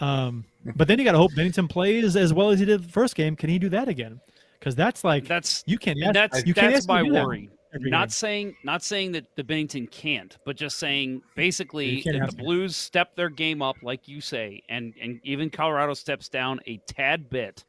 Um, 0.00 0.44
but 0.76 0.88
then 0.88 0.98
you 0.98 1.04
got 1.04 1.12
to 1.12 1.18
hope 1.18 1.32
Binnington 1.32 1.68
plays 1.68 2.16
as 2.16 2.32
well 2.32 2.50
as 2.50 2.60
he 2.60 2.64
did 2.64 2.84
the 2.84 2.92
first 2.92 3.14
game. 3.14 3.36
Can 3.36 3.50
he 3.50 3.58
do 3.58 3.68
that 3.70 3.88
again? 3.88 4.20
Because 4.58 4.74
that's 4.74 5.04
like 5.04 5.26
That's 5.26 5.62
you 5.66 5.78
can't. 5.78 5.98
and 6.02 6.14
that's 6.14 6.44
you 6.46 6.54
can't 6.54 6.72
that's 6.72 6.84
ask 6.84 6.88
my 6.88 7.02
do 7.02 7.12
that 7.12 7.24
worry. 7.24 7.50
Not 7.74 8.06
game. 8.06 8.10
saying 8.10 8.56
not 8.64 8.82
saying 8.82 9.12
that 9.12 9.26
the 9.36 9.44
Binnington 9.44 9.90
can't, 9.90 10.36
but 10.46 10.56
just 10.56 10.78
saying 10.78 11.20
basically 11.36 11.86
You 11.90 12.02
if 12.06 12.30
the 12.30 12.36
him. 12.38 12.44
Blues 12.44 12.74
step 12.76 13.14
their 13.14 13.28
game 13.28 13.60
up 13.62 13.76
like 13.82 14.08
you 14.08 14.20
say, 14.20 14.62
and 14.68 14.94
and 15.00 15.20
even 15.22 15.50
Colorado 15.50 15.94
steps 15.94 16.28
down 16.28 16.60
a 16.66 16.78
tad 16.86 17.28
bit, 17.28 17.64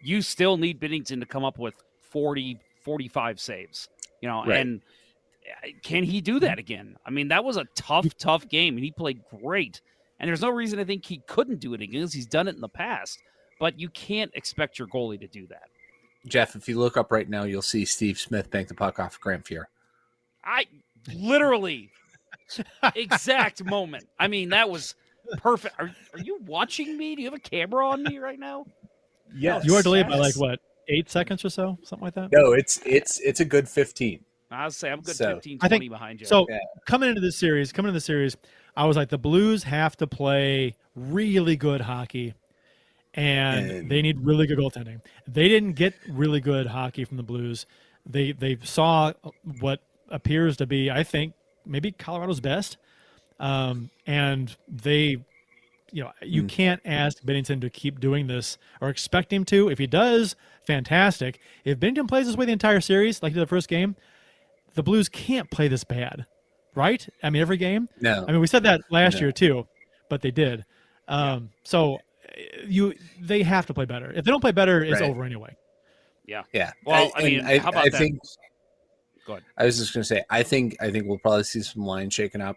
you 0.00 0.22
still 0.22 0.56
need 0.56 0.80
Binnington 0.80 1.18
to 1.20 1.26
come 1.26 1.44
up 1.44 1.58
with 1.58 1.74
40, 2.00 2.58
45 2.82 3.40
saves. 3.40 3.88
You 4.22 4.28
know, 4.28 4.44
Right. 4.44 4.60
and 4.60 4.80
uh, 5.64 5.68
can 5.82 6.04
he 6.04 6.20
do 6.20 6.38
that 6.40 6.58
again? 6.58 6.96
I 7.04 7.10
mean, 7.10 7.28
that 7.28 7.42
was 7.44 7.56
a 7.56 7.64
tough, 7.74 8.06
tough 8.18 8.48
game, 8.48 8.76
and 8.76 8.84
he 8.84 8.92
played 8.92 9.20
great. 9.42 9.80
And 10.20 10.28
there's 10.28 10.42
no 10.42 10.50
reason 10.50 10.78
to 10.78 10.84
think 10.84 11.04
he 11.04 11.22
couldn't 11.26 11.60
do 11.60 11.72
it 11.74 11.80
again, 11.80 12.00
because 12.00 12.12
he's 12.12 12.26
done 12.26 12.46
it 12.46 12.54
in 12.54 12.60
the 12.60 12.68
past. 12.68 13.18
But 13.58 13.80
you 13.80 13.88
can't 13.90 14.30
expect 14.34 14.78
your 14.78 14.86
goalie 14.88 15.18
to 15.20 15.26
do 15.26 15.46
that. 15.48 15.68
Jeff, 16.26 16.54
if 16.56 16.68
you 16.68 16.78
look 16.78 16.96
up 16.96 17.10
right 17.10 17.28
now, 17.28 17.44
you'll 17.44 17.62
see 17.62 17.84
Steve 17.84 18.18
Smith 18.18 18.50
bank 18.50 18.68
the 18.68 18.74
puck 18.74 18.98
off 18.98 19.18
Grant 19.20 19.44
Fuhr. 19.44 19.64
I 20.44 20.66
literally 21.14 21.90
exact 22.94 23.64
moment. 23.64 24.06
I 24.18 24.28
mean, 24.28 24.50
that 24.50 24.68
was 24.68 24.94
perfect. 25.38 25.74
Are, 25.78 25.90
are 26.14 26.20
you 26.20 26.38
watching 26.46 26.96
me? 26.96 27.16
Do 27.16 27.22
you 27.22 27.28
have 27.30 27.38
a 27.38 27.40
camera 27.40 27.88
on 27.88 28.02
me 28.02 28.18
right 28.18 28.38
now? 28.38 28.66
Yes, 29.34 29.64
you 29.64 29.74
are 29.76 29.82
delayed 29.82 30.08
by 30.08 30.16
like 30.16 30.36
what 30.36 30.58
eight 30.88 31.08
seconds 31.10 31.44
or 31.44 31.50
so, 31.50 31.78
something 31.84 32.04
like 32.04 32.14
that. 32.14 32.30
No, 32.32 32.52
it's 32.52 32.80
it's 32.84 33.20
it's 33.20 33.40
a 33.40 33.44
good 33.44 33.68
fifteen. 33.68 34.24
I 34.50 34.64
was 34.64 34.76
say 34.76 34.90
I'm 34.90 35.00
good 35.00 35.14
So- 35.14 35.34
15, 35.36 35.58
I 35.62 35.68
think 35.68 35.88
behind 35.88 36.20
you. 36.20 36.26
So 36.26 36.44
Yeah. 36.48 36.58
coming 36.84 37.08
into 37.08 37.20
this 37.20 37.36
series, 37.36 37.70
coming 37.70 37.90
into 37.90 37.98
the 37.98 38.04
series, 38.04 38.36
I 38.76 38.84
was 38.84 38.96
like, 38.96 39.08
the 39.08 39.16
Blues 39.18 39.62
have 39.62 39.96
to 39.98 40.08
play 40.08 40.74
really 40.96 41.54
good 41.54 41.80
hockey, 41.80 42.34
and, 43.14 43.70
And- 43.70 43.90
they 43.90 44.02
need 44.02 44.20
really 44.20 44.46
good 44.46 44.58
goaltending. 44.58 45.00
They 45.26 45.48
didn't 45.48 45.72
get 45.72 45.94
really 46.08 46.40
good 46.40 46.66
hockey 46.66 47.04
from 47.04 47.16
the 47.16 47.22
Blues. 47.22 47.66
They 48.06 48.32
they 48.32 48.56
saw 48.62 49.12
what 49.60 49.80
appears 50.08 50.56
to 50.58 50.66
be, 50.66 50.90
I 50.90 51.02
think, 51.04 51.34
maybe 51.66 51.92
Colorado's 51.92 52.40
best, 52.40 52.76
um, 53.38 53.90
and 54.06 54.56
they. 54.68 55.18
You 55.92 56.04
know, 56.04 56.12
you 56.22 56.44
Mm. 56.44 56.48
can't 56.48 56.80
ask 56.84 57.20
Binnington 57.24 57.60
to 57.62 57.68
keep 57.68 57.98
doing 57.98 58.28
this 58.28 58.58
or 58.80 58.90
expect 58.90 59.32
him 59.32 59.44
to. 59.46 59.68
If 59.68 59.78
he 59.78 59.88
does, 59.88 60.36
fantastic. 60.62 61.40
If 61.64 61.80
Binnington 61.80 62.06
plays 62.06 62.26
this 62.28 62.36
way 62.36 62.46
the 62.46 62.52
entire 62.52 62.80
series, 62.80 63.24
like 63.24 63.32
he 63.32 63.34
did 63.34 63.40
the 63.42 63.48
first 63.48 63.66
game, 63.68 63.96
the 64.74 64.84
Blues 64.84 65.08
can't 65.08 65.50
play 65.50 65.66
this 65.66 65.82
bad, 65.82 66.26
right? 66.76 67.08
I 67.24 67.30
mean, 67.30 67.42
every 67.42 67.56
game. 67.56 67.88
No, 68.00 68.24
I 68.28 68.30
mean, 68.30 68.40
we 68.40 68.46
said 68.46 68.62
that 68.62 68.82
last 68.88 69.14
No. 69.14 69.20
year 69.22 69.32
too, 69.32 69.66
but 70.08 70.22
they 70.22 70.30
did. 70.30 70.64
Um, 71.08 71.50
So 71.64 71.98
you 72.66 72.94
they 73.20 73.42
have 73.42 73.66
to 73.66 73.74
play 73.74 73.84
better. 73.84 74.10
If 74.12 74.24
they 74.24 74.30
don't 74.30 74.40
play 74.40 74.52
better, 74.52 74.82
it's 74.82 75.00
Right. 75.00 75.10
over 75.10 75.24
anyway. 75.24 75.56
yeah. 76.26 76.42
Yeah. 76.52 76.72
Well, 76.84 77.10
I 77.16 77.22
and 77.22 77.26
mean, 77.26 77.58
how 77.60 77.68
about 77.70 77.86
I 77.86 77.88
that? 77.90 77.98
think 77.98 78.20
Go 79.26 79.34
ahead. 79.34 79.44
I 79.58 79.64
was 79.64 79.78
just 79.78 79.92
going 79.92 80.02
to 80.02 80.06
say, 80.08 80.24
I 80.30 80.42
think 80.42 80.76
I 80.80 80.90
think 80.90 81.06
we'll 81.06 81.18
probably 81.18 81.44
see 81.44 81.60
some 81.62 81.82
lines 81.84 82.14
shaken 82.14 82.40
up. 82.40 82.56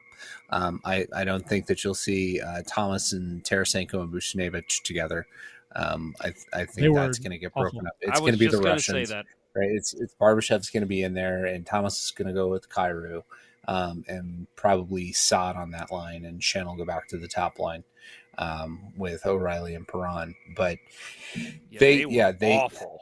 Um, 0.49 0.79
I 0.85 1.05
I 1.13 1.23
don't 1.25 1.47
think 1.47 1.65
that 1.67 1.83
you'll 1.83 1.93
see 1.93 2.39
uh, 2.39 2.61
Thomas 2.67 3.11
and 3.13 3.43
Tarasenko 3.43 4.01
and 4.01 4.13
Buchnevich 4.13 4.81
together. 4.83 5.27
Um, 5.75 6.13
I 6.21 6.33
I 6.53 6.65
think 6.65 6.93
were 6.93 6.99
that's 7.01 7.19
going 7.19 7.31
to 7.31 7.37
get 7.37 7.53
broken 7.53 7.79
awful. 7.79 7.87
up. 7.87 7.95
It's 8.01 8.19
going 8.19 8.33
to 8.33 8.39
be 8.39 8.47
the 8.47 8.57
gonna 8.57 8.69
Russians, 8.75 9.09
say 9.09 9.13
that. 9.15 9.25
right? 9.55 9.69
It's 9.71 9.93
it's 9.93 10.15
Barbashev's 10.15 10.69
going 10.69 10.81
to 10.81 10.87
be 10.87 11.03
in 11.03 11.13
there, 11.13 11.45
and 11.45 11.65
Thomas 11.65 12.05
is 12.05 12.11
going 12.11 12.27
to 12.29 12.33
go 12.33 12.47
with 12.47 12.69
Kyrou, 12.69 13.23
um, 13.67 14.05
and 14.07 14.47
probably 14.55 15.11
Saad 15.11 15.57
on 15.57 15.71
that 15.71 15.91
line, 15.91 16.23
and 16.25 16.39
Schenn 16.39 16.65
will 16.65 16.75
go 16.77 16.85
back 16.85 17.07
to 17.09 17.17
the 17.17 17.27
top 17.27 17.59
line 17.59 17.83
um, 18.37 18.93
with 18.97 19.25
O'Reilly 19.25 19.75
and 19.75 19.87
Perron. 19.87 20.35
But 20.55 20.77
Yeah, 21.69 21.79
they- 21.79 22.05
were 22.05 22.11
yeah, 22.11 22.31
they- 22.31 22.57
awful. 22.57 22.99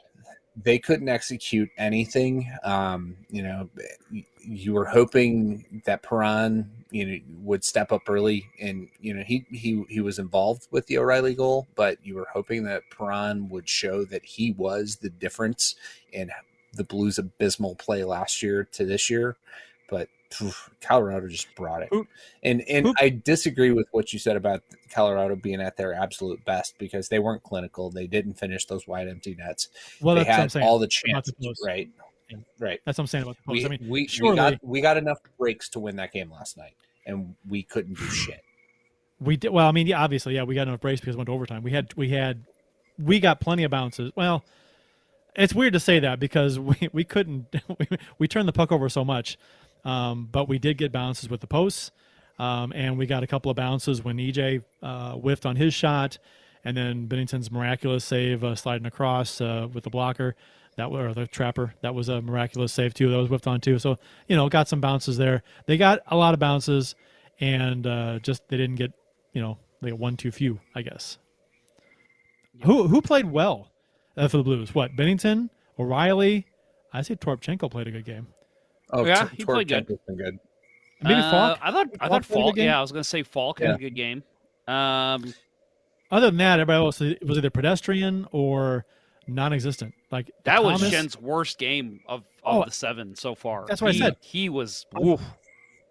they 0.62 0.78
couldn't 0.80 1.10
execute 1.10 1.70
anything. 1.78 2.52
Um, 2.64 3.18
you 3.30 3.42
know, 3.44 3.70
you 4.44 4.74
were 4.74 4.86
hoping 4.86 5.82
that 5.86 6.04
Perron, 6.04 6.70
you 6.92 7.06
know, 7.06 7.18
would 7.44 7.64
step 7.64 7.92
up 7.92 8.10
early, 8.10 8.50
and 8.60 8.90
you 9.00 9.14
know 9.14 9.24
he 9.24 9.46
he 9.52 9.84
he 9.88 10.02
was 10.02 10.20
involved 10.20 10.68
with 10.72 10.88
the 10.88 10.98
O'Reilly 10.98 11.36
goal, 11.36 11.68
but 11.76 11.98
you 12.06 12.16
were 12.16 12.28
hoping 12.34 12.64
that 12.64 12.84
Perron 12.92 13.48
would 13.50 13.70
show 13.70 14.04
that 14.06 14.26
he 14.26 14.52
was 14.52 14.98
the 14.98 15.10
difference 15.10 15.76
in 16.12 16.32
the 16.74 16.84
Blues' 16.84 17.18
abysmal 17.18 17.76
play 17.76 18.04
last 18.04 18.42
year 18.44 18.64
to 18.64 18.86
this 18.86 19.10
year. 19.10 19.38
But 19.90 20.10
Colorado 20.82 21.28
just 21.28 21.54
brought 21.56 21.84
it, 21.84 21.90
and 22.44 22.62
and 22.70 22.94
I 23.00 23.10
disagree 23.10 23.72
with 23.72 23.88
what 23.92 24.14
you 24.14 24.20
said 24.20 24.36
about 24.36 24.64
Colorado 24.90 25.36
being 25.36 25.62
at 25.62 25.78
their 25.78 25.94
absolute 25.94 26.44
best 26.46 26.78
because 26.78 27.10
they 27.10 27.20
weren't 27.20 27.44
clinical. 27.44 27.90
They 27.90 28.08
didn't 28.08 28.36
finish 28.36 28.66
those 28.66 28.88
wide 28.88 29.08
empty 29.08 29.36
nets 29.36 29.70
Well, 30.02 30.16
they 30.16 30.24
that's 30.24 30.56
what 30.56 30.62
I'm 30.62 30.62
had 30.62 30.70
all 30.70 30.80
the 30.80 30.88
chances, 30.88 31.34
the 31.40 31.56
right? 31.66 31.90
Right. 32.60 32.80
That's 32.86 32.98
what 32.98 33.04
I'm 33.04 33.08
saying 33.08 33.24
about 33.24 33.38
the 33.38 33.44
post. 33.44 33.60
We, 33.60 33.66
I 33.66 33.70
mean, 33.70 33.90
we, 33.90 34.10
we 34.22 34.36
got 34.36 34.54
we 34.62 34.82
got 34.82 34.98
enough 34.98 35.20
breaks 35.38 35.70
to 35.70 35.80
win 35.80 35.96
that 35.98 36.12
game 36.12 36.32
last 36.32 36.58
night, 36.58 36.76
and 37.06 37.36
we 37.48 37.64
couldn't 37.64 37.98
do 37.98 38.06
shit. 38.06 38.42
we 39.20 39.38
did 39.38 39.50
well. 39.52 39.68
I 39.68 39.72
mean, 39.72 39.88
yeah, 39.88 40.02
obviously, 40.02 40.36
yeah, 40.36 40.44
we 40.44 40.56
got 40.56 40.68
enough 40.68 40.82
breaks 40.82 41.02
because 41.02 41.16
we 41.16 41.20
went 41.20 41.28
to 41.28 41.34
overtime. 41.34 41.64
We 41.64 41.72
had 41.72 41.94
we 41.96 42.10
had 42.10 42.46
we 42.98 43.20
got 43.20 43.40
plenty 43.40 43.64
of 43.64 43.72
bounces. 43.72 44.12
Well, 44.16 44.44
it's 45.36 45.54
weird 45.54 45.74
to 45.74 45.80
say 45.80 46.00
that 46.00 46.20
because 46.20 46.60
we 46.60 46.90
we 46.92 47.04
couldn't 47.04 47.48
we, 47.80 47.88
we 48.20 48.28
turned 48.28 48.48
the 48.48 48.54
puck 48.54 48.72
over 48.72 48.90
so 48.90 49.04
much, 49.04 49.38
um, 49.86 50.28
but 50.32 50.48
we 50.48 50.60
did 50.60 50.78
get 50.78 50.92
bounces 50.92 51.30
with 51.30 51.42
the 51.42 51.48
posts, 51.48 51.92
um, 52.40 52.72
and 52.76 52.98
we 52.98 53.06
got 53.06 53.24
a 53.24 53.28
couple 53.28 53.52
of 53.52 53.58
bounces 53.58 54.04
when 54.04 54.18
EJ 54.18 54.64
uh, 54.82 55.14
whiffed 55.14 55.46
on 55.46 55.56
his 55.56 55.74
shot, 55.74 56.18
and 56.64 56.76
then 56.76 57.08
Binnington's 57.08 57.52
miraculous 57.52 58.06
save 58.06 58.44
uh, 58.44 58.56
sliding 58.56 58.86
across 58.86 59.42
uh, 59.42 59.68
with 59.74 59.84
the 59.84 59.90
blocker. 59.90 60.36
That 60.78 60.86
or 60.86 61.14
the 61.14 61.28
trapper. 61.28 61.74
That 61.82 61.94
was 61.94 62.08
a 62.08 62.22
miraculous 62.22 62.72
save 62.72 62.94
too. 62.94 63.10
That 63.10 63.18
was 63.18 63.28
whiffed 63.28 63.46
on 63.46 63.60
too. 63.60 63.78
So 63.78 63.98
you 64.28 64.38
know, 64.38 64.48
got 64.48 64.70
some 64.70 64.80
bounces 64.80 65.18
there. 65.18 65.44
They 65.66 65.76
got 65.78 66.00
a 66.08 66.16
lot 66.16 66.34
of 66.34 66.40
bounces, 66.40 66.96
and 67.42 67.86
uh, 67.86 68.20
just 68.20 68.48
they 68.48 68.56
didn't 68.56 68.78
get 68.78 68.94
you 69.34 69.42
know 69.42 69.58
they 69.82 69.90
got 69.90 70.00
one 70.00 70.16
too 70.16 70.32
few. 70.32 70.62
I 70.74 70.82
guess. 70.82 71.18
Who 72.64 72.88
who 72.88 73.02
played 73.02 73.30
well 73.30 73.72
uh, 74.16 74.30
for 74.30 74.38
the 74.38 74.44
Blues? 74.44 74.74
What 74.74 74.96
Binnington, 74.96 75.50
O'Reilly? 75.78 76.48
I 76.94 77.02
say 77.02 77.16
Tarasenko 77.16 77.70
played 77.70 77.88
a 77.88 77.92
good 77.92 78.06
game. 78.06 78.28
Oh, 78.92 79.06
Yeah, 79.06 79.16
Tor- 79.16 79.30
he 79.30 79.46
played 79.46 79.68
good. 79.68 79.88
Tarasenko's 79.88 80.00
been 80.08 80.18
good. 80.18 80.40
Maybe 81.04 81.16
Uh, 81.16 81.32
Faulk. 81.32 81.60
I 81.62 81.72
thought 81.72 81.88
I 82.00 82.08
thought 82.08 82.22
good 82.28 82.34
Faulk. 82.34 82.58
Yeah, 82.58 82.78
I 82.78 82.82
was 82.82 82.92
going 82.92 83.02
to 83.04 83.10
say 83.10 83.24
Faulk 83.24 83.60
had 83.60 83.76
a 83.76 83.78
good 83.78 83.96
game. 83.96 84.24
Um, 84.68 85.34
Other 86.12 86.28
than 86.28 86.38
that, 86.38 86.60
everybody 86.60 86.84
else 86.84 87.00
was 87.00 87.38
either 87.38 87.50
pedestrian 87.50 88.28
or 88.32 88.86
non-existent. 89.28 89.94
Like 90.12 90.32
that 90.44 90.64
was 90.64 90.82
Schenn's 90.88 91.18
worst 91.20 91.58
game 91.58 92.02
of, 92.08 92.20
of 92.44 92.56
Oh, 92.62 92.66
the 92.66 92.72
seven 92.72 93.16
so 93.16 93.34
far. 93.34 93.66
that's 93.68 93.82
what 93.82 93.96
I 93.96 93.98
said. 93.98 94.18
He 94.22 94.50
was. 94.50 94.86
Oof. 95.04 95.22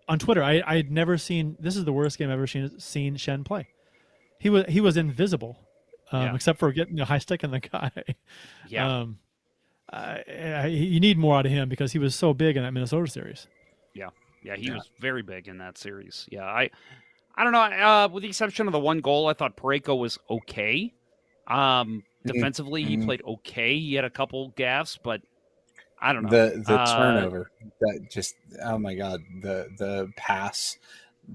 on 0.08 0.18
Twitter. 0.18 0.42
I 0.42 0.62
I 0.66 0.76
had 0.76 0.90
never 0.90 1.16
seen 1.18 1.56
this 1.60 1.76
is 1.76 1.84
the 1.84 1.92
worst 1.92 2.18
game 2.18 2.28
I've 2.28 2.34
ever 2.34 2.46
seen 2.46 2.78
seen 2.80 3.16
Shen 3.16 3.44
play. 3.44 3.68
He 4.38 4.48
was 4.50 4.64
he 4.68 4.80
was 4.80 4.96
invisible, 4.96 5.58
um, 6.12 6.22
Yeah. 6.22 6.34
except 6.34 6.58
for 6.58 6.70
getting 6.72 6.98
a 7.00 7.04
high 7.04 7.18
stick 7.18 7.42
in 7.44 7.50
the 7.50 7.60
guy. 7.60 7.90
Yeah. 8.68 8.86
Um, 9.00 9.18
I, 9.92 10.22
I, 10.28 10.66
you 10.66 11.00
need 11.00 11.18
more 11.18 11.36
out 11.38 11.46
of 11.46 11.52
him 11.52 11.68
because 11.68 11.92
he 11.92 11.98
was 11.98 12.14
so 12.14 12.32
big 12.32 12.56
in 12.56 12.62
that 12.62 12.72
Minnesota 12.72 13.10
series. 13.10 13.46
Yeah, 13.94 14.10
yeah, 14.44 14.56
he 14.56 14.68
Yeah. 14.68 14.74
was 14.74 14.90
very 15.00 15.22
big 15.22 15.48
in 15.48 15.58
that 15.58 15.78
series. 15.78 16.26
Yeah, 16.30 16.44
I, 16.44 16.70
I 17.34 17.44
don't 17.44 17.52
know. 17.52 17.60
Uh, 17.60 18.08
with 18.12 18.22
the 18.22 18.28
exception 18.28 18.66
of 18.66 18.72
the 18.72 18.78
one 18.78 19.00
goal, 19.00 19.26
I 19.26 19.32
thought 19.32 19.56
Parayko 19.56 19.98
was 19.98 20.18
okay. 20.28 20.92
Um, 21.48 22.04
Mhm. 22.24 22.32
defensively, 22.32 22.84
he 22.84 22.96
Mhm. 22.96 23.04
played 23.06 23.22
okay. 23.26 23.78
He 23.78 23.94
had 23.94 24.04
a 24.04 24.10
couple 24.10 24.52
gaffes, 24.52 24.98
but 25.02 25.22
I 26.00 26.12
don't 26.12 26.22
know. 26.22 26.30
The 26.30 26.62
the 26.66 26.74
Uh, 26.74 26.94
turnover 26.94 27.50
that 27.80 28.06
just 28.10 28.36
oh 28.62 28.78
my 28.78 28.94
god 28.94 29.20
the 29.42 29.68
the 29.78 30.12
pass 30.16 30.78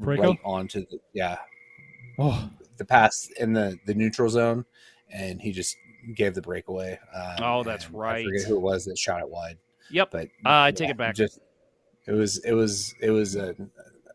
Parayko? 0.02 0.22
right 0.22 0.40
onto 0.44 0.86
the 0.86 1.00
yeah 1.14 1.38
Oh, 2.18 2.50
the 2.78 2.86
pass 2.86 3.30
in 3.40 3.54
the 3.54 3.78
the 3.86 3.94
neutral 3.94 4.30
zone, 4.30 4.66
and 5.10 5.42
he 5.42 5.52
just 5.52 5.76
gave 6.14 6.34
the 6.36 6.42
breakaway. 6.42 7.00
Um, 7.14 7.36
Oh, 7.42 7.64
that's 7.64 7.90
right. 7.92 8.22
I 8.22 8.24
forget 8.24 8.44
who 8.48 8.56
it 8.58 8.62
was 8.62 8.86
that 8.86 8.98
shot 8.98 9.22
it 9.22 9.30
wide, 9.30 9.58
Yep. 9.92 10.12
but 10.12 10.28
Uh, 10.46 10.50
I 10.68 10.72
take 10.72 10.90
it 10.90 10.98
back. 10.98 11.16
Just 11.16 11.40
it 12.08 12.12
was 12.14 12.38
it 12.46 12.54
was 12.54 12.94
it 13.02 13.10
was 13.12 13.36
a, 13.36 13.56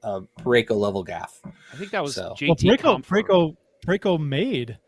a 0.02 0.20
Parayko 0.40 0.76
level 0.76 1.02
gaff. 1.02 1.40
I 1.72 1.76
think 1.76 1.90
that 1.90 2.02
was 2.02 2.14
So- 2.14 2.34
JT 2.38 2.48
well, 2.48 2.56
Preco 2.76 3.02
Compher. 3.02 3.22
Preco 3.24 3.56
Preco 3.86 4.20
made 4.20 4.78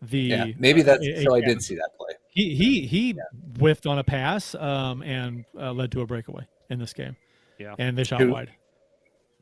the 0.00 0.18
Yeah, 0.20 0.46
maybe 0.58 0.82
that's 0.82 1.04
a- 1.04 1.10
a 1.20 1.22
so. 1.24 1.34
I 1.34 1.40
gap. 1.40 1.48
did 1.48 1.62
see 1.62 1.74
that 1.74 1.90
play. 1.98 2.14
He 2.30 2.54
he 2.54 2.86
he 2.86 3.18
whiffed 3.58 3.86
on 3.86 3.98
a 3.98 4.04
pass 4.04 4.54
um, 4.54 5.02
and 5.02 5.44
uh, 5.58 5.72
led 5.72 5.90
to 5.92 6.02
a 6.02 6.06
breakaway 6.06 6.46
in 6.70 6.78
this 6.78 6.92
game. 6.92 7.16
Yeah. 7.58 7.74
and 7.78 7.98
they 7.98 8.04
shot 8.04 8.20
Who? 8.20 8.30
wide. 8.30 8.52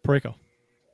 Parayko. 0.03 0.35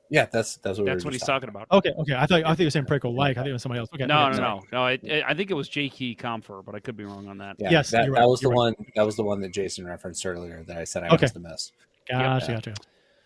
Yeah, 0.09 0.25
that's 0.31 0.57
that's 0.57 0.77
what 0.77 0.85
we 0.85 0.91
That's 0.91 1.03
were 1.03 1.07
what 1.07 1.13
he's 1.13 1.23
talking 1.23 1.49
about. 1.49 1.67
Okay, 1.71 1.91
okay. 1.97 2.13
I 2.13 2.25
thought 2.25 2.41
I 2.43 2.49
thought 2.49 2.59
you 2.59 2.65
were 2.65 2.69
saying 2.71 2.85
Preco 2.85 3.15
like. 3.15 3.37
I 3.37 3.41
think 3.41 3.49
it 3.49 3.53
was 3.53 3.61
somebody 3.63 3.79
else. 3.79 3.89
Okay. 3.95 4.05
No, 4.05 4.23
okay, 4.27 4.31
no, 4.31 4.35
sorry. 4.37 4.59
no, 4.71 4.79
no. 4.79 4.85
It, 4.87 5.03
it- 5.03 5.23
I 5.27 5.33
think 5.33 5.49
it 5.49 5.55
was 5.55 5.67
J.K. 5.69 6.15
Compher, 6.15 6.63
but 6.63 6.75
I 6.75 6.79
could 6.79 6.95
be 6.97 7.03
wrong 7.03 7.27
on 7.27 7.37
that. 7.39 7.55
Yeah, 7.57 7.71
Yes, 7.71 7.89
that, 7.91 8.05
you're 8.05 8.15
that 8.15 8.27
was 8.27 8.39
the 8.41 8.49
you're 8.49 8.55
one. 8.55 8.75
That 8.95 9.05
was 9.05 9.15
the 9.15 9.23
one 9.23 9.41
that 9.41 9.53
Jason 9.53 9.85
referenced 9.87 10.25
earlier 10.25 10.63
that 10.67 10.77
I 10.77 10.83
said 10.83 11.03
I 11.03 11.07
Okay. 11.07 11.23
must 11.23 11.33
have 11.33 11.43
missed. 11.43 11.73
Gotcha, 12.09 12.45
Yeah. 12.47 12.55
gotcha. 12.55 12.73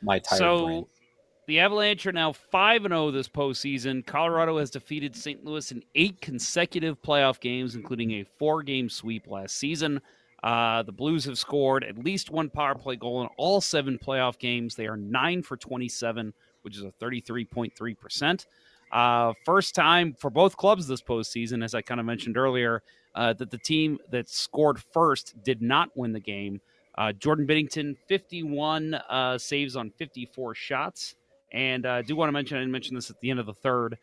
My 0.01 0.19
tired 0.19 0.37
so 0.37 0.65
brain. 0.65 0.85
the 1.47 1.59
Avalanche 1.59 2.05
are 2.05 2.11
now 2.13 2.31
5 2.31 2.85
and 2.85 2.91
0 2.93 3.11
this 3.11 3.27
postseason. 3.27 4.05
Colorado 4.05 4.59
has 4.59 4.69
defeated 4.69 5.15
St. 5.15 5.43
Louis 5.43 5.71
in 5.71 5.83
eight 5.95 6.21
consecutive 6.21 7.01
playoff 7.01 7.39
games, 7.39 7.75
including 7.75 8.11
a 8.11 8.23
four 8.37 8.61
game 8.63 8.87
sweep 8.89 9.27
last 9.27 9.55
season. 9.57 9.99
Uh, 10.43 10.83
the 10.83 10.91
Blues 10.91 11.25
have 11.25 11.37
scored 11.39 11.83
at 11.83 11.97
least 11.97 12.29
one 12.29 12.49
power 12.49 12.75
play 12.75 12.95
goal 12.95 13.23
in 13.23 13.27
all 13.37 13.59
seven 13.59 13.97
playoff 13.97 14.37
games. 14.37 14.75
They 14.75 14.85
are 14.85 14.95
9 14.95 15.41
for 15.41 15.57
27, 15.57 16.31
which 16.67 16.75
is 16.75 16.83
a 16.83 16.91
33.3%. 17.01 18.45
Uh, 18.91 19.31
first 19.45 19.73
time 19.73 20.13
for 20.19 20.29
both 20.29 20.57
clubs 20.57 20.85
this 20.85 21.01
postseason, 21.01 21.63
as 21.63 21.73
I 21.73 21.81
kind 21.81 22.01
of 22.01 22.05
mentioned 22.05 22.37
earlier, 22.37 22.83
uh, 23.15 23.31
that 23.33 23.51
the 23.51 23.57
team 23.57 23.99
that 24.11 24.27
scored 24.27 24.81
first 24.91 25.41
did 25.43 25.61
not 25.61 25.89
win 25.95 26.11
the 26.11 26.19
game. 26.19 26.59
Uh, 26.97 27.13
Jordan 27.13 27.47
Binnington, 27.47 27.95
51 28.09 28.95
uh, 28.95 29.37
saves 29.37 29.77
on 29.77 29.91
54 29.91 30.55
shots. 30.55 31.15
And 31.53 31.85
uh, 31.85 31.91
I 31.91 32.01
do 32.01 32.17
want 32.17 32.27
to 32.27 32.33
mention, 32.33 32.57
I 32.57 32.59
didn't 32.59 32.73
mention 32.73 32.95
this 32.95 33.09
at 33.09 33.17
the 33.21 33.29
end 33.29 33.39
of 33.39 33.45
the 33.45 33.53
third. 33.53 33.97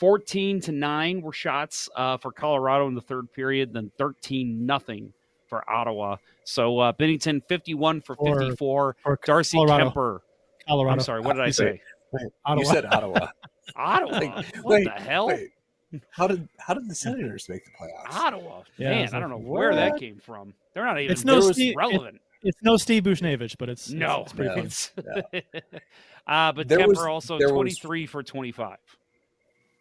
14 0.00 0.60
to 0.62 0.72
9 0.72 1.20
were 1.22 1.32
shots 1.32 1.88
uh, 1.94 2.16
for 2.16 2.32
Colorado 2.32 2.88
in 2.88 2.94
the 2.94 3.00
third 3.00 3.32
period, 3.32 3.72
then 3.72 3.92
13 3.98 4.66
nothing 4.66 5.12
for 5.46 5.68
Ottawa. 5.70 6.16
So 6.42 6.80
uh, 6.80 6.92
Binnington, 6.92 7.42
51 7.48 8.00
for 8.00 8.16
For- 8.16 8.40
54. 8.40 8.96
for 9.00 9.18
Darcy 9.24 9.56
Colorado. 9.58 9.90
Kuemper. 9.90 10.18
Colorado. 10.66 10.92
I'm 10.92 11.00
sorry, 11.00 11.20
what 11.20 11.36
did 11.36 11.42
I 11.42 11.50
say? 11.50 11.80
Said- 12.10 12.20
Wait, 12.22 12.32
Ottawa. 12.44 12.60
You 12.68 12.72
said 12.74 12.84
Ottawa. 12.86 13.28
Ottawa. 13.76 14.10
Like, 14.12 14.56
what 14.62 14.64
wait, 14.64 14.84
the 14.84 14.90
hell? 14.90 15.26
wait. 15.28 15.50
How 16.10 16.26
did 16.28 16.48
how 16.58 16.74
did 16.74 16.88
the 16.88 16.94
Senators 16.94 17.48
make 17.48 17.64
the 17.64 17.70
playoffs? 17.72 18.14
Ottawa. 18.14 18.62
Yeah, 18.78 18.90
Man, 18.90 19.04
it's 19.04 19.12
I 19.12 19.18
don't 19.20 19.30
know 19.30 19.38
like, 19.38 19.46
where 19.46 19.74
that 19.74 19.98
came 19.98 20.18
from. 20.18 20.54
They're 20.72 20.84
not 20.84 21.00
even 21.00 21.10
It's 21.12 21.24
no 21.24 21.40
There 21.40 21.48
was- 21.48 21.56
Steve. 21.56 21.72
it- 21.72 21.76
relevant. 21.76 22.20
it's 22.42 22.58
no 22.62 22.76
Steve 22.76 23.02
Buchnevich, 23.02 23.56
but 23.58 23.68
it's 23.68 23.88
it's- 23.90 23.98
No, 24.00 24.22
It's, 24.22 24.32
pretty 24.32 24.48
No. 24.48 24.60
close. 24.60 24.90
uh, 26.26 26.52
but 26.52 26.68
There 26.68 26.78
Kuemper 26.78 26.88
was- 26.88 26.98
also 26.98 27.38
23 27.38 28.06
for 28.06 28.22
25. 28.22 28.76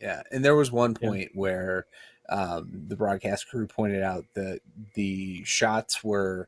Yeah, 0.02 0.22
and 0.32 0.44
there 0.44 0.56
was 0.56 0.72
one 0.72 0.96
Yeah. 1.02 1.10
point 1.10 1.32
where 1.36 1.86
um, 2.30 2.70
the 2.88 2.96
broadcast 2.96 3.48
crew 3.50 3.68
pointed 3.68 4.04
out 4.04 4.26
that 4.36 4.60
the 4.96 5.44
shots 5.44 6.04
were 6.04 6.48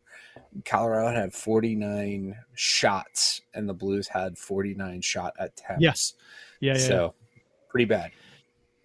Colorado 0.66 1.14
had 1.16 1.34
49 1.34 2.36
shots 2.54 3.42
and 3.54 3.68
the 3.68 3.74
Blues 3.74 4.08
had 4.08 4.38
49 4.38 5.02
shot 5.02 5.34
attempts. 5.40 5.82
Yes. 5.82 6.14
Yeah, 6.60 6.74
yeah. 6.74 6.80
yeah. 6.80 6.88
So 6.88 7.14
pretty 7.70 7.86
bad. 7.86 8.12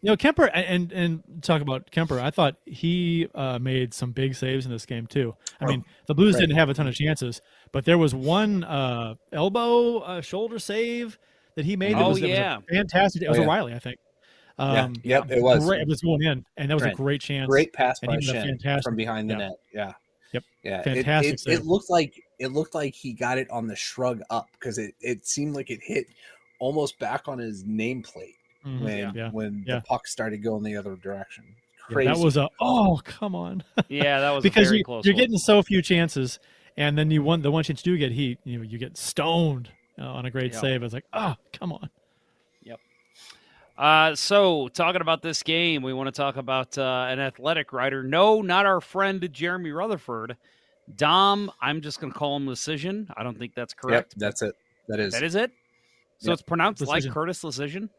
You 0.02 0.10
know, 0.12 0.16
Kuemper, 0.16 0.48
and 0.52 0.93
and 0.93 1.23
talk 1.43 1.62
about 1.62 1.90
Kuemper. 1.90 2.20
I 2.20 2.31
thought 2.31 2.56
he 2.66 3.27
uh, 3.35 3.59
made 3.59 3.93
some 3.94 4.12
big 4.12 4.35
saves 4.36 4.64
in 4.64 4.70
this 4.70 4.86
game 4.86 5.06
too. 5.06 5.35
I 5.60 5.64
Oh, 5.64 5.68
mean, 5.68 5.85
the 6.06 6.14
Blues 6.14 6.35
right. 6.35 6.43
didn't 6.43 6.56
have 6.56 6.68
a 6.68 6.74
ton 6.74 6.86
of 6.86 6.94
chances, 6.94 7.40
but 7.73 7.85
there 7.86 7.98
was 7.98 8.14
one 8.14 8.62
uh, 8.62 9.14
elbow 9.32 9.98
uh, 10.01 10.20
shoulder 10.20 10.59
save 10.59 11.18
that 11.56 11.64
he 11.64 11.77
made. 11.77 11.94
that 11.94 12.02
Oh, 12.02 12.10
was, 12.10 12.18
it 12.18 12.23
was 12.23 12.31
yeah. 12.31 12.59
fantastic. 12.70 13.23
It 13.23 13.28
was 13.31 13.39
Oh, 13.39 13.40
yeah. 13.40 13.47
O'Reilly, 13.48 13.73
I 13.74 13.78
think. 13.81 13.98
Yeah, 14.58 14.84
Um, 14.84 14.94
yep, 15.02 15.30
it 15.30 15.42
was. 15.42 15.64
Great, 15.66 15.82
it 15.82 15.88
was 15.88 16.00
going 16.00 16.22
in, 16.22 16.44
and 16.56 16.70
that 16.70 16.74
was 16.74 16.82
Right. 16.84 16.92
a 16.94 16.96
great 16.96 17.20
chance. 17.20 17.46
Great 17.46 17.72
pass 17.74 17.98
and 18.02 18.08
by 18.08 18.16
he 18.20 18.26
Schenn 18.26 18.46
fantastic- 18.46 18.84
from 18.84 18.96
behind 18.96 19.28
the 19.28 19.34
yeah. 19.34 19.38
net. 19.38 19.52
Yeah. 19.74 19.92
Yep. 20.32 20.44
Yeah. 20.62 20.78
It- 20.80 20.84
Fantastic 20.84 21.34
It, 21.34 21.40
save. 21.40 21.58
it, 21.60 21.66
looked 21.66 21.90
like 21.90 22.22
it 22.38 22.48
looked 22.48 22.74
like 22.74 22.94
he 22.94 23.12
got 23.12 23.38
it 23.38 23.50
on 23.50 23.66
the 23.66 23.76
shrug 23.76 24.22
up 24.30 24.48
because 24.52 24.76
it, 24.78 24.94
it 25.00 25.26
seemed 25.26 25.54
like 25.54 25.70
it 25.70 25.80
hit 25.82 26.06
almost 26.58 26.98
back 26.98 27.28
on 27.28 27.38
his 27.38 27.64
nameplate 27.64 28.34
Mhm. 28.64 28.80
when 28.82 29.14
Yeah. 29.14 29.30
when 29.30 29.64
Yeah. 29.66 29.76
the 29.76 29.80
puck 29.82 30.06
started 30.06 30.42
going 30.42 30.62
the 30.62 30.76
other 30.76 30.96
direction. 30.96 31.44
Yeah, 31.88 31.94
Crazy. 31.94 32.08
that 32.12 32.18
was 32.18 32.36
a 32.36 32.48
oh 32.60 33.00
come 33.04 33.34
on 33.34 33.62
Yeah, 33.88 34.20
that 34.20 34.30
was 34.32 34.42
because 34.42 34.66
a 34.66 34.70
very 34.70 34.78
you, 34.78 34.84
close 34.84 35.04
you're 35.06 35.14
one. 35.14 35.20
getting 35.22 35.38
so 35.38 35.62
few 35.62 35.80
chances, 35.82 36.38
and 36.76 36.98
then 36.98 37.10
you 37.10 37.22
want 37.22 37.42
the 37.42 37.50
one 37.50 37.62
chance 37.62 37.84
you 37.86 37.92
do 37.92 37.98
get, 37.98 38.12
he 38.12 38.36
you 38.44 38.58
know 38.58 38.64
you 38.64 38.78
get 38.78 38.96
stoned 38.96 39.70
uh, 39.98 40.02
on 40.02 40.26
a 40.26 40.30
great 40.30 40.52
Yeah. 40.52 40.60
save. 40.60 40.82
It's 40.82 40.92
like 40.94 41.06
oh 41.12 41.36
come 41.52 41.72
on. 41.72 41.88
Uh, 43.78 44.15
so, 44.15 44.69
talking 44.69 45.03
about 45.03 45.20
this 45.23 45.43
game, 45.43 45.82
we 45.82 45.93
want 45.93 46.07
to 46.07 46.12
talk 46.12 46.36
about 46.36 46.78
uh, 46.78 47.07
an 47.11 47.20
athletic 47.20 47.73
writer. 47.73 48.03
No, 48.03 48.40
not 48.40 48.65
our 48.65 48.81
friend 48.81 49.28
Jeremy 49.32 49.70
Rutherford. 49.70 50.36
Dom, 50.97 51.51
I'm 51.61 51.82
just 51.82 52.01
going 52.01 52.12
to 52.12 52.19
call 52.19 52.36
him 52.36 52.47
Decision. 52.47 53.09
I 53.16 53.23
don't 53.23 53.39
think 53.39 53.55
that's 53.55 53.74
Yep, 53.74 53.82
correct. 53.82 54.15
that's 54.19 54.40
it. 54.43 54.55
That 54.89 55.01
is. 55.01 55.12
That 55.12 55.23
is 55.24 55.35
it? 55.35 55.51
So 56.19 56.31
Yep. 56.31 56.32
it's 56.35 56.43
pronounced 56.43 56.86
like 56.86 57.07
Curtis 57.11 57.40
Decision? 57.43 57.90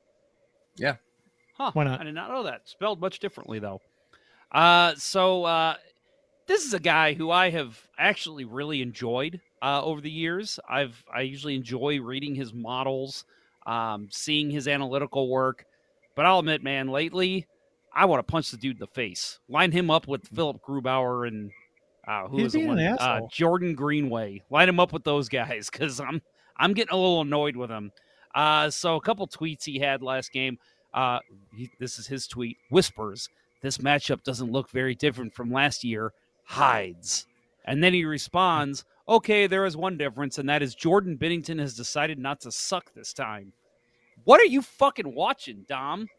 Yeah. 0.78 0.96
Huh. 1.58 1.72
Why 1.74 1.84
not? 1.84 2.02
I 2.02 2.06
did 2.06 2.16
not 2.16 2.32
know 2.32 2.44
that. 2.44 2.68
Spelled 2.68 3.00
much 3.00 3.20
differently, 3.20 3.60
though. 3.60 3.82
Uh, 4.52 4.96
so 4.96 5.44
uh, 5.44 5.76
this 6.48 6.66
is 6.66 6.74
a 6.74 6.80
guy 6.80 7.14
who 7.14 7.30
I 7.30 7.50
have 7.52 7.78
actually 8.00 8.46
really 8.46 8.82
enjoyed 8.82 9.42
uh, 9.62 9.84
over 9.84 10.02
the 10.02 10.10
years. 10.10 10.60
I've 10.68 11.04
I 11.14 11.22
usually 11.22 11.56
enjoy 11.56 12.00
reading 12.00 12.34
his 12.34 12.54
models, 12.54 13.26
um, 13.68 14.08
seeing 14.12 14.50
his 14.50 14.68
analytical 14.68 15.30
work. 15.30 15.66
But 16.18 16.26
I'll 16.26 16.40
admit, 16.40 16.64
man, 16.64 16.88
lately 16.88 17.46
I 17.94 18.06
want 18.06 18.26
to 18.26 18.30
punch 18.30 18.50
the 18.50 18.58
dude 18.58 18.78
in 18.78 18.80
the 18.80 18.88
face. 18.88 19.40
Line 19.48 19.72
him 19.72 19.92
up 19.92 20.08
with 20.08 20.28
Philip 20.28 20.62
Grubauer 20.68 21.28
and 21.28 21.52
uh, 22.08 22.28
who 22.28 22.38
He's 22.38 22.48
is 22.48 22.54
the 22.54 22.66
one? 22.66 22.80
Uh. 22.80 23.22
Jordan 23.32 23.76
Greenway. 23.76 24.42
Line 24.50 24.68
him 24.68 24.80
up 24.80 24.92
with 24.92 25.04
those 25.04 25.30
guys 25.30 25.70
because 25.70 26.00
I'm 26.00 26.24
I'm 26.58 26.74
getting 26.74 26.92
a 26.92 26.98
little 26.98 27.22
annoyed 27.22 27.56
with 27.56 27.70
him. 27.70 27.92
Uh, 28.34 28.72
so 28.72 28.96
a 28.96 29.02
couple 29.02 29.28
tweets 29.28 29.66
he 29.66 29.78
had 29.78 30.02
last 30.02 30.32
game. 30.32 30.58
Uh, 30.92 31.20
he, 31.56 31.70
this 31.80 32.00
is 32.00 32.08
his 32.08 32.28
tweet. 32.28 32.58
Whispers. 32.72 33.30
This 33.62 33.78
matchup 33.78 34.24
doesn't 34.24 34.52
look 34.52 34.72
very 34.72 34.96
different 34.96 35.36
from 35.36 35.52
last 35.52 35.84
year. 35.84 36.14
Hides. 36.46 37.28
And 37.64 37.84
then 37.84 37.94
he 37.94 38.06
responds, 38.06 38.86
okay, 39.08 39.46
there 39.46 39.66
is 39.66 39.78
one 39.78 39.98
difference, 39.98 40.40
and 40.40 40.50
that 40.50 40.64
is 40.64 40.74
Jordan 40.74 41.18
Binnington 41.18 41.60
has 41.60 41.76
decided 41.76 42.18
not 42.18 42.42
to 42.42 42.52
suck 42.52 42.92
this 42.96 43.14
time. 43.14 43.54
What 44.28 44.42
are 44.42 44.46
you 44.46 44.62
fucking 44.62 45.16
watching, 45.16 45.64
Dom? 45.70 46.10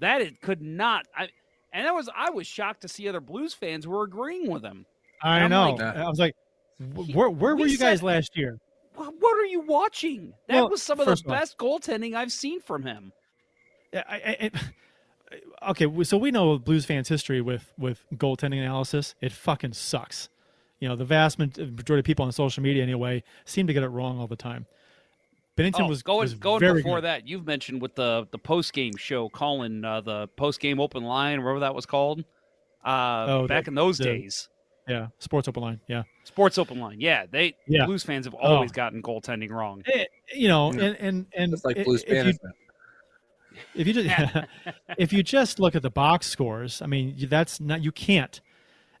That 0.00 0.20
it 0.20 0.40
could 0.40 0.60
not. 0.60 1.06
I, 1.16 1.28
and 1.72 1.86
that 1.86 1.94
was 1.94 2.08
I 2.14 2.30
was 2.30 2.44
shocked 2.44 2.80
to 2.80 2.88
see 2.88 3.08
other 3.08 3.20
Blues 3.20 3.54
fans 3.54 3.86
were 3.86 4.02
agreeing 4.02 4.50
with 4.50 4.64
him. 4.64 4.84
I 5.22 5.46
know. 5.46 5.70
like- 5.74 5.80
I 5.80 6.08
was 6.08 6.18
like, 6.18 6.34
wh- 6.80 7.14
where 7.14 7.30
where 7.30 7.54
We 7.54 7.62
were 7.62 7.68
you 7.68 7.78
guys 7.78 8.00
said- 8.00 8.06
last 8.06 8.36
year? 8.36 8.58
What 8.96 9.38
are 9.38 9.44
you 9.46 9.60
watching? 9.60 10.32
That 10.48 10.56
Well, 10.56 10.70
was 10.70 10.82
some 10.82 10.98
of 10.98 11.06
the 11.06 11.12
of 11.12 11.22
all- 11.24 11.34
best 11.34 11.56
goaltending 11.56 12.14
I've 12.16 12.32
seen 12.32 12.60
from 12.60 12.82
him. 12.82 13.12
I, 13.94 14.50
I- 14.52 15.70
okay, 15.70 15.86
so 16.02 16.18
we 16.18 16.32
know 16.32 16.58
Blues 16.58 16.84
fans' 16.84 17.08
history 17.08 17.40
with 17.40 17.72
with 17.78 18.04
goaltending 18.14 18.58
analysis. 18.58 19.14
It 19.20 19.30
fucking 19.30 19.74
sucks. 19.74 20.30
You 20.80 20.88
know, 20.88 20.96
the 20.96 21.04
vast 21.04 21.38
majority 21.38 22.00
of 22.00 22.04
people 22.04 22.24
on 22.26 22.32
social 22.32 22.62
media, 22.62 22.82
anyway, 22.82 23.22
seem 23.44 23.66
to 23.68 23.72
get 23.72 23.82
it 23.84 23.88
wrong 23.88 24.18
all 24.18 24.26
the 24.26 24.34
time. 24.36 24.66
Binnington 25.56 25.80
Oh, 25.84 25.88
was 25.88 26.02
going 26.02 26.20
was 26.20 26.34
going 26.34 26.60
very 26.60 26.82
before 26.82 26.98
good. 26.98 27.04
that. 27.04 27.26
You've 27.28 27.46
mentioned 27.46 27.80
with 27.80 27.94
the 27.94 28.26
the 28.30 28.38
post 28.38 28.72
game 28.72 28.96
show, 28.96 29.28
calling 29.28 29.84
uh, 29.84 30.00
the 30.02 30.28
post 30.36 30.60
game 30.60 30.78
open 30.80 31.02
line, 31.04 31.42
whatever 31.42 31.60
that 31.60 31.74
was 31.74 31.86
called. 31.86 32.20
Uh, 32.84 33.26
Oh, 33.28 33.46
back 33.48 33.64
the- 33.64 33.70
in 33.70 33.74
those 33.74 33.98
the- 33.98 34.04
days, 34.04 34.48
Yeah, 34.88 35.08
Sports 35.18 35.48
Open 35.48 35.62
Line. 35.62 35.80
Yeah, 35.88 36.04
sports 36.24 36.58
open 36.58 36.78
line. 36.78 37.00
Yeah, 37.00 37.24
they 37.30 37.56
Yeah. 37.66 37.86
Blues 37.86 38.04
fans 38.04 38.26
have 38.26 38.34
Oh. 38.34 38.54
always 38.56 38.70
gotten 38.70 39.02
goaltending 39.02 39.50
wrong. 39.50 39.82
Eh, 39.92 40.04
you 40.34 40.46
know, 40.48 40.72
Yeah. 40.72 40.82
and 40.84 40.96
and 41.00 41.26
and 41.34 41.52
It's 41.54 41.64
like 41.64 41.78
i- 41.78 41.84
Blues 41.84 42.04
if 42.06 42.26
you 42.26 42.32
if 43.74 43.86
you 43.86 43.92
just 43.94 44.08
if 44.98 45.12
you 45.12 45.22
just 45.22 45.58
look 45.58 45.74
at 45.74 45.82
the 45.82 45.90
box 45.90 46.26
scores, 46.28 46.82
I 46.82 46.86
mean, 46.86 47.16
that's 47.28 47.60
not 47.60 47.82
you 47.82 47.92
can't 47.92 48.40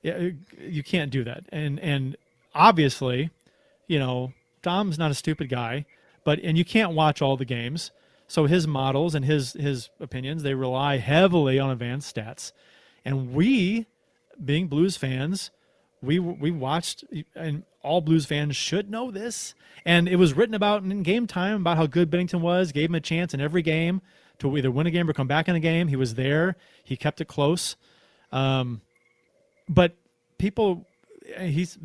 you 0.02 0.82
can't 0.84 1.10
do 1.10 1.22
that. 1.24 1.44
And 1.50 1.78
and 1.80 2.16
obviously, 2.54 3.30
you 3.86 3.98
know, 3.98 4.32
Dom's 4.62 4.98
not 4.98 5.10
a 5.10 5.14
stupid 5.14 5.48
guy, 5.48 5.84
but 6.26 6.40
and 6.40 6.58
you 6.58 6.64
can't 6.64 6.92
watch 6.92 7.22
all 7.22 7.36
the 7.36 7.44
games. 7.44 7.92
So 8.26 8.46
his 8.46 8.66
models 8.66 9.14
and 9.14 9.24
his 9.24 9.52
his 9.52 9.88
opinions 10.00 10.42
they 10.42 10.54
rely 10.54 10.98
heavily 10.98 11.60
on 11.60 11.70
advanced 11.70 12.14
stats, 12.14 12.50
and 13.04 13.32
we, 13.32 13.86
being 14.44 14.66
Blues 14.66 14.96
fans, 14.96 15.52
we 16.02 16.18
we 16.18 16.50
watched 16.50 17.04
and 17.36 17.62
all 17.80 18.00
Blues 18.00 18.26
fans 18.26 18.56
should 18.56 18.90
know 18.90 19.12
this. 19.12 19.54
And 19.84 20.08
it 20.08 20.16
was 20.16 20.34
written 20.34 20.56
about 20.56 20.82
in 20.82 21.04
game 21.04 21.28
time 21.28 21.60
about 21.60 21.76
how 21.76 21.86
good 21.86 22.10
Binnington 22.10 22.40
was, 22.40 22.72
gave 22.72 22.90
him 22.90 22.96
a 22.96 23.00
chance 23.00 23.32
in 23.32 23.40
every 23.40 23.62
game 23.62 24.02
to 24.40 24.56
either 24.56 24.72
win 24.72 24.88
a 24.88 24.90
game 24.90 25.08
or 25.08 25.12
come 25.12 25.28
back 25.28 25.48
in 25.48 25.54
a 25.54 25.60
game. 25.60 25.86
He 25.86 25.94
was 25.94 26.16
there. 26.16 26.56
He 26.82 26.96
kept 26.96 27.20
it 27.20 27.28
close. 27.28 27.76
Um, 28.32 28.80
but 29.68 29.94
people, 30.38 30.88
he's 31.38 31.78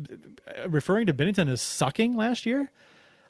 referring 0.66 1.06
to 1.06 1.14
Binnington 1.14 1.48
as 1.48 1.62
sucking 1.62 2.16
last 2.16 2.44
year. 2.44 2.72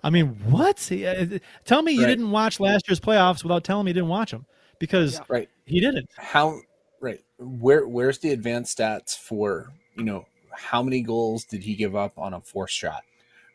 I 0.02 0.10
mean, 0.10 0.28
what? 0.50 0.90
Uh, 0.90 1.38
Tell 1.64 1.82
me 1.82 1.92
you 1.92 2.02
Right. 2.02 2.08
didn't 2.08 2.30
watch 2.30 2.58
last 2.60 2.88
year's 2.88 3.00
playoffs 3.00 3.42
without 3.44 3.64
telling 3.64 3.84
me 3.84 3.90
you 3.90 3.94
didn't 3.94 4.08
watch 4.08 4.30
them 4.32 4.46
because 4.78 5.20
Right. 5.28 5.48
he 5.64 5.80
didn't. 5.80 6.08
How 6.16 6.60
right. 7.00 7.20
Where 7.38 7.86
where's 7.86 8.18
the 8.18 8.30
advanced 8.30 8.78
stats 8.78 9.16
for, 9.16 9.72
you 9.96 10.04
know, 10.04 10.26
how 10.50 10.82
many 10.82 11.00
goals 11.02 11.44
did 11.44 11.62
he 11.62 11.74
give 11.74 11.94
up 11.96 12.18
on 12.18 12.34
a 12.34 12.40
forced 12.40 12.76
shot? 12.76 13.02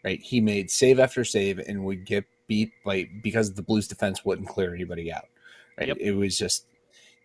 Right? 0.03 0.21
He 0.21 0.39
made 0.39 0.71
save 0.71 0.99
after 0.99 1.25
save 1.25 1.59
and 1.59 1.83
would 1.83 2.05
get 2.05 2.25
beat 2.47 2.71
like 2.85 3.09
because 3.21 3.53
the 3.53 3.61
Blues 3.61 3.87
defense 3.87 4.23
wouldn't 4.23 4.47
clear 4.47 4.73
anybody 4.73 5.11
out. 5.11 5.25
Right? 5.77 5.89
Yep. 5.89 5.97
It 5.99 6.11
was 6.13 6.37
just 6.37 6.65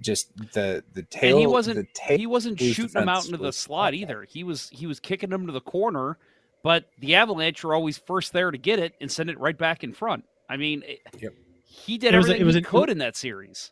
just 0.01 0.37
the 0.53 0.83
the 0.95 1.05
tail. 1.05 1.37
and 1.37 1.41
he 1.41 1.47
wasn't 1.47 1.89
he 2.09 2.27
wasn't 2.27 2.59
Blues 2.59 2.75
shooting 2.75 2.93
them 2.95 3.09
out 3.09 3.25
into 3.25 3.37
the 3.37 3.53
slot 3.53 3.95
either. 3.95 4.25
He 4.25 4.43
was 4.43 4.69
he 4.71 4.87
was 4.89 4.99
kicking 4.99 5.31
them 5.31 5.47
to 5.47 5.53
the 5.53 5.61
corner, 5.61 6.19
but 6.63 6.85
the 6.99 7.15
Avalanche 7.15 7.63
were 7.65 7.75
always 7.75 7.99
first 7.99 8.33
there 8.33 8.51
to 8.51 8.59
get 8.59 8.79
it 8.79 8.95
and 9.01 9.11
send 9.11 9.31
it 9.31 9.39
right 9.39 9.57
back 9.57 9.83
in 9.85 9.93
front. 9.93 10.25
I 10.49 10.57
mean, 10.57 10.83
it- 10.87 11.01
Yep. 11.19 11.35
he 11.65 11.99
did 11.99 12.15
It 12.15 12.17
was 12.17 12.27
a- 12.27 12.31
everything 12.31 12.43
it 12.43 12.45
was 12.45 12.55
he 12.55 12.61
a- 12.61 12.65
could 12.65 12.91
in 12.91 12.99
that 12.99 13.17
series. 13.17 13.71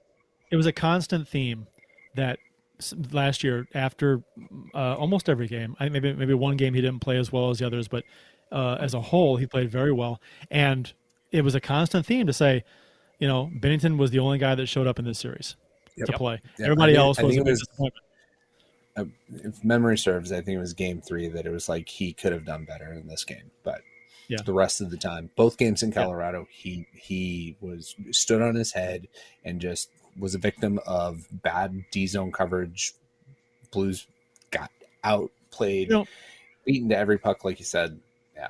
it 0.50 0.56
was 0.56 0.66
a 0.66 0.72
constant 0.72 1.28
theme 1.28 1.66
that 2.16 2.38
last 3.12 3.44
year 3.44 3.68
after 3.74 4.22
uh, 4.74 4.96
almost 4.96 5.28
every 5.28 5.46
game 5.46 5.76
I, 5.78 5.88
maybe 5.90 6.12
maybe 6.14 6.32
one 6.34 6.56
game 6.56 6.72
he 6.74 6.80
didn't 6.80 7.00
play 7.00 7.18
as 7.18 7.30
well 7.30 7.50
as 7.50 7.58
the 7.58 7.66
others 7.66 7.88
but 7.88 8.04
uh, 8.50 8.78
as 8.80 8.94
a 8.94 9.00
whole 9.02 9.36
he 9.36 9.46
played 9.46 9.70
very 9.70 9.92
well 9.92 10.18
and 10.50 10.90
it 11.30 11.42
was 11.44 11.54
a 11.54 11.60
constant 11.60 12.06
theme 12.06 12.26
to 12.26 12.32
say 12.32 12.64
you 13.18 13.28
know 13.28 13.50
binnington 13.60 13.98
was 13.98 14.10
the 14.12 14.18
only 14.18 14.38
guy 14.38 14.54
that 14.54 14.64
showed 14.66 14.86
up 14.86 14.98
in 14.98 15.04
this 15.04 15.18
series 15.18 15.56
to 16.06 16.12
play 16.14 16.40
Yeah, 16.58 16.64
everybody 16.64 16.92
I 16.92 16.96
think- 16.96 17.04
else 17.04 17.22
was 17.22 17.36
a 17.36 17.42
was- 17.42 17.60
disappointment 17.60 18.04
uh, 18.96 19.04
if 19.32 19.62
memory 19.64 19.96
serves, 19.98 20.32
I 20.32 20.36
think 20.42 20.56
it 20.56 20.60
was 20.60 20.72
game 20.74 21.00
three 21.00 21.28
that 21.28 21.46
it 21.46 21.50
was 21.50 21.68
like 21.68 21.88
he 21.88 22.12
could 22.12 22.32
have 22.32 22.44
done 22.44 22.64
better 22.64 22.92
in 22.92 23.06
this 23.06 23.24
game, 23.24 23.50
but 23.62 23.82
Yeah. 24.28 24.42
the 24.44 24.52
rest 24.52 24.80
of 24.80 24.90
the 24.90 24.96
time, 24.96 25.30
both 25.36 25.56
games 25.58 25.82
in 25.82 25.90
Yeah. 25.90 26.02
Colorado, 26.02 26.46
he 26.50 26.86
he 26.94 27.56
was 27.60 27.94
stood 28.10 28.42
on 28.42 28.54
his 28.54 28.72
head 28.72 29.08
and 29.44 29.60
just 29.60 29.90
was 30.18 30.34
a 30.34 30.38
victim 30.38 30.80
of 30.86 31.26
bad 31.30 31.84
D 31.92 32.06
zone 32.06 32.32
coverage. 32.32 32.92
Blues 33.70 34.06
got 34.50 34.70
outplayed, 35.04 35.88
You 35.88 35.94
know- 35.98 36.06
beaten 36.64 36.88
to 36.90 36.96
every 36.96 37.18
puck, 37.18 37.44
like 37.44 37.58
you 37.60 37.64
said. 37.64 38.00
Yeah, 38.34 38.48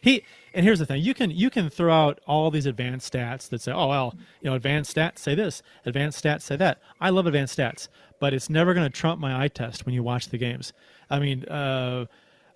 he 0.00 0.24
and 0.52 0.64
here's 0.64 0.78
the 0.80 0.86
thing: 0.86 1.02
you 1.02 1.14
can 1.14 1.30
you 1.30 1.50
can 1.50 1.70
throw 1.70 1.92
out 1.92 2.20
all 2.26 2.50
these 2.50 2.66
advanced 2.66 3.12
stats 3.12 3.48
that 3.50 3.60
say, 3.60 3.72
"Oh 3.72 3.88
well, 3.88 4.14
you 4.40 4.50
know, 4.50 4.56
advanced 4.56 4.94
stats 4.96 5.18
say 5.20 5.34
this, 5.34 5.62
advanced 5.86 6.22
stats 6.22 6.42
say 6.42 6.56
that." 6.56 6.80
I 7.00 7.10
love 7.10 7.26
advanced 7.26 7.56
stats, 7.58 7.88
but 8.24 8.32
it's 8.32 8.48
never 8.48 8.72
going 8.72 8.90
to 8.90 9.00
trump 9.00 9.20
my 9.20 9.44
eye 9.44 9.48
test 9.48 9.84
when 9.84 9.94
you 9.94 10.02
watch 10.02 10.30
the 10.30 10.38
games. 10.38 10.72
I 11.10 11.18
mean, 11.18 11.44
uh, 11.44 12.06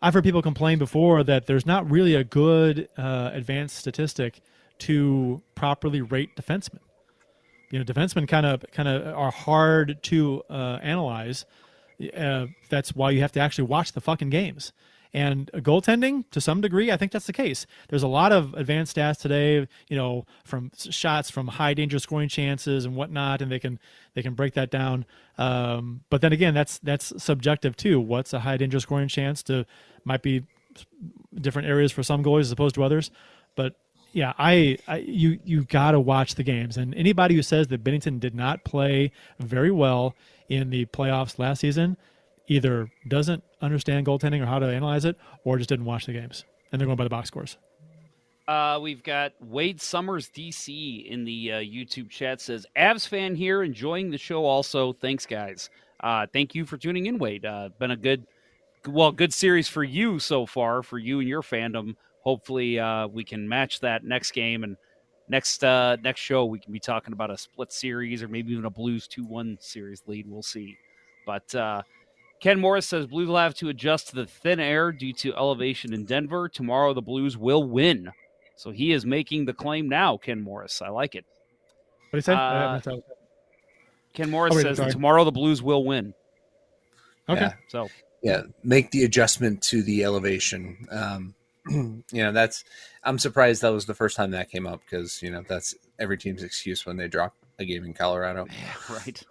I've 0.01 0.15
heard 0.15 0.25
people 0.25 0.41
complain 0.41 0.79
before 0.79 1.23
that 1.25 1.45
there's 1.45 1.67
not 1.67 1.91
really 1.91 2.15
a 2.15 2.25
good 2.25 2.89
uh, 2.97 3.33
advanced 3.35 3.77
statistic 3.77 4.41
to 4.79 5.43
properly 5.55 6.01
rate 6.01 6.31
defensemen. 6.37 6.79
You 7.71 7.81
know, 7.81 7.85
defensemen 7.85 8.27
kind 8.27 8.47
of 8.47 8.65
kind 8.73 8.89
of 8.89 9.15
are 9.15 9.31
hard 9.31 10.03
to 10.05 10.43
uh, 10.49 10.79
analyze. 10.81 11.45
Uh, 12.17 12.47
that's 12.71 12.95
why 12.97 13.11
you 13.11 13.21
have 13.21 13.33
to 13.33 13.41
actually 13.41 13.65
watch 13.65 13.93
the 13.93 14.01
fucking 14.01 14.31
games. 14.31 14.73
And 15.15 15.51
goaltending, 15.55 16.25
to 16.33 16.41
some 16.41 16.61
degree, 16.61 16.91
I 16.93 16.97
think 16.97 17.13
that's 17.13 17.27
the 17.27 17.33
case. 17.33 17.67
There's 17.89 18.03
a 18.03 18.09
lot 18.09 18.33
of 18.33 18.55
advanced 18.55 18.97
stats 18.97 19.21
today, 19.21 19.67
you 19.89 19.97
know, 19.97 20.27
from 20.45 20.71
shots 20.77 21.31
from 21.31 21.49
high 21.49 21.75
danger 21.75 21.99
scoring 21.99 22.29
chances 22.29 22.85
and 22.85 22.95
whatnot, 22.95 23.41
and 23.41 23.51
they 23.51 23.59
can 23.59 23.79
they 24.15 24.23
can 24.23 24.35
break 24.35 24.55
that 24.55 24.71
down. 24.71 25.07
Um, 25.39 26.03
but 26.11 26.21
then 26.21 26.33
again, 26.33 26.55
that's 26.55 26.79
that's 26.79 27.13
subjective 27.23 27.77
too. 27.77 28.01
What's 28.01 28.33
a 28.33 28.41
high 28.41 28.57
danger 28.57 28.81
scoring 28.81 29.09
chance? 29.09 29.43
To 29.45 29.65
might 30.05 30.23
be 30.23 30.45
different 31.35 31.69
areas 31.69 31.93
for 31.93 32.03
some 32.03 32.23
goalies 32.23 32.43
as 32.43 32.53
opposed 32.53 32.75
to 32.75 32.83
others. 32.83 33.11
But 33.57 33.75
yeah, 34.13 34.33
I, 34.39 34.79
I 34.87 34.99
you 34.99 35.39
you 35.45 35.65
got 35.65 35.93
to 35.93 36.01
watch 36.01 36.35
the 36.35 36.43
games. 36.43 36.77
And 36.77 36.95
anybody 36.95 37.35
who 37.35 37.43
says 37.43 37.69
that 37.69 37.85
Binnington 37.85 38.21
did 38.21 38.35
not 38.35 38.65
play 38.65 39.13
very 39.39 39.71
well 39.71 40.15
in 40.49 40.71
the 40.71 40.87
playoffs 40.87 41.39
last 41.39 41.61
season 41.61 41.97
either 42.49 42.91
doesn't 43.07 43.45
understand 43.61 44.07
goaltending 44.07 44.43
or 44.43 44.47
how 44.47 44.59
to 44.59 44.67
analyze 44.67 45.05
it, 45.05 45.17
or 45.45 45.57
just 45.59 45.69
didn't 45.69 45.85
watch 45.85 46.07
the 46.07 46.13
games. 46.13 46.45
And 46.73 46.81
they're 46.81 46.87
going 46.87 46.97
by 46.97 47.05
the 47.05 47.11
box 47.11 47.29
scores. 47.29 47.57
Uh, 48.49 48.79
we've 48.81 49.03
got 49.03 49.33
Wade 49.41 49.81
Summers 49.81 50.31
DC 50.31 51.07
in 51.07 51.25
the 51.25 51.53
uh, 51.53 51.57
YouTube 51.57 52.09
chat 52.09 52.41
says 52.41 52.67
Avs 52.77 53.07
fan 53.07 53.35
here 53.35 53.63
enjoying 53.63 54.11
the 54.11 54.17
show 54.17 54.47
also. 54.47 54.95
Thanks 54.95 55.27
guys. 55.27 55.69
Uh, 56.01 56.27
thank 56.33 56.55
you 56.55 56.65
for 56.65 56.79
tuning 56.79 57.07
in, 57.07 57.19
Wade. 57.19 57.45
Uh, 57.45 57.69
been 57.79 57.91
a 57.91 57.97
good, 57.97 58.27
well, 58.89 59.13
good 59.13 59.35
series 59.35 59.69
for 59.69 59.85
you 59.85 60.19
so 60.19 60.47
far 60.47 60.83
for 60.83 60.99
you 60.99 61.21
and 61.21 61.29
your 61.29 61.43
fandom. 61.43 61.95
Hopefully, 62.23 62.79
uh, 62.79 63.07
we 63.09 63.23
can 63.23 63.47
match 63.47 63.81
that 63.81 64.03
next 64.03 64.31
game 64.31 64.65
and 64.65 64.79
next 65.29 65.63
uh, 65.63 65.97
next 66.03 66.21
show 66.21 66.47
we 66.47 66.59
can 66.59 66.73
be 66.73 66.81
talking 66.81 67.13
about 67.13 67.31
a 67.31 67.37
split 67.37 67.71
series 67.71 68.23
or 68.23 68.29
maybe 68.29 68.53
even 68.53 68.65
a 68.65 68.71
Blues 68.71 69.07
two 69.07 69.25
one 69.25 69.59
series 69.61 70.03
lead. 70.07 70.27
We'll 70.27 70.43
see. 70.43 70.77
But 71.27 71.55
Ken 72.41 72.61
Morris 72.61 72.87
says 72.87 73.07
Blues 73.07 73.29
will 73.29 73.37
have 73.37 73.55
to 73.57 73.69
adjust 73.69 74.09
to 74.09 74.15
the 74.15 74.27
thin 74.27 74.61
air 74.61 74.93
due 74.93 75.13
to 75.15 75.35
elevation 75.35 75.93
in 75.93 76.05
Denver. 76.05 76.49
Tomorrow 76.49 76.95
the 76.95 77.03
Blues 77.03 77.37
will 77.37 77.65
win. 77.65 78.11
So 78.57 78.71
he 78.71 78.93
is 78.93 79.05
making 79.07 79.45
the 79.45 79.53
claim 79.53 79.89
now, 79.89 80.17
Ken 80.17 80.41
Morris. 80.41 80.81
I 80.83 80.89
like 80.89 81.15
it. 81.15 81.25
What 82.11 82.17
he 82.17 82.21
say? 82.23 82.33
Uh, 82.33 82.37
I 82.37 82.75
missed 82.75 82.89
out. 82.89 83.03
Ken 84.15 84.31
Morris 84.31 84.53
Oh, 84.55 84.57
wait, 84.57 84.77
says 84.77 84.93
tomorrow 84.93 85.25
the 85.25 85.33
Blues 85.33 85.63
will 85.63 85.85
win. 85.85 86.15
okay. 87.29 87.41
Yeah. 87.43 87.53
So 87.69 87.89
yeah 88.21 88.43
make 88.65 88.91
the 88.91 89.05
adjustment 89.05 89.63
to 89.63 89.81
the 89.81 90.03
elevation 90.03 90.77
um 90.91 91.35
you 91.71 92.03
know 92.25 92.33
that's 92.33 92.65
i'm 93.05 93.17
surprised 93.17 93.63
that 93.63 93.69
was 93.69 93.87
the 93.87 93.95
first 93.95 94.17
time 94.17 94.33
that 94.33 94.51
came 94.51 94.67
up 94.67 94.81
because 94.85 95.23
you 95.23 95.31
know 95.31 95.41
that's 95.47 95.73
every 96.01 96.19
team's 96.19 96.43
excuse 96.43 96.85
when 96.85 96.97
they 96.97 97.07
drop 97.07 97.33
a 97.61 97.65
game 97.65 97.85
in 97.85 97.95
colorado 97.95 98.45
Yeah, 98.51 98.95
right. 98.97 99.23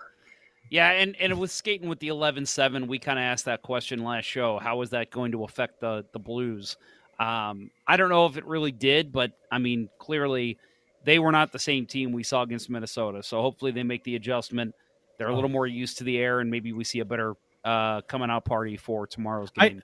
Yeah, 0.70 0.92
and, 0.92 1.16
and 1.18 1.40
with 1.40 1.52
skating 1.52 1.88
with 1.88 2.00
the 2.00 2.10
11-7, 2.10 2.88
we 2.88 3.00
kind 3.00 3.18
of 3.18 3.24
asked 3.24 3.46
that 3.46 3.62
question 3.62 4.04
last 4.04 4.26
show. 4.26 4.60
How 4.60 4.82
is 4.82 4.90
that 4.92 5.12
going 5.12 5.32
to 5.32 5.44
affect 5.44 5.80
the 5.80 6.06
the 6.12 6.20
Blues? 6.20 6.78
Um, 7.20 7.72
I 7.88 7.98
don't 7.98 8.10
know 8.10 8.26
if 8.26 8.38
it 8.38 8.46
really 8.46 8.72
did, 8.72 9.12
but 9.12 9.32
I 9.52 9.58
mean, 9.58 9.90
clearly 9.98 10.58
they 11.04 11.20
were 11.20 11.32
not 11.32 11.52
the 11.52 11.60
same 11.60 11.86
team 11.86 12.12
we 12.12 12.24
saw 12.24 12.44
against 12.44 12.70
Minnesota. 12.70 13.24
So 13.24 13.42
hopefully 13.42 13.72
they 13.72 13.84
make 13.84 14.04
the 14.04 14.16
adjustment. 14.16 14.76
They're 15.18 15.30
a 15.30 15.34
little 15.36 15.50
more 15.50 15.66
used 15.66 15.98
to 16.00 16.04
the 16.04 16.18
air, 16.18 16.42
and 16.42 16.52
maybe 16.52 16.74
we 16.74 16.84
see 16.84 17.00
a 17.00 17.06
better 17.06 17.34
uh, 17.64 18.02
coming 18.02 18.30
out 18.30 18.46
party 18.46 18.78
for 18.78 19.08
tomorrow's 19.08 19.50
I- 19.58 19.70
game. 19.70 19.84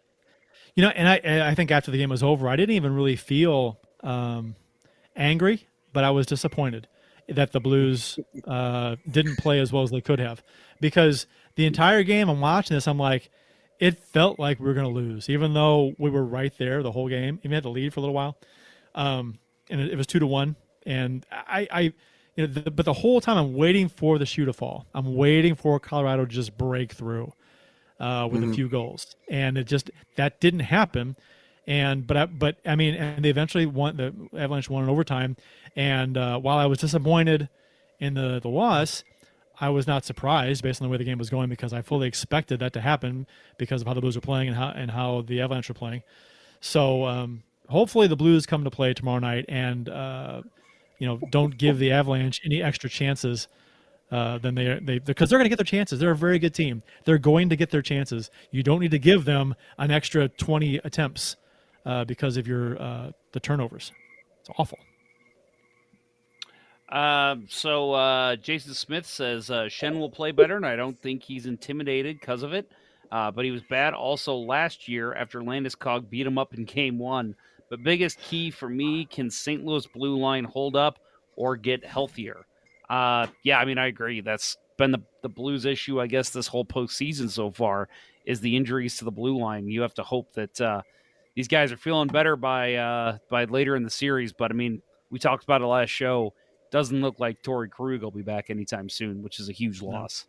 You 0.76 0.84
know, 0.84 0.89
and 0.89 1.07
I 1.07 1.49
I 1.49 1.55
think 1.55 1.69
after 1.72 1.91
the 1.91 1.97
game 1.97 2.10
was 2.10 2.23
over, 2.23 2.49
I 2.49 2.55
didn't 2.55 2.76
even 2.76 2.95
really 2.95 3.15
feel 3.15 3.80
um, 4.01 4.55
angry, 5.15 5.68
but 5.91 6.03
I 6.03 6.10
was 6.10 6.26
disappointed 6.26 6.88
that 7.30 7.52
the 7.52 7.60
Blues 7.60 8.20
uh, 8.48 8.95
didn't 9.10 9.38
play 9.38 9.60
as 9.60 9.72
well 9.72 9.84
as 9.84 9.91
they 9.91 10.02
could 10.02 10.20
have, 10.20 10.44
because 10.80 11.26
the 11.56 11.66
entire 11.66 12.04
game 12.04 12.30
I'm 12.30 12.41
watching 12.41 12.76
this, 12.76 12.88
I'm 12.88 12.98
like, 12.98 13.30
it 13.80 14.00
felt 14.00 14.40
like 14.40 14.60
we 14.60 14.66
were 14.66 14.74
going 14.74 14.88
to 14.88 14.94
lose, 14.94 15.30
even 15.30 15.54
though 15.54 15.94
we 15.98 16.10
were 16.10 16.24
right 16.24 16.54
there 16.58 16.84
the 16.84 16.91
whole 16.91 17.10
game. 17.10 17.40
Even 17.44 17.52
had 17.52 17.64
the 17.64 17.70
lead 17.70 17.94
for 17.94 18.00
a 18.00 18.02
little 18.02 18.16
while, 18.16 18.38
um, 18.95 19.40
and 19.70 19.82
it, 19.82 19.91
it 19.91 19.95
was 19.98 20.08
two 20.08 20.20
to 20.20 20.28
one. 20.28 20.56
And 20.86 21.26
I, 21.32 21.68
I 21.72 21.82
you 22.36 22.48
know, 22.48 22.48
the, 22.48 22.72
but 22.72 22.86
the 22.86 22.94
whole 22.94 23.22
time 23.22 23.38
I'm 23.38 23.54
waiting 23.54 23.90
for 23.90 24.18
the 24.18 24.26
shoe 24.26 24.45
to 24.45 24.54
fall. 24.54 24.86
I'm 24.94 25.16
waiting 25.16 25.56
for 25.56 25.80
Colorado 25.80 26.26
to 26.26 26.32
just 26.32 26.58
break 26.58 26.94
through 26.94 27.34
uh, 28.00 28.28
with 28.32 28.44
a 28.44 28.54
few 28.54 28.70
goals, 28.70 29.16
and 29.30 29.58
it 29.58 29.66
just 29.66 29.91
that 30.16 30.40
didn't 30.40 30.62
happen. 30.62 31.16
And 31.65 32.06
but 32.06 32.18
I, 32.18 32.26
but 32.26 32.57
I 32.65 32.76
mean, 32.76 32.95
and 32.95 33.23
they 33.23 33.30
eventually 33.30 33.65
won. 33.65 33.98
The 33.98 34.14
Avalanche 34.38 34.69
won 34.69 34.84
in 34.84 34.90
overtime. 34.90 35.38
And 35.76 36.18
uh, 36.18 36.40
while 36.40 36.57
I 36.57 36.65
was 36.65 36.80
disappointed 36.80 37.49
in 37.99 38.14
the 38.15 38.40
the 38.41 38.49
loss, 38.49 39.03
I 39.60 39.69
was 39.69 39.88
not 39.88 40.03
surprised 40.03 40.61
based 40.61 40.81
on 40.81 40.88
the 40.88 40.91
way 40.91 40.98
the 40.98 41.06
game 41.06 41.18
was 41.18 41.30
going 41.30 41.49
because 41.49 41.73
I 41.73 41.81
fully 41.81 42.07
expected 42.07 42.60
that 42.60 42.73
to 42.73 42.81
happen 42.81 43.27
because 43.57 43.81
of 43.81 43.88
how 43.88 43.94
the 43.94 44.02
Blues 44.02 44.15
were 44.15 44.22
playing 44.22 44.49
and 44.49 44.57
how 44.57 44.69
and 44.69 44.91
how 44.91 45.22
the 45.22 45.41
Avalanche 45.41 45.69
were 45.69 45.76
playing. 45.76 46.03
So 46.60 47.06
um, 47.06 47.44
hopefully 47.69 48.07
the 48.07 48.15
Blues 48.15 48.45
come 48.45 48.64
to 48.65 48.72
play 48.72 48.94
tomorrow 48.94 49.19
night 49.19 49.45
and 49.48 49.88
uh, 49.88 50.41
you 50.99 51.07
know 51.07 51.19
don't 51.30 51.57
give 51.57 51.80
the 51.80 51.91
Avalanche 51.91 52.41
any 52.44 52.61
extra 52.61 52.90
chances 52.90 53.48
uh, 54.11 54.38
than 54.38 54.56
they 54.56 54.80
they 54.81 54.99
because 54.99 55.30
they're 55.30 55.40
going 55.40 55.45
to 55.45 55.49
get 55.49 55.57
their 55.57 55.65
chances. 55.65 55.99
They're 55.99 56.11
a 56.11 56.15
very 56.15 56.40
good 56.40 56.53
team. 56.53 56.84
They're 57.06 57.18
going 57.18 57.48
to 57.49 57.56
get 57.56 57.69
their 57.69 57.81
chances. 57.81 58.30
You 58.52 58.64
don't 58.64 58.81
need 58.81 58.91
to 58.91 58.99
give 58.99 59.23
them 59.23 59.56
an 59.77 59.91
extra 59.91 60.27
twenty 60.27 60.77
attempts 60.84 61.38
uh, 61.85 62.05
because 62.05 62.38
of 62.38 62.47
your 62.47 62.81
uh, 62.81 63.11
the 63.31 63.39
turnovers. 63.39 63.91
It's 64.39 64.49
awful. 64.57 64.80
Um, 66.89 67.47
so 67.49 67.93
uh, 67.93 68.35
Jason 68.35 68.73
Smith 68.73 69.05
says 69.05 69.49
uh, 69.49 69.64
Schenn 69.64 69.97
will 69.97 70.10
play 70.10 70.31
better, 70.31 70.55
and 70.55 70.65
I 70.65 70.76
don't 70.76 70.99
think 70.99 71.23
he's 71.23 71.45
intimidated 71.45 72.19
because 72.19 72.43
of 72.43 72.53
it. 72.53 72.72
Uh, 73.11 73.31
but 73.31 73.45
he 73.45 73.51
was 73.51 73.61
bad 73.64 73.93
also 73.93 74.35
last 74.35 74.88
year 74.88 75.14
after 75.14 75.41
Landeskog 75.41 76.10
beat 76.10 76.26
him 76.26 76.38
up 76.38 76.53
in 76.53 76.65
Game 76.65 76.97
One. 76.97 77.35
But 77.69 77.84
biggest 77.84 78.19
key 78.19 78.51
for 78.51 78.69
me: 78.69 79.05
can 79.05 79.30
St. 79.30 79.64
Louis 79.64 79.88
blue 79.88 80.18
line 80.18 80.43
hold 80.43 80.76
up 80.76 80.99
or 81.35 81.55
get 81.55 81.85
healthier? 81.85 82.45
Uh, 82.89 83.27
yeah, 83.43 83.60
I 83.60 83.65
mean 83.65 83.77
I 83.77 83.88
agree. 83.88 84.22
That's 84.22 84.57
been 84.77 84.91
the 84.91 85.01
the 85.22 85.30
Blues 85.30 85.65
issue, 85.65 85.99
I 86.01 86.07
guess, 86.07 86.30
this 86.30 86.47
whole 86.47 86.65
postseason 86.65 87.30
so 87.30 87.49
far 87.49 87.88
is 88.26 88.39
the 88.39 88.55
injuries 88.55 88.97
to 88.97 89.05
the 89.05 89.11
blue 89.11 89.38
line. 89.38 89.68
You 89.68 89.81
have 89.81 89.93
to 89.95 90.03
hope 90.03 90.34
that 90.34 90.84
these 91.35 91.47
guys 91.47 91.72
are 91.72 91.77
feeling 91.77 92.07
better 92.07 92.35
by 92.35 92.76
uh, 92.76 93.18
by 93.30 93.45
later 93.45 93.76
in 93.76 93.84
the 93.84 93.89
series. 93.89 94.34
But 94.34 94.51
I 94.51 94.53
mean, 94.53 94.81
we 95.10 95.19
talked 95.19 95.43
about 95.43 95.61
it 95.61 95.65
last 95.65 95.89
show 95.89 96.34
doesn't 96.72 97.01
look 97.01 97.19
like 97.19 97.43
Torey 97.43 97.69
Krug 97.69 98.01
will 98.01 98.10
be 98.11 98.23
back 98.23 98.49
anytime 98.49 98.89
soon, 98.89 99.22
which 99.22 99.39
is 99.39 99.47
a 99.47 99.51
huge 99.51 99.81
loss. 99.81 100.26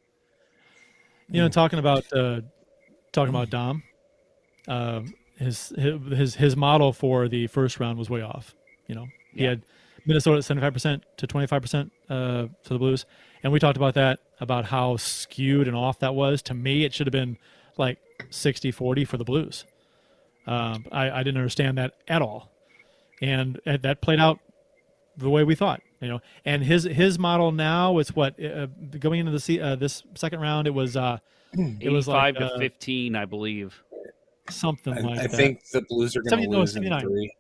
You 1.31 1.41
know, 1.41 1.49
talking 1.49 1.79
about 1.79 2.05
uh, 2.13 2.43
talking 3.13 3.31
about 3.35 3.49
Dom, 3.51 3.83
uh, 4.69 5.01
his 5.39 5.73
his 5.77 6.35
his 6.35 6.57
model 6.57 6.93
for 6.93 7.29
the 7.29 7.47
first 7.47 7.81
round 7.81 7.99
was 7.99 8.11
way 8.11 8.21
off. 8.21 8.55
You 8.87 8.95
know, 8.95 9.07
he 9.33 9.45
Yeah. 9.45 9.51
had 9.51 9.63
Minnesota 10.07 10.37
at 10.37 10.45
75% 10.45 11.03
to 11.17 11.27
25% 11.27 11.91
uh, 12.11 12.15
to 12.15 12.51
the 12.69 12.79
Blues. 12.79 13.07
And 13.43 13.51
we 13.51 13.59
talked 13.59 13.79
about 13.79 13.95
that, 13.95 14.21
about 14.39 14.67
how 14.67 14.99
skewed 14.99 15.67
and 15.67 15.75
off 15.75 15.99
that 16.01 16.15
was. 16.15 16.43
To 16.43 16.55
me, 16.55 16.85
it 16.85 16.93
should 16.93 17.07
have 17.07 17.13
been 17.13 17.39
like 17.79 17.99
60 18.29 18.71
40 18.71 19.07
for 19.07 19.17
the 19.17 19.25
Blues. 19.25 19.65
Um, 20.47 20.87
I, 20.93 21.11
I 21.11 21.23
didn't 21.23 21.39
understand 21.39 21.79
that 21.79 21.95
at 22.09 22.23
all. 22.23 22.51
And 23.23 23.61
uh, 23.67 23.79
that 23.79 24.01
played 24.01 24.21
out 24.21 24.39
the 25.17 25.31
way 25.31 25.45
we 25.45 25.55
thought, 25.55 25.81
you 26.01 26.09
know. 26.09 26.21
And 26.45 26.63
his 26.63 26.85
his 26.85 27.19
model 27.19 27.53
now 27.53 27.99
is 27.99 28.15
what 28.15 28.43
uh, 28.43 28.67
going 28.99 29.21
into 29.21 29.33
the 29.33 29.41
se- 29.41 29.61
uh, 29.61 29.77
this 29.77 30.03
second 30.15 30.41
round. 30.41 30.67
It 30.67 30.75
was 30.75 30.97
uh, 30.97 31.19
it 31.53 31.91
was 31.91 32.09
85 32.09 32.15
like 32.15 32.37
to 32.37 32.55
uh, 32.55 32.59
15, 32.59 33.17
I 33.17 33.25
believe. 33.25 33.83
something 34.51 34.93
I, 34.93 35.01
like 35.01 35.19
I 35.19 35.23
that. 35.23 35.33
I 35.33 35.37
think 35.37 35.69
the 35.71 35.83
Blues 35.83 36.17
are 36.17 36.23
going 36.23 36.31
70 36.31 36.47
to 36.47 36.53
no, 36.53 36.61
in 36.61 36.67
79. 36.67 37.01
three. 37.01 37.35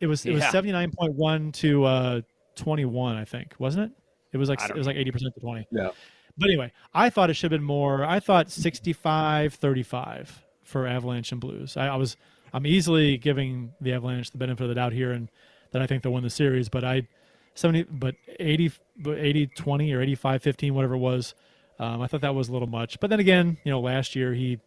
It 0.00 0.06
was 0.06 0.24
it 0.24 0.32
was 0.32 0.44
seventy 0.44 0.72
nine 0.72 0.90
point 0.90 1.12
one 1.12 1.52
to 1.52 1.84
uh 1.84 2.20
twenty 2.56 2.86
one, 2.86 3.16
I 3.16 3.26
think, 3.26 3.54
wasn't 3.58 3.90
it? 3.90 3.98
It 4.32 4.38
was 4.38 4.48
like 4.48 4.62
it 4.62 4.74
was 4.74 4.86
like 4.86 4.96
eighty 4.96 5.10
percent 5.10 5.34
to 5.34 5.40
twenty. 5.40 5.66
Yeah. 5.70 5.90
But 6.38 6.48
anyway, 6.48 6.72
I 6.94 7.10
thought 7.10 7.28
it 7.28 7.34
should 7.34 7.52
have 7.52 7.58
been 7.60 7.66
more. 7.66 8.04
I 8.04 8.18
thought 8.18 8.46
65-35 8.46 10.28
for 10.70 10.86
Avalanche 10.86 11.32
and 11.32 11.40
Blues. 11.40 11.76
I, 11.76 11.88
I 11.88 11.96
was 11.96 12.16
I'm 12.52 12.66
easily 12.66 13.18
giving 13.18 13.72
the 13.80 13.92
Avalanche 13.92 14.30
the 14.30 14.38
benefit 14.38 14.62
of 14.62 14.68
the 14.68 14.74
doubt 14.74 14.92
here, 14.92 15.12
and 15.12 15.28
that 15.72 15.82
I 15.82 15.86
think 15.86 16.02
they'll 16.02 16.12
win 16.12 16.22
the 16.22 16.30
series. 16.30 16.68
But 16.68 16.84
I 16.84 17.06
seventy, 17.54 17.82
but 17.82 18.14
80, 18.38 18.72
but 18.96 19.18
80 19.18 19.48
20 19.48 19.92
or 19.92 20.00
85 20.00 20.42
15, 20.42 20.74
whatever 20.74 20.94
it 20.94 20.98
was. 20.98 21.34
Um, 21.78 22.02
I 22.02 22.06
thought 22.06 22.20
that 22.20 22.34
was 22.34 22.48
a 22.48 22.52
little 22.52 22.68
much. 22.68 23.00
But 23.00 23.10
then 23.10 23.20
again, 23.20 23.56
you 23.64 23.70
know, 23.70 23.80
last 23.80 24.14
year 24.14 24.34
he 24.34 24.58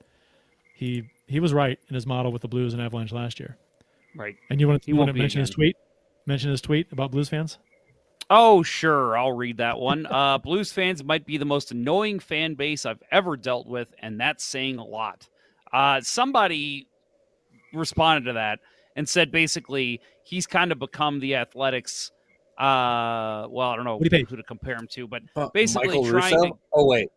he 0.74 1.10
he 1.28 1.40
was 1.40 1.54
right 1.54 1.80
in 1.88 1.96
his 1.96 2.06
model 2.06 2.32
with 2.32 2.42
the 2.42 2.48
Blues 2.48 2.74
and 2.74 2.82
Avalanche 2.82 3.12
last 3.12 3.40
year. 3.40 3.58
Right. 4.16 4.36
And 4.50 4.60
you 4.60 4.68
want 4.68 4.82
to, 4.82 4.86
He 4.86 4.92
you 4.92 4.98
want 4.98 5.10
to 5.10 5.14
be 5.14 5.20
mention 5.20 5.40
his 5.42 5.50
tweet? 5.50 5.76
Mention 6.26 6.52
his 6.52 6.62
tweet 6.62 6.92
about 6.92 7.12
Blues 7.12 7.30
fans? 7.30 7.58
Oh, 8.30 8.64
sure. 8.64 9.18
I'll 9.18 9.34
read 9.34 9.58
that 9.58 9.80
one. 9.80 10.08
Uh, 10.14 10.38
Blues 10.38 10.72
fans 10.72 11.04
might 11.04 11.26
be 11.26 11.38
the 11.38 11.46
most 11.46 11.72
annoying 11.72 12.20
fan 12.20 12.54
base 12.54 12.86
I've 12.86 13.02
ever 13.12 13.36
dealt 13.36 13.68
with, 13.68 13.94
and 14.00 14.20
that's 14.20 14.44
saying 14.44 14.78
a 14.78 14.86
lot. 14.86 15.28
Uh, 15.74 16.00
somebody 16.02 16.88
responded 17.74 18.28
to 18.28 18.34
that 18.34 18.60
and 18.96 19.10
said 19.10 19.32
basically 19.32 20.00
he's 20.24 20.46
kind 20.46 20.72
of 20.72 20.80
become 20.80 21.20
the 21.20 21.36
Athletics. 21.36 22.12
Uh, 22.58 23.48
well, 23.50 23.70
I 23.70 23.76
don't 23.76 23.84
know 23.84 23.98
What 23.98 24.10
do 24.10 24.18
you 24.18 24.26
who 24.26 24.36
to 24.36 24.44
compare 24.44 24.76
him 24.76 24.88
to, 24.92 25.08
but 25.08 25.24
Uh, 25.36 25.50
basically 25.54 25.88
Michael 25.88 26.08
trying 26.08 26.36
Russo? 26.36 26.50
to 26.50 26.60
Oh 26.74 26.86
wait, 26.86 27.10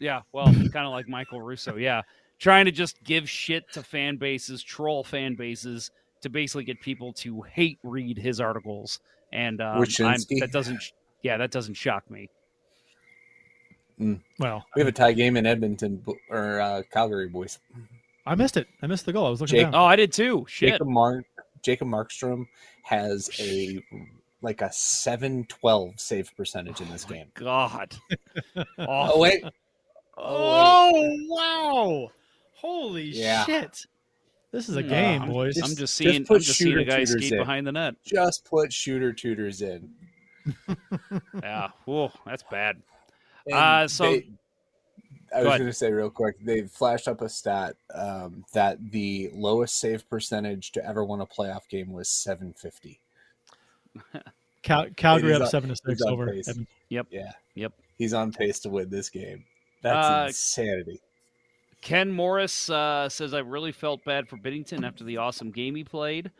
yeah, 0.00 0.22
well, 0.32 0.46
kind 0.46 0.86
of 0.86 0.92
like 0.92 1.08
Michael 1.08 1.42
Russo. 1.42 1.76
Yeah, 1.76 2.02
trying 2.38 2.64
to 2.64 2.72
just 2.72 3.02
give 3.04 3.28
shit 3.28 3.70
to 3.72 3.82
fan 3.82 4.16
bases, 4.16 4.62
troll 4.62 5.04
fan 5.04 5.34
bases, 5.34 5.90
to 6.22 6.30
basically 6.30 6.64
get 6.64 6.80
people 6.80 7.12
to 7.14 7.42
hate 7.42 7.78
read 7.82 8.16
his 8.16 8.40
articles, 8.40 8.98
and 9.32 9.60
um, 9.60 9.84
that 9.84 10.48
doesn't. 10.50 10.82
Yeah, 11.22 11.36
that 11.36 11.50
doesn't 11.50 11.74
shock 11.74 12.10
me. 12.10 12.30
Well, 14.38 14.64
we 14.74 14.80
have 14.80 14.88
a 14.88 14.92
tie 14.92 15.12
game 15.12 15.36
in 15.36 15.46
Edmonton 15.46 16.04
or 16.30 16.60
uh, 16.60 16.82
Calgary, 16.92 17.28
boys. 17.28 17.58
I 18.26 18.34
missed 18.34 18.56
it. 18.56 18.66
I 18.82 18.86
missed 18.86 19.06
the 19.06 19.12
goal. 19.12 19.26
I 19.26 19.30
was 19.30 19.40
looking 19.40 19.56
Jake- 19.58 19.66
down. 19.66 19.74
Oh, 19.74 19.84
I 19.84 19.96
did 19.96 20.12
too. 20.12 20.44
Shit. 20.48 20.70
Jacob 20.72 20.88
Mark 20.88 21.24
Jacob 21.62 21.88
Markstrom 21.88 22.46
has 22.82 23.30
a 23.40 23.82
like 24.42 24.60
a 24.60 24.66
7-12 24.68 26.00
save 26.00 26.30
percentage 26.36 26.80
in 26.80 26.90
this 26.90 27.04
game. 27.04 27.26
God. 27.34 27.94
Oh 28.78 29.18
wait, 29.20 29.44
Oh, 30.18 31.16
wow! 31.28 32.10
Holy 32.56 33.04
Yeah. 33.04 33.44
shit! 33.44 33.86
This 34.50 34.68
is 34.68 34.76
a 34.76 34.82
game, 34.82 35.22
I'm- 35.22 35.30
boys. 35.30 35.56
I'm 35.56 35.68
just 35.68 35.78
just 35.78 35.94
seeing. 35.94 36.24
put 36.26 36.34
I'm 36.36 36.40
just 36.42 36.58
seeing 36.58 36.72
a 36.72 36.80
shooter 36.80 36.90
guy 36.90 36.98
tutors 37.04 37.10
skate 37.26 37.32
in. 37.32 37.38
behind 37.38 37.66
the 37.66 37.72
net. 37.72 37.94
just 38.04 38.44
put 38.44 38.72
shooter 38.72 39.12
tutors 39.12 39.62
in. 39.62 39.90
Yeah. 41.42 41.68
Whoa, 41.84 42.10
that's 42.26 42.42
bad. 42.50 42.82
And 43.46 43.54
Uh, 43.54 43.88
so- 43.88 44.04
they- 44.04 44.26
I 45.34 45.38
was 45.44 45.56
going 45.58 45.64
to 45.64 45.72
say 45.72 45.90
real 45.90 46.10
quick, 46.10 46.36
they 46.44 46.62
flashed 46.62 47.08
up 47.08 47.22
a 47.22 47.28
stat 47.28 47.74
um, 47.94 48.44
that 48.52 48.90
the 48.90 49.30
lowest 49.32 49.78
save 49.78 50.06
percentage 50.10 50.72
to 50.72 50.84
ever 50.86 51.02
win 51.04 51.22
a 51.22 51.26
playoff 51.26 51.66
game 51.70 51.90
was 51.90 52.10
750. 52.10 53.00
Cal- 54.62 54.90
Calgary 54.96 55.30
He's 55.30 55.36
up 55.36 55.42
on- 55.44 55.48
seven 55.48 55.70
to 55.70 55.76
six 55.76 56.02
over. 56.02 56.30
pace. 56.30 56.52
Yep. 56.90 57.06
Yeah. 57.10 57.32
Yep. 57.54 57.72
He's 57.98 58.12
on 58.14 58.32
pace 58.32 58.60
to 58.60 58.68
win 58.70 58.90
this 58.90 59.08
game. 59.08 59.44
That's 59.82 60.06
Uh, 60.06 60.24
insanity. 60.28 61.00
Ken 61.80 62.12
Morris 62.12 62.70
uh, 62.70 63.08
says 63.08 63.34
I 63.34 63.40
really 63.40 63.72
felt 63.72 64.04
bad 64.04 64.28
for 64.28 64.36
Binnington 64.36 64.86
after 64.86 65.02
the 65.02 65.16
awesome 65.16 65.50
game 65.50 65.74
he 65.74 65.82
played. 65.82 66.30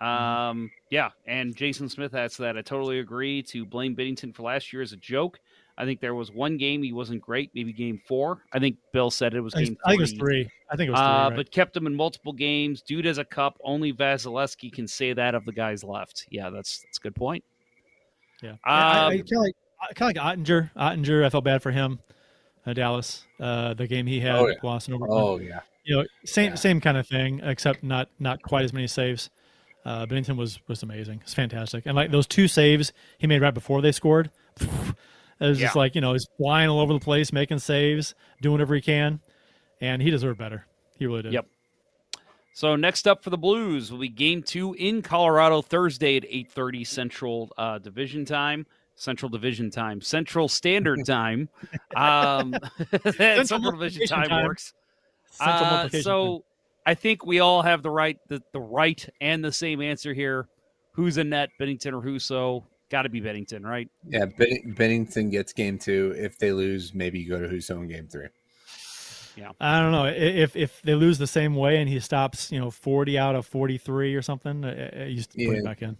Um, 0.00 0.70
yeah, 0.90 1.10
and 1.26 1.56
Jason 1.56 1.88
Smith 1.88 2.14
adds 2.14 2.36
that 2.36 2.56
I 2.56 2.62
totally 2.62 2.98
agree 3.00 3.42
to 3.44 3.64
blame 3.64 3.96
Binnington 3.96 4.34
for 4.34 4.42
last 4.42 4.72
year 4.72 4.82
as 4.82 4.92
a 4.92 4.96
joke. 4.96 5.40
I 5.78 5.84
think 5.84 6.00
there 6.00 6.14
was 6.14 6.30
one 6.30 6.58
game 6.58 6.82
he 6.82 6.92
wasn't 6.92 7.22
great, 7.22 7.50
maybe 7.54 7.72
game 7.72 8.00
four. 8.06 8.42
I 8.52 8.58
think 8.58 8.76
Bill 8.92 9.10
said 9.10 9.34
it 9.34 9.40
was 9.40 9.54
game. 9.54 9.62
I 9.62 9.66
game 9.66 9.76
think 9.90 9.98
it 9.98 10.00
was 10.00 10.12
three. 10.12 10.18
three. 10.44 10.50
I 10.70 10.76
think 10.76 10.88
it 10.88 10.90
was 10.92 11.00
three. 11.00 11.06
Uh, 11.06 11.28
right? 11.28 11.36
but 11.36 11.50
kept 11.50 11.76
him 11.76 11.86
in 11.86 11.94
multiple 11.94 12.32
games. 12.32 12.82
Dude 12.82 13.06
as 13.06 13.18
a 13.18 13.24
cup. 13.24 13.58
Only 13.64 13.92
Vasilevskiy 13.92 14.72
can 14.72 14.86
say 14.86 15.12
that 15.12 15.34
of 15.34 15.44
the 15.44 15.52
guys 15.52 15.82
left. 15.82 16.26
Yeah, 16.30 16.50
that's 16.50 16.80
that's 16.82 16.98
a 16.98 17.00
good 17.00 17.14
point. 17.14 17.42
Yeah, 18.42 18.56
I, 18.64 18.80
I, 18.80 19.06
Um, 19.06 19.10
kind 19.12 19.22
of 19.22 19.38
like 19.38 19.54
kind 19.94 20.16
of 20.16 20.22
like 20.24 20.38
Oettinger. 20.38 20.70
Oettinger, 20.76 21.24
I 21.24 21.30
felt 21.30 21.44
bad 21.44 21.62
for 21.62 21.70
him. 21.70 22.00
Uh, 22.66 22.72
Dallas, 22.74 23.24
uh, 23.40 23.74
the 23.74 23.86
game 23.88 24.06
he 24.06 24.20
had, 24.20 24.36
Oh, 24.36 24.46
yeah. 24.46 24.54
glossing 24.60 24.94
over. 24.94 25.06
Oh, 25.10 25.38
yeah. 25.40 25.60
you 25.84 25.96
know, 25.96 26.04
same 26.24 26.50
Yeah. 26.52 26.54
same 26.56 26.80
kind 26.80 26.96
of 26.96 27.06
thing, 27.08 27.40
except 27.42 27.82
not 27.82 28.08
not 28.20 28.42
quite 28.42 28.64
as 28.64 28.72
many 28.72 28.86
saves. 28.86 29.30
Uh, 29.84 30.06
Binnington 30.06 30.36
was 30.36 30.60
was 30.68 30.82
amazing. 30.84 31.20
It's 31.22 31.34
fantastic, 31.34 31.86
and 31.86 31.96
like 31.96 32.10
those 32.12 32.26
two 32.28 32.46
saves 32.46 32.92
he 33.18 33.26
made 33.26 33.42
right 33.42 33.54
before 33.54 33.80
they 33.80 33.90
scored, 33.90 34.30
it 35.42 35.48
was 35.48 35.58
just 35.58 35.76
like 35.76 35.94
you 35.94 36.00
know 36.00 36.12
he's 36.12 36.26
flying 36.36 36.68
all 36.68 36.80
over 36.80 36.92
the 36.92 37.00
place, 37.00 37.32
making 37.32 37.58
saves, 37.58 38.14
doing 38.40 38.52
whatever 38.52 38.74
he 38.74 38.80
can, 38.80 39.20
and 39.80 40.00
he 40.00 40.10
deserved 40.10 40.38
better. 40.38 40.66
He 40.98 41.06
really 41.06 41.22
did. 41.22 41.32
Yep. 41.32 41.46
So 42.54 42.76
next 42.76 43.08
up 43.08 43.24
for 43.24 43.30
the 43.30 43.38
Blues 43.38 43.90
will 43.90 43.98
be 43.98 44.08
Game 44.08 44.42
Two 44.42 44.74
in 44.74 45.02
Colorado 45.02 45.62
Thursday 45.62 46.16
at 46.16 46.24
eight 46.28 46.50
thirty 46.50 46.84
Central 46.84 47.50
uh, 47.58 47.78
Division 47.78 48.24
Time. 48.24 48.66
Central 48.94 49.28
Division 49.28 49.70
Time. 49.70 50.00
Central 50.00 50.48
Standard 50.48 51.00
Time. 51.06 51.48
Um, 51.96 52.54
Central 53.16 53.72
Division 53.72 54.06
Time, 54.06 54.28
time. 54.28 54.44
works. 54.44 54.74
Central 55.30 55.64
Uh, 55.64 55.88
so 55.88 56.44
I 56.86 56.94
think 56.94 57.24
we 57.24 57.40
all 57.40 57.62
have 57.62 57.82
the 57.82 57.90
right 57.90 58.18
the, 58.28 58.42
the 58.52 58.60
right 58.60 59.08
and 59.20 59.44
the 59.44 59.52
same 59.52 59.80
answer 59.80 60.12
here. 60.14 60.48
Who's 60.92 61.16
a 61.16 61.24
net, 61.24 61.50
Binnington 61.58 61.94
or 61.94 62.02
Husso? 62.02 62.64
Got 62.92 63.02
to 63.02 63.08
be 63.08 63.22
Binnington, 63.22 63.64
right? 63.64 63.88
Yeah, 64.06 64.26
Ben- 64.26 64.74
Binnington 64.76 65.30
gets 65.30 65.54
game 65.54 65.78
two. 65.78 66.14
If 66.14 66.38
they 66.38 66.52
lose, 66.52 66.92
maybe 66.94 67.18
you 67.18 67.28
go 67.30 67.40
to 67.40 67.48
Husso 67.48 67.70
in 67.82 67.88
game 67.88 68.06
three. 68.06 68.26
Yeah, 69.34 69.52
I 69.58 69.80
don't 69.80 69.92
know 69.92 70.04
if 70.04 70.54
if 70.56 70.82
they 70.82 70.94
lose 70.94 71.16
the 71.16 71.26
same 71.26 71.54
way 71.56 71.78
and 71.78 71.88
he 71.88 71.98
stops, 72.00 72.52
you 72.52 72.60
know, 72.60 72.70
forty 72.70 73.18
out 73.18 73.34
of 73.34 73.46
forty 73.46 73.78
three 73.78 74.14
or 74.14 74.20
something, 74.20 74.62
uh, 74.62 74.90
uh, 74.94 75.04
you 75.04 75.16
just 75.16 75.30
put 75.34 75.40
him 75.56 75.64
back 75.64 75.80
in. 75.80 75.96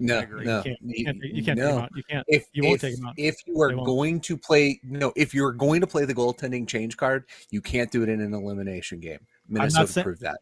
No, 0.00 0.22
no, 0.22 0.38
You 0.40 0.62
can't, 0.64 0.78
you 0.82 1.04
can't, 1.04 1.16
you 1.22 1.30
you- 1.34 1.44
can't 1.44 1.58
take 1.60 1.68
him 1.68 1.76
no. 1.76 1.78
out. 1.82 1.90
You 1.94 2.02
can't. 2.10 2.24
If 2.26 2.46
You 2.52 2.64
won't 2.64 2.74
if, 2.74 2.80
take 2.80 2.98
him 2.98 3.06
out. 3.06 3.14
If 3.16 3.36
you 3.46 3.60
are 3.62 3.72
going 3.72 4.18
to 4.22 4.36
play, 4.36 4.80
no, 4.82 5.12
if 5.14 5.32
you're 5.32 5.52
going 5.52 5.80
to 5.80 5.86
play 5.86 6.06
the 6.06 6.14
goaltending 6.14 6.66
change 6.66 6.96
card, 6.96 7.26
you 7.50 7.60
can't 7.60 7.92
do 7.92 8.02
it 8.02 8.08
in 8.08 8.20
an 8.20 8.34
elimination 8.34 8.98
game. 8.98 9.20
not 9.48 9.60
Minnesota 9.60 9.86
saying- 9.92 10.04
proved 10.04 10.22
that. 10.22 10.40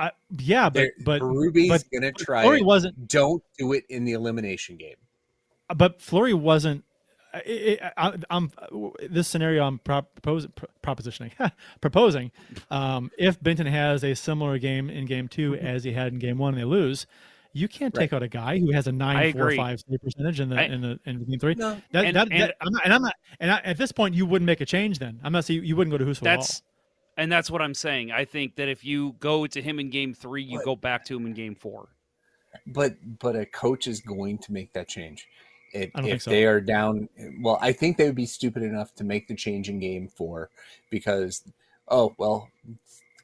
I, 0.00 0.10
yeah, 0.38 0.70
but 0.70 0.74
They're- 0.74 0.92
but 1.04 1.22
Ruby's 1.22 1.68
but 1.68 1.84
gonna 1.92 2.12
try. 2.12 2.42
Fleury 2.42 2.60
it. 2.60 2.64
wasn't. 2.64 3.06
Don't 3.08 3.42
do 3.58 3.72
it 3.74 3.84
in 3.88 4.04
the 4.04 4.12
elimination 4.12 4.76
game. 4.76 4.96
But 5.74 6.00
Fleury 6.00 6.34
wasn't. 6.34 6.84
I, 7.32 7.78
I, 7.96 8.08
I, 8.08 8.14
I'm 8.30 8.50
this 9.08 9.28
scenario. 9.28 9.64
I'm 9.64 9.78
prop, 9.78 10.08
propos, 10.20 10.48
propositioning, 10.82 11.30
proposing. 11.80 12.32
Um, 12.72 13.10
if 13.18 13.40
Benton 13.40 13.66
has 13.68 14.02
a 14.02 14.14
similar 14.14 14.58
game 14.58 14.90
in 14.90 15.06
game 15.06 15.28
two 15.28 15.52
Mm-hmm. 15.52 15.64
as 15.66 15.84
he 15.84 15.92
had 15.92 16.12
in 16.12 16.18
game 16.18 16.38
one, 16.38 16.54
and 16.54 16.60
they 16.60 16.64
lose, 16.64 17.06
you 17.52 17.68
can't 17.68 17.94
take 17.94 18.12
out 18.12 18.22
a 18.24 18.28
guy 18.28 18.58
who 18.58 18.72
has 18.72 18.86
a 18.88 18.90
I 18.90 18.94
nine 18.94 19.32
four 19.32 19.42
agree. 19.42 19.56
five 19.56 19.80
save 19.88 20.00
percentage 20.02 20.40
in 20.40 20.48
the 20.48 20.56
I- 20.58 20.64
in 20.64 20.80
the 20.80 20.98
in 21.04 21.24
game 21.24 21.38
three. 21.38 21.54
No. 21.54 21.80
That, 21.92 22.04
And- 22.06 22.16
that, 22.16 22.28
and- 22.32 22.42
that, 22.42 22.56
I'm 22.60 22.72
not, 22.72 22.82
and 22.84 22.94
I'm 22.94 23.02
not. 23.02 23.14
And 23.38 23.50
I, 23.52 23.58
at 23.60 23.76
this 23.76 23.92
point, 23.92 24.14
you 24.16 24.26
wouldn't 24.26 24.46
make 24.46 24.60
a 24.60 24.66
change. 24.66 24.98
Then 24.98 25.20
I'm 25.22 25.32
not 25.32 25.44
saying 25.44 25.60
you, 25.60 25.66
you 25.66 25.76
wouldn't 25.76 25.92
go 25.92 25.98
to 25.98 26.04
Husso 26.04 26.22
at 26.26 26.30
all. 26.30 26.36
That's 26.38 26.62
and 27.16 27.30
that's 27.30 27.50
what 27.50 27.62
I'm 27.62 27.74
saying. 27.74 28.12
I 28.12 28.24
think 28.24 28.56
that 28.56 28.68
if 28.68 28.84
you 28.84 29.16
go 29.20 29.46
to 29.46 29.62
him 29.62 29.78
in 29.78 29.90
game 29.90 30.14
three, 30.14 30.42
you 30.42 30.58
What? 30.58 30.64
go 30.64 30.76
back 30.76 31.04
to 31.06 31.16
him 31.16 31.26
in 31.26 31.34
game 31.34 31.54
four. 31.54 31.88
But 32.66 32.96
but 33.18 33.36
a 33.36 33.46
coach 33.46 33.86
is 33.86 34.00
going 34.00 34.38
to 34.38 34.52
make 34.52 34.72
that 34.72 34.88
change. 34.88 35.26
If, 35.72 35.90
if 35.94 36.22
so. 36.22 36.30
they 36.30 36.46
are 36.46 36.60
down, 36.60 37.08
well, 37.40 37.58
I 37.60 37.72
think 37.72 37.96
they 37.96 38.06
would 38.06 38.16
be 38.16 38.26
stupid 38.26 38.64
enough 38.64 38.92
to 38.96 39.04
make 39.04 39.28
the 39.28 39.36
change 39.36 39.68
in 39.68 39.78
game 39.78 40.08
four 40.08 40.50
because, 40.90 41.44
oh 41.86 42.12
well, 42.18 42.48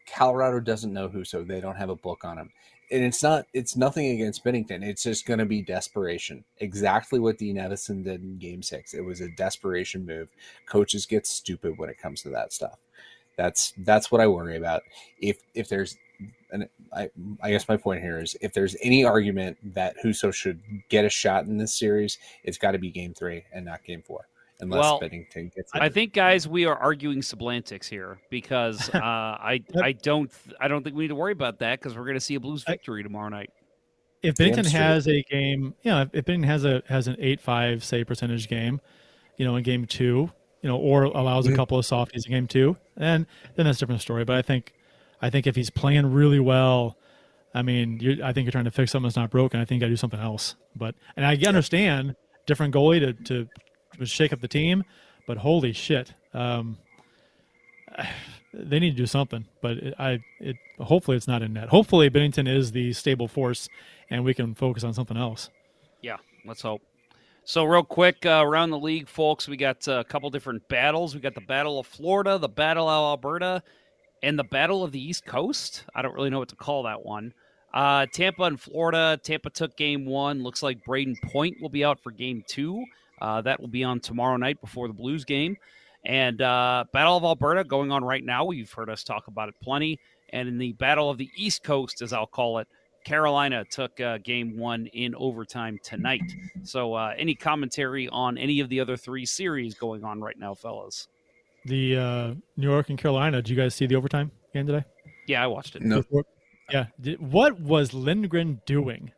Colorado 0.07 0.61
doesn't 0.61 0.93
know 0.93 1.09
who, 1.09 1.25
so 1.25 1.43
they 1.43 1.61
don't 1.61 1.77
have 1.77 1.91
a 1.91 1.97
book 1.97 2.25
on 2.25 2.39
him. 2.39 2.51
And 2.93 3.03
it's 3.03 3.21
not, 3.21 3.47
it's 3.53 3.77
nothing 3.77 4.13
against 4.13 4.45
Binnington. 4.45 4.85
It's 4.85 5.03
just 5.03 5.27
going 5.27 5.41
to 5.41 5.45
be 5.45 5.61
desperation. 5.61 6.45
Exactly 6.59 7.19
what 7.19 7.37
Dean 7.37 7.57
Evason 7.57 8.05
did 8.05 8.23
in 8.23 8.39
game 8.39 8.63
six. 8.63 8.95
It 8.95 9.01
was 9.01 9.21
a 9.21 9.29
desperation 9.31 10.07
move. 10.07 10.29
Coaches 10.67 11.05
get 11.05 11.27
stupid 11.27 11.79
when 11.79 11.91
it 11.91 11.99
comes 11.99 12.23
to 12.23 12.29
that 12.29 12.53
stuff. 12.53 12.79
That's 13.37 13.73
that's 13.79 14.11
what 14.11 14.21
I 14.21 14.27
worry 14.27 14.57
about. 14.57 14.83
If 15.21 15.39
if 15.55 15.69
there's 15.69 15.97
and 16.51 16.69
I, 16.95 17.11
I 17.43 17.51
guess 17.51 17.69
my 17.69 17.77
point 17.77 18.03
here 18.03 18.19
is 18.21 18.37
if 18.41 18.53
there's 18.53 18.77
any 18.83 19.05
argument 19.05 19.59
that 19.75 19.97
Husso 20.03 20.33
should 20.33 20.61
get 20.89 21.05
a 21.05 21.09
shot 21.09 21.45
in 21.45 21.57
this 21.59 21.75
series, 21.75 22.19
it's 22.45 22.59
got 22.59 22.73
to 22.73 22.79
be 22.79 22.91
game 22.91 23.15
three 23.15 23.45
and 23.53 23.65
not 23.65 23.85
game 23.85 24.03
four, 24.03 24.29
unless 24.61 24.81
Well, 24.81 25.01
Binnington 25.01 25.55
gets 25.55 25.75
it. 25.75 25.83
I 25.83 25.89
think, 25.89 26.13
guys, 26.13 26.49
we 26.49 26.65
are 26.65 26.77
arguing 26.77 27.21
Sublantics 27.21 27.89
here 27.89 28.19
because 28.31 28.89
uh, 28.95 28.99
I 29.01 29.63
I 29.83 29.93
don't 29.93 30.31
I 30.61 30.69
don't 30.69 30.83
think 30.83 30.97
we 30.97 31.05
need 31.05 31.09
to 31.09 31.15
worry 31.15 31.33
about 31.33 31.59
that 31.61 31.81
because 31.81 31.97
we're 31.97 32.05
going 32.05 32.15
to 32.15 32.21
see 32.21 32.37
a 32.37 32.41
Blues 32.41 32.65
victory 32.65 33.03
tomorrow 33.03 33.29
night. 33.29 33.51
if 34.23 34.37
Binnington 34.37 34.71
has 34.71 35.09
a 35.09 35.23
game, 35.25 35.75
you 35.83 35.91
know, 35.91 36.03
if, 36.03 36.11
if 36.13 36.25
Binnington 36.25 36.47
has 36.47 36.65
a 36.65 36.83
has 36.89 37.09
an 37.09 37.17
eight 37.19 37.41
five 37.41 37.85
say 37.85 38.05
percentage 38.05 38.49
game, 38.49 38.81
you 39.37 39.45
know, 39.45 39.57
in 39.57 39.63
game 39.63 39.85
two, 39.85 40.31
you 40.63 40.69
know, 40.69 40.77
or 40.77 41.05
allows 41.05 41.47
a 41.47 41.51
Mhm. 41.53 41.57
couple 41.57 41.79
of 41.79 41.87
softies 41.87 42.27
in 42.27 42.33
game 42.33 42.47
two, 42.47 42.77
and 42.97 43.27
then 43.55 43.67
that's 43.67 43.79
a 43.79 43.81
different 43.81 44.01
story. 44.01 44.25
But 44.25 44.37
I 44.37 44.43
think, 44.43 44.73
I 45.23 45.31
think 45.31 45.47
if 45.47 45.55
he's 45.57 45.71
playing 45.71 46.13
really 46.13 46.41
well, 46.41 46.97
I 47.55 47.63
mean, 47.63 47.99
you 48.01 48.23
I 48.23 48.33
think 48.33 48.45
you're 48.47 48.53
trying 48.53 48.65
to 48.65 48.71
fix 48.71 48.91
something 48.93 49.07
that's 49.07 49.17
not 49.17 49.31
broken. 49.31 49.61
I 49.61 49.65
think 49.65 49.83
I 49.83 49.89
do 49.89 49.97
something 49.97 50.21
else. 50.21 50.57
But 50.75 50.95
and 51.17 51.25
I 51.25 51.37
understand 51.47 52.17
different 52.47 52.75
goalie 52.75 53.01
to 53.01 53.13
to, 53.25 53.49
to 53.99 54.07
shake 54.07 54.33
up 54.33 54.41
the 54.41 54.49
team, 54.49 54.85
but 55.27 55.39
holy 55.39 55.73
shit. 55.73 56.13
Um, 56.35 56.79
they 58.53 58.79
need 58.79 58.91
to 58.93 58.97
do 58.97 59.07
something, 59.07 59.47
but 59.63 59.77
it, 59.79 59.95
I 59.99 60.19
it 60.41 60.57
hopefully 60.79 61.17
it's 61.17 61.29
not 61.29 61.43
in 61.43 61.53
net. 61.55 61.69
Hopefully 61.69 62.11
Binnington 62.11 62.49
is 62.49 62.73
the 62.73 62.93
stable 62.93 63.29
force, 63.29 63.69
and 64.11 64.25
we 64.25 64.35
can 64.35 64.55
focus 64.55 64.85
on 64.85 64.95
something 64.95 65.17
else. 65.17 65.51
Yeah, 66.03 66.17
let's 66.45 66.63
hope. 66.63 66.83
So, 67.49 67.63
real 67.63 67.85
quick, 67.85 68.27
uh, 68.27 68.43
around 68.45 68.71
the 68.71 68.79
league, 68.79 69.07
folks, 69.07 69.47
we 69.47 69.57
got 69.57 69.87
uh, 69.87 70.01
a 70.01 70.05
couple 70.05 70.29
different 70.31 70.67
battles. 70.67 71.15
We 71.15 71.21
got 71.21 71.37
the 71.37 71.41
Battle 71.41 71.79
of 71.79 71.87
Florida, 71.87 72.39
the 72.39 72.49
Battle 72.49 72.89
of 72.89 73.05
Alberta, 73.05 73.63
and 74.21 74.37
the 74.37 74.43
Battle 74.43 74.83
of 74.83 74.91
the 74.91 75.01
East 75.01 75.25
Coast. 75.25 75.85
I 75.95 76.03
don't 76.03 76.13
really 76.17 76.29
know 76.29 76.41
what 76.41 76.49
to 76.49 76.57
call 76.57 76.83
that 76.83 77.05
one. 77.05 77.33
Uh, 77.73 78.07
Tampa 78.13 78.43
and 78.43 78.61
Florida. 78.61 79.21
Tampa 79.23 79.51
took 79.51 79.77
game 79.77 80.07
one. 80.07 80.43
Looks 80.43 80.61
like 80.61 80.85
Brayden 80.85 81.15
Point 81.23 81.63
will 81.63 81.69
be 81.69 81.85
out 81.85 82.03
for 82.03 82.11
game 82.11 82.43
two. 82.49 82.85
Uh, 83.21 83.43
that 83.43 83.61
will 83.61 83.69
be 83.69 83.85
on 83.85 84.01
tomorrow 84.01 84.37
night 84.37 84.61
before 84.61 84.89
the 84.89 84.95
Blues 84.95 85.25
game. 85.25 85.57
And 86.05 86.43
uh, 86.43 86.83
Battle 86.93 87.17
of 87.17 87.23
Alberta 87.23 87.63
going 87.63 87.93
on 87.93 88.03
right 88.03 88.25
now. 88.25 88.51
You've 88.51 88.73
heard 88.73 88.91
us 88.91 89.05
talk 89.05 89.29
about 89.29 89.49
it 89.49 89.55
plenty. 89.63 90.01
And 90.31 90.49
in 90.49 90.59
the 90.59 90.73
Battle 90.73 91.11
of 91.11 91.17
the 91.17 91.31
East 91.37 91.63
Coast, 91.63 92.03
as 92.03 92.13
I'll 92.13 92.27
call 92.27 92.59
it, 92.59 92.67
Carolina 93.07 93.65
took 93.65 94.01
uh, 94.01 94.19
game 94.19 94.59
one 94.59 94.87
in 94.87 95.15
overtime 95.15 95.79
tonight. 95.85 96.23
So, 96.65 96.95
uh, 96.95 97.15
any 97.17 97.37
commentary 97.37 98.09
on 98.09 98.37
any 98.37 98.59
of 98.59 98.69
the 98.69 98.81
other 98.81 98.97
three 98.97 99.25
series 99.25 99.75
going 99.77 100.03
on 100.03 100.21
right 100.21 100.37
now, 100.37 100.55
fellas? 100.55 101.07
The 101.65 101.97
uh, 101.97 102.35
New 102.57 102.69
York 102.69 102.91
and 102.91 102.99
Carolina. 102.99 103.41
Did 103.43 103.49
you 103.51 103.57
guys 103.57 103.77
see 103.77 103.87
the 103.87 103.95
overtime 103.95 104.33
game 104.53 104.67
today? 104.67 104.85
Yeah, 105.29 105.45
I 105.45 105.47
watched 105.47 105.77
it. 105.77 105.83
No. 105.83 106.03
Yeah. 106.71 106.87
What 107.21 107.61
was 107.61 107.95
Lindgren 107.95 108.61
doing? 108.67 109.13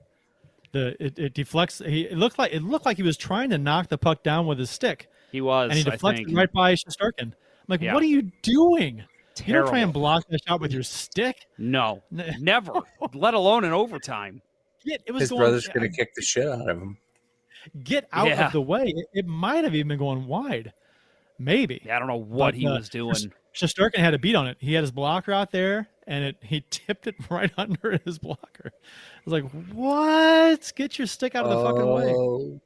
The 0.72 1.02
it, 1.02 1.18
it 1.18 1.34
deflects. 1.34 1.78
He 1.78 2.02
it 2.02 2.18
looked 2.18 2.38
like 2.38 2.52
it 2.52 2.62
looked 2.62 2.84
like 2.84 2.98
he 2.98 3.02
was 3.02 3.16
trying 3.16 3.48
to 3.50 3.58
knock 3.58 3.88
the 3.88 3.96
puck 3.96 4.22
down 4.22 4.46
with 4.46 4.58
his 4.58 4.68
stick, 4.68 5.08
He 5.32 5.40
was, 5.40 5.70
and 5.70 5.78
he 5.78 5.82
deflected 5.82 6.30
right 6.34 6.52
by 6.52 6.74
Shesterkin. 6.74 7.22
I'm 7.22 7.34
like, 7.68 7.80
Yeah. 7.80 7.94
what 7.94 8.02
are 8.02 8.06
you 8.06 8.30
doing? 8.42 9.04
You 9.46 9.54
don't 9.54 9.68
try 9.68 9.78
and 9.80 9.92
block 9.92 10.26
that 10.28 10.40
shot 10.46 10.60
with 10.60 10.72
your 10.72 10.82
stick. 10.82 11.46
No, 11.58 12.02
never, 12.10 12.72
let 13.14 13.34
alone 13.34 13.64
in 13.64 13.72
overtime. 13.72 14.42
Get 14.84 15.02
it 15.06 15.12
was 15.12 15.22
His 15.22 15.30
going. 15.30 15.40
brother's 15.42 15.68
gonna 15.68 15.88
kick 15.88 16.14
the 16.14 16.22
shit 16.22 16.46
out 16.46 16.68
of 16.68 16.76
him. 16.78 16.96
get 17.82 18.08
out 18.12 18.28
Yeah. 18.28 18.46
of 18.46 18.52
the 18.52 18.60
way. 18.62 18.84
It, 18.86 19.06
it 19.12 19.26
might 19.26 19.64
have 19.64 19.74
even 19.74 19.88
been 19.88 19.98
going 19.98 20.26
wide. 20.26 20.72
Maybe. 21.38 21.80
Yeah, 21.84 21.96
I 21.96 21.98
don't 21.98 22.08
know 22.08 22.16
what 22.16 22.52
But, 22.52 22.54
he 22.54 22.66
uh, 22.66 22.74
was 22.78 22.88
doing. 22.88 23.14
Shesterkin 23.54 23.96
had 23.98 24.14
a 24.14 24.18
beat 24.18 24.34
on 24.36 24.46
it. 24.48 24.56
He 24.60 24.74
had 24.74 24.82
his 24.82 24.90
blocker 24.92 25.32
out 25.32 25.50
there, 25.50 25.88
and 26.06 26.24
it 26.24 26.36
he 26.42 26.64
tipped 26.70 27.06
it 27.06 27.14
right 27.30 27.50
under 27.56 28.00
his 28.04 28.18
blocker. 28.18 28.72
I 28.72 29.20
was 29.24 29.32
like, 29.32 29.50
"What? 29.72 30.72
Get 30.76 30.98
your 30.98 31.06
stick 31.06 31.34
out 31.34 31.44
of 31.44 31.50
the 31.50 31.64
fucking 31.64 31.90
way!" 31.92 32.60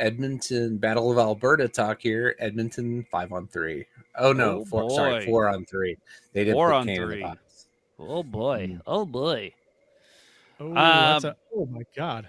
Oh, 0.00 0.04
Edmonton 0.04 0.76
Battle 0.78 1.10
of 1.12 1.18
Alberta 1.18 1.68
talk 1.68 2.00
here. 2.00 2.34
Edmonton 2.38 3.06
five 3.10 3.32
on 3.32 3.46
three. 3.48 3.86
Oh 4.16 4.32
no, 4.32 4.60
Oh, 4.60 4.64
four, 4.64 4.90
sorry, 4.90 5.24
four 5.24 5.48
on 5.48 5.64
three. 5.66 5.96
They 6.32 6.44
didn't 6.44 6.54
Four 6.54 6.68
put 6.70 6.74
on 6.76 6.86
Kane 6.86 6.96
in 6.96 7.08
the 7.08 7.14
three. 7.14 7.22
box. 7.22 7.66
Oh 7.98 8.22
boy, 8.22 8.78
oh 8.86 9.04
boy. 9.06 9.52
Oh, 10.60 10.72
that's 10.74 11.24
Um, 11.24 11.30
a, 11.30 11.36
oh 11.56 11.66
my 11.66 11.82
god. 11.96 12.28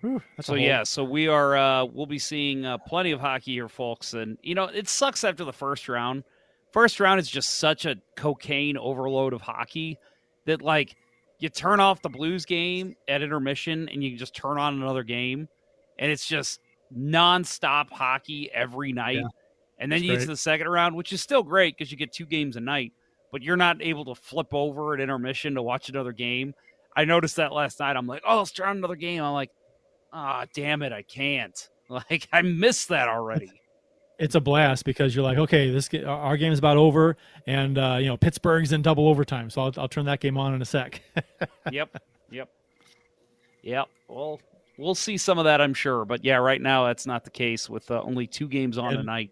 Whew, 0.00 0.20
that's 0.36 0.46
So 0.48 0.54
hole. 0.54 0.62
yeah, 0.62 0.82
so 0.82 1.04
we 1.04 1.28
are 1.28 1.56
uh 1.56 1.84
we'll 1.84 2.06
be 2.06 2.18
seeing 2.18 2.64
uh, 2.64 2.78
plenty 2.78 3.12
of 3.12 3.20
hockey 3.20 3.52
here, 3.52 3.68
folks, 3.68 4.14
and 4.14 4.36
you 4.42 4.54
know 4.54 4.64
it 4.64 4.88
sucks 4.88 5.24
after 5.24 5.44
the 5.44 5.52
first 5.52 5.88
round. 5.88 6.24
First 6.72 7.00
round 7.00 7.20
is 7.20 7.28
just 7.28 7.54
such 7.58 7.84
a 7.84 7.96
cocaine 8.16 8.76
overload 8.76 9.32
of 9.34 9.40
hockey 9.42 9.98
that 10.46 10.62
like 10.62 10.96
you 11.38 11.48
turn 11.48 11.80
off 11.80 12.00
the 12.02 12.08
Blues 12.08 12.44
game 12.44 12.94
at 13.08 13.20
intermission 13.22 13.88
and 13.88 14.02
you 14.02 14.10
can 14.10 14.18
just 14.18 14.34
turn 14.34 14.58
on 14.58 14.74
another 14.80 15.02
game, 15.02 15.48
and 15.98 16.10
it's 16.10 16.26
just 16.26 16.60
nonstop 16.96 17.90
hockey 17.90 18.50
every 18.52 18.92
night. 18.92 19.16
Yeah, 19.16 19.28
and 19.78 19.90
then 19.90 19.96
it's 19.98 20.06
you 20.06 20.12
get 20.12 20.20
to 20.20 20.26
the 20.26 20.36
second 20.36 20.68
round, 20.68 20.94
which 20.94 21.12
is 21.12 21.20
still 21.20 21.42
great 21.42 21.76
because 21.76 21.90
you 21.90 21.98
get 21.98 22.12
two 22.12 22.26
games 22.26 22.56
a 22.56 22.60
night, 22.60 22.92
but 23.32 23.42
you're 23.42 23.56
not 23.56 23.82
able 23.82 24.04
to 24.04 24.14
flip 24.14 24.48
over 24.52 24.94
at 24.94 25.00
intermission 25.00 25.54
to 25.54 25.62
watch 25.62 25.88
another 25.88 26.12
game. 26.12 26.54
I 26.94 27.04
noticed 27.04 27.36
that 27.36 27.52
last 27.52 27.80
night. 27.80 27.96
I'm 27.96 28.06
like, 28.06 28.22
oh, 28.26 28.38
let's 28.38 28.52
try 28.52 28.70
another 28.70 28.96
game. 28.96 29.22
I'm 29.22 29.32
like, 29.32 29.50
ah, 30.12 30.44
damn 30.54 30.82
it, 30.82 30.92
I 30.92 31.02
can't. 31.02 31.68
Like, 31.88 32.26
I 32.32 32.40
missed 32.40 32.88
that 32.88 33.06
already. 33.10 33.50
it's 34.18 34.34
a 34.34 34.40
blast 34.40 34.86
because 34.86 35.14
you're 35.14 35.24
like, 35.24 35.36
okay, 35.36 35.70
this 35.70 35.90
our 36.06 36.38
game 36.38 36.50
is 36.50 36.58
about 36.58 36.78
over, 36.78 37.18
and 37.46 37.76
uh, 37.76 37.98
you 38.00 38.06
know 38.06 38.16
Pittsburgh's 38.16 38.72
in 38.72 38.80
double 38.80 39.08
overtime, 39.08 39.50
so 39.50 39.62
I'll, 39.62 39.72
I'll 39.76 39.88
turn 39.88 40.06
that 40.06 40.20
game 40.20 40.38
on 40.38 40.54
in 40.54 40.62
a 40.62 40.64
sec. 40.64 41.02
yep, 41.70 41.94
yep, 42.30 42.48
yep. 43.62 43.88
Well, 44.08 44.40
we'll 44.82 44.94
see 44.94 45.16
some 45.16 45.38
of 45.38 45.44
that, 45.44 45.60
I'm 45.60 45.74
sure. 45.74 46.04
But 46.04 46.24
yeah, 46.24 46.36
right 46.36 46.60
now 46.60 46.86
that's 46.86 47.06
not 47.06 47.24
the 47.24 47.30
case 47.30 47.70
with 47.70 47.90
uh, 47.90 48.02
only 48.02 48.26
two 48.26 48.48
games 48.48 48.76
on 48.78 48.88
And- 48.88 48.96
tonight. 48.98 49.30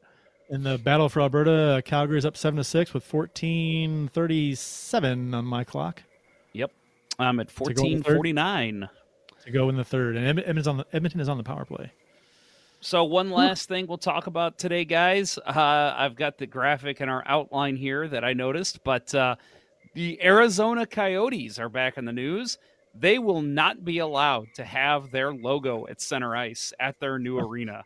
In 0.49 0.65
the 0.65 0.79
battle 0.79 1.09
for 1.09 1.21
Alberta, 1.21 1.53
uh, 1.53 1.81
Calgary's 1.83 2.25
up 2.25 2.37
seven 2.37 2.57
to 2.57 2.65
six 2.65 2.93
with 2.93 3.05
fourteen 3.05 4.09
thirty 4.09 4.57
seven 4.57 5.33
on 5.33 5.45
my 5.45 5.63
clock 5.63 6.03
Yep, 6.55 6.73
I'm 7.21 7.39
at 7.39 7.55
go 7.55 7.67
in 7.67 8.03
14:49. 8.03 8.89
to 9.45 9.51
go 9.53 9.69
in 9.69 9.77
the 9.77 9.85
third, 9.85 10.17
and 10.17 10.27
Edmonton 10.27 10.59
is 10.59 10.67
on 10.67 10.77
the, 10.79 10.87
Edmonton 10.93 11.21
is 11.21 11.29
on 11.29 11.37
the 11.39 11.45
power 11.45 11.65
play. 11.65 11.93
So 12.81 13.05
one 13.05 13.31
last 13.31 13.69
thing 13.69 13.87
we'll 13.87 13.99
talk 13.99 14.27
about 14.27 14.59
today, 14.59 14.85
guys. 14.85 15.39
Uh, 15.39 15.95
I've 15.97 16.17
got 16.17 16.39
the 16.39 16.47
graphic 16.49 17.01
in 17.01 17.09
our 17.09 17.23
outline 17.27 17.77
here 17.77 18.09
that 18.09 18.25
I 18.25 18.33
noticed, 18.33 18.83
but 18.83 19.15
uh, 19.15 19.37
the 19.95 20.21
Arizona 20.21 20.85
Coyotes 20.85 21.61
are 21.61 21.69
back 21.69 21.97
in 21.97 22.07
the 22.07 22.13
news. 22.13 22.59
They 22.95 23.19
will 23.19 23.43
not 23.43 23.85
be 23.85 23.99
allowed 23.99 24.49
to 24.57 24.65
have 24.65 25.11
their 25.11 25.33
logo 25.33 25.87
at 25.87 26.01
center 26.01 26.35
ice 26.37 26.73
at 26.81 26.99
their 27.01 27.19
new 27.19 27.39
arena. 27.47 27.85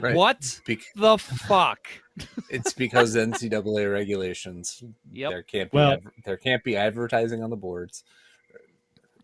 Right. 0.00 0.14
What 0.14 0.60
Bec- 0.66 0.78
the 0.94 1.16
fuck? 1.18 1.78
it's 2.50 2.72
because 2.74 3.16
NCAA 3.16 3.90
regulations. 3.90 4.84
Yep. 5.12 5.30
There 5.30 5.42
can't 5.42 5.70
be 5.70 5.76
Well- 5.76 5.92
adver- 5.92 6.12
there 6.24 6.36
can't 6.36 6.62
be 6.62 6.76
advertising 6.76 7.42
on 7.42 7.50
the 7.50 7.56
boards. 7.56 8.04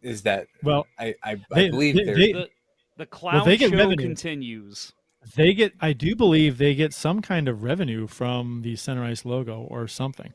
Is 0.00 0.22
that 0.22 0.46
Well, 0.62 0.86
I 0.98 1.14
I, 1.22 1.34
they- 1.52 1.66
I 1.66 1.70
believe 1.70 1.96
they- 1.96 2.04
they- 2.04 2.32
The, 2.32 2.48
the 2.96 3.06
clown 3.06 3.44
they 3.46 3.56
get 3.56 3.70
show 3.70 3.76
revenue. 3.76 3.96
continues. 4.06 4.92
They 5.36 5.52
get, 5.52 5.72
I 5.80 5.92
do 5.92 6.14
believe 6.16 6.58
they 6.58 6.74
get 6.74 6.94
some 6.94 7.20
kind 7.20 7.48
of 7.48 7.62
revenue 7.62 8.06
from 8.06 8.62
the 8.62 8.76
center 8.76 9.04
ice 9.04 9.24
logo 9.24 9.62
or 9.62 9.86
something. 9.88 10.32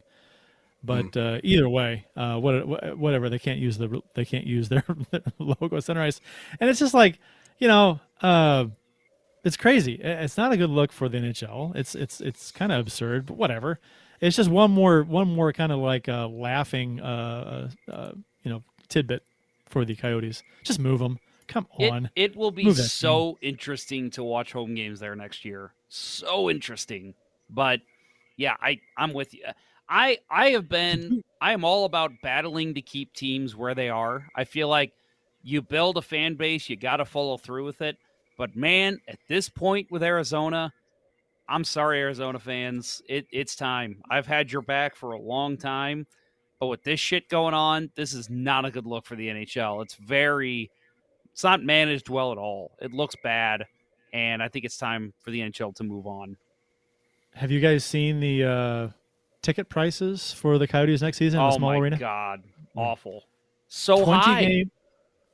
But 0.84 1.16
uh, 1.16 1.40
either 1.44 1.70
way, 1.70 2.06
uh, 2.16 2.38
what, 2.40 2.98
whatever 2.98 3.30
they 3.30 3.40
can't 3.40 3.60
use 3.60 3.78
the 3.78 4.02
they 4.16 4.26
can't 4.26 4.46
use 4.46 4.68
their, 4.68 4.84
logo 5.40 5.78
at 5.78 5.84
center 5.86 6.02
ice, 6.02 6.20
and 6.60 6.70
it's 6.70 6.80
just 6.80 6.94
like 6.94 7.20
you 7.60 7.68
know, 7.68 8.00
uh, 8.22 8.66
it's 9.44 9.58
crazy. 9.58 9.94
It's 9.94 10.38
not 10.38 10.52
a 10.52 10.58
good 10.58 10.70
look 10.70 10.92
for 10.92 11.10
the 11.10 11.18
NHL. 11.18 11.76
It's 11.76 11.96
it's 11.96 12.22
it's 12.22 12.52
kind 12.52 12.72
of 12.72 12.80
absurd, 12.82 13.26
but 13.26 13.38
whatever. 13.38 13.80
It's 14.20 14.36
just 14.36 14.50
one 14.50 14.72
more 14.72 15.04
one 15.04 15.28
more 15.28 15.52
kind 15.54 15.72
of 15.72 15.80
like 15.80 16.08
uh, 16.08 16.28
laughing, 16.28 17.00
uh, 17.02 17.70
uh, 17.92 18.12
you 18.44 18.52
know, 18.52 18.64
tidbit 18.88 19.24
for 19.68 19.86
the 19.86 19.96
Coyotes. 19.96 20.44
Just 20.64 20.80
move 20.80 21.00
them. 21.00 21.20
Come 21.48 21.68
on. 21.78 22.10
it 22.16 22.36
will 22.36 22.52
be 22.52 22.64
Move 22.64 22.78
that 22.78 22.84
so 22.84 23.38
interesting 23.42 24.10
to 24.12 24.24
watch 24.24 24.54
home 24.54 24.76
games 24.76 25.02
there 25.02 25.16
next 25.16 25.44
year. 25.44 25.74
So 25.90 26.50
interesting. 26.50 27.16
But 27.50 27.82
yeah, 28.38 28.56
I 28.62 28.80
I'm 28.98 29.14
with 29.14 29.34
you. 29.34 29.44
I 29.90 30.20
I 30.30 30.50
have 30.52 30.70
been 30.70 31.24
I 31.42 31.54
am 31.54 31.64
all 31.64 31.86
about 31.86 32.12
battling 32.22 32.74
to 32.76 32.82
keep 32.82 33.14
teams 33.14 33.56
where 33.56 33.76
they 33.76 33.90
are. 33.90 34.28
I 34.36 34.46
feel 34.46 34.68
like 34.68 34.94
you 35.44 35.62
build 35.62 35.98
a 35.98 36.02
fan 36.02 36.36
base, 36.36 36.70
you 36.70 36.76
got 36.76 36.98
to 36.98 37.06
follow 37.06 37.38
through 37.38 37.66
with 37.66 37.82
it. 37.82 37.98
But 38.38 38.56
man, 38.56 39.00
at 39.08 39.20
this 39.28 39.50
point 39.50 39.92
with 39.92 40.02
Arizona, 40.02 40.74
I'm 41.48 41.64
sorry 41.64 42.00
Arizona 42.00 42.40
fans, 42.40 43.02
it 43.08 43.28
it's 43.32 43.56
time. 43.56 44.02
I've 44.10 44.26
had 44.26 44.52
your 44.52 44.62
back 44.62 44.96
for 44.96 45.12
a 45.12 45.22
long 45.22 45.58
time, 45.58 46.08
but 46.60 46.68
with 46.68 46.84
this 46.84 47.00
shit 47.00 47.30
going 47.30 47.54
on, 47.54 47.92
this 47.96 48.14
is 48.14 48.30
not 48.30 48.66
a 48.66 48.72
good 48.72 48.86
look 48.86 49.06
for 49.06 49.16
the 49.16 49.28
NHL. 49.28 49.84
It's 49.84 49.96
very 49.96 50.72
it's 51.32 51.44
not 51.44 51.64
managed 51.64 52.10
well 52.10 52.32
at 52.32 52.38
all. 52.38 52.72
It 52.80 52.94
looks 52.94 53.16
bad, 53.22 53.66
and 54.14 54.42
I 54.42 54.48
think 54.48 54.66
it's 54.66 54.78
time 54.78 55.14
for 55.20 55.32
the 55.32 55.42
NHL 55.42 55.76
to 55.76 55.84
move 55.84 56.08
on. 56.08 56.38
Have 57.34 57.52
you 57.52 57.60
guys 57.60 57.84
seen 57.84 58.20
the 58.20 58.44
uh, 58.44 58.88
ticket 59.44 59.70
prices 59.70 60.32
for 60.34 60.58
the 60.58 60.68
Coyotes 60.68 61.02
next 61.04 61.18
season 61.18 61.40
in 61.40 61.46
oh 61.46 61.50
the 61.50 61.56
small 61.58 61.70
my 61.74 61.78
arena? 61.78 61.98
god, 62.00 62.42
awful. 62.76 63.24
So 63.68 64.04
20 64.04 64.20
high. 64.22 64.42
game 64.42 64.72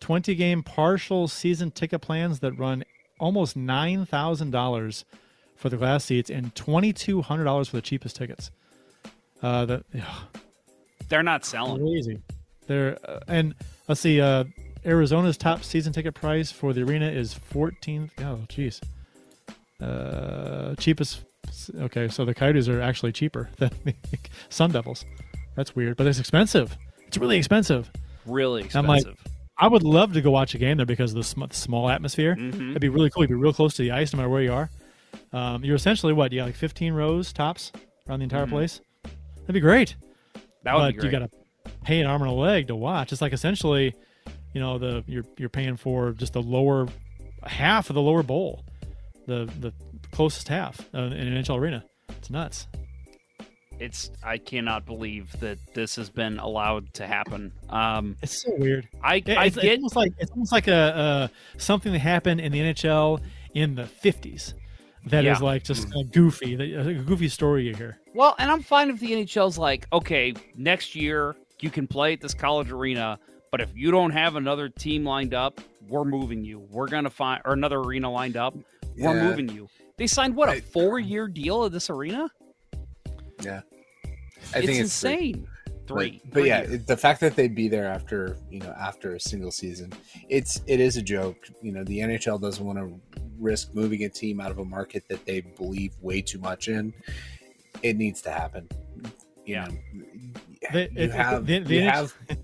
20 0.01 0.35
game 0.35 0.63
partial 0.63 1.27
season 1.27 1.71
ticket 1.71 2.01
plans 2.01 2.39
that 2.41 2.53
run 2.53 2.83
almost 3.19 3.57
$9,000 3.57 5.03
for 5.57 5.67
the 5.69 5.75
glass 5.77 6.05
seats 6.05 6.29
and 6.29 6.55
$2,200 6.55 7.69
for 7.69 7.75
the 7.75 7.81
cheapest 7.81 8.15
tickets. 8.15 8.49
Uh, 9.41 9.65
that 9.65 9.83
They're 11.09 11.23
not 11.23 11.43
selling. 11.45 11.81
crazy. 11.81 12.19
They're 12.67 12.97
uh, 13.03 13.19
and 13.27 13.55
let's 13.87 13.99
see. 14.01 14.21
Uh, 14.21 14.45
Arizona's 14.85 15.35
top 15.37 15.63
season 15.63 15.91
ticket 15.91 16.13
price 16.13 16.51
for 16.51 16.71
the 16.71 16.83
arena 16.83 17.09
is 17.09 17.33
14. 17.33 18.09
Oh, 18.19 18.39
jeez. 18.47 18.79
Uh, 19.81 20.75
cheapest. 20.75 21.21
Okay, 21.81 22.07
so 22.07 22.25
the 22.25 22.33
Coyotes 22.33 22.67
are 22.69 22.81
actually 22.81 23.11
cheaper 23.11 23.49
than 23.57 23.71
the 23.85 23.93
Sun 24.49 24.71
Devils. 24.71 25.05
That's 25.55 25.75
weird, 25.75 25.97
but 25.97 26.07
it's 26.07 26.19
expensive. 26.19 26.77
It's 27.07 27.17
really 27.17 27.37
expensive. 27.37 27.91
Really 28.25 28.63
expensive. 28.63 28.89
I'm 28.89 28.95
like. 29.15 29.17
I 29.61 29.67
would 29.67 29.83
love 29.83 30.13
to 30.13 30.21
go 30.21 30.31
watch 30.31 30.55
a 30.55 30.57
game 30.57 30.77
there 30.77 30.85
because 30.85 31.11
of 31.11 31.17
the 31.17 31.23
sm- 31.23 31.43
small 31.51 31.89
atmosphere. 31.89 32.33
Mhm. 32.37 32.69
It'd 32.71 32.81
be 32.81 32.87
really 32.87 33.09
cool. 33.09 33.23
You'd 33.23 33.27
be 33.29 33.33
real 33.35 33.51
close 33.51 33.73
to 33.75 33.81
the 33.81 33.91
ice 33.91 34.13
no 34.13 34.17
matter 34.17 34.29
where 34.29 34.41
you 34.41 34.53
are. 34.53 34.69
Um, 35.33 35.65
you're 35.65 35.75
essentially 35.75 36.13
what? 36.13 36.31
You 36.31 36.39
got 36.39 36.45
like 36.45 36.55
15 36.55 36.93
rows 36.93 37.33
tops 37.33 37.73
around 38.07 38.19
the 38.19 38.23
entire 38.23 38.45
Mhm. 38.45 38.51
place. 38.51 38.79
That'd 39.41 39.53
be 39.53 39.59
great. 39.59 39.95
That 40.63 40.75
would 40.75 40.81
but 40.81 40.87
be 40.87 40.93
great. 40.99 41.11
you 41.11 41.19
got 41.19 41.29
to 41.65 41.71
pay 41.83 41.99
an 41.99 42.05
arm 42.07 42.21
and 42.21 42.31
a 42.31 42.33
leg 42.33 42.67
to 42.67 42.75
watch. 42.75 43.11
It's 43.11 43.21
like 43.21 43.33
essentially, 43.33 43.93
you 44.53 44.61
know, 44.61 44.77
the 44.77 45.03
you're 45.07 45.25
you're 45.37 45.49
paying 45.49 45.75
for 45.75 46.13
just 46.13 46.31
the 46.33 46.41
lower 46.41 46.87
half 47.43 47.89
of 47.89 47.95
the 47.95 48.01
lower 48.01 48.23
bowl, 48.23 48.63
the 49.27 49.49
the 49.59 49.73
closest 50.11 50.47
half 50.47 50.79
uh, 50.93 50.99
in 50.99 51.13
an 51.13 51.43
NHL 51.43 51.57
arena. 51.57 51.83
It's 52.09 52.29
nuts. 52.29 52.67
it's 53.79 54.11
I 54.23 54.37
cannot 54.37 54.85
believe 54.85 55.31
that 55.39 55.57
this 55.73 55.95
has 55.95 56.09
been 56.09 56.37
allowed 56.39 56.93
to 56.95 57.07
happen. 57.07 57.53
Um, 57.69 58.17
It's 58.21 58.41
so 58.43 58.51
weird. 58.57 58.87
I 59.01 59.15
It- 59.17 59.29
I 59.29 59.45
it's, 59.45 59.57
it's 59.57 59.75
almost 59.77 59.95
like 59.95 60.11
it's 60.17 60.31
almost 60.31 60.51
like 60.51 60.67
a, 60.67 60.73
uh 60.75 61.27
something 61.57 61.93
that 61.93 61.99
happened 61.99 62.41
in 62.41 62.51
the 62.51 62.59
NHL 62.59 63.21
in 63.53 63.75
the 63.75 63.83
50s. 63.83 64.53
That 65.05 65.23
is 65.23 65.39
Yeah. 65.39 65.45
like 65.45 65.63
just 65.63 65.87
uh, 65.95 66.03
goofy, 66.11 66.55
the- 66.55 66.73
a 66.89 66.93
goofy 66.95 67.29
story 67.29 67.67
you 67.67 67.73
hear. 67.75 67.97
well, 68.13 68.35
and 68.37 68.51
I'm 68.51 68.61
fine 68.61 68.89
if 68.89 68.99
the 68.99 69.11
NHL's 69.13 69.57
like, 69.57 69.87
okay, 69.93 70.33
next 70.57 70.93
year 70.95 71.35
you 71.61 71.69
can 71.69 71.87
play 71.87 72.13
at 72.13 72.21
this 72.21 72.33
college 72.33 72.69
arena, 72.71 73.17
but 73.51 73.61
if 73.61 73.69
you 73.75 73.91
don't 73.91 74.11
have 74.11 74.35
another 74.35 74.67
team 74.67 75.05
lined 75.05 75.33
up, 75.33 75.61
we're 75.87 76.03
moving 76.03 76.43
you. 76.43 76.59
We're 76.69 76.87
gonna 76.89 77.09
find 77.09 77.41
or 77.45 77.53
another 77.53 77.77
arena 77.79 78.11
lined 78.11 78.35
up. 78.35 78.55
We're 78.97 79.15
Yeah. 79.15 79.23
moving 79.29 79.47
you. 79.49 79.69
They 79.99 80.07
signed 80.07 80.33
what 80.35 80.47
a 80.49 80.61
four 80.61 80.97
year 80.97 81.27
deal 81.27 81.65
at 81.65 81.71
this 81.73 81.89
arena. 81.89 82.29
Yeah. 83.43 83.61
I 84.55 84.59
it's 84.59 84.65
think 84.65 84.79
it's 84.79 84.99
three. 85.01 85.11
insane. 85.11 85.47
Three, 85.87 86.21
But, 86.25 86.33
but 86.33 86.43
yeah, 86.45 86.59
years. 86.61 86.73
it- 86.73 86.87
the 86.87 86.95
fact 86.97 87.19
that 87.19 87.35
they'd 87.35 87.53
be 87.55 87.67
there 87.67 87.85
after 87.87 88.37
you 88.49 88.59
know 88.59 88.73
after 88.79 89.15
a 89.15 89.19
single 89.19 89.51
season, 89.51 89.91
it's 90.29 90.61
it 90.67 90.79
is 90.79 90.97
a 90.97 91.01
joke. 91.01 91.35
You 91.61 91.71
know, 91.73 91.83
the 91.83 91.99
NHL 91.99 92.39
doesn't 92.39 92.63
want 92.65 92.77
to 92.79 92.99
risk 93.39 93.73
moving 93.73 94.03
a 94.03 94.09
team 94.09 94.39
out 94.39 94.51
of 94.51 94.59
a 94.59 94.65
market 94.65 95.03
that 95.09 95.25
they 95.25 95.41
believe 95.41 95.93
way 96.01 96.21
too 96.21 96.37
much 96.39 96.67
in. 96.69 96.93
It 97.83 97.97
needs 97.97 98.21
to 98.21 98.31
happen. 98.31 98.69
You 99.45 99.55
Yeah. 99.55 99.65
know, 99.65 99.77
The- 100.71 100.81
you 100.81 100.89
it- 100.95 101.11
have 101.11 101.45
the- 101.45 101.59
the 101.59 101.75
you 101.75 101.81
NH 101.81 101.91
have 101.91 102.13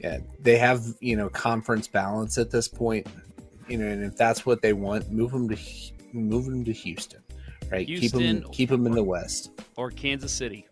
yeah 0.00 0.18
they 0.40 0.56
have 0.58 0.82
you 1.00 1.16
know 1.16 1.28
conference 1.28 1.86
balance 1.88 2.38
at 2.38 2.50
this 2.50 2.66
point. 2.68 3.06
You 3.68 3.76
know, 3.76 3.86
and 3.86 4.02
if 4.02 4.16
that's 4.16 4.46
what 4.46 4.62
they 4.62 4.72
want, 4.72 5.12
move 5.12 5.30
them 5.30 5.46
to 5.50 5.54
Hu- 5.56 5.94
move 6.12 6.46
them 6.46 6.64
to 6.64 6.72
Houston, 6.72 7.20
right? 7.70 7.86
keep 7.86 8.00
Houston 8.00 8.40
them 8.42 8.50
keep 8.52 8.70
them 8.70 8.86
in 8.86 8.92
the 8.92 9.02
West. 9.02 9.50
or 9.76 9.90
Kansas 9.90 10.32
City. 10.32 10.66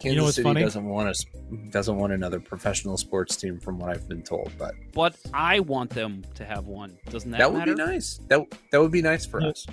Kansas 0.00 0.16
know 0.16 0.24
what's 0.24 0.36
City 0.36 0.44
funny? 0.44 0.60
doesn't 0.62 0.84
want 0.84 1.08
us 1.08 1.24
doesn't 1.70 1.96
want 1.96 2.12
another 2.12 2.38
professional 2.40 2.96
sports 2.96 3.34
team, 3.36 3.58
from 3.58 3.78
what 3.78 3.90
I've 3.90 4.08
been 4.08 4.22
told. 4.22 4.52
But 4.58 4.74
But 4.92 5.16
I 5.34 5.60
want 5.60 5.90
them 5.90 6.22
to 6.36 6.44
have 6.44 6.66
one. 6.66 6.96
Doesn't 7.10 7.30
that, 7.32 7.38
matter? 7.38 7.44
that, 7.50 7.52
would 7.52 7.58
matter? 7.78 7.86
be 7.88 7.94
nice. 7.94 8.20
That 8.28 8.40
that 8.70 8.80
would 8.80 8.92
be 8.92 9.02
nice 9.02 9.26
for 9.26 9.40
The- 9.40 9.48
us. 9.48 9.66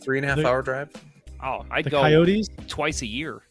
Three 0.00 0.18
and 0.18 0.24
a 0.24 0.28
half 0.28 0.36
the- 0.38 0.46
hour 0.46 0.62
drive. 0.62 0.90
Oh, 1.42 1.64
I'd 1.70 1.84
The 1.84 1.90
go 1.90 2.00
Coyotes, 2.02 2.48
twice 2.68 3.00
a 3.02 3.06
year. 3.06 3.42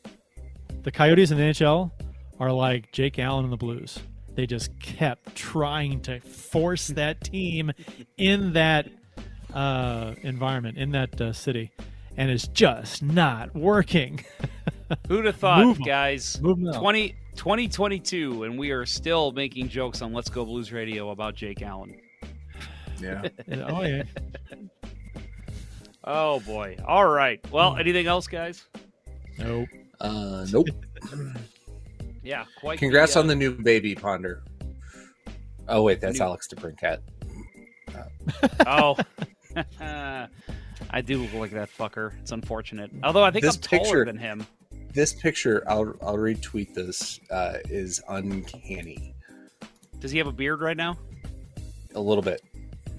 the 0.84 0.92
Coyotes 0.92 1.32
in 1.32 1.38
the 1.38 1.44
NHL 1.44 1.92
are 2.40 2.52
like 2.52 2.92
Jake 2.92 3.18
Allen 3.20 3.44
and 3.46 3.52
the 3.54 3.58
Blues. 3.58 4.00
They 4.36 4.46
just 4.46 4.80
kept 4.80 5.36
trying 5.36 6.00
to 6.02 6.20
force 6.22 6.88
that 6.90 7.22
team 7.24 7.72
in 8.18 8.54
that 8.54 8.88
uh, 9.54 10.14
environment, 10.22 10.78
in 10.78 10.92
that 10.92 11.20
uh, 11.22 11.34
city, 11.34 11.72
and 12.18 12.30
it's 12.30 12.48
just 12.48 13.02
not 13.04 13.56
working. 13.56 14.24
Who'd 15.08 15.26
have 15.26 15.36
thought, 15.36 15.66
Move 15.66 15.78
'em. 15.78 15.84
guys? 15.84 16.40
Move 16.42 16.60
'em 16.60 16.68
out. 16.70 16.76
20, 16.82 17.10
2022, 17.36 18.44
and 18.44 18.58
we 18.58 18.72
are 18.72 18.86
still 18.86 19.32
making 19.32 19.70
jokes 19.70 20.02
on 20.02 20.14
Let's 20.14 20.30
Go 20.30 20.46
Blues 20.46 20.72
Radio 20.72 21.12
about 21.12 21.36
Jake 21.36 21.62
Allen. 21.62 21.96
Yeah. 23.00 23.22
oh 23.68 23.84
yeah, 23.84 24.04
Oh 26.04 26.40
boy! 26.42 26.78
All 26.88 27.08
right. 27.08 27.40
Well, 27.52 27.78
anything 27.78 28.08
else, 28.08 28.28
guys? 28.28 28.66
nope. 29.38 29.68
Uh, 30.02 30.46
nope. 30.52 30.68
Yeah. 32.24 32.46
Quite. 32.60 32.80
Congrats 32.80 33.16
uh, 33.16 33.20
on 33.20 33.28
the 33.28 33.36
new 33.36 33.52
baby 33.52 33.96
Ponder. 33.96 34.44
Oh 35.68 35.84
wait, 35.84 36.02
that's 36.02 36.20
New- 36.20 36.26
Alex 36.26 36.48
DeBrincat. 36.48 37.00
Oh. 38.66 38.98
I 40.92 41.02
do 41.04 41.18
look 41.22 41.34
like 41.34 41.52
that 41.52 41.70
fucker. 41.70 42.14
It's 42.22 42.32
unfortunate. 42.32 42.92
Although 43.04 43.24
I 43.24 43.32
think 43.32 43.44
This 43.46 43.56
I'm 43.56 43.62
taller 43.62 43.84
picture- 43.84 44.06
than 44.06 44.18
him. 44.18 44.46
This 44.92 45.14
picture, 45.14 45.64
I'll 45.68 45.94
I'll 46.02 46.18
retweet 46.18 46.74
this. 46.74 47.20
Uh, 47.30 47.58
is 47.70 48.02
uncanny 48.10 49.14
Does 50.00 50.10
he 50.10 50.18
have 50.18 50.26
a 50.28 50.32
beard 50.32 50.62
right 50.62 50.76
now? 50.78 50.98
a 51.96 52.00
little 52.00 52.24
bit. 52.24 52.42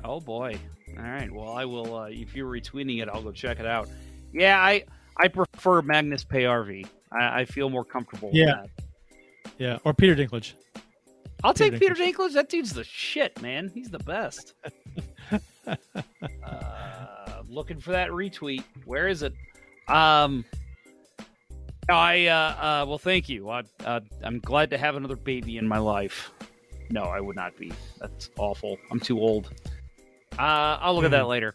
Oh 0.05 0.21
boy! 0.21 0.57
All 0.97 1.03
right. 1.05 1.31
Well, 1.33 1.51
I 1.53 1.65
will. 1.65 1.97
Uh, 1.97 2.05
if 2.11 2.35
you're 2.37 2.49
retweeting 2.49 3.03
it, 3.03 3.09
I'll 3.09 3.23
go 3.23 3.33
check 3.33 3.59
it 3.59 3.67
out. 3.67 3.89
Yeah, 4.33 4.61
I 4.61 4.85
I 5.17 5.27
prefer 5.29 5.83
Magnus 5.83 6.25
Paajarvi. 6.25 6.87
I, 7.13 7.41
I 7.41 7.45
feel 7.45 7.69
more 7.71 7.85
comfortable. 7.85 8.31
Yeah. 8.33 8.63
With 8.63 8.71
that. 8.77 9.53
Yeah, 9.59 9.79
or 9.85 9.93
Peter 9.93 10.15
Dinklage. 10.15 10.53
I'll 11.43 11.55
take 11.55 11.73
Peter 11.79 11.95
Peter 11.97 12.13
Dinklage. 12.13 12.35
That 12.35 12.49
dude's 12.49 12.73
the 12.73 12.85
shit, 12.85 13.41
man. 13.43 13.69
He's 13.75 13.91
the 13.91 13.99
best. 13.99 14.55
uh, 15.67 17.43
looking 17.49 17.81
for 17.81 17.93
that 17.93 18.11
retweet. 18.11 18.65
Where 18.85 19.09
is 19.09 19.23
it? 19.23 19.35
Um. 19.89 20.45
I 21.89 22.27
uh, 22.27 22.37
uh 22.37 22.85
well, 22.87 22.99
thank 22.99 23.29
you. 23.29 23.51
I 23.51 23.63
uh, 23.85 24.01
I'm 24.23 24.39
glad 24.39 24.71
to 24.71 24.79
have 24.79 24.95
another 24.95 25.17
baby 25.17 25.59
in 25.59 25.67
my 25.67 25.79
life. 25.79 26.31
No, 26.91 27.03
I 27.03 27.21
would 27.21 27.37
not 27.37 27.57
be. 27.57 27.73
That's 27.99 28.31
awful. 28.39 28.79
I'm 28.91 29.01
too 29.01 29.21
old. 29.21 29.53
Uh, 30.39 30.79
I'll 30.81 30.95
look 30.95 31.05
at 31.05 31.11
that 31.11 31.27
later. 31.27 31.55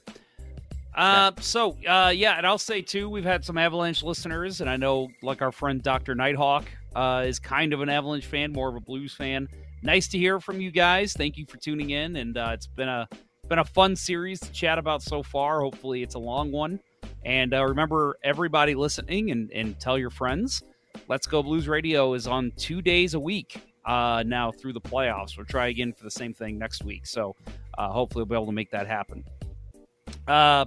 Uh, 0.96 1.32
so 1.42 1.78
uh, 1.88 2.12
yeah, 2.16 2.38
and 2.38 2.48
I'll 2.48 2.58
say 2.58 2.82
too, 2.82 3.10
we've 3.10 3.26
had 3.26 3.44
some 3.44 3.58
Avalanche 3.58 4.02
listeners, 4.02 4.62
and 4.62 4.70
I 4.70 4.78
know 4.78 5.10
like 5.22 5.42
our 5.42 5.52
friend 5.52 5.82
Doctor 5.84 6.16
Nighthawk 6.16 6.66
uh, 6.96 7.26
is 7.28 7.38
kind 7.38 7.74
of 7.74 7.82
an 7.82 7.90
Avalanche 7.90 8.26
fan, 8.26 8.54
more 8.54 8.70
of 8.70 8.76
a 8.76 8.80
Blues 8.80 9.14
fan. 9.14 9.50
Nice 9.84 10.08
to 10.10 10.18
hear 10.18 10.40
from 10.40 10.62
you 10.62 10.72
guys. 10.72 11.14
Thank 11.14 11.38
you 11.38 11.46
for 11.46 11.58
tuning 11.58 11.90
in, 11.90 12.16
and 12.16 12.38
uh, 12.38 12.52
it's 12.54 12.68
been 12.68 12.88
a 12.88 13.10
been 13.48 13.60
a 13.60 13.66
fun 13.66 13.96
series 13.96 14.40
to 14.40 14.52
chat 14.52 14.78
about 14.78 15.02
so 15.02 15.22
far. 15.24 15.62
Hopefully, 15.62 16.04
it's 16.04 16.16
a 16.16 16.20
long 16.20 16.52
one. 16.52 16.80
And 17.24 17.54
uh, 17.54 17.66
remember, 17.66 18.18
everybody 18.24 18.76
listening, 18.76 19.32
and, 19.32 19.52
and 19.52 19.80
tell 19.80 19.98
your 19.98 20.10
friends. 20.10 20.64
Let's 21.08 21.28
Go 21.28 21.44
Blues 21.44 21.68
Radio 21.68 22.14
is 22.14 22.28
on 22.28 22.52
two 22.58 22.82
days 22.82 23.14
a 23.14 23.20
week 23.20 23.58
uh, 23.86 24.24
now 24.26 24.52
through 24.52 24.74
the 24.74 24.82
playoffs. 24.82 25.38
We'll 25.38 25.46
try 25.46 25.68
again 25.68 25.94
for 25.94 26.04
the 26.04 26.12
same 26.12 26.34
thing 26.34 26.58
next 26.58 26.84
week. 26.84 27.06
So 27.06 27.36
uh, 27.78 27.90
hopefully, 27.90 28.24
we'll 28.24 28.30
be 28.30 28.36
able 28.36 28.46
to 28.48 28.52
make 28.52 28.72
that 28.72 28.88
happen. 28.88 29.24
Uh, 30.28 30.66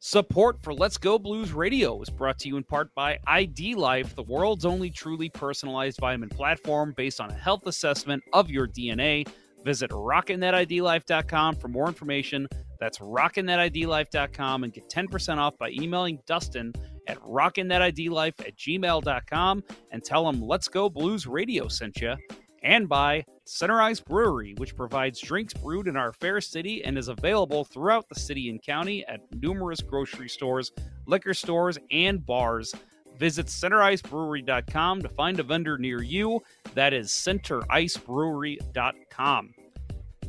support 0.00 0.62
for 0.62 0.74
Let's 0.74 0.98
Go 0.98 1.18
Blues 1.18 1.52
Radio 1.52 2.00
is 2.02 2.10
brought 2.10 2.38
to 2.40 2.48
you 2.48 2.56
in 2.56 2.64
part 2.64 2.94
by 2.94 3.18
ID 3.26 3.74
Life, 3.74 4.14
the 4.14 4.22
world's 4.22 4.64
only 4.64 4.90
truly 4.90 5.28
personalized 5.28 5.98
vitamin 6.00 6.28
platform 6.28 6.92
based 6.96 7.20
on 7.20 7.30
a 7.30 7.34
health 7.34 7.66
assessment 7.66 8.22
of 8.32 8.50
your 8.50 8.66
DNA. 8.66 9.26
Visit 9.64 9.90
rockinthatidlife.com 9.90 11.56
for 11.56 11.68
more 11.68 11.86
information. 11.88 12.48
That's 12.78 12.98
rockinthatidlife.com 12.98 14.64
and 14.64 14.72
get 14.72 14.88
10% 14.88 15.36
off 15.38 15.58
by 15.58 15.70
emailing 15.70 16.20
Dustin 16.26 16.72
at 17.06 17.18
rockinthatidlife 17.20 18.40
at 18.40 18.56
gmail.com 18.56 19.64
and 19.90 20.04
tell 20.04 20.28
him 20.28 20.42
Let's 20.42 20.68
Go 20.68 20.88
Blues 20.88 21.26
Radio 21.26 21.68
sent 21.68 22.00
you. 22.00 22.14
And 22.62 22.88
by 22.88 23.24
Ice 23.62 24.00
Brewery, 24.00 24.54
which 24.58 24.76
provides 24.76 25.20
drinks 25.20 25.54
brewed 25.54 25.88
in 25.88 25.96
our 25.96 26.12
fair 26.12 26.40
city 26.40 26.84
and 26.84 26.96
is 26.96 27.08
available 27.08 27.64
throughout 27.64 28.08
the 28.08 28.14
city 28.14 28.48
and 28.48 28.62
county 28.62 29.04
at 29.06 29.20
numerous 29.34 29.80
grocery 29.80 30.28
stores, 30.28 30.70
liquor 31.06 31.34
stores, 31.34 31.78
and 31.90 32.24
bars. 32.24 32.74
Visit 33.20 33.46
centericebrewery.com 33.48 35.02
to 35.02 35.08
find 35.10 35.38
a 35.38 35.42
vendor 35.42 35.76
near 35.76 36.02
you. 36.02 36.42
That 36.72 36.94
is 36.94 37.10
centericebrewery.com. 37.10 39.54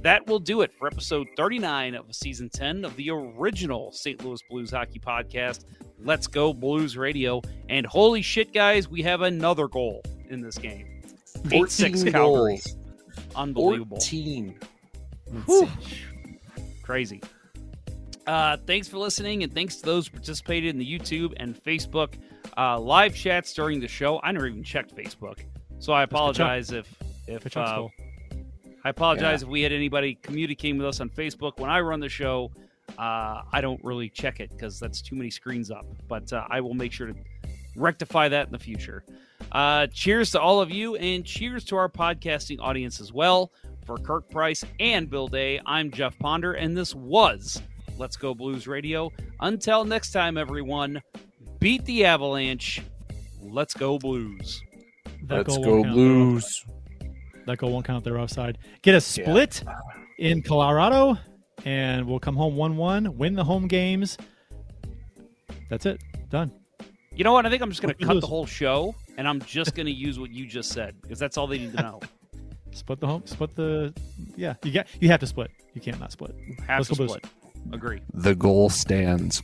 That 0.01 0.27
will 0.27 0.39
do 0.39 0.59
it 0.59 0.73
for 0.77 0.87
episode 0.87 1.27
39 1.37 1.95
of 1.95 2.13
season 2.13 2.49
10 2.49 2.83
of 2.83 2.93
the 2.97 3.11
original 3.11 3.93
St. 3.93 4.21
Louis 4.25 4.41
Blues 4.49 4.71
Hockey 4.71 4.99
Podcast. 4.99 5.63
Let's 5.99 6.27
Go 6.27 6.53
Blues 6.53 6.97
Radio. 6.97 7.41
And 7.69 7.85
holy 7.85 8.21
shit, 8.21 8.51
guys, 8.51 8.89
we 8.89 9.01
have 9.03 9.21
another 9.21 9.69
goal 9.69 10.01
in 10.29 10.41
this 10.41 10.57
game. 10.57 11.01
8 11.49 11.71
6 11.71 12.01
14 12.01 12.11
Calgary. 12.11 12.55
goals. 12.55 12.75
Unbelievable. 13.37 13.99
14. 14.01 14.59
Whew. 15.45 15.69
Crazy. 16.83 17.21
Uh, 18.27 18.57
thanks 18.67 18.89
for 18.89 18.97
listening, 18.97 19.43
and 19.43 19.53
thanks 19.53 19.77
to 19.77 19.83
those 19.83 20.07
who 20.07 20.17
participated 20.17 20.69
in 20.69 20.77
the 20.77 20.99
YouTube 20.99 21.33
and 21.37 21.55
Facebook 21.63 22.15
uh, 22.57 22.79
live 22.79 23.15
chats 23.15 23.53
during 23.53 23.79
the 23.79 23.87
show. 23.87 24.19
I 24.23 24.31
never 24.31 24.47
even 24.47 24.63
checked 24.63 24.95
Facebook, 24.95 25.39
so 25.79 25.93
I 25.93 26.03
apologize 26.03 26.71
if 26.71 26.87
if 27.27 27.55
uh, 27.57 27.75
goal. 27.75 27.91
I 28.83 28.89
apologize 28.89 29.43
if 29.43 29.49
we 29.49 29.61
had 29.61 29.71
anybody 29.71 30.15
communicating 30.15 30.77
with 30.77 30.87
us 30.87 30.99
on 30.99 31.09
Facebook. 31.09 31.59
When 31.59 31.69
I 31.69 31.81
run 31.81 31.99
the 31.99 32.09
show, 32.09 32.51
uh, 32.97 33.43
I 33.51 33.61
don't 33.61 33.83
really 33.83 34.09
check 34.09 34.39
it 34.39 34.49
because 34.49 34.79
that's 34.79 35.01
too 35.01 35.15
many 35.15 35.29
screens 35.29 35.69
up. 35.69 35.85
But 36.07 36.33
uh, 36.33 36.45
I 36.49 36.61
will 36.61 36.73
make 36.73 36.91
sure 36.91 37.07
to 37.07 37.15
rectify 37.75 38.29
that 38.29 38.47
in 38.47 38.51
the 38.51 38.59
future. 38.59 39.03
Uh, 39.51 39.87
cheers 39.87 40.31
to 40.31 40.41
all 40.41 40.61
of 40.61 40.71
you, 40.71 40.95
and 40.95 41.25
cheers 41.25 41.63
to 41.65 41.75
our 41.75 41.89
podcasting 41.89 42.59
audience 42.59 42.99
as 42.99 43.11
well. 43.13 43.51
For 43.85 43.97
Curt 43.97 44.29
Price 44.29 44.63
and 44.79 45.09
Bill 45.09 45.27
Day, 45.27 45.59
I'm 45.65 45.91
Jeff 45.91 46.17
Ponder, 46.19 46.53
and 46.53 46.77
this 46.77 46.93
was 46.93 47.61
Let's 47.97 48.15
Go 48.15 48.33
Blues 48.33 48.67
Radio. 48.67 49.11
Until 49.39 49.85
next 49.85 50.11
time, 50.11 50.37
everyone, 50.37 51.01
beat 51.61 51.85
the 51.85 52.03
Avalanche. 52.03 52.81
Let's 53.41 53.73
go 53.73 53.97
Blues. 53.97 54.61
That 55.27 55.47
Let's 55.47 55.57
go. 55.57 55.83
Blues. 55.83 56.65
That 57.45 57.57
goal 57.57 57.71
won't 57.71 57.85
count. 57.85 58.03
They're 58.03 58.19
offside. 58.19 58.57
Get 58.81 58.95
a 58.95 59.01
split 59.01 59.63
in 60.17 60.41
Colorado, 60.41 61.17
and 61.63 62.05
we'll 62.05 62.19
come 62.19 62.35
home 62.35 62.57
1 62.57 62.75
1, 62.75 63.17
win 63.17 63.35
the 63.35 63.43
home 63.43 63.67
games. 63.67 64.17
That's 65.69 65.85
it. 65.85 66.01
Done. 66.29 66.51
You 67.15 67.23
know 67.23 67.33
what? 67.33 67.45
I 67.45 67.49
think 67.49 67.61
I'm 67.61 67.69
just 67.69 67.81
going 67.81 67.93
to 67.93 68.05
cut 68.05 68.15
lose. 68.15 68.21
the 68.21 68.27
whole 68.27 68.45
show, 68.45 68.95
and 69.17 69.27
I'm 69.27 69.41
just 69.41 69.75
going 69.75 69.85
to 69.85 69.91
use 69.91 70.19
what 70.19 70.31
you 70.31 70.45
just 70.45 70.71
said 70.71 70.95
because 71.01 71.19
that's 71.19 71.37
all 71.37 71.47
they 71.47 71.59
need 71.59 71.75
to 71.75 71.81
know. 71.81 71.99
Split 72.71 72.99
the 72.99 73.07
home. 73.07 73.23
Split 73.25 73.55
the. 73.55 73.93
Yeah, 74.35 74.55
you 74.63 74.71
got. 74.71 74.87
You 74.99 75.09
have 75.09 75.19
to 75.19 75.27
split. 75.27 75.51
You 75.73 75.81
can't 75.81 75.99
not 75.99 76.11
split. 76.11 76.33
Have 76.67 76.79
Let's 76.79 76.89
to 76.89 76.95
go 76.95 77.05
Blues. 77.05 77.11
split. 77.17 77.25
Agree. 77.73 78.01
The 78.13 78.33
goal 78.33 78.69
stands. 78.69 79.43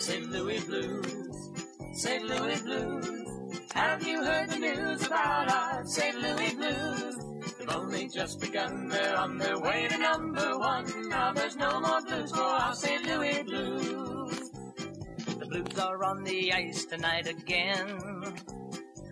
St. 0.00 0.30
Louis 0.30 0.60
Blues, 0.60 1.50
St. 1.92 2.24
Louis 2.24 2.62
Blues. 2.62 3.60
Have 3.74 4.02
you 4.06 4.24
heard 4.24 4.48
the 4.48 4.58
news 4.58 5.06
about 5.06 5.52
our 5.52 5.84
St. 5.84 6.16
Louis 6.16 6.54
Blues? 6.54 7.16
They've 7.58 7.68
only 7.68 8.08
just 8.08 8.40
begun, 8.40 8.88
they're 8.88 9.18
on 9.18 9.36
their 9.36 9.60
way 9.60 9.88
to 9.88 9.98
number 9.98 10.58
one. 10.58 11.10
Now 11.10 11.32
there's 11.34 11.54
no 11.54 11.80
more 11.80 12.00
blues 12.00 12.30
for 12.30 12.40
our 12.40 12.74
St. 12.74 13.04
Louis 13.04 13.42
Blues. 13.42 14.50
The 15.38 15.46
Blues 15.46 15.78
are 15.78 16.02
on 16.02 16.24
the 16.24 16.50
ice 16.50 16.86
tonight 16.86 17.26
again. 17.26 18.24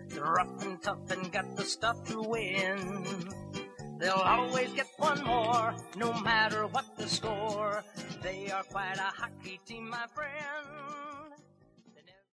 They're 0.07 0.23
rough 0.23 0.65
and 0.65 0.81
tough 0.81 1.11
and 1.11 1.31
got 1.31 1.55
the 1.55 1.65
stuff 1.65 2.03
to 2.05 2.19
win. 2.19 3.29
They'll 3.99 4.13
always 4.13 4.69
get 4.71 4.87
one 4.97 5.21
more, 5.25 5.75
no 5.97 6.13
matter 6.21 6.65
what 6.67 6.85
the 6.95 7.05
score. 7.05 7.83
They 8.23 8.49
are 8.49 8.63
quite 8.63 8.95
a 8.95 9.11
hockey 9.13 9.59
team, 9.65 9.89
my 9.89 10.05
friend. 10.15 11.08